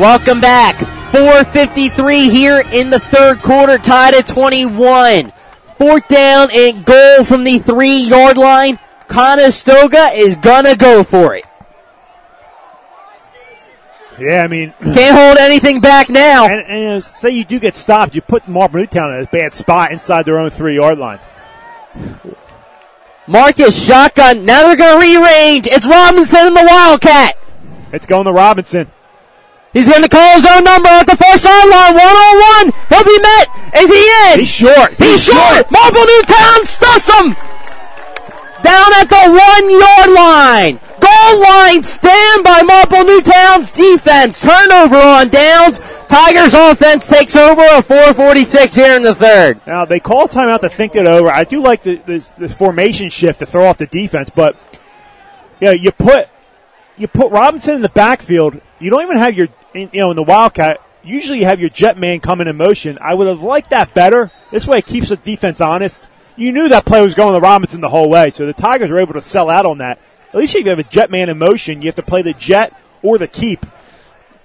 Welcome 0.01 0.41
back. 0.41 0.77
4.53 1.11 2.31
here 2.31 2.63
in 2.73 2.91
the 2.91 3.01
third 3.01 3.43
quarter, 3.43 3.79
tied 3.79 4.15
at 4.15 4.29
21. 4.29 5.33
Fourth 5.77 6.07
down 6.07 6.51
and 6.53 6.85
goal 6.85 7.25
from 7.25 7.43
the 7.43 7.59
three 7.59 7.99
yard 7.99 8.39
line. 8.39 8.79
Conestoga 9.09 10.11
is 10.15 10.37
gonna 10.37 10.77
go 10.77 11.03
for 11.03 11.35
it. 11.35 11.45
Yeah, 14.23 14.45
I 14.45 14.49
mean, 14.49 14.73
Can't 14.81 15.17
hold 15.17 15.39
anything 15.39 15.81
back 15.81 16.09
now. 16.09 16.47
And, 16.47 16.67
and 16.69 17.05
say 17.05 17.31
you 17.31 17.45
do 17.45 17.59
get 17.59 17.75
stopped, 17.75 18.15
you 18.15 18.21
put 18.21 18.47
Marple 18.47 18.79
Newtown 18.79 19.13
in 19.15 19.25
a 19.25 19.27
bad 19.27 19.53
spot 19.53 19.91
inside 19.91 20.25
their 20.25 20.39
own 20.39 20.51
three 20.51 20.77
yard 20.77 20.99
line. 20.99 21.19
Marcus 23.27 23.85
shotgun. 23.85 24.45
Now 24.45 24.67
they're 24.67 24.77
gonna 24.77 25.01
rearrange. 25.01 25.67
It's 25.67 25.87
Robinson 25.87 26.39
and 26.47 26.57
the 26.57 26.65
Wildcat. 26.65 27.37
It's 27.93 28.07
going 28.07 28.25
to 28.25 28.33
Robinson. 28.33 28.87
He's 29.73 29.89
going 29.89 30.03
to 30.03 30.09
call 30.09 30.37
his 30.37 30.45
own 30.45 30.65
number 30.65 30.89
at 30.89 31.07
the 31.07 31.17
far 31.17 31.37
sideline. 31.39 31.95
One 31.95 32.05
on 32.05 32.37
one. 32.37 32.67
He'll 32.89 33.05
be 33.05 33.21
met. 33.21 33.49
Is 33.77 33.89
he 33.89 34.33
in? 34.33 34.39
He's 34.41 34.49
short. 34.49 34.93
He's, 35.01 35.25
short. 35.25 35.71
Marple 35.71 36.05
Newtown 36.05 36.67
stuffs 36.67 37.09
him. 37.09 37.33
Down 38.63 38.91
at 39.01 39.09
the 39.09 39.33
one 39.33 39.71
yard 39.73 40.11
line. 40.13 40.92
Goal 41.03 41.41
line 41.41 41.83
stand 41.83 42.45
by 42.45 42.63
Marple 42.63 43.05
Newtown's 43.05 43.73
defense. 43.73 44.41
Turnover 44.41 44.97
on 44.97 45.29
downs. 45.29 45.81
Tigers 46.07 46.55
offense 46.55 47.09
takes 47.09 47.35
over 47.35 47.63
a 47.63 47.83
446 47.83 48.77
here 48.77 48.97
in 48.97 49.03
the 49.03 49.15
third. 49.15 49.61
Now 49.67 49.85
they 49.85 49.99
call 49.99 50.29
timeout 50.29 50.61
to 50.61 50.69
think 50.69 50.95
it 50.95 51.07
over. 51.07 51.29
I 51.29 51.45
do 51.45 51.63
like 51.63 51.83
the, 51.83 51.97
the, 51.97 52.35
the 52.39 52.49
formation 52.49 53.09
shift 53.09 53.41
to 53.41 53.47
throw 53.47 53.67
off 53.67 53.79
the 53.79 53.87
defense, 53.87 54.31
but 54.31 54.57
you 55.61 55.69
know, 55.69 55.73
you 55.73 55.91
put 55.91 56.29
you 56.97 57.09
put 57.09 57.33
Robinson 57.33 57.77
in 57.77 57.83
the 57.83 57.89
backfield. 57.89 58.61
You 58.79 58.91
don't 58.91 59.03
even 59.03 59.17
have 59.17 59.35
your 59.35 59.49
you 59.75 59.89
know 59.95 60.11
in 60.11 60.17
the 60.17 60.23
Wildcat. 60.23 60.81
Usually 61.03 61.41
you 61.41 61.47
have 61.47 61.59
your 61.59 61.71
jet 61.71 61.99
man 61.99 62.21
coming 62.21 62.47
in 62.47 62.57
motion. 62.57 62.99
I 63.01 63.15
would 63.15 63.27
have 63.27 63.43
liked 63.43 63.71
that 63.71 63.93
better. 63.93 64.31
This 64.51 64.67
way 64.67 64.79
it 64.79 64.87
keeps 64.87 65.09
the 65.09 65.17
defense 65.17 65.61
honest. 65.61 66.07
You 66.37 66.53
knew 66.53 66.69
that 66.69 66.85
play 66.85 67.03
was 67.03 67.15
going 67.15 67.35
to 67.35 67.41
Robinson 67.41 67.81
the 67.81 67.89
whole 67.89 68.09
way, 68.09 68.31
so 68.31 68.47
the 68.47 68.53
Tigers 68.53 68.91
were 68.91 69.01
able 69.01 69.15
to 69.15 69.23
sell 69.23 69.51
out 69.51 69.67
on 69.67 69.79
that. 69.79 69.99
At 70.33 70.39
least 70.39 70.55
if 70.55 70.65
you 70.65 70.71
have 70.71 70.79
a 70.79 70.85
jet 70.85 71.11
man 71.11 71.29
in 71.29 71.39
motion, 71.39 71.83
you 71.83 71.87
have 71.87 71.95
to 71.97 72.03
play 72.03 72.23
the 72.23 72.33
jet 72.33 72.75
or 73.03 73.19
the 73.19 73.29
keep. 73.29 73.67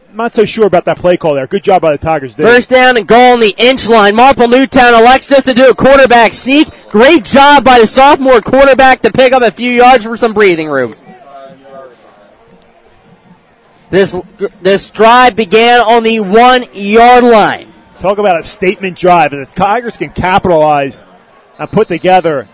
I'm 0.10 0.18
not 0.18 0.34
so 0.34 0.46
sure 0.46 0.66
about 0.66 0.86
that 0.86 0.98
play 0.98 1.16
call 1.16 1.36
there. 1.36 1.48
Good 1.48 1.64
job 1.64 1.82
by 1.82 1.92
the 1.92 1.98
Tigers. 1.98 2.36
First 2.36 2.70
down 2.70 2.98
and 2.98 3.08
goal 3.08 3.34
on 3.34 3.40
the 3.40 3.54
inch 3.58 3.88
line. 3.88 4.16
Marple 4.16 4.48
Newtown 4.48 4.94
elects 4.94 5.28
just 5.28 5.46
to 5.46 5.54
do 5.54 5.70
a 5.70 5.76
quarterback 5.76 6.34
sneak. 6.34 6.68
Great 6.90 7.24
job 7.24 7.64
by 7.64 7.80
the 7.80 7.88
sophomore 7.88 8.42
quarterback 8.42 9.02
to 9.02 9.12
pick 9.12 9.32
up 9.32 9.44
a 9.44 9.52
few 9.52 9.72
yards 9.72 10.06
for 10.06 10.18
some 10.18 10.34
breathing 10.34 10.70
room. 10.70 10.96
This 13.90 14.16
this 14.62 14.90
drive 14.90 15.36
began 15.36 15.80
on 15.80 16.04
the 16.04 16.20
one 16.20 16.66
yard 16.74 17.24
line. 17.24 17.74
Talk 18.00 18.18
about 18.18 18.40
a 18.40 18.44
statement 18.44 18.98
drive. 18.98 19.34
If 19.34 19.54
the 19.54 19.56
Tigers 19.56 19.96
can 19.98 20.10
capitalize 20.10 21.04
and 21.58 21.72
put 21.72 21.88
together 21.88 22.48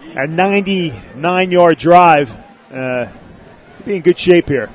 a 0.00 0.26
99 0.26 1.50
yard 1.50 1.78
drive, 1.78 2.34
uh, 2.72 3.08
be 3.84 3.96
in 3.96 4.02
good 4.02 4.18
shape 4.18 4.48
here. 4.48 4.70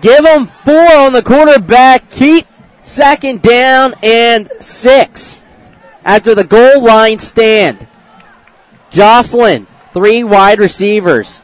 Give 0.00 0.22
them 0.22 0.46
four 0.46 0.92
on 0.96 1.12
the 1.12 1.22
quarterback. 1.22 2.10
Keep 2.10 2.46
second 2.82 3.42
down 3.42 3.94
and 4.02 4.50
six 4.58 5.44
after 6.04 6.34
the 6.34 6.44
goal 6.44 6.82
line 6.82 7.18
stand. 7.18 7.86
Jocelyn, 8.90 9.66
three 9.92 10.24
wide 10.24 10.58
receivers. 10.58 11.40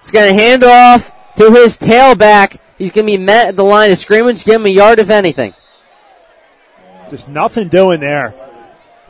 He's 0.00 0.10
going 0.10 0.34
to 0.34 0.42
hand 0.42 0.64
off 0.64 1.12
to 1.36 1.50
his 1.50 1.78
tailback, 1.78 2.58
He's 2.80 2.90
going 2.90 3.06
to 3.06 3.12
be 3.12 3.18
met 3.18 3.48
at 3.48 3.56
the 3.56 3.62
line 3.62 3.90
of 3.90 3.98
scrimmage. 3.98 4.42
Give 4.42 4.54
him 4.54 4.64
a 4.64 4.70
yard, 4.70 5.00
if 5.00 5.10
anything. 5.10 5.52
Just 7.10 7.28
nothing 7.28 7.68
doing 7.68 8.00
there 8.00 8.32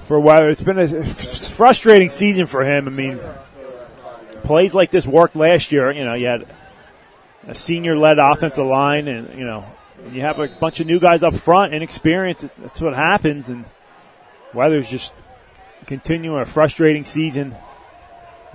for 0.02 0.19
Weather. 0.19 0.48
It's 0.48 0.61
been 0.61 0.77
a 0.81 1.05
frustrating 1.05 2.09
season 2.09 2.47
for 2.47 2.65
him. 2.65 2.89
I 2.89 2.90
mean, 2.90 3.20
plays 4.43 4.75
like 4.75 4.91
this 4.91 5.07
worked 5.07 5.37
last 5.37 5.73
year. 5.73 5.91
You 5.93 6.05
know, 6.05 6.15
you 6.15 6.27
had 6.27 6.47
a 7.47 7.55
senior-led 7.55 8.19
offensive 8.19 8.67
line, 8.67 9.09
and 9.09 9.39
you 9.39 9.45
know, 9.45 9.65
you 10.11 10.23
have 10.23 10.39
a 10.39 10.49
bunch 10.61 10.81
of 10.81 10.87
new 10.87 10.99
guys 10.99 11.23
up 11.23 11.35
front, 11.35 11.75
inexperienced. 11.75 12.49
That's 12.59 12.81
what 12.81 12.95
happens, 12.95 13.49
and 13.49 13.65
Weather's 14.55 14.89
just 14.89 15.15
continuing 15.87 16.41
a 16.41 16.47
frustrating 16.47 17.05
season. 17.05 17.55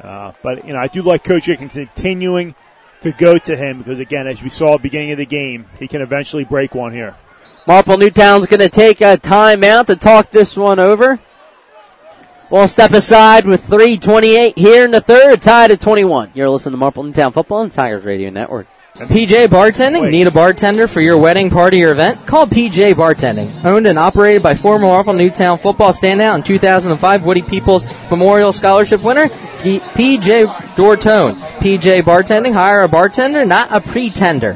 Uh, 0.02 0.34
but 0.44 0.66
you 0.66 0.74
know, 0.74 0.80
I 0.80 0.88
do 0.88 1.02
like 1.02 1.24
Coach 1.24 1.48
Aiken 1.50 1.70
continuing 1.70 2.56
to 3.02 3.12
go 3.12 3.38
to 3.38 3.56
him 3.56 3.80
because, 3.80 4.00
again, 4.00 4.28
as 4.28 4.42
we 4.42 4.50
saw 4.50 4.74
at 4.74 4.78
the 4.78 4.84
beginning 4.84 5.12
of 5.12 5.18
the 5.18 5.26
game, 5.26 5.66
he 5.80 5.88
can 5.88 6.02
eventually 6.02 6.44
break 6.44 6.76
one 6.76 6.92
here. 6.92 7.16
Marple 7.68 7.98
Newtown's 7.98 8.46
going 8.46 8.60
to 8.60 8.70
take 8.70 9.02
a 9.02 9.18
timeout 9.18 9.88
to 9.88 9.96
talk 9.96 10.30
this 10.30 10.56
one 10.56 10.80
over. 10.80 11.20
We'll 12.50 12.68
step 12.68 12.92
aside 12.92 13.46
with 13.46 13.66
3.28 13.68 14.58
here 14.58 14.86
in 14.86 14.92
the 14.92 15.02
third, 15.02 15.42
tied 15.42 15.72
at 15.72 15.82
21. 15.82 16.32
You're 16.36 16.50
listening 16.50 16.74
to 16.74 16.78
Marple 16.78 17.04
Newtown 17.04 17.32
Football 17.32 17.62
and 17.62 17.72
Tigers 17.72 18.06
Radio 18.06 18.30
Network. 18.30 18.68
PJ 18.96 19.48
Bartending? 19.48 20.04
Wait. 20.04 20.12
Need 20.12 20.28
a 20.28 20.32
bartender 20.32 20.88
for 20.88 21.02
your 21.02 21.18
wedding, 21.18 21.50
party, 21.50 21.84
or 21.84 21.92
event? 21.92 22.26
Call 22.26 22.46
PJ 22.48 22.94
Bartending. 22.94 23.66
Owned 23.66 23.88
and 23.88 24.00
operated 24.00 24.42
by 24.42 24.54
former 24.56 24.86
Marple 24.86 25.14
Newtown 25.14 25.58
football 25.58 25.92
standout 25.92 26.36
and 26.36 26.46
2005 26.46 27.24
Woody 27.24 27.42
Peoples 27.42 27.84
Memorial 28.10 28.54
Scholarship 28.54 29.02
winner, 29.04 29.28
G- 29.62 29.80
PJ 29.82 30.46
Dortone. 30.78 31.34
PJ 31.60 32.04
Bartending, 32.04 32.54
hire 32.54 32.84
a 32.84 32.88
bartender, 32.88 33.44
not 33.44 33.68
a 33.72 33.82
pretender. 33.82 34.54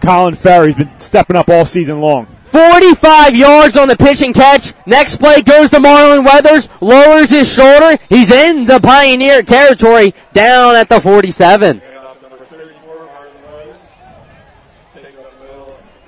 Colin 0.00 0.34
Ferry's 0.34 0.74
been 0.74 0.98
stepping 0.98 1.36
up 1.36 1.48
all 1.48 1.64
season 1.64 2.00
long. 2.00 2.26
45 2.52 3.34
yards 3.34 3.78
on 3.78 3.88
the 3.88 3.96
pitch 3.96 4.20
and 4.20 4.34
catch. 4.34 4.74
Next 4.86 5.16
play 5.16 5.40
goes 5.40 5.70
to 5.70 5.78
Marlon 5.78 6.22
Weathers, 6.22 6.68
lowers 6.82 7.30
his 7.30 7.50
shoulder. 7.50 7.96
He's 8.10 8.30
in 8.30 8.66
the 8.66 8.78
Pioneer 8.78 9.42
territory, 9.42 10.14
down 10.34 10.74
at 10.74 10.90
the 10.90 11.00
47. 11.00 11.80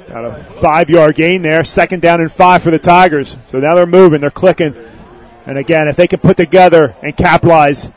Got 0.06 0.24
a 0.26 0.34
five 0.34 0.90
yard 0.90 1.16
gain 1.16 1.40
there. 1.40 1.64
Second 1.64 2.02
down 2.02 2.20
and 2.20 2.30
five 2.30 2.62
for 2.62 2.70
the 2.70 2.78
Tigers. 2.78 3.38
So 3.48 3.58
now 3.58 3.74
they're 3.74 3.86
moving, 3.86 4.20
they're 4.20 4.30
clicking. 4.30 4.76
And 5.46 5.56
again, 5.56 5.88
if 5.88 5.96
they 5.96 6.06
can 6.06 6.20
put 6.20 6.36
together 6.36 6.94
and 7.02 7.16
capitalize 7.16 7.90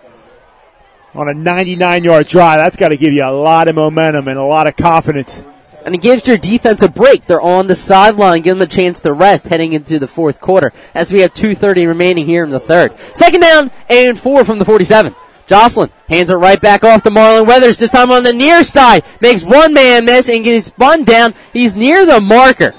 on 1.14 1.28
a 1.28 1.34
99 1.34 2.06
yard 2.06 2.28
drive, 2.28 2.60
that's 2.60 2.78
got 2.78 2.90
to 2.90 2.98
give 2.98 3.12
you 3.12 3.26
a 3.26 3.30
lot 3.30 3.68
of 3.68 3.76
momentum 3.76 4.30
and 4.30 4.40
a 4.40 4.44
lot 4.44 4.68
of 4.68 4.78
confidence. 4.78 5.44
And 5.88 5.96
it 5.96 6.02
gives 6.02 6.28
your 6.28 6.38
defense 6.38 6.82
a 6.82 6.90
break. 6.90 7.24
They're 7.28 7.40
on 7.40 7.68
the 7.68 7.76
sideline, 7.76 8.42
give 8.42 8.58
them 8.58 8.68
a 8.68 8.70
chance 8.70 9.00
to 9.00 9.14
rest 9.14 9.48
heading 9.48 9.72
into 9.72 10.00
the 10.00 10.08
fourth 10.08 10.42
quarter 10.42 10.74
as 10.94 11.14
we 11.14 11.22
have 11.22 11.34
2.30 11.34 11.88
remaining 11.88 12.26
here 12.26 12.44
in 12.44 12.50
the 12.50 12.60
third. 12.60 12.98
Second 13.16 13.40
down 13.40 13.72
and 13.88 14.20
four 14.20 14.44
from 14.44 14.60
the 14.60 14.66
47. 14.66 15.16
Jocelyn 15.46 15.90
hands 16.10 16.30
it 16.30 16.34
right 16.34 16.60
back 16.60 16.84
off 16.84 17.04
to 17.04 17.10
Marlon 17.10 17.48
Weathers, 17.48 17.80
this 17.80 17.92
time 17.92 18.12
on 18.12 18.24
the 18.24 18.34
near 18.34 18.66
side. 18.66 19.06
Makes 19.22 19.44
one 19.44 19.74
man 19.74 20.04
miss 20.04 20.28
and 20.28 20.44
gets 20.44 20.66
spun 20.66 21.06
down. 21.06 21.34
He's 21.54 21.74
near 21.74 22.06
the 22.06 22.20
marker. 22.20 22.74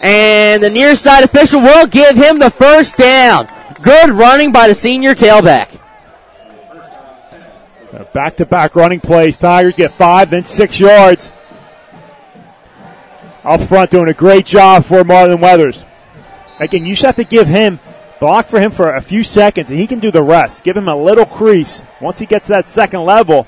And 0.00 0.62
the 0.62 0.70
near 0.70 0.96
side 0.96 1.24
official 1.24 1.60
will 1.60 1.86
give 1.86 2.16
him 2.16 2.38
the 2.38 2.48
first 2.48 2.96
down. 2.96 3.46
Good 3.82 4.08
running 4.08 4.52
by 4.52 4.68
the 4.68 4.74
senior 4.74 5.14
tailback. 5.14 5.78
Back 8.14 8.36
to 8.36 8.46
back 8.46 8.74
running 8.74 9.00
plays. 9.00 9.36
Tigers 9.36 9.76
get 9.76 9.92
five, 9.92 10.30
then 10.30 10.44
six 10.44 10.80
yards. 10.80 11.30
Up 13.48 13.62
front 13.62 13.90
doing 13.90 14.10
a 14.10 14.12
great 14.12 14.44
job 14.44 14.84
for 14.84 15.02
Marlon 15.04 15.40
Weathers. 15.40 15.82
Again, 16.60 16.84
you 16.84 16.92
just 16.92 17.06
have 17.06 17.16
to 17.16 17.24
give 17.24 17.48
him, 17.48 17.80
block 18.20 18.46
for 18.46 18.60
him 18.60 18.70
for 18.70 18.94
a 18.94 19.00
few 19.00 19.24
seconds, 19.24 19.70
and 19.70 19.78
he 19.78 19.86
can 19.86 20.00
do 20.00 20.10
the 20.10 20.22
rest. 20.22 20.64
Give 20.64 20.76
him 20.76 20.86
a 20.86 20.94
little 20.94 21.24
crease. 21.24 21.82
Once 21.98 22.18
he 22.18 22.26
gets 22.26 22.48
to 22.48 22.52
that 22.52 22.66
second 22.66 23.06
level, 23.06 23.46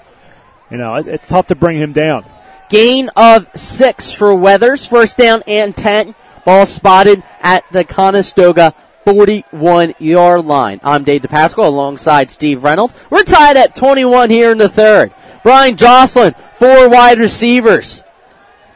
you 0.71 0.79
know, 0.79 0.95
it- 0.95 1.07
it's 1.07 1.27
tough 1.27 1.49
to 1.49 1.55
bring 1.55 1.77
him 1.77 1.93
down. 1.93 2.25
Gain 2.71 3.11
of 3.15 3.47
six 3.55 4.11
for 4.11 4.35
Weathers. 4.35 4.87
First 4.87 5.19
down 5.19 5.43
and 5.47 5.77
10. 5.77 6.15
Ball 6.47 6.65
spotted 6.65 7.23
at 7.43 7.65
the 7.71 7.85
Conestoga 7.85 8.73
41 9.05 9.95
yard 9.99 10.47
line. 10.47 10.81
I'm 10.83 11.05
Dave 11.05 11.23
DiPasqua 11.23 11.67
alongside 11.67 12.31
Steve 12.31 12.65
Reynolds. 12.65 12.95
We're 13.11 13.23
tied 13.23 13.59
at 13.59 13.75
21 13.75 14.31
here 14.31 14.51
in 14.51 14.57
the 14.57 14.69
third. 14.71 15.13
Brian 15.43 15.77
Jocelyn, 15.77 16.35
four 16.59 16.89
wide 16.89 17.19
receivers. 17.19 18.03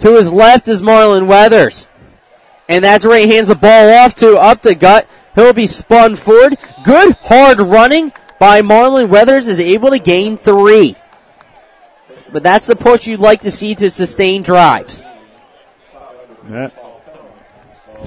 To 0.04 0.16
his 0.16 0.30
left 0.30 0.68
is 0.68 0.82
Marlon 0.82 1.26
Weathers. 1.26 1.88
And 2.68 2.84
that's 2.84 3.06
where 3.06 3.18
he 3.18 3.34
hands 3.34 3.48
the 3.48 3.54
ball 3.54 3.88
off 3.88 4.14
to 4.16 4.36
up 4.36 4.60
the 4.60 4.74
gut. 4.74 5.08
He'll 5.34 5.54
be 5.54 5.66
spun 5.66 6.14
forward. 6.16 6.58
Good 6.84 7.16
hard 7.22 7.58
running 7.58 8.12
by 8.38 8.60
Marlon 8.60 9.08
Weathers 9.08 9.48
is 9.48 9.58
able 9.58 9.88
to 9.92 9.98
gain 9.98 10.36
three. 10.36 10.94
But 12.30 12.42
that's 12.42 12.66
the 12.66 12.76
push 12.76 13.06
you'd 13.06 13.18
like 13.18 13.40
to 13.40 13.50
see 13.50 13.74
to 13.76 13.90
sustain 13.90 14.42
drives. 14.42 15.06
Yeah. 16.50 16.68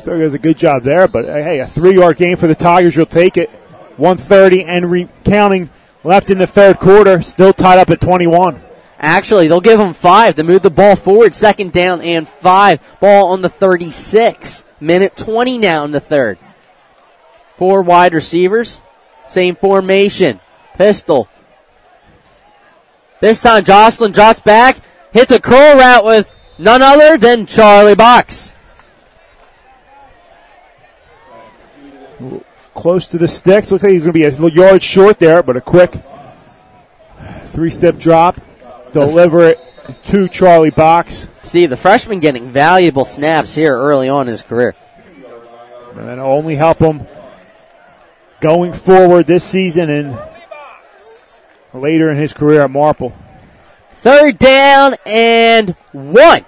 So 0.04 0.14
he 0.14 0.22
does 0.22 0.36
a 0.36 0.40
good 0.40 0.60
job 0.60 0.84
there, 0.84 1.08
but 1.08 1.28
uh, 1.28 1.34
hey, 1.34 1.62
a 1.62 1.68
three 1.68 1.96
yard 1.96 2.18
gain 2.18 2.36
for 2.36 2.46
the 2.46 2.54
Tigers. 2.54 2.96
You'll 2.96 3.08
take 3.08 3.38
it. 3.38 3.50
130 3.98 4.66
and 4.66 4.92
re- 4.92 5.10
counting 5.24 5.72
left 6.04 6.30
in 6.30 6.38
the 6.38 6.46
third 6.46 6.78
quarter. 6.78 7.24
Still 7.24 7.54
tied 7.54 7.80
up 7.80 7.90
at 7.90 8.00
21. 8.00 8.67
Actually, 9.00 9.48
they'll 9.48 9.62
give 9.62 9.78
them 9.78 9.94
five 9.94 10.36
to 10.36 10.44
move 10.44 10.64
the 10.64 10.70
ball 10.70 10.96
forward. 10.96 11.36
Second 11.36 11.72
down 11.72 12.02
and 12.02 12.28
five. 12.28 12.82
Ball 13.00 13.28
on 13.28 13.42
the 13.42 13.50
36. 13.50 14.66
Minute 14.80 15.16
20 15.16 15.58
now 15.58 15.84
in 15.86 15.92
the 15.92 16.00
third. 16.00 16.40
Four 17.58 17.82
wide 17.82 18.14
receivers. 18.14 18.82
Same 19.28 19.56
formation. 19.56 20.40
Pistol. 20.76 21.28
This 23.20 23.42
time 23.42 23.64
Jocelyn 23.64 24.12
drops 24.12 24.40
back. 24.40 24.78
Hits 25.12 25.32
a 25.32 25.40
curl 25.40 25.78
route 25.78 26.06
with 26.06 26.40
none 26.58 26.82
other 26.82 27.18
than 27.18 27.46
Charlie 27.46 27.96
Box. 27.96 28.54
Close 32.74 33.08
to 33.08 33.18
the 33.18 33.28
sticks. 33.28 33.72
Looks 33.72 33.84
like 33.84 33.92
he's 33.92 34.04
going 34.04 34.14
to 34.14 34.20
be 34.20 34.26
a 34.26 34.30
little 34.30 34.52
yard 34.52 34.84
short 34.84 35.18
there, 35.20 35.42
but 35.42 35.58
a 35.58 35.62
quick 35.62 35.96
three 37.46 37.72
step 37.72 37.98
drop. 37.98 38.40
Deliver 38.92 39.48
it 39.48 39.60
to 40.06 40.28
Charlie 40.28 40.70
Box. 40.70 41.28
Steve, 41.42 41.70
the 41.70 41.78
freshman 41.78 42.20
getting 42.20 42.50
valuable 42.50 43.06
snaps 43.06 43.56
here 43.56 43.76
early 43.76 44.10
on 44.10 44.28
in 44.28 44.32
his 44.32 44.42
career. 44.42 44.76
And 45.96 46.08
that'll 46.08 46.26
only 46.26 46.56
help 46.56 46.80
him 46.80 47.08
going 48.40 48.74
forward 48.74 49.26
this 49.26 49.44
season 49.44 49.90
and 49.90 50.18
later 51.74 52.10
in 52.10 52.18
his 52.18 52.34
career 52.34 52.62
at 52.62 52.72
Marple. 52.72 53.14
Third 53.94 54.38
down 54.38 54.96
and 55.06 55.76
one. 55.92 56.46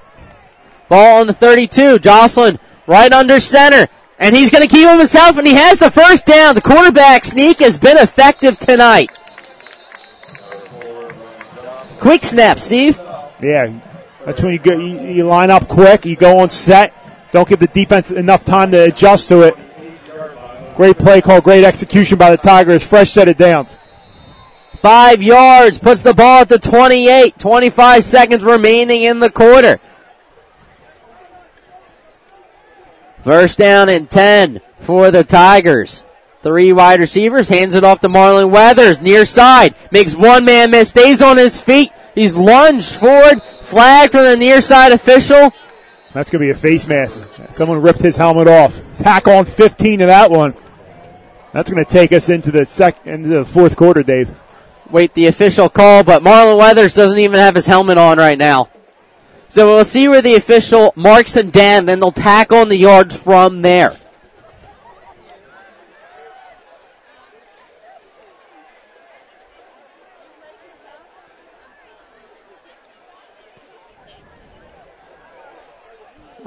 Ball 0.87 1.21
on 1.21 1.27
the 1.27 1.33
32. 1.33 1.99
Jocelyn 1.99 2.59
right 2.87 3.11
under 3.11 3.39
center. 3.39 3.87
And 4.17 4.35
he's 4.35 4.49
going 4.49 4.67
to 4.67 4.73
keep 4.73 4.85
him 4.85 4.97
himself, 4.97 5.37
and 5.37 5.47
he 5.47 5.53
has 5.53 5.79
the 5.79 5.89
first 5.89 6.25
down. 6.25 6.53
The 6.53 6.61
quarterback 6.61 7.23
sneak 7.23 7.59
has 7.59 7.79
been 7.79 7.97
effective 7.97 8.59
tonight. 8.59 9.11
Quick 11.99 12.23
snap, 12.23 12.59
Steve. 12.59 12.97
Yeah, 13.41 13.79
that's 14.25 14.41
when 14.41 14.53
you, 14.53 14.59
go, 14.59 14.77
you, 14.77 15.01
you 15.01 15.23
line 15.25 15.51
up 15.51 15.67
quick, 15.67 16.05
you 16.05 16.15
go 16.15 16.39
on 16.39 16.49
set, 16.49 16.93
don't 17.31 17.47
give 17.47 17.59
the 17.59 17.67
defense 17.67 18.11
enough 18.11 18.45
time 18.45 18.71
to 18.71 18.85
adjust 18.85 19.27
to 19.29 19.41
it. 19.41 19.55
Great 20.75 20.97
play 20.97 21.21
call, 21.21 21.41
great 21.41 21.65
execution 21.65 22.17
by 22.17 22.31
the 22.31 22.37
Tigers. 22.37 22.85
Fresh 22.85 23.11
set 23.11 23.27
of 23.27 23.35
downs. 23.35 23.77
Five 24.75 25.21
yards, 25.21 25.77
puts 25.77 26.03
the 26.03 26.13
ball 26.13 26.41
at 26.41 26.49
the 26.49 26.57
28. 26.57 27.37
25 27.37 28.03
seconds 28.03 28.43
remaining 28.43 29.01
in 29.01 29.19
the 29.19 29.29
quarter. 29.29 29.79
First 33.23 33.57
down 33.57 33.89
and 33.89 34.09
10 34.09 34.61
for 34.79 35.11
the 35.11 35.25
Tigers. 35.25 36.05
Three 36.41 36.71
wide 36.71 37.01
receivers, 37.01 37.49
hands 37.49 37.75
it 37.75 37.83
off 37.83 37.99
to 38.01 38.07
Marlon 38.07 38.49
Weathers, 38.49 39.01
near 39.01 39.25
side, 39.25 39.75
makes 39.91 40.15
one 40.15 40.45
man 40.45 40.71
miss, 40.71 40.91
stays 40.91 41.21
on 41.21 41.35
his 41.35 41.59
feet. 41.59 41.91
He's 42.15 42.35
lunged 42.35 42.95
forward, 42.95 43.41
flag 43.61 44.11
from 44.11 44.23
the 44.23 44.37
near 44.37 44.61
side 44.61 44.93
official. 44.93 45.51
That's 46.13 46.31
going 46.31 46.41
to 46.41 46.47
be 46.47 46.49
a 46.49 46.55
face 46.55 46.87
mask. 46.87 47.21
Someone 47.51 47.81
ripped 47.81 47.99
his 47.99 48.15
helmet 48.15 48.47
off. 48.47 48.81
Tack 48.97 49.27
on 49.27 49.45
15 49.45 49.99
to 49.99 50.05
that 50.05 50.31
one. 50.31 50.55
That's 51.51 51.69
going 51.69 51.83
to 51.83 51.91
take 51.91 52.13
us 52.13 52.29
into 52.29 52.51
the 52.51 52.65
second, 52.65 53.11
into 53.11 53.29
the 53.29 53.45
fourth 53.45 53.75
quarter, 53.75 54.01
Dave. 54.01 54.29
Wait 54.89 55.13
the 55.13 55.27
official 55.27 55.69
call, 55.69 56.03
but 56.03 56.23
Marlon 56.23 56.57
Weathers 56.57 56.93
doesn't 56.93 57.19
even 57.19 57.39
have 57.39 57.55
his 57.55 57.67
helmet 57.67 57.97
on 57.97 58.17
right 58.17 58.37
now. 58.37 58.69
So 59.49 59.67
we'll 59.67 59.85
see 59.85 60.07
where 60.07 60.21
the 60.21 60.35
official 60.35 60.93
marks 60.95 61.35
him 61.35 61.49
down, 61.49 61.85
then 61.85 61.99
they'll 61.99 62.11
tack 62.11 62.51
on 62.51 62.69
the 62.69 62.77
yards 62.77 63.15
from 63.15 63.61
there. 63.61 63.97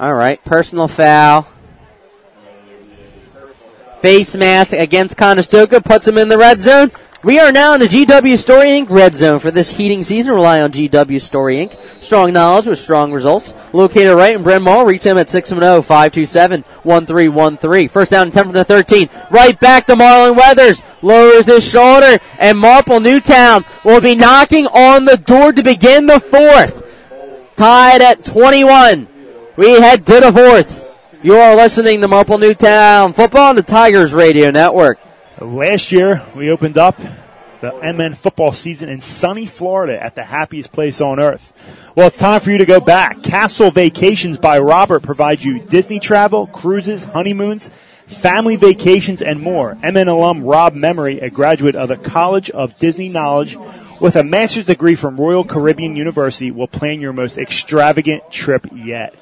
All 0.02 0.14
right, 0.14 0.44
personal 0.44 0.88
foul. 0.88 1.46
Face 4.00 4.34
mask 4.34 4.72
against 4.72 5.16
Conestoga 5.16 5.80
puts 5.80 6.08
him 6.08 6.18
in 6.18 6.28
the 6.28 6.36
red 6.36 6.60
zone. 6.60 6.90
We 7.22 7.38
are 7.38 7.52
now 7.52 7.74
in 7.74 7.80
the 7.80 7.86
GW 7.86 8.36
Story 8.36 8.70
Inc. 8.70 8.90
red 8.90 9.14
zone 9.14 9.38
for 9.38 9.52
this 9.52 9.76
heating 9.76 10.02
season. 10.02 10.34
Rely 10.34 10.60
on 10.60 10.72
GW 10.72 11.20
Story 11.20 11.58
Inc. 11.58 11.78
Strong 12.02 12.32
knowledge 12.32 12.66
with 12.66 12.80
strong 12.80 13.12
results. 13.12 13.54
Located 13.72 14.16
right 14.16 14.34
in 14.34 14.42
Bryn 14.42 14.62
Mawr. 14.62 14.88
Reach 14.88 15.04
them 15.04 15.18
at 15.18 15.28
610-527-1313. 15.28 17.88
First 17.88 18.10
down 18.10 18.24
and 18.24 18.32
10 18.32 18.46
from 18.46 18.54
the 18.54 18.64
13. 18.64 19.08
Right 19.30 19.60
back 19.60 19.86
to 19.86 19.94
Marlon 19.94 20.36
Weathers. 20.36 20.82
Lowers 21.02 21.46
his 21.46 21.64
shoulder 21.64 22.18
and 22.40 22.58
Marple 22.58 22.98
Newtown 22.98 23.64
will 23.84 24.00
be 24.00 24.16
knocking 24.16 24.66
on 24.66 25.04
the 25.04 25.16
door 25.16 25.52
to 25.52 25.62
begin 25.62 26.06
the 26.06 26.18
fourth. 26.18 26.80
Tied 27.54 28.02
at 28.02 28.24
21. 28.24 29.06
We 29.54 29.72
head 29.72 30.06
to 30.06 30.20
the 30.20 30.32
fourth. 30.32 30.88
You 31.22 31.36
are 31.36 31.54
listening 31.54 32.00
to 32.00 32.08
Marple 32.08 32.38
Newtown 32.38 33.12
Football 33.12 33.50
on 33.50 33.56
the 33.56 33.62
Tigers 33.62 34.14
Radio 34.14 34.50
Network. 34.50 34.98
Last 35.42 35.92
year, 35.92 36.26
we 36.34 36.50
opened 36.50 36.78
up 36.78 36.98
the 37.60 37.70
MN 37.82 38.14
football 38.14 38.52
season 38.52 38.88
in 38.88 39.02
sunny 39.02 39.44
Florida 39.44 40.02
at 40.02 40.14
the 40.14 40.22
happiest 40.22 40.72
place 40.72 41.02
on 41.02 41.20
earth. 41.20 41.52
Well, 41.94 42.06
it's 42.06 42.16
time 42.16 42.40
for 42.40 42.50
you 42.50 42.56
to 42.56 42.64
go 42.64 42.80
back. 42.80 43.22
Castle 43.22 43.70
Vacations 43.70 44.38
by 44.38 44.58
Robert 44.58 45.02
provides 45.02 45.44
you 45.44 45.60
Disney 45.60 46.00
travel, 46.00 46.46
cruises, 46.46 47.04
honeymoons, 47.04 47.70
family 48.06 48.56
vacations, 48.56 49.20
and 49.20 49.38
more. 49.38 49.74
MN 49.82 50.08
alum 50.08 50.44
Rob 50.44 50.74
Memory, 50.74 51.20
a 51.20 51.28
graduate 51.28 51.76
of 51.76 51.90
the 51.90 51.98
College 51.98 52.48
of 52.48 52.78
Disney 52.78 53.10
Knowledge 53.10 53.58
with 54.00 54.16
a 54.16 54.24
master's 54.24 54.66
degree 54.66 54.94
from 54.94 55.20
Royal 55.20 55.44
Caribbean 55.44 55.94
University, 55.94 56.50
will 56.50 56.68
plan 56.68 57.02
your 57.02 57.12
most 57.12 57.36
extravagant 57.36 58.30
trip 58.30 58.66
yet. 58.72 59.14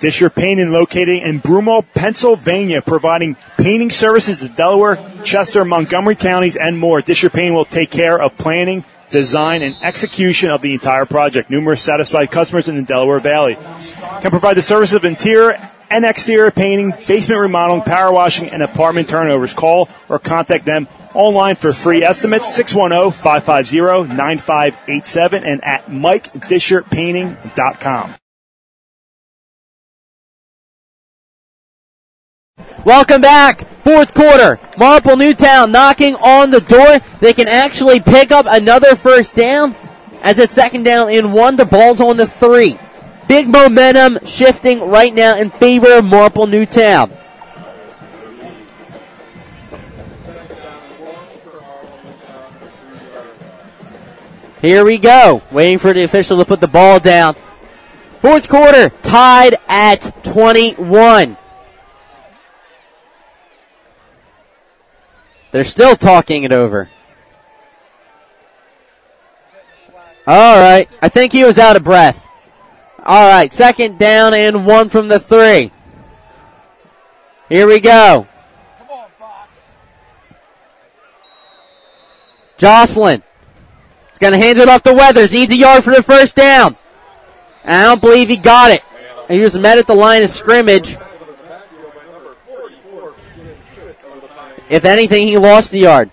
Disher 0.00 0.30
Painting 0.30 0.72
located 0.72 1.22
in 1.22 1.40
Broomall, 1.40 1.84
Pennsylvania, 1.94 2.80
providing 2.80 3.36
painting 3.58 3.90
services 3.90 4.38
to 4.40 4.48
Delaware, 4.48 4.96
Chester, 5.24 5.64
Montgomery 5.64 6.16
counties, 6.16 6.56
and 6.56 6.78
more. 6.78 7.02
Disher 7.02 7.30
Painting 7.30 7.54
will 7.54 7.66
take 7.66 7.90
care 7.90 8.20
of 8.20 8.36
planning, 8.38 8.84
design, 9.10 9.62
and 9.62 9.76
execution 9.82 10.50
of 10.50 10.62
the 10.62 10.72
entire 10.72 11.04
project. 11.04 11.50
Numerous 11.50 11.82
satisfied 11.82 12.30
customers 12.30 12.68
in 12.68 12.76
the 12.76 12.82
Delaware 12.82 13.20
Valley 13.20 13.58
can 14.22 14.30
provide 14.30 14.56
the 14.56 14.62
service 14.62 14.94
of 14.94 15.04
interior 15.04 15.58
and 15.90 16.04
exterior 16.04 16.50
painting, 16.50 16.92
basement 17.06 17.40
remodeling, 17.40 17.82
power 17.82 18.12
washing, 18.12 18.48
and 18.50 18.62
apartment 18.62 19.08
turnovers. 19.08 19.52
Call 19.52 19.88
or 20.08 20.18
contact 20.18 20.64
them 20.64 20.88
online 21.14 21.54
for 21.56 21.72
free 21.72 22.04
estimates 22.04 22.46
610-550-9587 22.58 25.42
and 25.44 25.64
at 25.64 25.86
MikeDisherPainting.com. 25.86 28.14
Welcome 32.84 33.20
back. 33.20 33.66
Fourth 33.82 34.14
quarter. 34.14 34.58
Marple 34.76 35.16
Newtown 35.16 35.72
knocking 35.72 36.14
on 36.16 36.50
the 36.50 36.60
door. 36.60 36.98
They 37.20 37.32
can 37.32 37.48
actually 37.48 38.00
pick 38.00 38.30
up 38.30 38.46
another 38.48 38.96
first 38.96 39.34
down 39.34 39.74
as 40.22 40.38
it's 40.38 40.54
second 40.54 40.84
down 40.84 41.10
in 41.10 41.32
one. 41.32 41.56
The 41.56 41.64
ball's 41.64 42.00
on 42.00 42.16
the 42.16 42.26
three. 42.26 42.78
Big 43.28 43.48
momentum 43.48 44.18
shifting 44.26 44.80
right 44.88 45.14
now 45.14 45.36
in 45.36 45.50
favor 45.50 45.98
of 45.98 46.04
Marple 46.04 46.46
Newtown. 46.46 47.12
Here 54.60 54.84
we 54.84 54.98
go. 54.98 55.42
Waiting 55.50 55.78
for 55.78 55.92
the 55.94 56.02
official 56.02 56.38
to 56.38 56.44
put 56.44 56.60
the 56.60 56.68
ball 56.68 57.00
down. 57.00 57.34
Fourth 58.20 58.48
quarter 58.48 58.90
tied 59.02 59.56
at 59.68 60.22
21. 60.22 61.36
They're 65.50 65.64
still 65.64 65.96
talking 65.96 66.44
it 66.44 66.52
over. 66.52 66.88
All 70.26 70.58
right. 70.58 70.88
I 71.02 71.08
think 71.08 71.32
he 71.32 71.44
was 71.44 71.58
out 71.58 71.76
of 71.76 71.84
breath. 71.84 72.24
All 73.04 73.28
right. 73.28 73.52
Second 73.52 73.98
down 73.98 74.34
and 74.34 74.66
one 74.66 74.88
from 74.88 75.08
the 75.08 75.18
three. 75.18 75.72
Here 77.48 77.66
we 77.66 77.80
go. 77.80 78.28
Jocelyn. 82.58 83.22
He's 84.10 84.18
going 84.18 84.32
to 84.32 84.38
hand 84.38 84.58
it 84.58 84.68
off 84.68 84.82
to 84.84 84.92
Weathers. 84.92 85.32
Needs 85.32 85.52
a 85.52 85.56
yard 85.56 85.82
for 85.82 85.94
the 85.94 86.02
first 86.02 86.36
down. 86.36 86.76
I 87.64 87.84
don't 87.84 88.00
believe 88.00 88.28
he 88.28 88.36
got 88.36 88.70
it. 88.70 88.82
He 89.28 89.40
was 89.40 89.58
met 89.58 89.78
at 89.78 89.86
the 89.86 89.94
line 89.94 90.22
of 90.22 90.30
scrimmage. 90.30 90.96
If 94.70 94.84
anything, 94.84 95.26
he 95.26 95.36
lost 95.36 95.72
the 95.72 95.80
yard. 95.80 96.10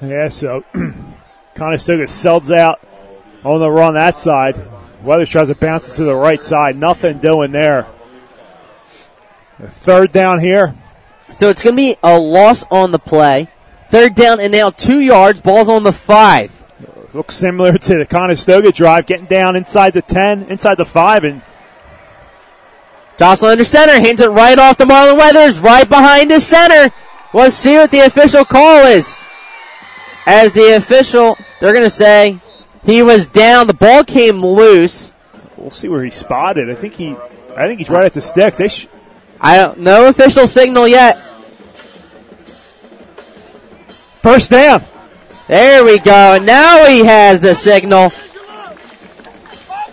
Yeah, 0.00 0.28
so 0.28 0.64
Conestoga 1.54 2.06
sells 2.08 2.50
out 2.50 2.80
on 3.44 3.60
the 3.60 3.70
run 3.70 3.94
that 3.94 4.16
side. 4.16 4.56
Weathers 5.02 5.28
tries 5.28 5.48
to 5.48 5.56
bounce 5.56 5.88
it 5.88 5.96
to 5.96 6.04
the 6.04 6.14
right 6.14 6.42
side. 6.42 6.76
Nothing 6.76 7.18
doing 7.18 7.50
there. 7.50 7.88
Third 9.60 10.12
down 10.12 10.38
here. 10.38 10.76
So 11.36 11.48
it's 11.48 11.62
going 11.62 11.74
to 11.74 11.82
be 11.82 11.96
a 12.02 12.18
loss 12.18 12.64
on 12.70 12.92
the 12.92 12.98
play. 12.98 13.48
Third 13.90 14.14
down 14.14 14.38
and 14.38 14.52
now 14.52 14.70
two 14.70 15.00
yards. 15.00 15.40
Ball's 15.40 15.68
on 15.68 15.82
the 15.82 15.92
five. 15.92 16.62
Looks 17.12 17.34
similar 17.34 17.76
to 17.76 17.98
the 17.98 18.06
Conestoga 18.06 18.72
drive, 18.72 19.06
getting 19.06 19.26
down 19.26 19.54
inside 19.54 19.92
the 19.92 20.00
10, 20.00 20.44
inside 20.44 20.76
the 20.76 20.86
5, 20.86 21.24
and 21.24 21.42
Jocelyn 23.22 23.52
under 23.52 23.62
center, 23.62 23.92
hands 23.92 24.20
it 24.20 24.30
right 24.30 24.58
off 24.58 24.78
to 24.78 24.84
Marlon 24.84 25.16
Weathers, 25.16 25.60
right 25.60 25.88
behind 25.88 26.28
the 26.28 26.40
center. 26.40 26.92
Let's 27.32 27.54
see 27.54 27.76
what 27.76 27.92
the 27.92 28.00
official 28.00 28.44
call 28.44 28.84
is. 28.84 29.14
As 30.26 30.52
the 30.52 30.74
official, 30.74 31.38
they're 31.60 31.72
going 31.72 31.84
to 31.84 31.90
say 31.90 32.40
he 32.84 33.00
was 33.04 33.28
down. 33.28 33.68
The 33.68 33.74
ball 33.74 34.02
came 34.02 34.44
loose. 34.44 35.12
we'll 35.56 35.70
see 35.70 35.86
where 35.86 36.02
he 36.02 36.10
spotted. 36.10 36.68
I 36.68 36.74
think 36.74 36.94
he, 36.94 37.14
I 37.56 37.68
think 37.68 37.78
he's 37.78 37.88
right 37.88 38.04
at 38.04 38.12
the 38.12 38.20
sticks. 38.20 38.58
They 38.58 38.66
sh- 38.66 38.88
I 39.40 39.56
don't, 39.56 39.78
no 39.78 40.08
official 40.08 40.48
signal 40.48 40.88
yet. 40.88 41.16
First 44.16 44.50
down. 44.50 44.84
There 45.46 45.84
we 45.84 46.00
go. 46.00 46.34
And 46.34 46.44
now 46.44 46.86
he 46.86 47.04
has 47.04 47.40
the 47.40 47.54
signal. 47.54 48.10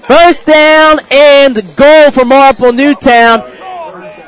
First 0.10 0.48
down 0.48 1.00
and 1.12 1.76
goal 1.76 2.10
for 2.10 2.26
Marple 2.26 2.74
Newtown. 2.74 3.42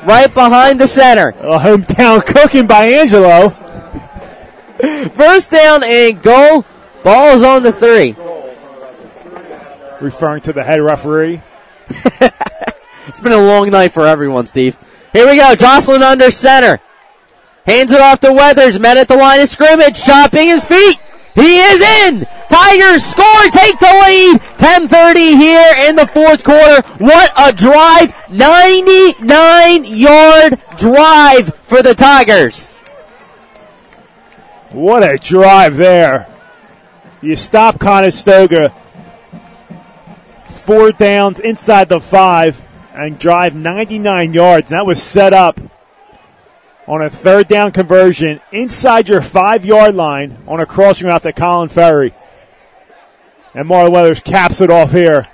Right 0.04 0.32
behind 0.32 0.80
the 0.80 0.86
center. 0.86 1.30
A 1.40 1.58
hometown 1.58 2.24
cooking 2.24 2.68
by 2.68 2.84
Angelo. 2.84 3.50
First 5.10 5.50
down 5.50 5.82
and 5.82 6.22
goal. 6.22 6.64
Ball 7.02 7.36
is 7.36 7.42
on 7.42 7.64
the 7.64 7.72
three. 7.72 8.14
Referring 10.00 10.42
to 10.42 10.52
the 10.52 10.62
head 10.62 10.80
referee. 10.80 11.42
It's 13.08 13.20
been 13.20 13.32
a 13.32 13.36
long 13.36 13.68
night 13.70 13.92
for 13.92 14.06
everyone, 14.06 14.46
Steve. 14.46 14.78
Here 15.12 15.28
we 15.28 15.36
go. 15.36 15.54
Jocelyn 15.56 16.02
under 16.02 16.30
center. 16.30 16.80
Hands 17.66 17.90
it 17.90 18.00
off 18.00 18.20
to 18.20 18.32
Weathers. 18.32 18.78
Men 18.78 18.96
at 18.96 19.08
the 19.08 19.16
line 19.16 19.40
of 19.40 19.48
scrimmage. 19.48 20.02
Chopping 20.02 20.48
his 20.48 20.64
feet. 20.64 20.98
He 21.34 21.58
is 21.58 21.80
in. 22.06 22.26
Tigers 22.52 23.02
score. 23.02 23.42
Take 23.50 23.78
the 23.78 23.86
lead. 23.86 24.40
10:30 24.58 25.36
here 25.36 25.88
in 25.88 25.96
the 25.96 26.06
fourth 26.06 26.44
quarter. 26.44 26.82
What 26.98 27.32
a 27.38 27.50
drive! 27.52 28.14
99 28.30 29.84
yard 29.86 30.60
drive 30.76 31.54
for 31.66 31.82
the 31.82 31.94
Tigers. 31.94 32.68
What 34.70 35.02
a 35.02 35.16
drive 35.16 35.76
there. 35.76 36.28
You 37.22 37.36
stop 37.36 37.78
Conestoga. 37.78 38.74
Four 40.44 40.92
downs 40.92 41.40
inside 41.40 41.88
the 41.88 42.00
five 42.00 42.60
and 42.94 43.18
drive 43.18 43.54
99 43.54 44.34
yards. 44.34 44.68
That 44.68 44.84
was 44.84 45.02
set 45.02 45.32
up 45.32 45.58
on 46.86 47.00
a 47.00 47.08
third 47.08 47.48
down 47.48 47.72
conversion 47.72 48.40
inside 48.50 49.08
your 49.08 49.22
five 49.22 49.64
yard 49.64 49.94
line 49.94 50.36
on 50.46 50.60
a 50.60 50.66
crossing 50.66 51.06
route 51.06 51.22
to 51.22 51.32
Colin 51.32 51.68
Ferry. 51.68 52.12
And 53.54 53.68
Marlon 53.68 53.92
Weathers 53.92 54.20
caps 54.20 54.60
it 54.60 54.70
off 54.70 54.92
here. 54.92 55.28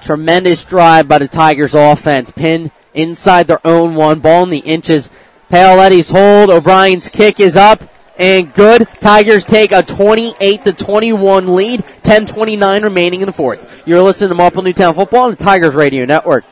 Tremendous 0.00 0.64
drive 0.64 1.08
by 1.08 1.18
the 1.18 1.28
Tigers 1.28 1.74
offense. 1.74 2.30
Pin 2.30 2.70
inside 2.94 3.46
their 3.48 3.66
own 3.66 3.94
one. 3.94 4.20
Ball 4.20 4.44
in 4.44 4.50
the 4.50 4.58
inches. 4.58 5.10
Paoletti's 5.50 6.10
hold. 6.10 6.50
O'Brien's 6.50 7.08
kick 7.08 7.40
is 7.40 7.56
up 7.56 7.82
and 8.18 8.52
good. 8.54 8.86
Tigers 9.00 9.44
take 9.44 9.72
a 9.72 9.82
28 9.82 10.64
to 10.64 10.72
21 10.72 11.54
lead. 11.54 11.84
10:29 12.02 12.82
remaining 12.82 13.20
in 13.20 13.26
the 13.26 13.32
fourth. 13.32 13.82
You're 13.86 14.02
listening 14.02 14.30
to 14.30 14.34
Marple 14.34 14.62
Newtown 14.62 14.94
Football 14.94 15.24
on 15.24 15.30
the 15.30 15.36
Tigers 15.36 15.74
Radio 15.74 16.04
Network. 16.04 16.44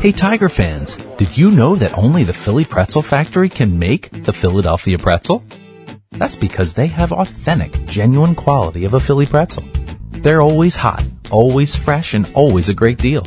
Hey 0.00 0.10
Tiger 0.10 0.48
fans, 0.48 0.96
did 1.16 1.36
you 1.36 1.50
know 1.50 1.76
that 1.76 1.96
only 1.96 2.24
the 2.24 2.32
Philly 2.32 2.64
Pretzel 2.64 3.02
Factory 3.02 3.48
can 3.48 3.78
make 3.78 4.10
the 4.24 4.32
Philadelphia 4.32 4.98
pretzel? 4.98 5.44
That's 6.12 6.36
because 6.36 6.74
they 6.74 6.86
have 6.88 7.12
authentic, 7.12 7.72
genuine 7.86 8.34
quality 8.34 8.84
of 8.84 8.94
a 8.94 9.00
Philly 9.00 9.26
pretzel. 9.26 9.64
They're 10.10 10.42
always 10.42 10.76
hot, 10.76 11.04
always 11.30 11.74
fresh, 11.74 12.14
and 12.14 12.28
always 12.34 12.68
a 12.68 12.74
great 12.74 12.98
deal. 12.98 13.26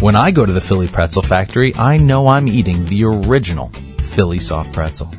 When 0.00 0.14
I 0.14 0.30
go 0.30 0.44
to 0.44 0.52
the 0.52 0.60
Philly 0.60 0.88
Pretzel 0.88 1.22
Factory, 1.22 1.74
I 1.74 1.96
know 1.96 2.28
I'm 2.28 2.48
eating 2.48 2.84
the 2.84 3.04
original 3.04 3.70
Philly 4.12 4.38
soft 4.38 4.72
pretzel. 4.72 5.10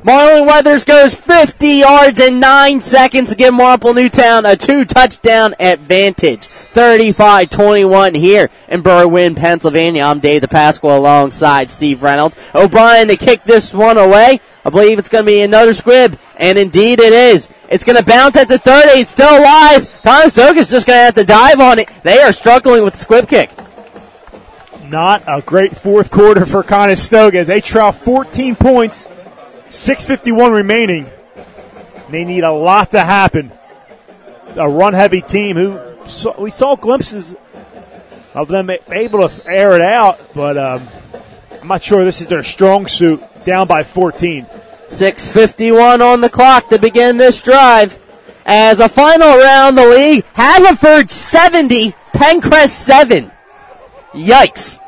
Marlon 0.03 0.47
Weathers 0.47 0.85
goes 0.85 1.15
50 1.15 1.69
yards 1.69 2.19
in 2.21 2.41
9 2.41 2.81
seconds 2.81 3.29
to 3.29 3.35
give 3.37 3.53
Marple 3.53 3.93
Newtown 3.93 4.47
a 4.47 4.57
two 4.57 4.87
touchdown 4.87 5.55
advantage. 5.61 6.49
35-21 6.73 8.17
here 8.17 8.49
in 8.69 8.83
Berwyn, 8.83 9.37
Pennsylvania. 9.37 10.05
I'm 10.05 10.19
Dave 10.19 10.41
DiPasqua 10.41 10.97
alongside 10.97 11.71
Steve 11.71 12.03
Reynolds. 12.03 12.35
O'Brien 12.55 13.09
to 13.09 13.17
kick 13.19 13.43
this 13.43 13.75
one 13.75 13.99
away. 13.99 14.41
I 14.65 14.71
believe 14.71 14.99
it's 14.99 15.11
going 15.11 15.25
to 15.25 15.31
be 15.31 15.43
another 15.43 15.75
squib, 15.75 16.19
and 16.37 16.57
indeed 16.57 16.99
it 16.99 17.13
is. 17.13 17.51
It's 17.69 17.85
going 17.85 17.99
to 17.99 18.05
bounce 18.05 18.37
at 18.37 18.49
the 18.49 18.59
30. 18.59 19.01
It's 19.01 19.11
still 19.11 19.39
alive. 19.39 19.87
Conestoga's 20.03 20.71
just 20.71 20.87
going 20.87 20.97
to 20.99 21.05
have 21.05 21.15
to 21.17 21.25
dive 21.25 21.61
on 21.61 21.79
it. 21.79 21.91
They 22.05 22.21
are 22.21 22.33
struggling 22.33 22.85
with 22.85 22.95
the 22.95 23.01
squib 23.01 23.29
kick. 23.29 23.51
Not 24.91 25.23
a 25.29 25.43
great 25.43 25.77
fourth 25.77 26.11
quarter 26.11 26.45
for 26.47 26.63
Conestoga 26.63 27.39
as 27.39 27.47
they 27.47 27.61
trail 27.61 27.93
14 27.93 28.57
points, 28.57 29.07
6.51 29.71 30.53
remaining. 30.53 31.09
They 32.11 32.25
need 32.25 32.43
a 32.43 32.53
lot 32.53 32.91
to 32.91 33.01
happen. 33.01 33.53
A 34.57 34.69
run 34.69 34.95
heavy 34.95 35.23
team 35.23 35.57
who 35.57 35.81
we 36.39 36.51
saw 36.51 36.75
glimpses 36.75 37.37
of 38.35 38.49
them 38.49 38.69
able 38.69 39.29
to 39.29 39.47
air 39.49 39.77
it 39.77 39.83
out, 39.83 40.19
but 40.35 40.59
um, 40.59 40.87
I'm 41.63 41.69
not 41.69 41.83
sure 41.83 42.05
this 42.05 42.21
is 42.21 42.27
their 42.27 42.43
strong 42.43 42.89
suit. 42.89 43.23
Down 43.45 43.67
by 43.67 43.85
14. 43.85 44.45
6.51 44.89 46.01
on 46.01 46.21
the 46.21 46.29
clock 46.29 46.69
to 46.71 46.79
begin 46.79 47.17
this 47.17 47.41
drive. 47.41 47.99
As 48.45 48.81
a 48.81 48.89
final 48.89 49.39
round 49.39 49.79
the 49.79 49.87
league, 49.87 50.25
Haverford 50.35 51.11
70, 51.11 51.93
Penncrest 52.13 52.85
7. 52.85 53.31
Yikes. 54.13 54.81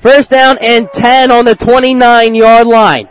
First 0.00 0.30
down 0.30 0.58
and 0.60 0.88
10 0.92 1.30
on 1.30 1.44
the 1.44 1.54
29 1.54 2.34
yard 2.34 2.66
line. 2.66 3.08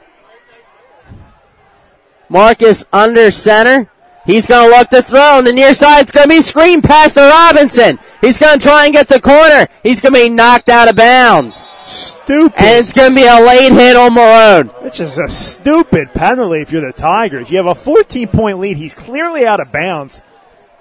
Marcus 2.29 2.85
under 2.91 3.31
center. 3.31 3.89
He's 4.25 4.45
going 4.45 4.69
to 4.69 4.77
look 4.77 4.89
to 4.89 5.01
throw 5.01 5.37
on 5.37 5.45
the 5.45 5.53
near 5.53 5.73
side. 5.73 6.01
It's 6.01 6.11
going 6.11 6.27
to 6.27 6.35
be 6.35 6.41
screen 6.41 6.81
pass 6.81 7.13
to 7.13 7.21
Robinson. 7.21 7.97
He's 8.19 8.37
going 8.37 8.59
to 8.59 8.63
try 8.63 8.85
and 8.85 8.93
get 8.93 9.07
the 9.07 9.21
corner. 9.21 9.67
He's 9.83 10.01
going 10.01 10.13
to 10.13 10.19
be 10.19 10.29
knocked 10.29 10.67
out 10.67 10.89
of 10.89 10.97
bounds. 10.97 11.63
Stupid. 11.85 12.59
And 12.59 12.83
it's 12.83 12.91
going 12.91 13.11
to 13.11 13.15
be 13.15 13.25
a 13.25 13.39
late 13.39 13.71
hit 13.71 13.95
on 13.95 14.13
Malone. 14.13 14.69
It's 14.81 14.99
is 14.99 15.17
a 15.17 15.29
stupid 15.29 16.13
penalty 16.13 16.59
if 16.59 16.73
you're 16.73 16.85
the 16.85 16.91
Tigers. 16.91 17.49
You 17.49 17.57
have 17.57 17.67
a 17.67 17.75
14 17.75 18.27
point 18.27 18.59
lead. 18.59 18.75
He's 18.75 18.93
clearly 18.93 19.45
out 19.45 19.61
of 19.61 19.71
bounds. 19.71 20.21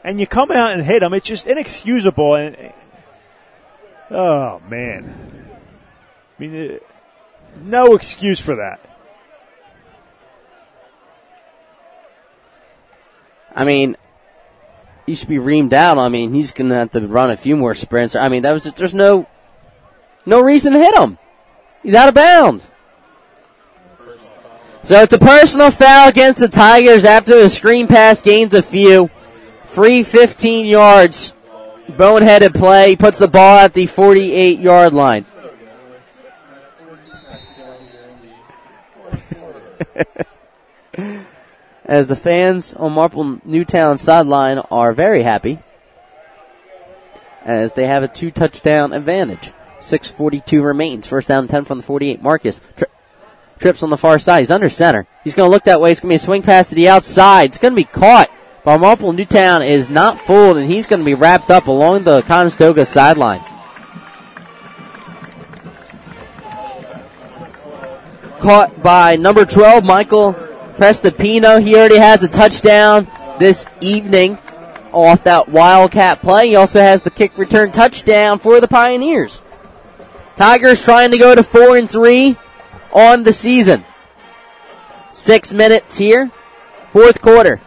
And 0.02 0.18
you 0.18 0.26
come 0.26 0.50
out 0.50 0.72
and 0.72 0.82
hit 0.82 1.04
him. 1.04 1.14
It's 1.14 1.26
just 1.26 1.46
inexcusable. 1.46 2.34
And 2.34 2.72
Oh, 4.10 4.60
man. 4.68 5.14
I 6.38 6.42
mean, 6.42 6.72
uh, 6.72 6.78
no 7.62 7.94
excuse 7.94 8.40
for 8.40 8.56
that. 8.56 8.80
I 13.56 13.64
mean, 13.64 13.96
he 15.06 15.14
should 15.14 15.28
be 15.28 15.38
reamed 15.38 15.72
out. 15.72 15.98
I 15.98 16.08
mean, 16.08 16.34
he's 16.34 16.52
going 16.52 16.68
to 16.68 16.76
have 16.76 16.90
to 16.92 17.00
run 17.00 17.30
a 17.30 17.36
few 17.36 17.56
more 17.56 17.74
sprints. 17.74 18.14
I 18.14 18.28
mean, 18.28 18.42
that 18.42 18.52
was 18.52 18.64
just, 18.64 18.76
there's 18.76 18.94
no 18.94 19.26
no 20.26 20.40
reason 20.40 20.72
to 20.72 20.78
hit 20.78 20.94
him. 20.94 21.18
He's 21.82 21.94
out 21.94 22.08
of 22.08 22.14
bounds. 22.14 22.70
So 24.82 25.00
it's 25.00 25.12
a 25.12 25.18
personal 25.18 25.70
foul 25.70 26.08
against 26.08 26.40
the 26.40 26.48
Tigers 26.48 27.04
after 27.04 27.40
the 27.40 27.48
screen 27.48 27.86
pass 27.88 28.22
gains 28.22 28.54
a 28.54 28.62
few. 28.62 29.10
Free 29.64 30.02
15 30.02 30.66
yards. 30.66 31.32
Boneheaded 31.88 32.54
play. 32.54 32.90
He 32.90 32.96
Puts 32.96 33.18
the 33.18 33.28
ball 33.28 33.58
at 33.58 33.72
the 33.72 33.86
48 33.86 34.58
yard 34.58 34.92
line. 34.92 35.24
As 41.86 42.08
the 42.08 42.16
fans 42.16 42.74
on 42.74 42.92
Marple 42.92 43.40
Newtown 43.44 43.96
sideline 43.96 44.58
are 44.58 44.92
very 44.92 45.22
happy 45.22 45.60
as 47.44 47.74
they 47.74 47.86
have 47.86 48.02
a 48.02 48.08
two 48.08 48.32
touchdown 48.32 48.92
advantage. 48.92 49.52
6.42 49.78 50.64
remains. 50.64 51.06
First 51.06 51.28
down 51.28 51.46
10 51.46 51.64
from 51.64 51.78
the 51.78 51.84
48. 51.84 52.20
Marcus 52.20 52.60
tri- 52.76 52.88
trips 53.60 53.84
on 53.84 53.90
the 53.90 53.96
far 53.96 54.18
side. 54.18 54.40
He's 54.40 54.50
under 54.50 54.68
center. 54.68 55.06
He's 55.22 55.36
going 55.36 55.46
to 55.46 55.50
look 55.50 55.64
that 55.64 55.80
way. 55.80 55.92
It's 55.92 56.00
going 56.00 56.08
to 56.08 56.12
be 56.12 56.16
a 56.16 56.18
swing 56.18 56.42
pass 56.42 56.70
to 56.70 56.74
the 56.74 56.88
outside. 56.88 57.50
It's 57.50 57.58
going 57.58 57.72
to 57.72 57.76
be 57.76 57.84
caught. 57.84 58.30
But 58.64 58.78
Marple 58.78 59.12
Newtown 59.12 59.62
is 59.62 59.88
not 59.88 60.20
fooled, 60.20 60.56
and 60.56 60.68
he's 60.68 60.86
going 60.86 60.98
to 60.98 61.06
be 61.06 61.14
wrapped 61.14 61.52
up 61.52 61.68
along 61.68 62.02
the 62.02 62.22
Conestoga 62.22 62.84
sideline. 62.84 63.44
Caught 68.40 68.82
by 68.82 69.14
number 69.14 69.44
12, 69.44 69.84
Michael 69.84 70.32
Prestipino. 70.76 71.62
He 71.62 71.74
already 71.74 71.98
has 71.98 72.22
a 72.22 72.28
touchdown 72.28 73.08
this 73.38 73.66
evening 73.80 74.38
off 74.92 75.24
that 75.24 75.48
Wildcat 75.48 76.20
play. 76.20 76.48
He 76.48 76.56
also 76.56 76.80
has 76.80 77.02
the 77.02 77.10
kick 77.10 77.36
return 77.36 77.72
touchdown 77.72 78.38
for 78.38 78.60
the 78.60 78.68
Pioneers. 78.68 79.42
Tigers 80.36 80.82
trying 80.82 81.12
to 81.12 81.18
go 81.18 81.34
to 81.34 81.42
four 81.42 81.76
and 81.76 81.88
three 81.88 82.36
on 82.92 83.22
the 83.22 83.32
season. 83.32 83.84
Six 85.12 85.52
minutes 85.52 85.96
here, 85.96 86.30
fourth 86.92 87.22
quarter. 87.22 87.60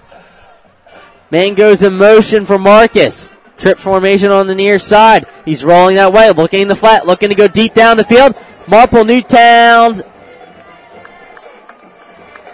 Man 1.31 1.55
goes 1.55 1.83
in 1.83 1.93
motion 1.93 2.45
for 2.45 2.57
Marcus. 2.57 3.31
Trip 3.57 3.77
formation 3.77 4.31
on 4.31 4.47
the 4.47 4.55
near 4.55 4.79
side. 4.79 5.27
He's 5.45 5.65
rolling 5.65 5.95
that 5.95 6.13
way, 6.13 6.31
looking 6.31 6.61
in 6.61 6.67
the 6.67 6.75
flat, 6.75 7.05
looking 7.05 7.29
to 7.29 7.35
go 7.35 7.47
deep 7.47 7.73
down 7.73 7.97
the 7.97 8.03
field. 8.03 8.35
Marple 8.67 9.03
Newtowns. 9.03 10.01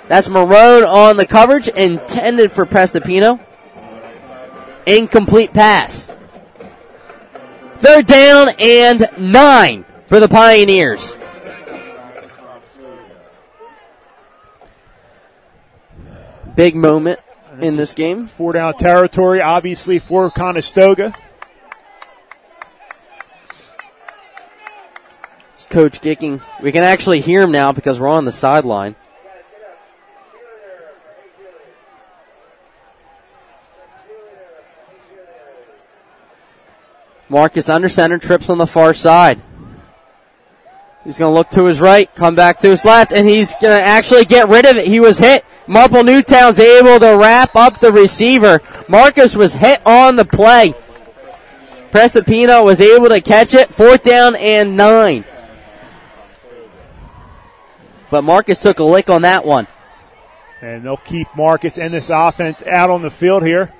That's 0.08 0.28
Marone 0.28 0.88
on 0.88 1.18
the 1.18 1.26
coverage, 1.26 1.68
intended 1.68 2.52
for 2.52 2.66
Prestipino. 2.66 3.40
Incomplete 4.86 5.52
pass. 5.52 6.08
Third 7.80 8.06
down 8.06 8.50
and 8.60 9.10
nine 9.18 9.86
for 10.08 10.20
the 10.20 10.28
Pioneers. 10.28 11.18
Big 16.56 16.76
moment 16.76 17.20
in 17.60 17.76
this 17.76 17.94
game. 17.94 18.28
Four 18.28 18.54
down 18.54 18.76
territory, 18.76 19.42
obviously 19.42 20.00
for 20.00 20.30
Conestoga. 20.30 21.14
It's 25.54 25.66
Coach 25.66 26.00
Gicking. 26.02 26.42
We 26.62 26.72
can 26.72 26.84
actually 26.84 27.22
hear 27.22 27.42
him 27.42 27.52
now 27.52 27.72
because 27.72 28.00
we're 28.00 28.08
on 28.08 28.26
the 28.26 28.32
sideline. 28.32 28.96
Marcus 37.30 37.70
under 37.70 37.90
center, 37.90 38.18
trips 38.18 38.50
on 38.50 38.58
the 38.58 38.68
far 38.68 38.94
side. 38.94 39.42
He's 41.04 41.20
going 41.20 41.32
to 41.32 41.36
look 41.36 41.50
to 41.52 41.66
his 41.66 41.80
right, 41.80 42.14
come 42.16 42.36
back 42.36 42.60
to 42.62 42.70
his 42.70 42.84
left, 42.84 43.14
and 43.14 43.30
he's 43.30 43.54
going 43.54 43.78
to 43.78 43.84
actually 43.84 44.26
get 44.26 44.50
rid 44.50 44.66
of 44.66 44.78
it. 44.78 44.88
He 44.88 45.00
was 45.00 45.20
hit. 45.20 45.46
Marple 45.68 46.04
Newtown's 46.04 46.60
able 46.60 47.00
to 47.00 47.18
wrap 47.18 47.56
up 47.56 47.80
the 47.80 47.92
receiver. 47.92 48.62
Marcus 48.90 49.36
was 49.36 49.54
hit 49.54 49.86
on 49.86 50.16
the 50.16 50.26
play. 50.26 50.74
Prestipino 51.92 52.66
was 52.66 52.82
able 52.82 53.10
to 53.10 53.22
catch 53.22 53.54
it. 53.54 53.74
Fourth 53.74 54.04
down 54.04 54.36
and 54.36 54.76
nine. 54.76 55.26
But 58.10 58.24
Marcus 58.24 58.60
took 58.60 58.80
a 58.80 58.84
lick 58.84 59.10
on 59.10 59.22
that 59.24 59.46
one. 59.46 59.68
And 60.62 60.84
they'll 60.84 60.98
keep 60.98 61.28
Marcus 61.36 61.78
and 61.78 61.94
this 61.94 62.10
offense 62.14 62.64
out 62.64 62.90
on 62.90 63.02
the 63.02 63.10
field 63.10 63.44
here. 63.44 63.74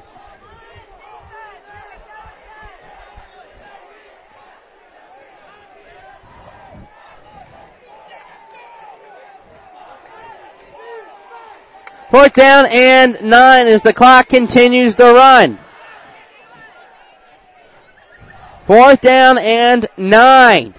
Fourth 12.16 12.32
down 12.32 12.66
and 12.68 13.22
nine 13.24 13.68
as 13.68 13.82
the 13.82 13.92
clock 13.92 14.30
continues 14.30 14.96
to 14.96 15.04
run. 15.04 15.60
Fourth 18.64 19.02
down 19.02 19.38
and 19.38 19.86
nine. 19.98 20.76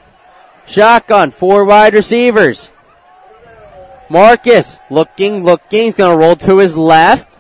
Shotgun, 0.67 1.33
four 1.33 1.67
wide 1.67 1.93
receivers. 1.93 2.73
Marcus 4.09 4.79
looking, 4.89 5.45
looking. 5.45 5.83
He's 5.83 5.95
going 5.95 6.13
to 6.13 6.19
roll 6.19 6.37
to 6.37 6.57
his 6.57 6.75
left. 6.75 7.39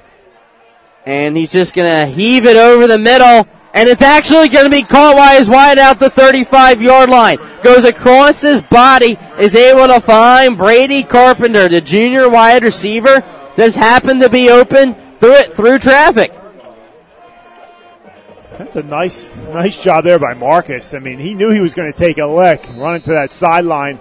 And 1.07 1.35
he's 1.35 1.53
just 1.53 1.75
going 1.75 1.89
to 1.89 2.05
heave 2.05 2.45
it 2.45 2.59
over 2.59 2.87
the 2.87 2.99
middle. 2.99 3.49
And 3.73 3.89
it's 3.89 4.03
actually 4.03 4.51
going 4.51 4.65
to 4.65 4.71
be 4.71 4.83
caught 4.83 5.17
while 5.17 5.39
he's 5.39 5.49
wide 5.49 5.79
out 5.79 6.01
the 6.01 6.11
35 6.11 6.83
yard 6.83 7.09
line. 7.09 7.39
Goes 7.63 7.85
across 7.85 8.43
his 8.43 8.61
body, 8.61 9.17
is 9.39 9.55
able 9.55 9.87
to 9.87 10.03
find 10.03 10.59
Brady 10.59 11.03
Carpenter, 11.03 11.71
the 11.71 11.81
junior 11.81 12.29
wide 12.29 12.63
receiver. 12.63 13.25
This 13.57 13.75
happened 13.75 14.21
to 14.21 14.29
be 14.29 14.51
open 14.51 14.95
through 15.19 15.35
it 15.35 15.53
through 15.53 15.79
traffic. 15.79 16.33
That's 18.59 18.77
a 18.77 18.83
nice, 18.83 19.35
nice 19.49 19.83
job 19.83 20.05
there 20.05 20.19
by 20.19 20.35
Marcus. 20.35 20.95
I 20.95 20.99
mean, 20.99 21.19
he 21.19 21.35
knew 21.35 21.51
he 21.51 21.61
was 21.61 21.75
going 21.75 21.93
to 21.93 21.99
take 21.99 22.19
a 22.19 22.27
lick, 22.27 22.67
run 22.75 22.97
into 22.97 23.11
that 23.11 23.31
sideline. 23.31 24.01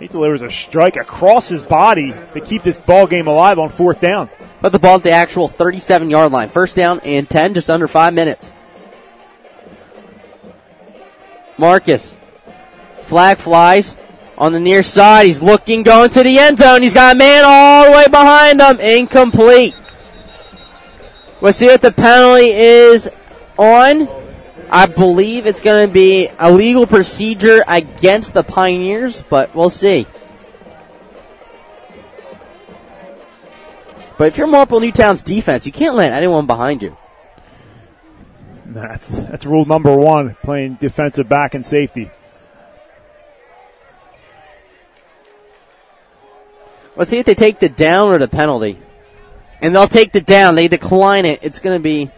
He 0.00 0.08
delivers 0.08 0.42
a 0.42 0.50
strike 0.50 0.96
across 0.96 1.48
his 1.48 1.62
body 1.62 2.12
to 2.32 2.40
keep 2.40 2.62
this 2.62 2.78
ball 2.78 3.06
game 3.06 3.28
alive 3.28 3.58
on 3.58 3.68
fourth 3.68 4.00
down. 4.00 4.30
But 4.60 4.72
the 4.72 4.78
ball 4.78 4.96
at 4.96 5.02
the 5.02 5.10
actual 5.10 5.46
37 5.46 6.10
yard 6.10 6.32
line. 6.32 6.48
First 6.48 6.74
down 6.74 7.00
and 7.00 7.28
10, 7.28 7.54
just 7.54 7.70
under 7.70 7.86
five 7.86 8.14
minutes. 8.14 8.52
Marcus. 11.56 12.16
Flag 13.02 13.38
flies 13.38 13.96
on 14.36 14.52
the 14.52 14.60
near 14.60 14.82
side. 14.82 15.26
He's 15.26 15.42
looking, 15.42 15.82
going 15.82 16.10
to 16.10 16.22
the 16.22 16.38
end 16.38 16.58
zone. 16.58 16.82
He's 16.82 16.94
got 16.94 17.14
a 17.14 17.18
man 17.18 17.42
all 17.44 17.86
the 17.86 17.90
way 17.92 18.04
behind 18.10 18.60
him. 18.60 18.80
Incomplete. 18.80 19.74
We'll 21.40 21.52
see 21.52 21.66
what 21.66 21.82
the 21.82 21.92
penalty 21.92 22.50
is 22.50 23.10
on. 23.58 24.08
I 24.70 24.86
believe 24.86 25.46
it's 25.46 25.60
going 25.60 25.86
to 25.86 25.92
be 25.92 26.28
a 26.38 26.50
legal 26.50 26.86
procedure 26.86 27.62
against 27.68 28.34
the 28.34 28.42
Pioneers, 28.42 29.22
but 29.22 29.54
we'll 29.54 29.70
see. 29.70 30.06
But 34.16 34.28
if 34.28 34.38
you're 34.38 34.46
Marple 34.46 34.80
Newtown's 34.80 35.22
defense, 35.22 35.66
you 35.66 35.72
can't 35.72 35.94
let 35.94 36.12
anyone 36.12 36.46
behind 36.46 36.82
you. 36.82 36.96
That's 38.66 39.08
that's 39.08 39.44
rule 39.44 39.64
number 39.64 39.94
one: 39.94 40.36
playing 40.42 40.74
defensive 40.74 41.28
back 41.28 41.54
and 41.54 41.64
safety. 41.64 42.10
Let's 46.96 47.10
see 47.10 47.18
if 47.18 47.26
they 47.26 47.34
take 47.34 47.58
the 47.58 47.68
down 47.68 48.08
or 48.08 48.18
the 48.18 48.28
penalty. 48.28 48.78
And 49.60 49.74
they'll 49.74 49.88
take 49.88 50.12
the 50.12 50.20
down. 50.20 50.54
They 50.54 50.68
decline 50.68 51.24
it. 51.24 51.40
It's 51.42 51.58
going 51.58 51.76
to 51.76 51.82
be 51.82 52.10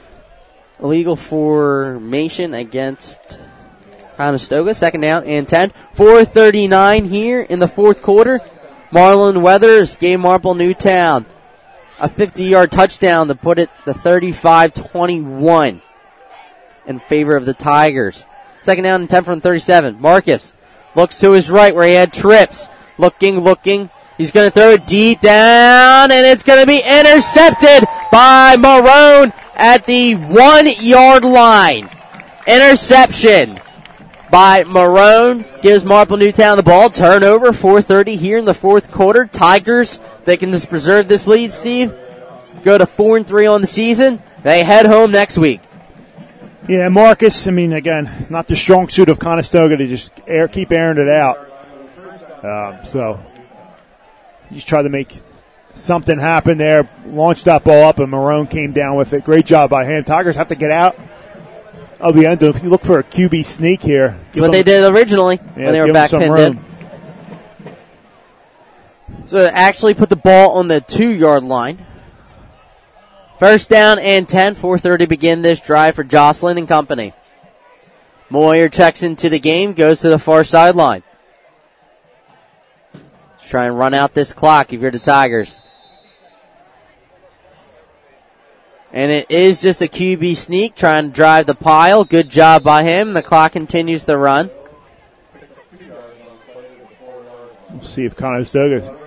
illegal 0.80 1.16
formation 1.16 2.54
against 2.54 3.38
Conestoga. 4.16 4.74
Second 4.74 5.00
down 5.02 5.24
and 5.24 5.46
10. 5.46 5.70
4.39 5.94 7.08
here 7.08 7.42
in 7.42 7.58
the 7.58 7.68
fourth 7.68 8.02
quarter. 8.02 8.40
Marlon 8.90 9.42
Weathers 9.42 9.96
gave 9.96 10.20
Marple 10.20 10.54
Newtown 10.54 11.26
a 11.98 12.08
50 12.08 12.44
yard 12.44 12.70
touchdown 12.70 13.28
to 13.28 13.34
put 13.34 13.58
it 13.58 13.70
the 13.84 13.94
35 13.94 14.74
21 14.74 15.82
in 16.86 17.00
favor 17.00 17.36
of 17.36 17.44
the 17.44 17.54
Tigers. 17.54 18.26
Second 18.60 18.84
down 18.84 19.00
and 19.02 19.10
10 19.10 19.24
from 19.24 19.40
37. 19.40 20.00
Marcus 20.00 20.54
looks 20.94 21.18
to 21.20 21.32
his 21.32 21.50
right 21.50 21.74
where 21.74 21.86
he 21.86 21.94
had 21.94 22.12
trips. 22.12 22.68
Looking, 22.98 23.40
looking. 23.40 23.90
He's 24.16 24.32
going 24.32 24.46
to 24.46 24.50
throw 24.50 24.70
it 24.70 24.86
deep 24.86 25.20
down 25.20 26.10
and 26.10 26.26
it's 26.26 26.42
going 26.42 26.60
to 26.60 26.66
be 26.66 26.78
intercepted 26.78 27.86
by 28.10 28.56
Marone 28.56 29.32
at 29.54 29.84
the 29.84 30.14
one 30.14 30.66
yard 30.80 31.24
line. 31.24 31.88
Interception 32.46 33.60
by 34.30 34.64
Marone 34.64 35.44
gives 35.62 35.84
Marple 35.84 36.16
Newtown 36.16 36.56
the 36.56 36.62
ball. 36.62 36.90
Turnover, 36.90 37.52
4:30 37.52 38.16
here 38.16 38.38
in 38.38 38.44
the 38.44 38.54
fourth 38.54 38.90
quarter. 38.90 39.26
Tigers 39.26 40.00
they 40.24 40.36
can 40.36 40.52
just 40.52 40.68
preserve 40.68 41.08
this 41.08 41.26
lead. 41.26 41.52
Steve 41.52 41.94
go 42.64 42.78
to 42.78 42.86
four 42.86 43.16
and 43.16 43.26
three 43.26 43.46
on 43.46 43.60
the 43.60 43.66
season. 43.66 44.22
They 44.42 44.64
head 44.64 44.86
home 44.86 45.10
next 45.10 45.38
week. 45.38 45.60
Yeah, 46.68 46.88
Marcus. 46.88 47.46
I 47.46 47.50
mean, 47.50 47.72
again, 47.72 48.26
not 48.28 48.46
the 48.46 48.56
strong 48.56 48.88
suit 48.88 49.08
of 49.08 49.18
Conestoga 49.18 49.76
to 49.76 49.86
just 49.86 50.12
air 50.26 50.48
keep 50.48 50.72
airing 50.72 50.98
it 50.98 51.08
out. 51.08 51.38
Um, 52.42 52.84
so 52.84 53.20
just 54.52 54.68
try 54.68 54.82
to 54.82 54.88
make 54.88 55.20
something 55.72 56.18
happen 56.18 56.58
there. 56.58 56.88
Launched 57.06 57.44
that 57.44 57.64
ball 57.64 57.84
up, 57.84 57.98
and 57.98 58.12
Marone 58.12 58.48
came 58.48 58.72
down 58.72 58.96
with 58.96 59.12
it. 59.12 59.24
Great 59.24 59.46
job 59.46 59.70
by 59.70 59.84
him. 59.84 60.04
Tigers 60.04 60.36
have 60.36 60.48
to 60.48 60.54
get 60.54 60.70
out 60.70 60.98
of 62.00 62.14
the 62.14 62.26
end 62.26 62.40
zone. 62.40 62.50
If 62.50 62.62
you 62.62 62.70
look 62.70 62.84
for 62.84 62.98
a 62.98 63.04
QB 63.04 63.44
sneak 63.44 63.82
here, 63.82 64.18
That's 64.26 64.40
what 64.40 64.52
they 64.52 64.62
did 64.62 64.84
originally 64.84 65.40
Yeah, 65.56 65.64
when 65.64 65.72
they 65.72 65.80
were 65.80 65.92
back 65.92 66.10
pinned. 66.10 66.64
So 69.26 69.42
they 69.42 69.48
actually 69.48 69.94
put 69.94 70.08
the 70.08 70.16
ball 70.16 70.52
on 70.52 70.68
the 70.68 70.80
two 70.80 71.10
yard 71.10 71.42
line. 71.42 71.84
First 73.38 73.68
down 73.68 73.98
and 73.98 74.26
10, 74.28 74.54
4.30 74.54 75.08
begin 75.08 75.42
this 75.42 75.60
drive 75.60 75.94
for 75.94 76.04
Jocelyn 76.04 76.58
and 76.58 76.66
company. 76.66 77.12
Moyer 78.30 78.68
checks 78.68 79.02
into 79.02 79.28
the 79.28 79.38
game, 79.38 79.74
goes 79.74 80.00
to 80.00 80.08
the 80.08 80.18
far 80.18 80.42
sideline. 80.42 81.02
Let's 83.46 83.52
try 83.52 83.66
and 83.66 83.78
run 83.78 83.94
out 83.94 84.12
this 84.12 84.32
clock 84.32 84.72
if 84.72 84.80
you're 84.80 84.90
the 84.90 84.98
Tigers. 84.98 85.60
And 88.92 89.12
it 89.12 89.30
is 89.30 89.62
just 89.62 89.80
a 89.80 89.86
QB 89.86 90.36
sneak 90.36 90.74
trying 90.74 91.04
to 91.04 91.12
drive 91.12 91.46
the 91.46 91.54
pile. 91.54 92.02
Good 92.02 92.28
job 92.28 92.64
by 92.64 92.82
him. 92.82 93.14
The 93.14 93.22
clock 93.22 93.52
continues 93.52 94.04
to 94.06 94.18
run. 94.18 94.50
We'll 97.70 97.82
see 97.82 98.04
if 98.04 98.16
Conestoga 98.16 98.98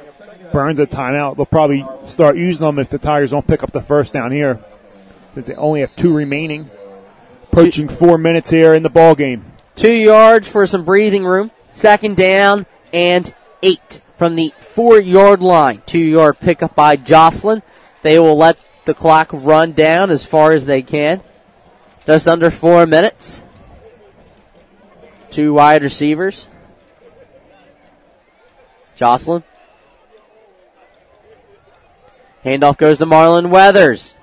burns 0.54 0.80
a 0.80 0.88
timeout. 0.88 1.36
They'll 1.36 1.46
probably 1.46 1.86
start 2.06 2.38
using 2.38 2.66
them 2.66 2.80
if 2.80 2.88
the 2.88 2.98
Tigers 2.98 3.32
don't 3.32 3.46
pick 3.46 3.62
up 3.62 3.74
the 3.74 3.82
first 3.82 4.14
down 4.14 4.32
here, 4.32 4.64
since 5.34 5.48
they 5.48 5.56
only 5.56 5.82
have 5.82 5.94
two 5.98 6.16
remaining. 6.16 6.72
Approaching 7.52 7.90
four 7.90 8.18
minutes 8.18 8.50
here 8.50 8.74
in 8.74 8.84
the 8.84 8.90
ball 8.90 9.16
game. 9.16 9.44
Two 9.76 9.92
yards 9.92 10.48
for 10.48 10.66
some 10.66 10.86
breathing 10.86 11.26
room. 11.26 11.52
Second 11.72 12.16
down 12.16 12.68
and 12.94 13.36
eight 13.62 14.00
from 14.20 14.36
the 14.36 14.54
four 14.60 15.02
yard 15.02 15.42
line. 15.42 15.82
Two 15.86 15.98
yard 15.98 16.40
pickup 16.40 16.76
by 16.76 16.98
Jocelyn. 16.98 17.64
They 18.04 18.20
will 18.20 18.36
let 18.36 18.58
the 18.86 18.94
clock 18.94 19.30
run 19.32 19.72
down 19.72 20.12
as 20.12 20.26
far 20.26 20.52
as 20.52 20.66
they 20.66 20.82
can. 20.82 21.22
Just 22.06 22.28
under 22.28 22.52
four 22.52 22.86
minutes. 22.86 23.44
Two 25.32 25.54
wide 25.54 25.84
receivers. 25.84 26.50
Jocelyn. 28.96 29.44
Handoff 32.44 32.78
goes 32.78 32.98
to 33.00 33.06
Marlon 33.06 33.50
Weathers. 33.50 34.16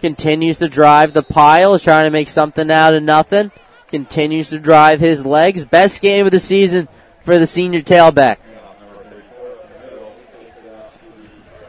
Continues 0.00 0.58
to 0.58 0.68
drive 0.68 1.12
the 1.12 1.22
pile, 1.22 1.74
is 1.74 1.82
trying 1.82 2.06
to 2.06 2.10
make 2.10 2.28
something 2.28 2.70
out 2.70 2.94
of 2.94 3.02
nothing. 3.02 3.52
Continues 3.88 4.50
to 4.50 4.58
drive 4.58 5.00
his 5.00 5.24
legs. 5.26 5.64
Best 5.64 6.00
game 6.00 6.26
of 6.26 6.32
the 6.32 6.40
season 6.40 6.88
for 7.22 7.38
the 7.38 7.46
senior 7.46 7.80
tailback. 7.80 8.38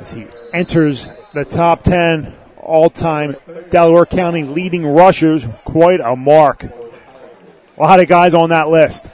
As 0.09 0.15
he 0.15 0.27
enters 0.53 1.11
the 1.35 1.45
top 1.45 1.83
10 1.83 2.35
all 2.57 2.89
time 2.89 3.35
Delaware 3.69 4.07
County 4.07 4.43
leading 4.43 4.85
rushers, 4.85 5.45
quite 5.65 5.99
a 5.99 6.15
mark. 6.15 6.63
A 6.63 6.71
lot 7.77 7.99
of 7.99 8.07
guys 8.07 8.33
on 8.33 8.49
that 8.49 8.69
list. 8.69 9.07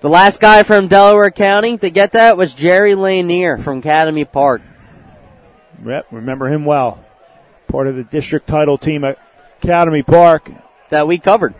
The 0.00 0.08
last 0.08 0.40
guy 0.40 0.62
from 0.62 0.86
Delaware 0.86 1.32
County 1.32 1.76
to 1.78 1.90
get 1.90 2.12
that 2.12 2.36
was 2.36 2.54
Jerry 2.54 2.94
Lanier 2.94 3.58
from 3.58 3.78
Academy 3.78 4.24
Park. 4.24 4.62
Yep, 5.84 6.06
remember 6.12 6.48
him 6.48 6.64
well. 6.64 7.04
Part 7.66 7.88
of 7.88 7.96
the 7.96 8.04
district 8.04 8.46
title 8.46 8.78
team 8.78 9.02
at 9.02 9.18
Academy 9.60 10.04
Park. 10.04 10.50
That 10.90 11.08
we 11.08 11.18
covered. 11.18 11.54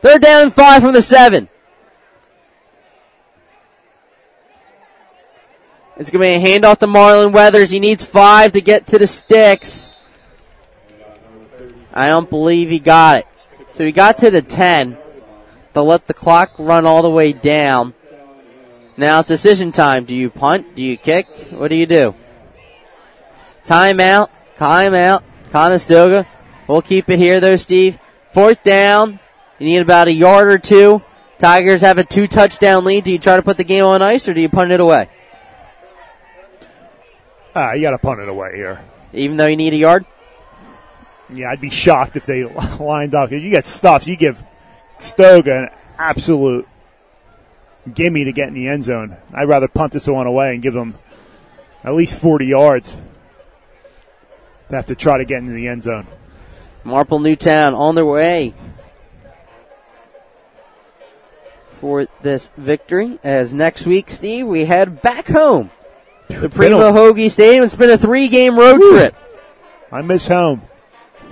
Third 0.00 0.22
down 0.22 0.44
and 0.44 0.52
five 0.54 0.80
from 0.80 0.94
the 0.94 1.02
seven. 1.02 1.50
It's 6.00 6.08
going 6.08 6.22
to 6.22 6.40
be 6.40 6.46
a 6.46 6.58
handoff 6.58 6.78
to 6.78 6.86
Marlon 6.86 7.30
Weathers. 7.30 7.68
He 7.68 7.78
needs 7.78 8.06
five 8.06 8.52
to 8.52 8.62
get 8.62 8.86
to 8.86 8.98
the 8.98 9.06
sticks. 9.06 9.90
I 11.92 12.06
don't 12.06 12.30
believe 12.30 12.70
he 12.70 12.78
got 12.78 13.18
it. 13.18 13.26
So 13.74 13.84
he 13.84 13.92
got 13.92 14.16
to 14.18 14.30
the 14.30 14.40
10. 14.40 14.96
They'll 15.74 15.84
let 15.84 16.06
the 16.06 16.14
clock 16.14 16.52
run 16.58 16.86
all 16.86 17.02
the 17.02 17.10
way 17.10 17.34
down. 17.34 17.92
Now 18.96 19.18
it's 19.18 19.28
decision 19.28 19.72
time. 19.72 20.06
Do 20.06 20.14
you 20.14 20.30
punt? 20.30 20.74
Do 20.74 20.82
you 20.82 20.96
kick? 20.96 21.28
What 21.50 21.68
do 21.68 21.76
you 21.76 21.84
do? 21.84 22.14
Timeout. 23.66 24.30
Timeout. 24.56 25.22
Conestoga. 25.50 26.26
We'll 26.66 26.80
keep 26.80 27.10
it 27.10 27.18
here 27.18 27.40
though, 27.40 27.56
Steve. 27.56 27.98
Fourth 28.32 28.62
down. 28.62 29.20
You 29.58 29.66
need 29.66 29.82
about 29.82 30.08
a 30.08 30.12
yard 30.12 30.48
or 30.48 30.56
two. 30.56 31.02
Tigers 31.38 31.82
have 31.82 31.98
a 31.98 32.04
two 32.04 32.26
touchdown 32.26 32.86
lead. 32.86 33.04
Do 33.04 33.12
you 33.12 33.18
try 33.18 33.36
to 33.36 33.42
put 33.42 33.58
the 33.58 33.64
game 33.64 33.84
on 33.84 34.00
ice 34.00 34.26
or 34.28 34.32
do 34.32 34.40
you 34.40 34.48
punt 34.48 34.72
it 34.72 34.80
away? 34.80 35.10
Ah, 37.54 37.72
you 37.72 37.82
got 37.82 37.90
to 37.90 37.98
punt 37.98 38.20
it 38.20 38.28
away 38.28 38.52
here. 38.54 38.80
Even 39.12 39.36
though 39.36 39.46
you 39.46 39.56
need 39.56 39.72
a 39.72 39.76
yard? 39.76 40.06
Yeah, 41.32 41.50
I'd 41.50 41.60
be 41.60 41.70
shocked 41.70 42.16
if 42.16 42.26
they 42.26 42.44
lined 42.78 43.14
up. 43.14 43.30
You 43.30 43.50
get 43.50 43.66
stuffed. 43.66 44.06
You 44.06 44.16
give 44.16 44.42
Stoga 44.98 45.64
an 45.64 45.68
absolute 45.98 46.66
gimme 47.92 48.24
to 48.24 48.32
get 48.32 48.48
in 48.48 48.54
the 48.54 48.68
end 48.68 48.84
zone. 48.84 49.16
I'd 49.32 49.48
rather 49.48 49.68
punt 49.68 49.92
this 49.92 50.06
one 50.06 50.26
away 50.26 50.52
and 50.52 50.62
give 50.62 50.74
them 50.74 50.94
at 51.82 51.94
least 51.94 52.18
40 52.18 52.46
yards 52.46 52.96
to 54.68 54.76
have 54.76 54.86
to 54.86 54.94
try 54.94 55.18
to 55.18 55.24
get 55.24 55.38
into 55.38 55.52
the 55.52 55.66
end 55.66 55.82
zone. 55.82 56.06
Marple 56.84 57.18
Newtown 57.18 57.74
on 57.74 57.94
their 57.94 58.06
way 58.06 58.54
for 61.70 62.06
this 62.22 62.52
victory. 62.56 63.18
As 63.24 63.52
next 63.54 63.86
week, 63.86 64.10
Steve, 64.10 64.46
we 64.46 64.66
head 64.66 65.02
back 65.02 65.26
home. 65.28 65.70
The 66.30 66.48
Primo 66.48 66.92
Hoagie 66.92 67.30
Stadium. 67.30 67.64
It's 67.64 67.76
been 67.76 67.90
a 67.90 67.98
three 67.98 68.28
game 68.28 68.58
road 68.58 68.80
trip. 68.80 69.14
I 69.90 70.00
miss 70.02 70.28
home. 70.28 70.62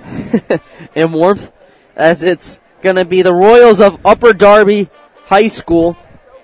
and 0.95 1.13
warmth, 1.13 1.51
as 1.95 2.21
it's 2.21 2.59
going 2.81 2.97
to 2.97 3.05
be 3.05 3.21
the 3.21 3.33
Royals 3.33 3.79
of 3.79 4.05
Upper 4.05 4.33
Darby 4.33 4.89
High 5.25 5.47
School 5.47 5.97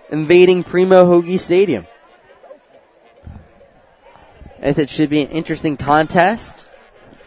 invading 0.10 0.64
Primo 0.64 1.06
Hoagie 1.06 1.40
Stadium. 1.40 1.86
As 4.60 4.80
it 4.80 4.90
should 4.90 5.10
be 5.10 5.22
an 5.22 5.30
interesting 5.30 5.78
contest. 5.78 6.70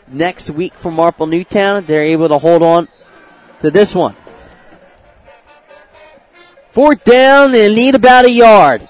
Next 0.09 0.51
week 0.51 0.73
for 0.75 0.91
Marple 0.91 1.27
Newtown, 1.27 1.85
they're 1.85 2.03
able 2.03 2.29
to 2.29 2.39
hold 2.39 2.63
on 2.63 2.89
to 3.61 3.71
this 3.71 3.95
one. 3.95 4.17
Fourth 6.71 7.05
down, 7.05 7.53
they 7.53 7.75
need 7.75 7.95
about 7.95 8.25
a 8.25 8.31
yard. 8.31 8.89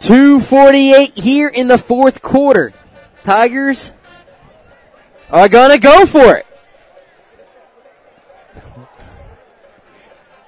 248 0.00 1.18
here 1.18 1.48
in 1.48 1.68
the 1.68 1.78
fourth 1.78 2.22
quarter. 2.22 2.72
Tigers 3.24 3.92
are 5.30 5.48
gonna 5.48 5.78
go 5.78 6.04
for 6.06 6.36
it. 6.36 6.46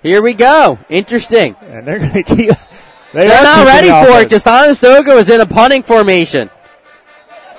Here 0.02 0.20
we 0.20 0.34
go. 0.34 0.78
Interesting. 0.88 1.54
And 1.62 1.86
they're 1.86 2.00
going 2.00 2.12
to 2.12 2.22
keep. 2.22 2.50
They 3.12 3.28
They're 3.28 3.42
not 3.42 3.66
ready 3.66 3.88
the 3.88 4.04
for 4.04 4.20
it 4.20 4.24
because 4.24 4.42
Conestoga 4.42 5.14
was 5.14 5.30
in 5.30 5.40
a 5.40 5.46
punting 5.46 5.82
formation. 5.82 6.50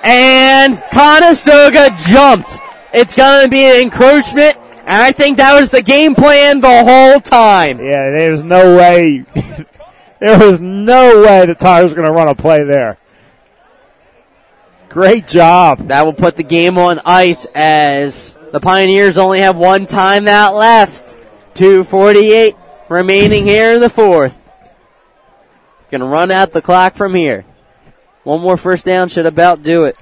And 0.02 0.82
Conestoga 0.92 1.96
jumped. 2.06 2.58
It's 2.92 3.14
going 3.14 3.44
to 3.44 3.50
be 3.50 3.64
an 3.64 3.80
encroachment. 3.80 4.56
And 4.80 5.02
I 5.02 5.12
think 5.12 5.38
that 5.38 5.58
was 5.58 5.70
the 5.70 5.80
game 5.80 6.14
plan 6.14 6.60
the 6.60 6.84
whole 6.84 7.20
time. 7.20 7.78
Yeah, 7.78 8.10
there's 8.10 8.44
no 8.44 8.76
way. 8.76 9.24
there 10.20 10.38
was 10.38 10.60
no 10.60 11.22
way 11.22 11.46
the 11.46 11.54
Tigers 11.54 11.90
were 11.90 11.96
going 11.96 12.08
to 12.08 12.12
run 12.12 12.28
a 12.28 12.34
play 12.34 12.64
there. 12.64 12.98
Great 14.88 15.26
job. 15.26 15.88
That 15.88 16.04
will 16.04 16.12
put 16.12 16.36
the 16.36 16.42
game 16.42 16.78
on 16.78 17.00
ice 17.04 17.46
as 17.54 18.38
the 18.52 18.60
Pioneers 18.60 19.18
only 19.18 19.40
have 19.40 19.56
one 19.56 19.86
timeout 19.86 20.54
left. 20.54 21.18
248 21.54 22.54
remaining 22.88 23.44
here 23.44 23.72
in 23.72 23.80
the 23.80 23.88
fourth. 23.88 24.40
Gonna 25.90 26.06
run 26.06 26.32
out 26.32 26.50
the 26.50 26.60
clock 26.60 26.96
from 26.96 27.14
here. 27.14 27.44
One 28.24 28.40
more 28.40 28.56
first 28.56 28.84
down 28.84 29.08
should 29.08 29.26
about 29.26 29.62
do 29.62 29.84
it. 29.84 29.96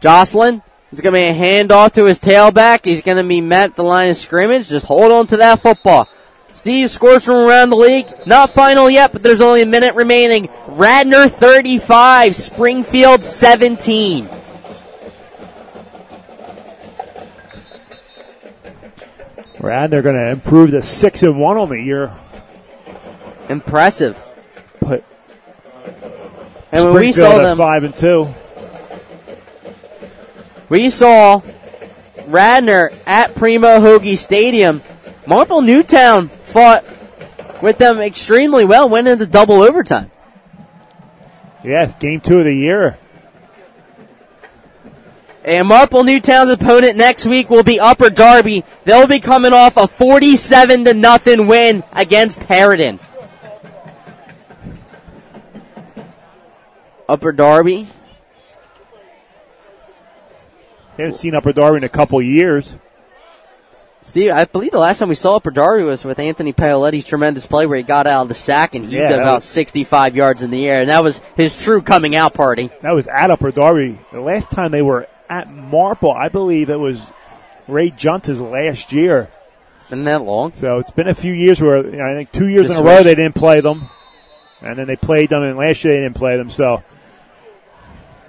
Jocelyn, 0.00 0.62
it's 0.90 1.02
gonna 1.02 1.16
be 1.16 1.24
a 1.24 1.34
handoff 1.34 1.92
to 1.92 2.04
his 2.06 2.18
tailback. 2.18 2.84
He's 2.84 3.02
gonna 3.02 3.24
be 3.24 3.42
met 3.42 3.70
at 3.70 3.76
the 3.76 3.84
line 3.84 4.08
of 4.08 4.16
scrimmage. 4.16 4.68
Just 4.68 4.86
hold 4.86 5.12
on 5.12 5.26
to 5.26 5.36
that 5.36 5.60
football. 5.60 6.08
Steve 6.54 6.88
scores 6.88 7.24
from 7.24 7.34
around 7.34 7.70
the 7.70 7.76
league. 7.76 8.06
Not 8.26 8.50
final 8.50 8.88
yet, 8.88 9.12
but 9.12 9.22
there's 9.22 9.40
only 9.40 9.62
a 9.62 9.66
minute 9.66 9.96
remaining. 9.96 10.48
Radnor 10.68 11.28
35, 11.28 12.34
Springfield 12.34 13.24
17. 13.24 14.28
Rad, 19.58 19.90
they're 19.90 20.02
going 20.02 20.14
to 20.14 20.30
improve 20.30 20.70
the 20.70 20.82
six 20.82 21.22
and 21.24 21.38
one 21.38 21.58
on 21.58 21.70
the 21.70 21.80
year. 21.80 22.14
Impressive. 23.48 24.22
But 24.80 25.04
and 26.70 26.84
when 26.84 26.94
we 26.94 27.12
saw 27.12 27.38
them, 27.38 27.58
five 27.58 27.82
and 27.82 27.96
two. 27.96 28.28
we 30.68 30.88
saw 30.88 31.40
Radnor 32.26 32.90
at 33.06 33.34
Primo 33.34 33.80
Hoagie 33.80 34.16
Stadium. 34.16 34.82
Marple 35.26 35.62
Newtown 35.62 36.28
fought 36.54 36.84
with 37.60 37.78
them 37.78 37.98
extremely 37.98 38.64
well, 38.64 38.88
went 38.88 39.08
into 39.08 39.26
double 39.26 39.60
overtime. 39.60 40.08
Yes, 41.64 41.96
game 41.96 42.20
two 42.20 42.38
of 42.38 42.44
the 42.44 42.54
year. 42.54 42.96
And 45.44 45.66
Marple 45.66 46.04
Newtown's 46.04 46.50
opponent 46.50 46.96
next 46.96 47.26
week 47.26 47.50
will 47.50 47.64
be 47.64 47.80
Upper 47.80 48.08
Darby. 48.08 48.64
They'll 48.84 49.08
be 49.08 49.18
coming 49.18 49.52
off 49.52 49.76
a 49.76 49.88
47 49.88 50.84
to 50.84 50.94
nothing 50.94 51.48
win 51.48 51.82
against 51.92 52.44
Harriton. 52.44 53.00
Upper 57.08 57.32
Darby. 57.32 57.88
Haven't 60.96 61.16
seen 61.16 61.34
Upper 61.34 61.52
Darby 61.52 61.78
in 61.78 61.84
a 61.84 61.88
couple 61.88 62.22
years. 62.22 62.72
Steve, 64.04 64.32
I 64.32 64.44
believe 64.44 64.70
the 64.70 64.78
last 64.78 64.98
time 64.98 65.08
we 65.08 65.14
saw 65.14 65.36
Upper 65.36 65.50
Darby 65.50 65.82
was 65.82 66.04
with 66.04 66.18
Anthony 66.18 66.52
Paoletti's 66.52 67.06
tremendous 67.06 67.46
play 67.46 67.64
where 67.64 67.78
he 67.78 67.82
got 67.82 68.06
out 68.06 68.22
of 68.22 68.28
the 68.28 68.34
sack 68.34 68.74
and 68.74 68.84
heaved 68.84 68.94
Yeah, 68.94 69.08
about 69.14 69.36
was- 69.36 69.44
65 69.44 70.14
yards 70.14 70.42
in 70.42 70.50
the 70.50 70.68
air. 70.68 70.82
And 70.82 70.90
that 70.90 71.02
was 71.02 71.22
his 71.36 71.60
true 71.60 71.80
coming 71.80 72.14
out 72.14 72.34
party. 72.34 72.70
That 72.82 72.92
was 72.92 73.06
at 73.08 73.30
a 73.30 73.50
Darby. 73.50 73.98
The 74.12 74.20
last 74.20 74.50
time 74.50 74.72
they 74.72 74.82
were 74.82 75.08
at 75.30 75.50
Marple, 75.50 76.12
I 76.12 76.28
believe 76.28 76.68
it 76.68 76.78
was 76.78 77.00
Ray 77.66 77.90
Junta's 77.90 78.40
last 78.42 78.92
year. 78.92 79.30
Been 79.88 80.04
that 80.04 80.20
long? 80.22 80.52
So 80.56 80.78
it's 80.78 80.90
been 80.90 81.08
a 81.08 81.14
few 81.14 81.32
years 81.32 81.62
where 81.62 81.78
you 81.84 81.96
know, 81.96 82.04
I 82.04 82.14
think 82.14 82.30
two 82.30 82.48
years 82.48 82.68
The 82.68 82.74
in 82.74 82.80
a 82.80 82.84
row 82.84 83.02
they 83.02 83.14
didn't 83.14 83.34
play 83.34 83.60
them, 83.60 83.88
and 84.60 84.78
then 84.78 84.86
they 84.86 84.96
played 84.96 85.30
them, 85.30 85.42
and 85.42 85.56
last 85.58 85.82
year 85.82 85.94
they 85.94 86.00
didn't 86.00 86.16
play 86.16 86.36
them. 86.36 86.50
So 86.50 86.82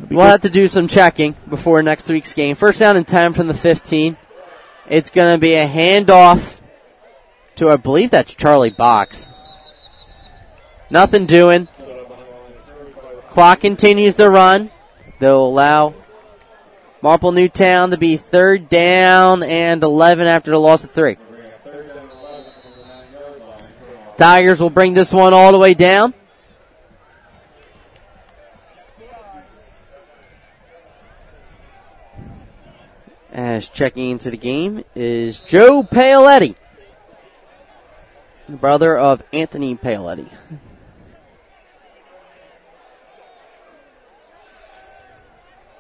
We'll 0.10 0.26
have 0.26 0.42
to 0.42 0.50
do 0.50 0.68
some 0.68 0.88
checking 0.88 1.36
before 1.50 1.82
next 1.82 2.08
week's 2.10 2.34
game. 2.34 2.56
First 2.56 2.80
down 2.80 2.98
and 2.98 3.08
10 3.08 3.34
from 3.34 3.48
the 3.48 3.54
15. 3.54 4.18
It's 4.88 5.10
going 5.10 5.32
to 5.32 5.40
be 5.40 5.56
a 5.56 5.68
handoff 5.68 6.60
to, 7.56 7.70
I 7.70 7.78
believe 7.78 8.12
that's 8.12 8.36
Charlie 8.36 8.70
Box. 8.70 9.30
Nothing 10.90 11.26
doing. 11.26 11.68
Clock 13.30 13.62
continues 13.62 14.16
to 14.16 14.30
run. 14.30 14.70
They'll 15.20 15.46
allow 15.46 15.96
Marple 17.02 17.32
Newtown 17.32 17.92
to 17.92 17.98
be 17.98 18.18
third 18.18 18.70
down 18.70 19.42
and 19.42 19.82
11 19.82 20.28
after 20.28 20.52
the 20.52 20.60
loss 20.60 20.84
of 20.84 20.92
three. 20.92 21.18
Tigers 24.18 24.60
will 24.60 24.70
bring 24.70 24.94
this 24.94 25.12
one 25.12 25.34
all 25.34 25.52
the 25.52 25.58
way 25.58 25.74
down. 25.74 26.14
As 33.36 33.68
checking 33.68 34.12
into 34.12 34.32
the 34.32 34.38
game 34.38 34.86
is 34.96 35.42
Joe 35.42 35.84
Paoletti, 35.84 36.56
the 38.48 38.56
brother 38.56 38.98
of 38.98 39.22
Anthony 39.34 39.76
Paoletti. 39.76 40.30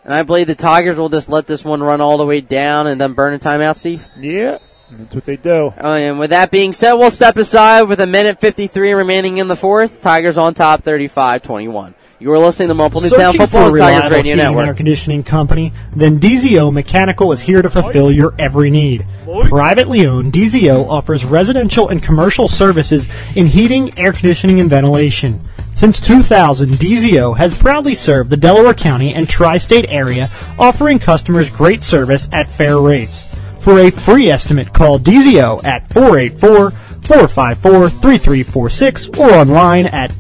And 0.04 0.14
I 0.14 0.24
believe 0.24 0.48
the 0.48 0.56
Tigers 0.56 0.98
will 0.98 1.08
just 1.08 1.30
let 1.30 1.48
this 1.48 1.64
one 1.64 1.82
run 1.82 2.02
all 2.02 2.18
the 2.18 2.26
way 2.26 2.42
down 2.42 2.88
and 2.88 3.00
then 3.00 3.14
burn 3.14 3.34
a 3.34 3.40
timeout, 3.40 3.78
Steve. 3.78 4.06
yeah, 4.18 4.58
that's 4.92 5.16
what 5.16 5.24
they 5.24 5.38
do. 5.38 5.74
Oh, 5.80 5.94
and 5.94 6.20
with 6.20 6.32
that 6.32 6.52
being 6.52 6.74
said, 6.74 6.96
we'll 6.96 7.10
step 7.10 7.38
aside 7.38 7.84
with 7.84 8.02
a 8.02 8.06
minute 8.06 8.42
53 8.42 8.92
remaining 8.92 9.38
in 9.38 9.48
the 9.48 9.56
fourth. 9.56 10.02
Tigers 10.02 10.38
on 10.38 10.56
top 10.56 10.84
35-21. 10.84 11.94
You 12.18 12.32
are 12.32 12.40
listening 12.40 12.70
to 12.70 12.76
Marple 12.76 13.02
Newtown 13.02 13.34
Searching 13.34 13.42
Football 13.42 13.68
and 13.68 13.78
Tigers 13.78 14.10
Radio 14.10 14.38
and 14.38 14.58
air 14.58 14.74
conditioning 14.74 15.22
company? 15.22 15.74
Then 15.94 16.18
DZO 16.18 16.72
Mechanical 16.72 17.34
is 17.34 17.42
here 17.42 17.62
to 17.62 17.70
fulfill 17.70 18.10
your 18.10 18.34
every 18.40 18.70
need. 18.70 19.06
Privately 19.50 20.08
owned, 20.08 20.32
DZO 20.32 20.88
offers 20.88 21.26
residential 21.26 21.90
and 21.90 22.02
commercial 22.02 22.48
services 22.48 23.06
in 23.36 23.48
heating, 23.48 24.00
air 24.00 24.14
conditioning, 24.14 24.62
and 24.62 24.70
ventilation. 24.70 25.42
Since 25.74 26.00
2000, 26.00 26.70
DZO 26.76 27.36
has 27.36 27.54
proudly 27.54 27.96
served 27.96 28.30
the 28.30 28.38
Delaware 28.38 28.74
County 28.74 29.14
and 29.14 29.28
tri-state 29.28 29.88
area, 29.90 30.30
offering 30.58 31.00
customers 31.00 31.50
great 31.50 31.84
service 31.84 32.30
at 32.32 32.48
fair 32.48 32.80
rates. 32.80 33.26
For 33.60 33.80
a 33.80 33.92
free 33.92 34.30
estimate, 34.30 34.72
call 34.72 35.00
DZO 35.00 35.66
at 35.66 35.92
484 35.92 36.72
454 36.72 37.90
3346 37.90 39.10
or 39.20 39.32
online 39.32 39.88
at 39.88 40.12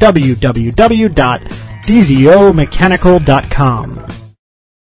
www.dzomechanical.com. 1.85 4.24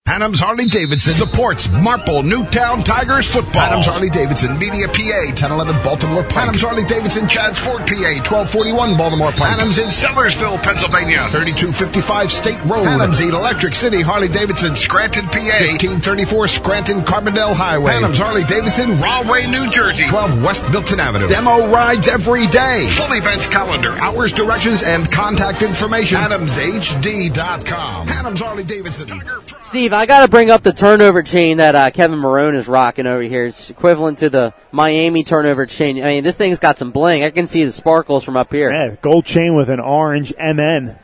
Hannum's 0.05 0.41
Harley 0.41 0.65
Davidson 0.65 1.13
supports 1.13 1.69
Marple 1.69 2.23
Newtown 2.23 2.83
Tigers 2.83 3.31
football. 3.31 3.61
Hannum's 3.61 3.85
Harley 3.85 4.09
Davidson 4.09 4.59
Media 4.59 4.85
PA 4.89 5.31
1011 5.31 5.81
Baltimore 5.81 6.23
Pike. 6.23 6.33
Hannum's 6.33 6.61
Harley 6.61 6.83
Davidson 6.83 7.25
Chadds 7.29 7.57
Ford 7.57 7.87
PA 7.87 8.11
1241 8.27 8.97
Baltimore 8.97 9.31
Pike. 9.31 9.55
Hannum's 9.57 9.77
in 9.77 9.87
Sellersville, 9.87 10.61
Pennsylvania 10.61 11.29
3255 11.31 12.31
State 12.33 12.59
Road. 12.65 12.83
Hannum's 12.83 13.21
in 13.21 13.33
Electric 13.33 13.73
City 13.75 14.01
Harley 14.01 14.27
Davidson 14.27 14.75
Scranton 14.75 15.23
PA 15.27 15.39
1834 15.71 16.49
Scranton 16.49 16.99
Carbondale 17.03 17.55
Highway. 17.55 17.93
Hannum's 17.93 18.17
Harley 18.17 18.43
Davidson 18.43 18.99
Rahway 18.99 19.47
New 19.47 19.71
Jersey 19.71 20.05
12 20.09 20.43
West 20.43 20.69
Milton 20.69 20.99
Avenue. 20.99 21.29
Demo 21.29 21.71
rides 21.71 22.09
every 22.09 22.45
day. 22.47 22.89
Full 22.97 23.13
events 23.13 23.47
calendar, 23.47 23.91
hours, 24.03 24.33
directions, 24.33 24.83
and 24.83 25.09
contact 25.09 25.61
information. 25.61 26.17
HannumsHD.com. 26.17 28.07
Hannum's 28.07 28.41
Harley 28.41 28.65
Davidson. 28.65 29.23
Steve, 29.61 29.92
I 29.93 30.05
got 30.05 30.21
to 30.21 30.27
bring 30.27 30.49
up 30.49 30.63
the 30.63 30.73
turnover 30.73 31.23
chain 31.23 31.57
that 31.57 31.75
uh, 31.75 31.91
Kevin 31.91 32.19
Marone 32.19 32.55
is 32.55 32.67
rocking 32.67 33.05
over 33.07 33.21
here. 33.21 33.45
It's 33.45 33.69
equivalent 33.69 34.19
to 34.19 34.29
the 34.29 34.53
Miami 34.71 35.23
turnover 35.23 35.65
chain. 35.65 35.97
I 36.03 36.07
mean, 36.07 36.23
this 36.23 36.35
thing's 36.35 36.59
got 36.59 36.77
some 36.77 36.91
bling. 36.91 37.23
I 37.23 37.31
can 37.31 37.47
see 37.47 37.63
the 37.63 37.71
sparkles 37.71 38.23
from 38.23 38.37
up 38.37 38.51
here. 38.51 38.71
Yeah, 38.71 38.95
gold 39.01 39.25
chain 39.25 39.55
with 39.55 39.69
an 39.69 39.79
orange 39.79 40.33
MN. 40.37 40.97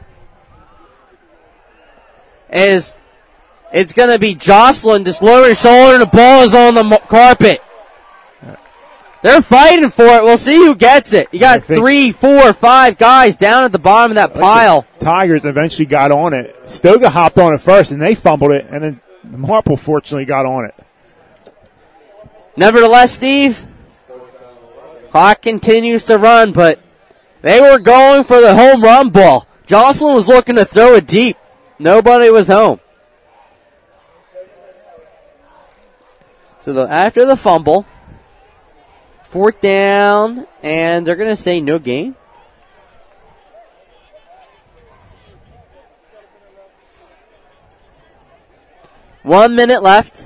Is 2.52 2.96
it's 3.72 3.94
going 3.94 4.10
to 4.10 4.20
be 4.20 4.34
Jocelyn 4.34 5.06
just 5.06 5.22
lower 5.22 5.48
his 5.48 5.62
shoulder 5.62 5.94
and 5.96 6.02
the 6.02 6.08
ball 6.08 6.44
is 6.44 6.56
on 6.56 6.74
the 6.74 6.98
carpet. 7.08 7.62
They're 9.22 9.42
fighting 9.42 9.90
for 9.90 10.06
it. 10.06 10.24
We'll 10.24 10.38
see 10.38 10.56
who 10.56 10.76
gets 10.76 11.12
it. 11.12 11.28
You 11.32 11.40
got 11.40 11.64
three, 11.64 12.14
four, 12.14 12.54
five 12.54 12.98
guys 12.98 13.36
down 13.36 13.66
at 13.66 13.72
the 13.74 13.80
bottom 13.80 14.12
of 14.12 14.16
that 14.16 14.34
pile. 14.34 14.88
Tigers 15.00 15.44
eventually 15.46 15.86
got 15.86 16.12
on 16.12 16.34
it. 16.34 16.56
Stoga 16.70 17.10
hopped 17.10 17.38
on 17.38 17.54
it 17.54 17.60
first, 17.60 17.92
and 17.92 18.02
they 18.02 18.16
fumbled 18.16 18.52
it, 18.52 18.68
and 18.70 18.82
then 18.82 19.02
Marple 19.24 19.76
fortunately 19.76 20.26
got 20.26 20.46
on 20.46 20.66
it. 20.66 20.76
Nevertheless, 22.56 23.12
Steve, 23.12 23.66
clock 25.10 25.42
continues 25.42 26.06
to 26.06 26.18
run, 26.18 26.54
but 26.54 26.80
they 27.42 27.60
were 27.60 27.80
going 27.80 28.24
for 28.24 28.40
the 28.40 28.56
home 28.56 28.82
run 28.82 29.10
ball. 29.10 29.48
Jocelyn 29.66 30.16
was 30.16 30.28
looking 30.28 30.56
to 30.56 30.66
throw 30.66 30.96
it 30.96 31.08
deep. 31.08 31.38
Nobody 31.78 32.30
was 32.30 32.48
home. 32.48 32.80
So 36.62 36.74
the, 36.74 36.90
after 36.90 37.26
the 37.26 37.38
fumble, 37.38 37.86
fourth 39.30 39.62
down, 39.62 40.48
and 40.62 41.06
they're 41.06 41.16
going 41.16 41.30
to 41.30 41.36
say 41.36 41.62
no 41.62 41.80
gain. 41.80 42.16
One 49.24 49.56
minute 49.56 49.84
left. 49.84 50.26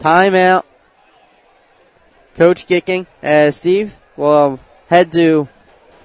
Timeout. 0.00 0.64
Coach 2.34 2.66
Gicking 2.66 3.06
as 3.22 3.56
Steve 3.56 3.96
will 4.16 4.60
head 4.88 5.10
to 5.12 5.48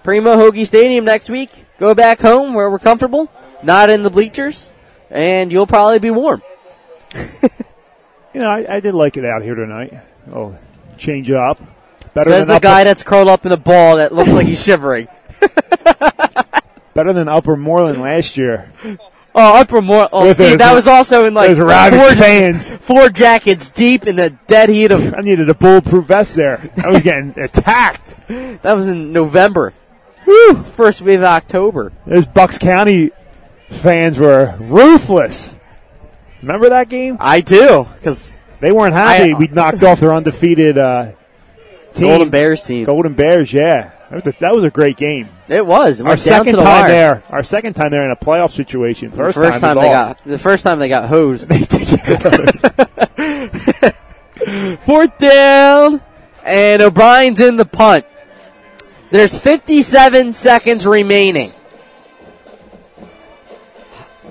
Primo 0.04 0.36
Hoagie 0.36 0.66
Stadium 0.66 1.04
next 1.04 1.30
week. 1.30 1.66
Go 1.78 1.94
back 1.94 2.20
home 2.20 2.54
where 2.54 2.70
we're 2.70 2.80
comfortable, 2.80 3.30
not 3.64 3.90
in 3.90 4.04
the 4.04 4.10
bleachers, 4.10 4.72
and 5.10 5.52
you'll 5.52 5.68
probably 5.68 6.00
be 6.00 6.12
warm. 6.12 6.42
You 8.34 8.42
know, 8.42 8.50
I, 8.50 8.76
I 8.76 8.80
did 8.80 8.94
like 8.94 9.18
it 9.18 9.26
out 9.26 9.42
here 9.44 9.56
tonight. 9.56 9.94
Oh, 10.34 10.58
change 10.98 11.30
it 11.30 11.36
up. 11.36 11.60
Better 12.14 12.30
Says 12.30 12.48
than 12.48 12.54
the 12.54 12.56
upper, 12.58 12.62
guy 12.64 12.84
that's 12.84 13.04
curled 13.04 13.28
up 13.28 13.46
in 13.46 13.52
a 13.52 13.58
ball 13.58 13.98
that 13.98 14.14
looks 14.14 14.30
like 14.32 14.48
he's 14.48 14.62
shivering. 14.64 15.08
better 16.94 17.14
than 17.14 17.28
Upper 17.28 17.56
Moreland 17.56 18.02
last 18.02 18.38
year. 18.38 18.72
Oh, 19.34 19.62
Upper 19.62 19.82
Moreland. 19.82 20.10
Oh, 20.14 20.24
With 20.26 20.36
Steve, 20.36 20.50
those- 20.52 20.58
that 20.60 20.74
was 20.74 20.88
also 20.88 21.26
in 21.26 21.34
like 21.34 21.56
four, 21.56 21.68
fans. 22.16 22.72
four 22.72 23.10
jackets 23.10 23.70
deep 23.70 24.08
in 24.08 24.18
the 24.18 24.32
dead 24.48 24.70
heat 24.70 24.92
of. 24.92 25.14
I 25.14 25.22
needed 25.22 25.50
a 25.50 25.54
bulletproof 25.54 26.06
vest 26.06 26.36
there. 26.36 26.70
I 26.84 26.92
was 26.92 27.02
getting 27.04 27.34
attacked. 27.40 28.16
That 28.28 28.76
was 28.76 28.88
in 28.88 29.14
November. 29.14 29.74
Woo! 30.28 30.56
First 30.56 31.02
week 31.02 31.18
of 31.18 31.24
October. 31.24 31.92
Those 32.06 32.26
Bucks 32.26 32.58
County 32.58 33.12
fans 33.70 34.18
were 34.18 34.56
ruthless. 34.60 35.56
Remember 36.42 36.70
that 36.70 36.90
game? 36.90 37.18
I 37.20 37.42
do, 37.42 37.88
because 37.98 38.34
they 38.60 38.72
weren't 38.72 38.94
happy. 38.94 39.34
I- 39.34 39.38
we 39.38 39.48
knocked 39.48 39.84
off 39.84 40.00
their 40.00 40.14
undefeated 40.14 40.78
uh, 40.78 41.12
team. 41.94 42.08
Golden 42.08 42.30
Bears 42.30 42.64
team. 42.64 42.86
Golden 42.86 43.14
Bears, 43.14 43.54
yeah. 43.54 43.92
That 44.10 44.26
was 44.26 44.36
a, 44.36 44.40
that 44.40 44.56
was 44.56 44.64
a 44.66 44.70
great 44.70 44.98
game. 44.98 45.30
It 45.48 45.66
was. 45.66 46.02
It 46.02 46.08
Our 46.08 46.18
second 46.18 46.58
the 46.58 46.64
time 46.64 46.82
wire. 46.82 46.88
there. 46.90 47.24
Our 47.30 47.44
second 47.44 47.76
time 47.76 47.92
there 47.92 48.04
in 48.04 48.12
a 48.12 48.16
playoff 48.18 48.52
situation. 48.52 49.10
First, 49.12 49.38
the 49.38 49.46
first 49.46 49.62
time, 49.62 49.78
we 49.78 49.84
they 49.84 49.88
got 49.90 50.18
the 50.26 50.38
first 50.38 50.64
time 50.66 50.80
they 50.80 50.90
got 50.90 51.08
hosed. 51.08 51.50
Fourth 54.86 55.18
down, 55.18 56.02
and 56.44 56.82
O'Brien's 56.82 57.40
in 57.40 57.56
the 57.56 57.66
punt. 57.66 58.06
There's 59.12 59.38
57 59.38 60.34
seconds 60.34 60.86
remaining. 60.86 61.54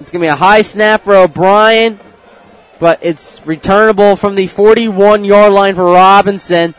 It's 0.00 0.10
gonna 0.10 0.24
be 0.24 0.28
a 0.28 0.36
high 0.36 0.62
snap 0.62 1.02
for 1.02 1.14
O'Brien, 1.14 2.00
but 2.78 2.98
it's 3.02 3.44
returnable 3.46 4.16
from 4.16 4.34
the 4.34 4.46
41 4.46 5.24
yard 5.24 5.52
line 5.52 5.74
for 5.74 5.84
Robinson. 5.84 6.74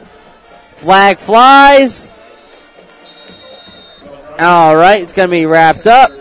Flag 0.73 1.19
flies. 1.19 2.10
All 4.39 4.76
right, 4.76 5.03
it's 5.03 5.14
going 5.14 5.30
to 5.30 5.31
be 5.31 5.45
wrapped 5.45 5.85
up. 5.85 6.11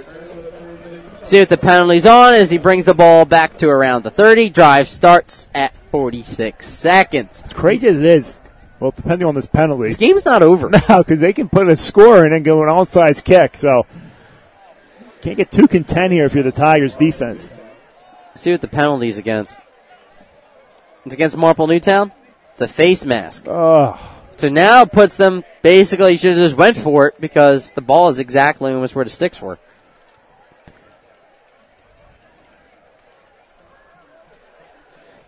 See 1.22 1.38
what 1.38 1.48
the 1.48 1.56
penalty's 1.56 2.04
on 2.04 2.34
as 2.34 2.50
he 2.50 2.58
brings 2.58 2.84
the 2.84 2.92
ball 2.92 3.24
back 3.24 3.56
to 3.58 3.68
around 3.68 4.02
the 4.02 4.10
30. 4.10 4.50
Drive 4.50 4.88
starts 4.88 5.48
at 5.54 5.72
46 5.90 6.66
seconds. 6.66 7.42
Crazy 7.54 7.86
as 7.88 7.98
it 7.98 8.04
is, 8.04 8.42
well, 8.78 8.90
depending 8.90 9.26
on 9.26 9.34
this 9.34 9.46
penalty. 9.46 9.88
This 9.88 9.96
game's 9.96 10.26
not 10.26 10.42
over. 10.42 10.68
No, 10.88 10.98
because 10.98 11.20
they 11.20 11.32
can 11.32 11.48
put 11.48 11.70
a 11.70 11.76
score 11.76 12.24
and 12.24 12.34
then 12.34 12.42
go 12.42 12.62
an 12.62 12.68
onside 12.68 13.24
kick. 13.24 13.56
So 13.56 13.86
can't 15.22 15.36
get 15.36 15.50
too 15.50 15.68
content 15.68 16.12
here 16.12 16.24
if 16.24 16.34
you're 16.34 16.44
the 16.44 16.52
Tigers 16.52 16.96
defense. 16.96 17.50
See 18.34 18.50
what 18.52 18.60
the 18.60 18.68
penalty's 18.68 19.18
against. 19.18 19.60
It's 21.04 21.14
against 21.14 21.36
Marple 21.36 21.66
Newtown. 21.66 22.12
The 22.56 22.68
face 22.68 23.04
mask. 23.04 23.44
Oh. 23.46 23.98
So 24.36 24.48
now 24.48 24.82
it 24.82 24.92
puts 24.92 25.16
them 25.16 25.44
basically 25.62 26.16
should 26.16 26.30
have 26.30 26.38
just 26.38 26.56
went 26.56 26.76
for 26.76 27.08
it 27.08 27.20
because 27.20 27.72
the 27.72 27.80
ball 27.80 28.08
is 28.08 28.18
exactly 28.18 28.72
almost 28.72 28.94
where 28.94 29.04
the 29.04 29.10
sticks 29.10 29.40
were. 29.40 29.58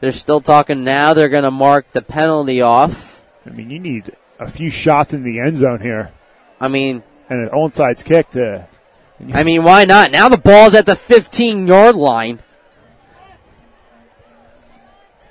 They're 0.00 0.10
still 0.12 0.40
talking 0.40 0.82
now. 0.82 1.14
They're 1.14 1.28
going 1.28 1.44
to 1.44 1.50
mark 1.50 1.92
the 1.92 2.02
penalty 2.02 2.60
off. 2.60 3.22
I 3.46 3.50
mean, 3.50 3.70
you 3.70 3.78
need 3.78 4.16
a 4.40 4.48
few 4.48 4.68
shots 4.68 5.14
in 5.14 5.22
the 5.22 5.38
end 5.38 5.58
zone 5.58 5.80
here. 5.80 6.10
I 6.60 6.68
mean, 6.68 7.02
and 7.28 7.40
an 7.40 7.48
onside 7.50 8.04
kick 8.04 8.30
to. 8.30 8.66
I 9.32 9.44
mean, 9.44 9.62
why 9.62 9.84
not? 9.84 10.10
Now 10.10 10.28
the 10.28 10.36
ball's 10.36 10.74
at 10.74 10.86
the 10.86 10.96
15 10.96 11.66
yard 11.66 11.94
line. 11.94 12.40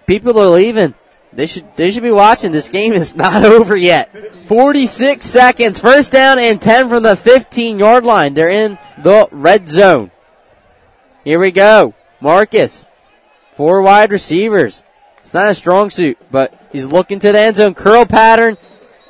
People 0.07 0.39
are 0.39 0.47
leaving. 0.47 0.93
They 1.33 1.45
should 1.45 1.75
they 1.75 1.91
should 1.91 2.03
be 2.03 2.11
watching. 2.11 2.51
This 2.51 2.69
game 2.69 2.93
is 2.93 3.15
not 3.23 3.43
over 3.43 3.75
yet. 3.75 4.47
46 4.47 5.25
seconds. 5.25 5.79
First 5.79 6.11
down 6.11 6.39
and 6.39 6.61
10 6.61 6.89
from 6.89 7.03
the 7.03 7.15
15 7.15 7.79
yard 7.79 8.05
line. 8.05 8.33
They're 8.33 8.49
in 8.49 8.77
the 9.01 9.27
red 9.31 9.69
zone. 9.69 10.11
Here 11.23 11.39
we 11.39 11.51
go. 11.51 11.93
Marcus. 12.19 12.85
Four 13.51 13.81
wide 13.81 14.11
receivers. 14.11 14.83
It's 15.19 15.33
not 15.33 15.49
a 15.49 15.55
strong 15.55 15.89
suit, 15.89 16.17
but 16.31 16.53
he's 16.71 16.85
looking 16.85 17.19
to 17.19 17.31
the 17.31 17.39
end 17.39 17.57
zone. 17.57 17.73
Curl 17.73 18.05
pattern. 18.05 18.57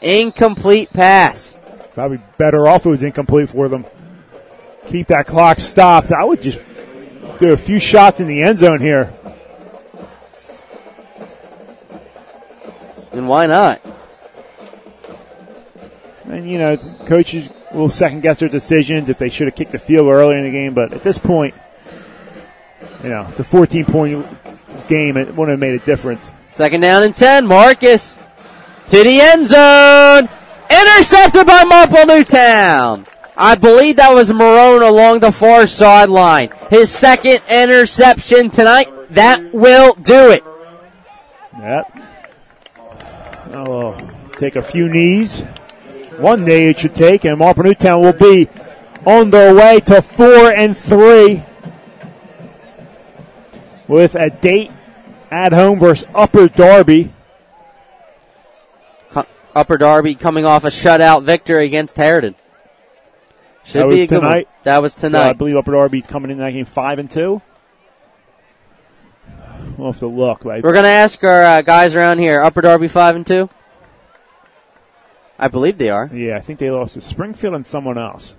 Incomplete 0.01 0.91
pass. 0.91 1.57
Probably 1.93 2.19
better 2.37 2.67
off 2.67 2.85
it 2.85 2.89
was 2.89 3.03
incomplete 3.03 3.49
for 3.49 3.69
them. 3.69 3.85
Keep 4.91 5.07
that 5.07 5.25
clock 5.25 5.61
stopped. 5.61 6.11
I 6.11 6.21
would 6.25 6.41
just 6.41 6.59
do 7.37 7.53
a 7.53 7.57
few 7.57 7.79
shots 7.79 8.19
in 8.19 8.27
the 8.27 8.43
end 8.43 8.57
zone 8.57 8.81
here. 8.81 9.13
And 13.13 13.29
why 13.29 13.45
not? 13.45 13.81
And 16.25 16.51
you 16.51 16.57
know, 16.57 16.75
coaches 17.05 17.49
will 17.73 17.87
second 17.87 18.19
guess 18.19 18.41
their 18.41 18.49
decisions 18.49 19.07
if 19.07 19.17
they 19.17 19.29
should 19.29 19.47
have 19.47 19.55
kicked 19.55 19.71
the 19.71 19.79
field 19.79 20.09
earlier 20.09 20.37
in 20.37 20.43
the 20.43 20.51
game. 20.51 20.73
But 20.73 20.91
at 20.91 21.03
this 21.03 21.17
point, 21.17 21.55
you 23.01 23.07
know, 23.07 23.25
it's 23.29 23.39
a 23.39 23.45
14 23.45 23.85
point 23.85 24.27
game. 24.89 25.15
It 25.15 25.29
wouldn't 25.29 25.51
have 25.51 25.59
made 25.59 25.81
a 25.81 25.85
difference. 25.85 26.33
Second 26.53 26.81
down 26.81 27.03
and 27.03 27.15
10. 27.15 27.47
Marcus 27.47 28.19
to 28.89 29.01
the 29.01 29.21
end 29.21 29.47
zone. 29.47 30.27
Intercepted 30.69 31.47
by 31.47 31.63
Marple 31.63 32.05
Newtown. 32.05 33.05
I 33.43 33.55
believe 33.55 33.95
that 33.95 34.13
was 34.13 34.29
Marone 34.29 34.87
along 34.87 35.21
the 35.21 35.31
far 35.31 35.65
sideline. 35.65 36.51
His 36.69 36.91
second 36.91 37.41
interception 37.49 38.51
tonight. 38.51 38.87
That 39.09 39.51
will 39.51 39.95
do 39.95 40.29
it. 40.29 40.43
Yep. 41.59 41.97
Oh, 43.53 43.97
take 44.37 44.55
a 44.55 44.61
few 44.61 44.87
knees. 44.87 45.41
One 46.17 46.45
knee 46.45 46.67
it 46.67 46.79
should 46.79 46.93
take, 46.93 47.25
and 47.25 47.39
Marple 47.39 47.63
Newtown 47.63 48.01
will 48.01 48.13
be 48.13 48.47
on 49.07 49.31
their 49.31 49.55
way 49.55 49.79
to 49.81 50.03
four 50.03 50.53
and 50.53 50.77
three 50.77 51.43
with 53.87 54.13
a 54.13 54.29
date 54.29 54.71
at 55.31 55.51
home 55.51 55.79
versus 55.79 56.07
Upper 56.13 56.47
Darby. 56.47 57.11
Upper 59.55 59.77
Darby 59.77 60.13
coming 60.13 60.45
off 60.45 60.63
a 60.63 60.67
shutout 60.67 61.23
victory 61.23 61.65
against 61.65 61.97
Harriton. 61.97 62.35
Should 63.63 63.81
that 63.81 63.89
be 63.89 63.93
was 63.95 64.03
a 64.03 64.07
good 64.07 64.19
tonight. 64.21 64.47
one. 64.47 64.55
That 64.63 64.81
was 64.81 64.93
So 64.93 65.07
I 65.09 65.33
believe 65.33 65.55
Upper 65.55 65.71
Darby's 65.71 66.07
coming 66.07 66.31
in 66.31 66.37
that 66.39 66.51
game 66.51 66.65
five 66.65 66.99
and 66.99 67.09
two. 67.09 67.41
We'll 69.77 69.91
have 69.91 69.99
to 69.99 70.07
look. 70.07 70.43
But 70.43 70.63
We're 70.63 70.73
going 70.73 70.83
to 70.83 70.89
ask 70.89 71.23
our 71.23 71.43
uh, 71.43 71.61
guys 71.63 71.95
around 71.95 72.19
here. 72.19 72.41
Upper 72.41 72.61
Darby 72.61 72.87
5 72.87 73.15
and 73.15 73.25
2? 73.25 73.49
I 75.39 75.47
believe 75.47 75.79
they 75.79 75.89
are. 75.89 76.07
yeah, 76.13 76.37
I 76.37 76.39
think 76.39 76.59
they 76.59 76.69
lost 76.69 76.93
to 76.93 77.01
Springfield 77.01 77.55
and 77.55 77.65
someone 77.65 77.97
else. 77.97 78.35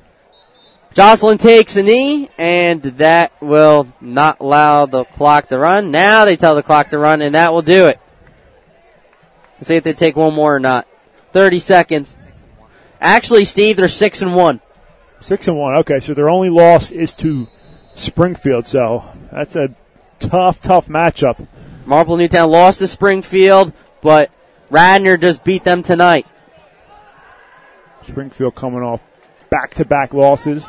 Jocelyn 0.94 1.38
takes 1.38 1.76
a 1.76 1.82
knee, 1.82 2.28
and 2.38 2.80
that 2.82 3.32
will 3.40 3.88
not 4.00 4.38
allow 4.40 4.86
the 4.86 5.04
clock 5.04 5.48
to 5.48 5.58
run. 5.58 5.90
Now 5.90 6.24
they 6.26 6.36
tell 6.36 6.54
the 6.54 6.62
clock 6.62 6.88
to 6.88 6.98
run, 6.98 7.22
and 7.22 7.34
that 7.34 7.52
will 7.52 7.62
do 7.62 7.86
it. 7.86 7.98
Let's 9.56 9.68
see 9.68 9.76
if 9.76 9.84
they 9.84 9.94
take 9.94 10.14
one 10.14 10.34
more 10.34 10.54
or 10.54 10.60
not. 10.60 10.86
30 11.32 11.58
seconds. 11.58 12.14
Actually, 13.00 13.46
Steve, 13.46 13.78
they're 13.78 13.88
6 13.88 14.22
and 14.22 14.36
1. 14.36 14.60
Six 15.22 15.46
and 15.48 15.56
one. 15.56 15.76
Okay, 15.76 16.00
so 16.00 16.14
their 16.14 16.28
only 16.28 16.50
loss 16.50 16.90
is 16.90 17.14
to 17.16 17.48
Springfield. 17.94 18.66
So 18.66 19.04
that's 19.30 19.56
a 19.56 19.74
tough, 20.18 20.60
tough 20.60 20.88
matchup. 20.88 21.46
Marple 21.86 22.16
Newtown 22.16 22.50
lost 22.50 22.80
to 22.80 22.88
Springfield, 22.88 23.72
but 24.00 24.30
Radnor 24.68 25.16
just 25.16 25.44
beat 25.44 25.64
them 25.64 25.82
tonight. 25.82 26.26
Springfield 28.06 28.54
coming 28.54 28.82
off 28.82 29.00
back-to-back 29.50 30.12
losses. 30.12 30.68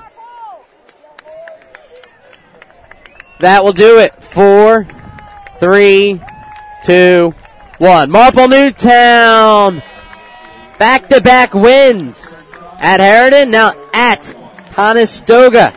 That 3.40 3.64
will 3.64 3.74
do 3.74 3.98
it. 4.00 4.24
Four, 4.24 4.88
three, 5.60 6.22
two, 6.86 7.34
one. 7.80 8.12
Marple 8.12 8.48
Newtown. 8.48 9.82
Back 10.78 11.10
to 11.10 11.22
back 11.22 11.54
wins 11.54 12.36
at 12.80 13.00
Harriton, 13.00 13.52
now 13.52 13.74
at 13.94 14.36
Conestoga. 14.74 15.72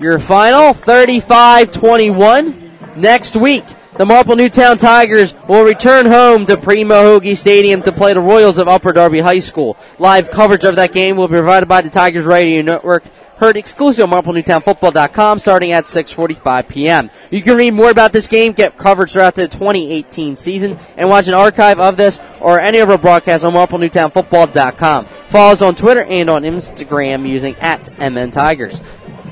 Your 0.00 0.18
final 0.18 0.74
35 0.74 1.70
21. 1.70 2.72
Next 2.96 3.36
week, 3.36 3.64
the 3.96 4.04
Marple 4.04 4.34
Newtown 4.34 4.76
Tigers 4.76 5.32
will 5.48 5.64
return 5.64 6.06
home 6.06 6.46
to 6.46 6.56
Primo 6.56 6.94
Hoagie 6.94 7.36
Stadium 7.36 7.80
to 7.82 7.92
play 7.92 8.12
the 8.12 8.20
Royals 8.20 8.58
of 8.58 8.66
Upper 8.66 8.92
Darby 8.92 9.20
High 9.20 9.38
School. 9.38 9.76
Live 10.00 10.32
coverage 10.32 10.64
of 10.64 10.76
that 10.76 10.92
game 10.92 11.16
will 11.16 11.28
be 11.28 11.36
provided 11.36 11.68
by 11.68 11.80
the 11.80 11.90
Tigers 11.90 12.24
Radio 12.24 12.60
Network. 12.62 13.04
Heard 13.36 13.58
exclusive 13.58 14.10
on 14.10 14.22
MarpleNewtownFootball.com 14.22 15.38
starting 15.40 15.72
at 15.72 15.84
6.45 15.84 16.68
p.m. 16.68 17.10
You 17.30 17.42
can 17.42 17.56
read 17.56 17.72
more 17.72 17.90
about 17.90 18.12
this 18.12 18.26
game, 18.26 18.52
get 18.52 18.78
coverage 18.78 19.12
throughout 19.12 19.34
the 19.34 19.46
2018 19.46 20.36
season, 20.36 20.78
and 20.96 21.10
watch 21.10 21.28
an 21.28 21.34
archive 21.34 21.78
of 21.78 21.98
this 21.98 22.18
or 22.40 22.58
any 22.58 22.78
of 22.78 22.88
our 22.88 22.96
broadcasts 22.96 23.44
on 23.44 23.52
MarpleNewtownFootball.com. 23.52 25.04
Follow 25.04 25.52
us 25.52 25.60
on 25.60 25.74
Twitter 25.74 26.04
and 26.04 26.30
on 26.30 26.42
Instagram 26.44 27.28
using 27.28 27.54
at 27.56 27.90
MN 27.98 28.30
Tigers. 28.30 28.82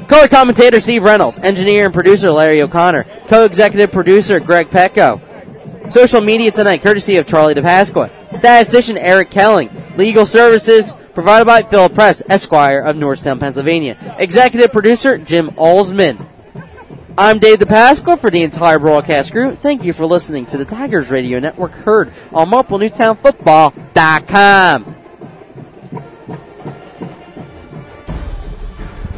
Color 0.06 0.28
commentator 0.28 0.81
Steve 0.81 1.02
Reynolds, 1.02 1.39
engineer 1.39 1.86
and 1.86 1.94
producer 1.94 2.31
Larry 2.31 2.60
O'Connor, 2.60 3.05
co-executive 3.28 3.90
producer 3.90 4.39
Greg 4.39 4.68
Petco. 4.68 5.18
Social 5.90 6.20
media 6.20 6.51
tonight, 6.51 6.82
courtesy 6.82 7.16
of 7.16 7.26
Charlie 7.26 7.55
DiPasqua. 7.55 8.10
Statistician 8.35 8.98
Eric 8.98 9.31
Kelling. 9.31 9.70
Legal 9.97 10.27
services 10.27 10.97
provided 11.15 11.44
by 11.44 11.62
Phil 11.62 11.89
Press, 11.89 12.20
Esquire 12.28 12.81
of 12.81 12.97
Norristown, 12.97 13.39
Pennsylvania. 13.39 13.97
Executive 14.19 14.73
producer 14.73 15.19
Jim 15.19 15.51
Alsman. 15.51 16.27
I'm 17.16 17.39
Dave 17.39 17.61
DiPasqua 17.61 18.19
for 18.19 18.28
the 18.28 18.43
entire 18.43 18.81
broadcast 18.81 19.31
crew. 19.31 19.55
Thank 19.55 19.85
you 19.85 19.93
for 19.93 20.05
listening 20.05 20.47
to 20.47 20.59
the 20.59 20.65
Tigers 20.65 21.11
Radio 21.11 21.39
Network 21.39 21.70
heard 21.70 22.12
on 22.32 22.48
MarpleNewtownFootball.com. 22.48 24.97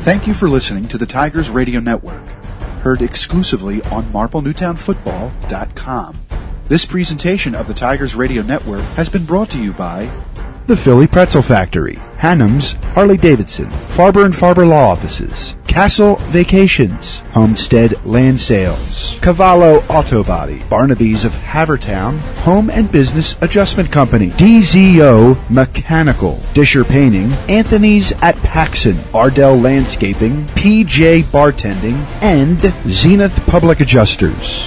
Thank 0.00 0.26
you 0.26 0.34
for 0.34 0.46
listening 0.48 0.88
to 0.88 0.98
the 0.98 1.06
Tigers 1.06 1.48
Radio 1.50 1.80
Network, 1.80 2.26
heard 2.82 3.00
exclusively 3.00 3.80
on 3.84 4.04
MarpleNewtownFootball.com. 4.12 6.16
This 6.68 6.84
presentation 6.84 7.54
of 7.54 7.68
the 7.68 7.74
Tigers 7.74 8.16
Radio 8.16 8.42
Network 8.42 8.80
has 8.96 9.08
been 9.08 9.24
brought 9.24 9.50
to 9.50 9.62
you 9.62 9.72
by 9.72 10.10
The 10.66 10.76
Philly 10.76 11.06
Pretzel 11.06 11.40
Factory, 11.42 11.94
Hannum's 12.16 12.72
Harley 12.86 13.16
Davidson, 13.16 13.66
Farber 13.66 14.24
and 14.24 14.34
Farber 14.34 14.68
Law 14.68 14.90
Offices, 14.90 15.54
Castle 15.68 16.16
Vacations, 16.16 17.18
Homestead 17.34 18.04
Land 18.04 18.40
Sales, 18.40 19.16
Cavallo 19.22 19.84
Auto 19.88 20.24
Body, 20.24 20.60
Barnaby's 20.68 21.24
of 21.24 21.30
Havertown, 21.30 22.18
Home 22.38 22.68
and 22.68 22.90
Business 22.90 23.36
Adjustment 23.42 23.92
Company, 23.92 24.30
DZO 24.30 25.48
Mechanical, 25.48 26.42
Disher 26.52 26.82
Painting, 26.82 27.32
Anthony's 27.48 28.10
at 28.22 28.34
Paxson, 28.38 28.98
Ardell 29.14 29.56
Landscaping, 29.56 30.46
PJ 30.46 31.22
Bartending, 31.26 32.04
and 32.22 32.60
Zenith 32.90 33.36
Public 33.46 33.78
Adjusters. 33.78 34.66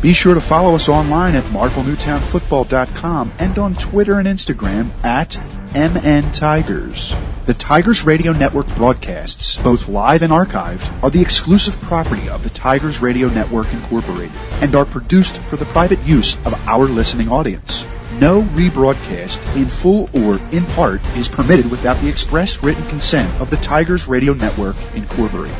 Be 0.00 0.14
sure 0.14 0.32
to 0.32 0.40
follow 0.40 0.74
us 0.74 0.88
online 0.88 1.34
at 1.34 1.44
MarpleNewtownFootball.com 1.44 3.32
and 3.38 3.58
on 3.58 3.74
Twitter 3.74 4.18
and 4.18 4.26
Instagram 4.26 4.88
at 5.04 5.36
MN 5.74 6.32
Tigers. 6.32 7.14
The 7.44 7.52
Tigers 7.52 8.02
Radio 8.02 8.32
Network 8.32 8.66
broadcasts, 8.76 9.58
both 9.58 9.88
live 9.88 10.22
and 10.22 10.32
archived, 10.32 11.02
are 11.02 11.10
the 11.10 11.20
exclusive 11.20 11.78
property 11.82 12.30
of 12.30 12.42
the 12.44 12.48
Tigers 12.50 13.02
Radio 13.02 13.28
Network 13.28 13.70
Incorporated 13.74 14.34
and 14.62 14.74
are 14.74 14.86
produced 14.86 15.36
for 15.36 15.56
the 15.56 15.66
private 15.66 16.00
use 16.00 16.36
of 16.46 16.54
our 16.66 16.86
listening 16.86 17.28
audience. 17.28 17.84
No 18.18 18.40
rebroadcast, 18.42 19.54
in 19.54 19.66
full 19.66 20.08
or 20.14 20.40
in 20.50 20.64
part, 20.64 21.06
is 21.14 21.28
permitted 21.28 21.70
without 21.70 21.98
the 21.98 22.08
express 22.08 22.62
written 22.62 22.86
consent 22.88 23.30
of 23.38 23.50
the 23.50 23.58
Tigers 23.58 24.08
Radio 24.08 24.32
Network 24.32 24.76
Incorporated. 24.94 25.56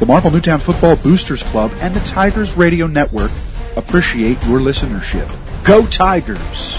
The 0.00 0.06
Marple 0.06 0.30
Newtown 0.30 0.58
Football 0.58 0.96
Boosters 0.96 1.42
Club 1.42 1.70
and 1.80 1.94
the 1.94 2.00
Tigers 2.00 2.54
Radio 2.54 2.86
Network 2.86 3.30
appreciate 3.76 4.42
your 4.46 4.60
listenership. 4.60 5.28
Go 5.64 5.86
Tigers! 5.86 6.76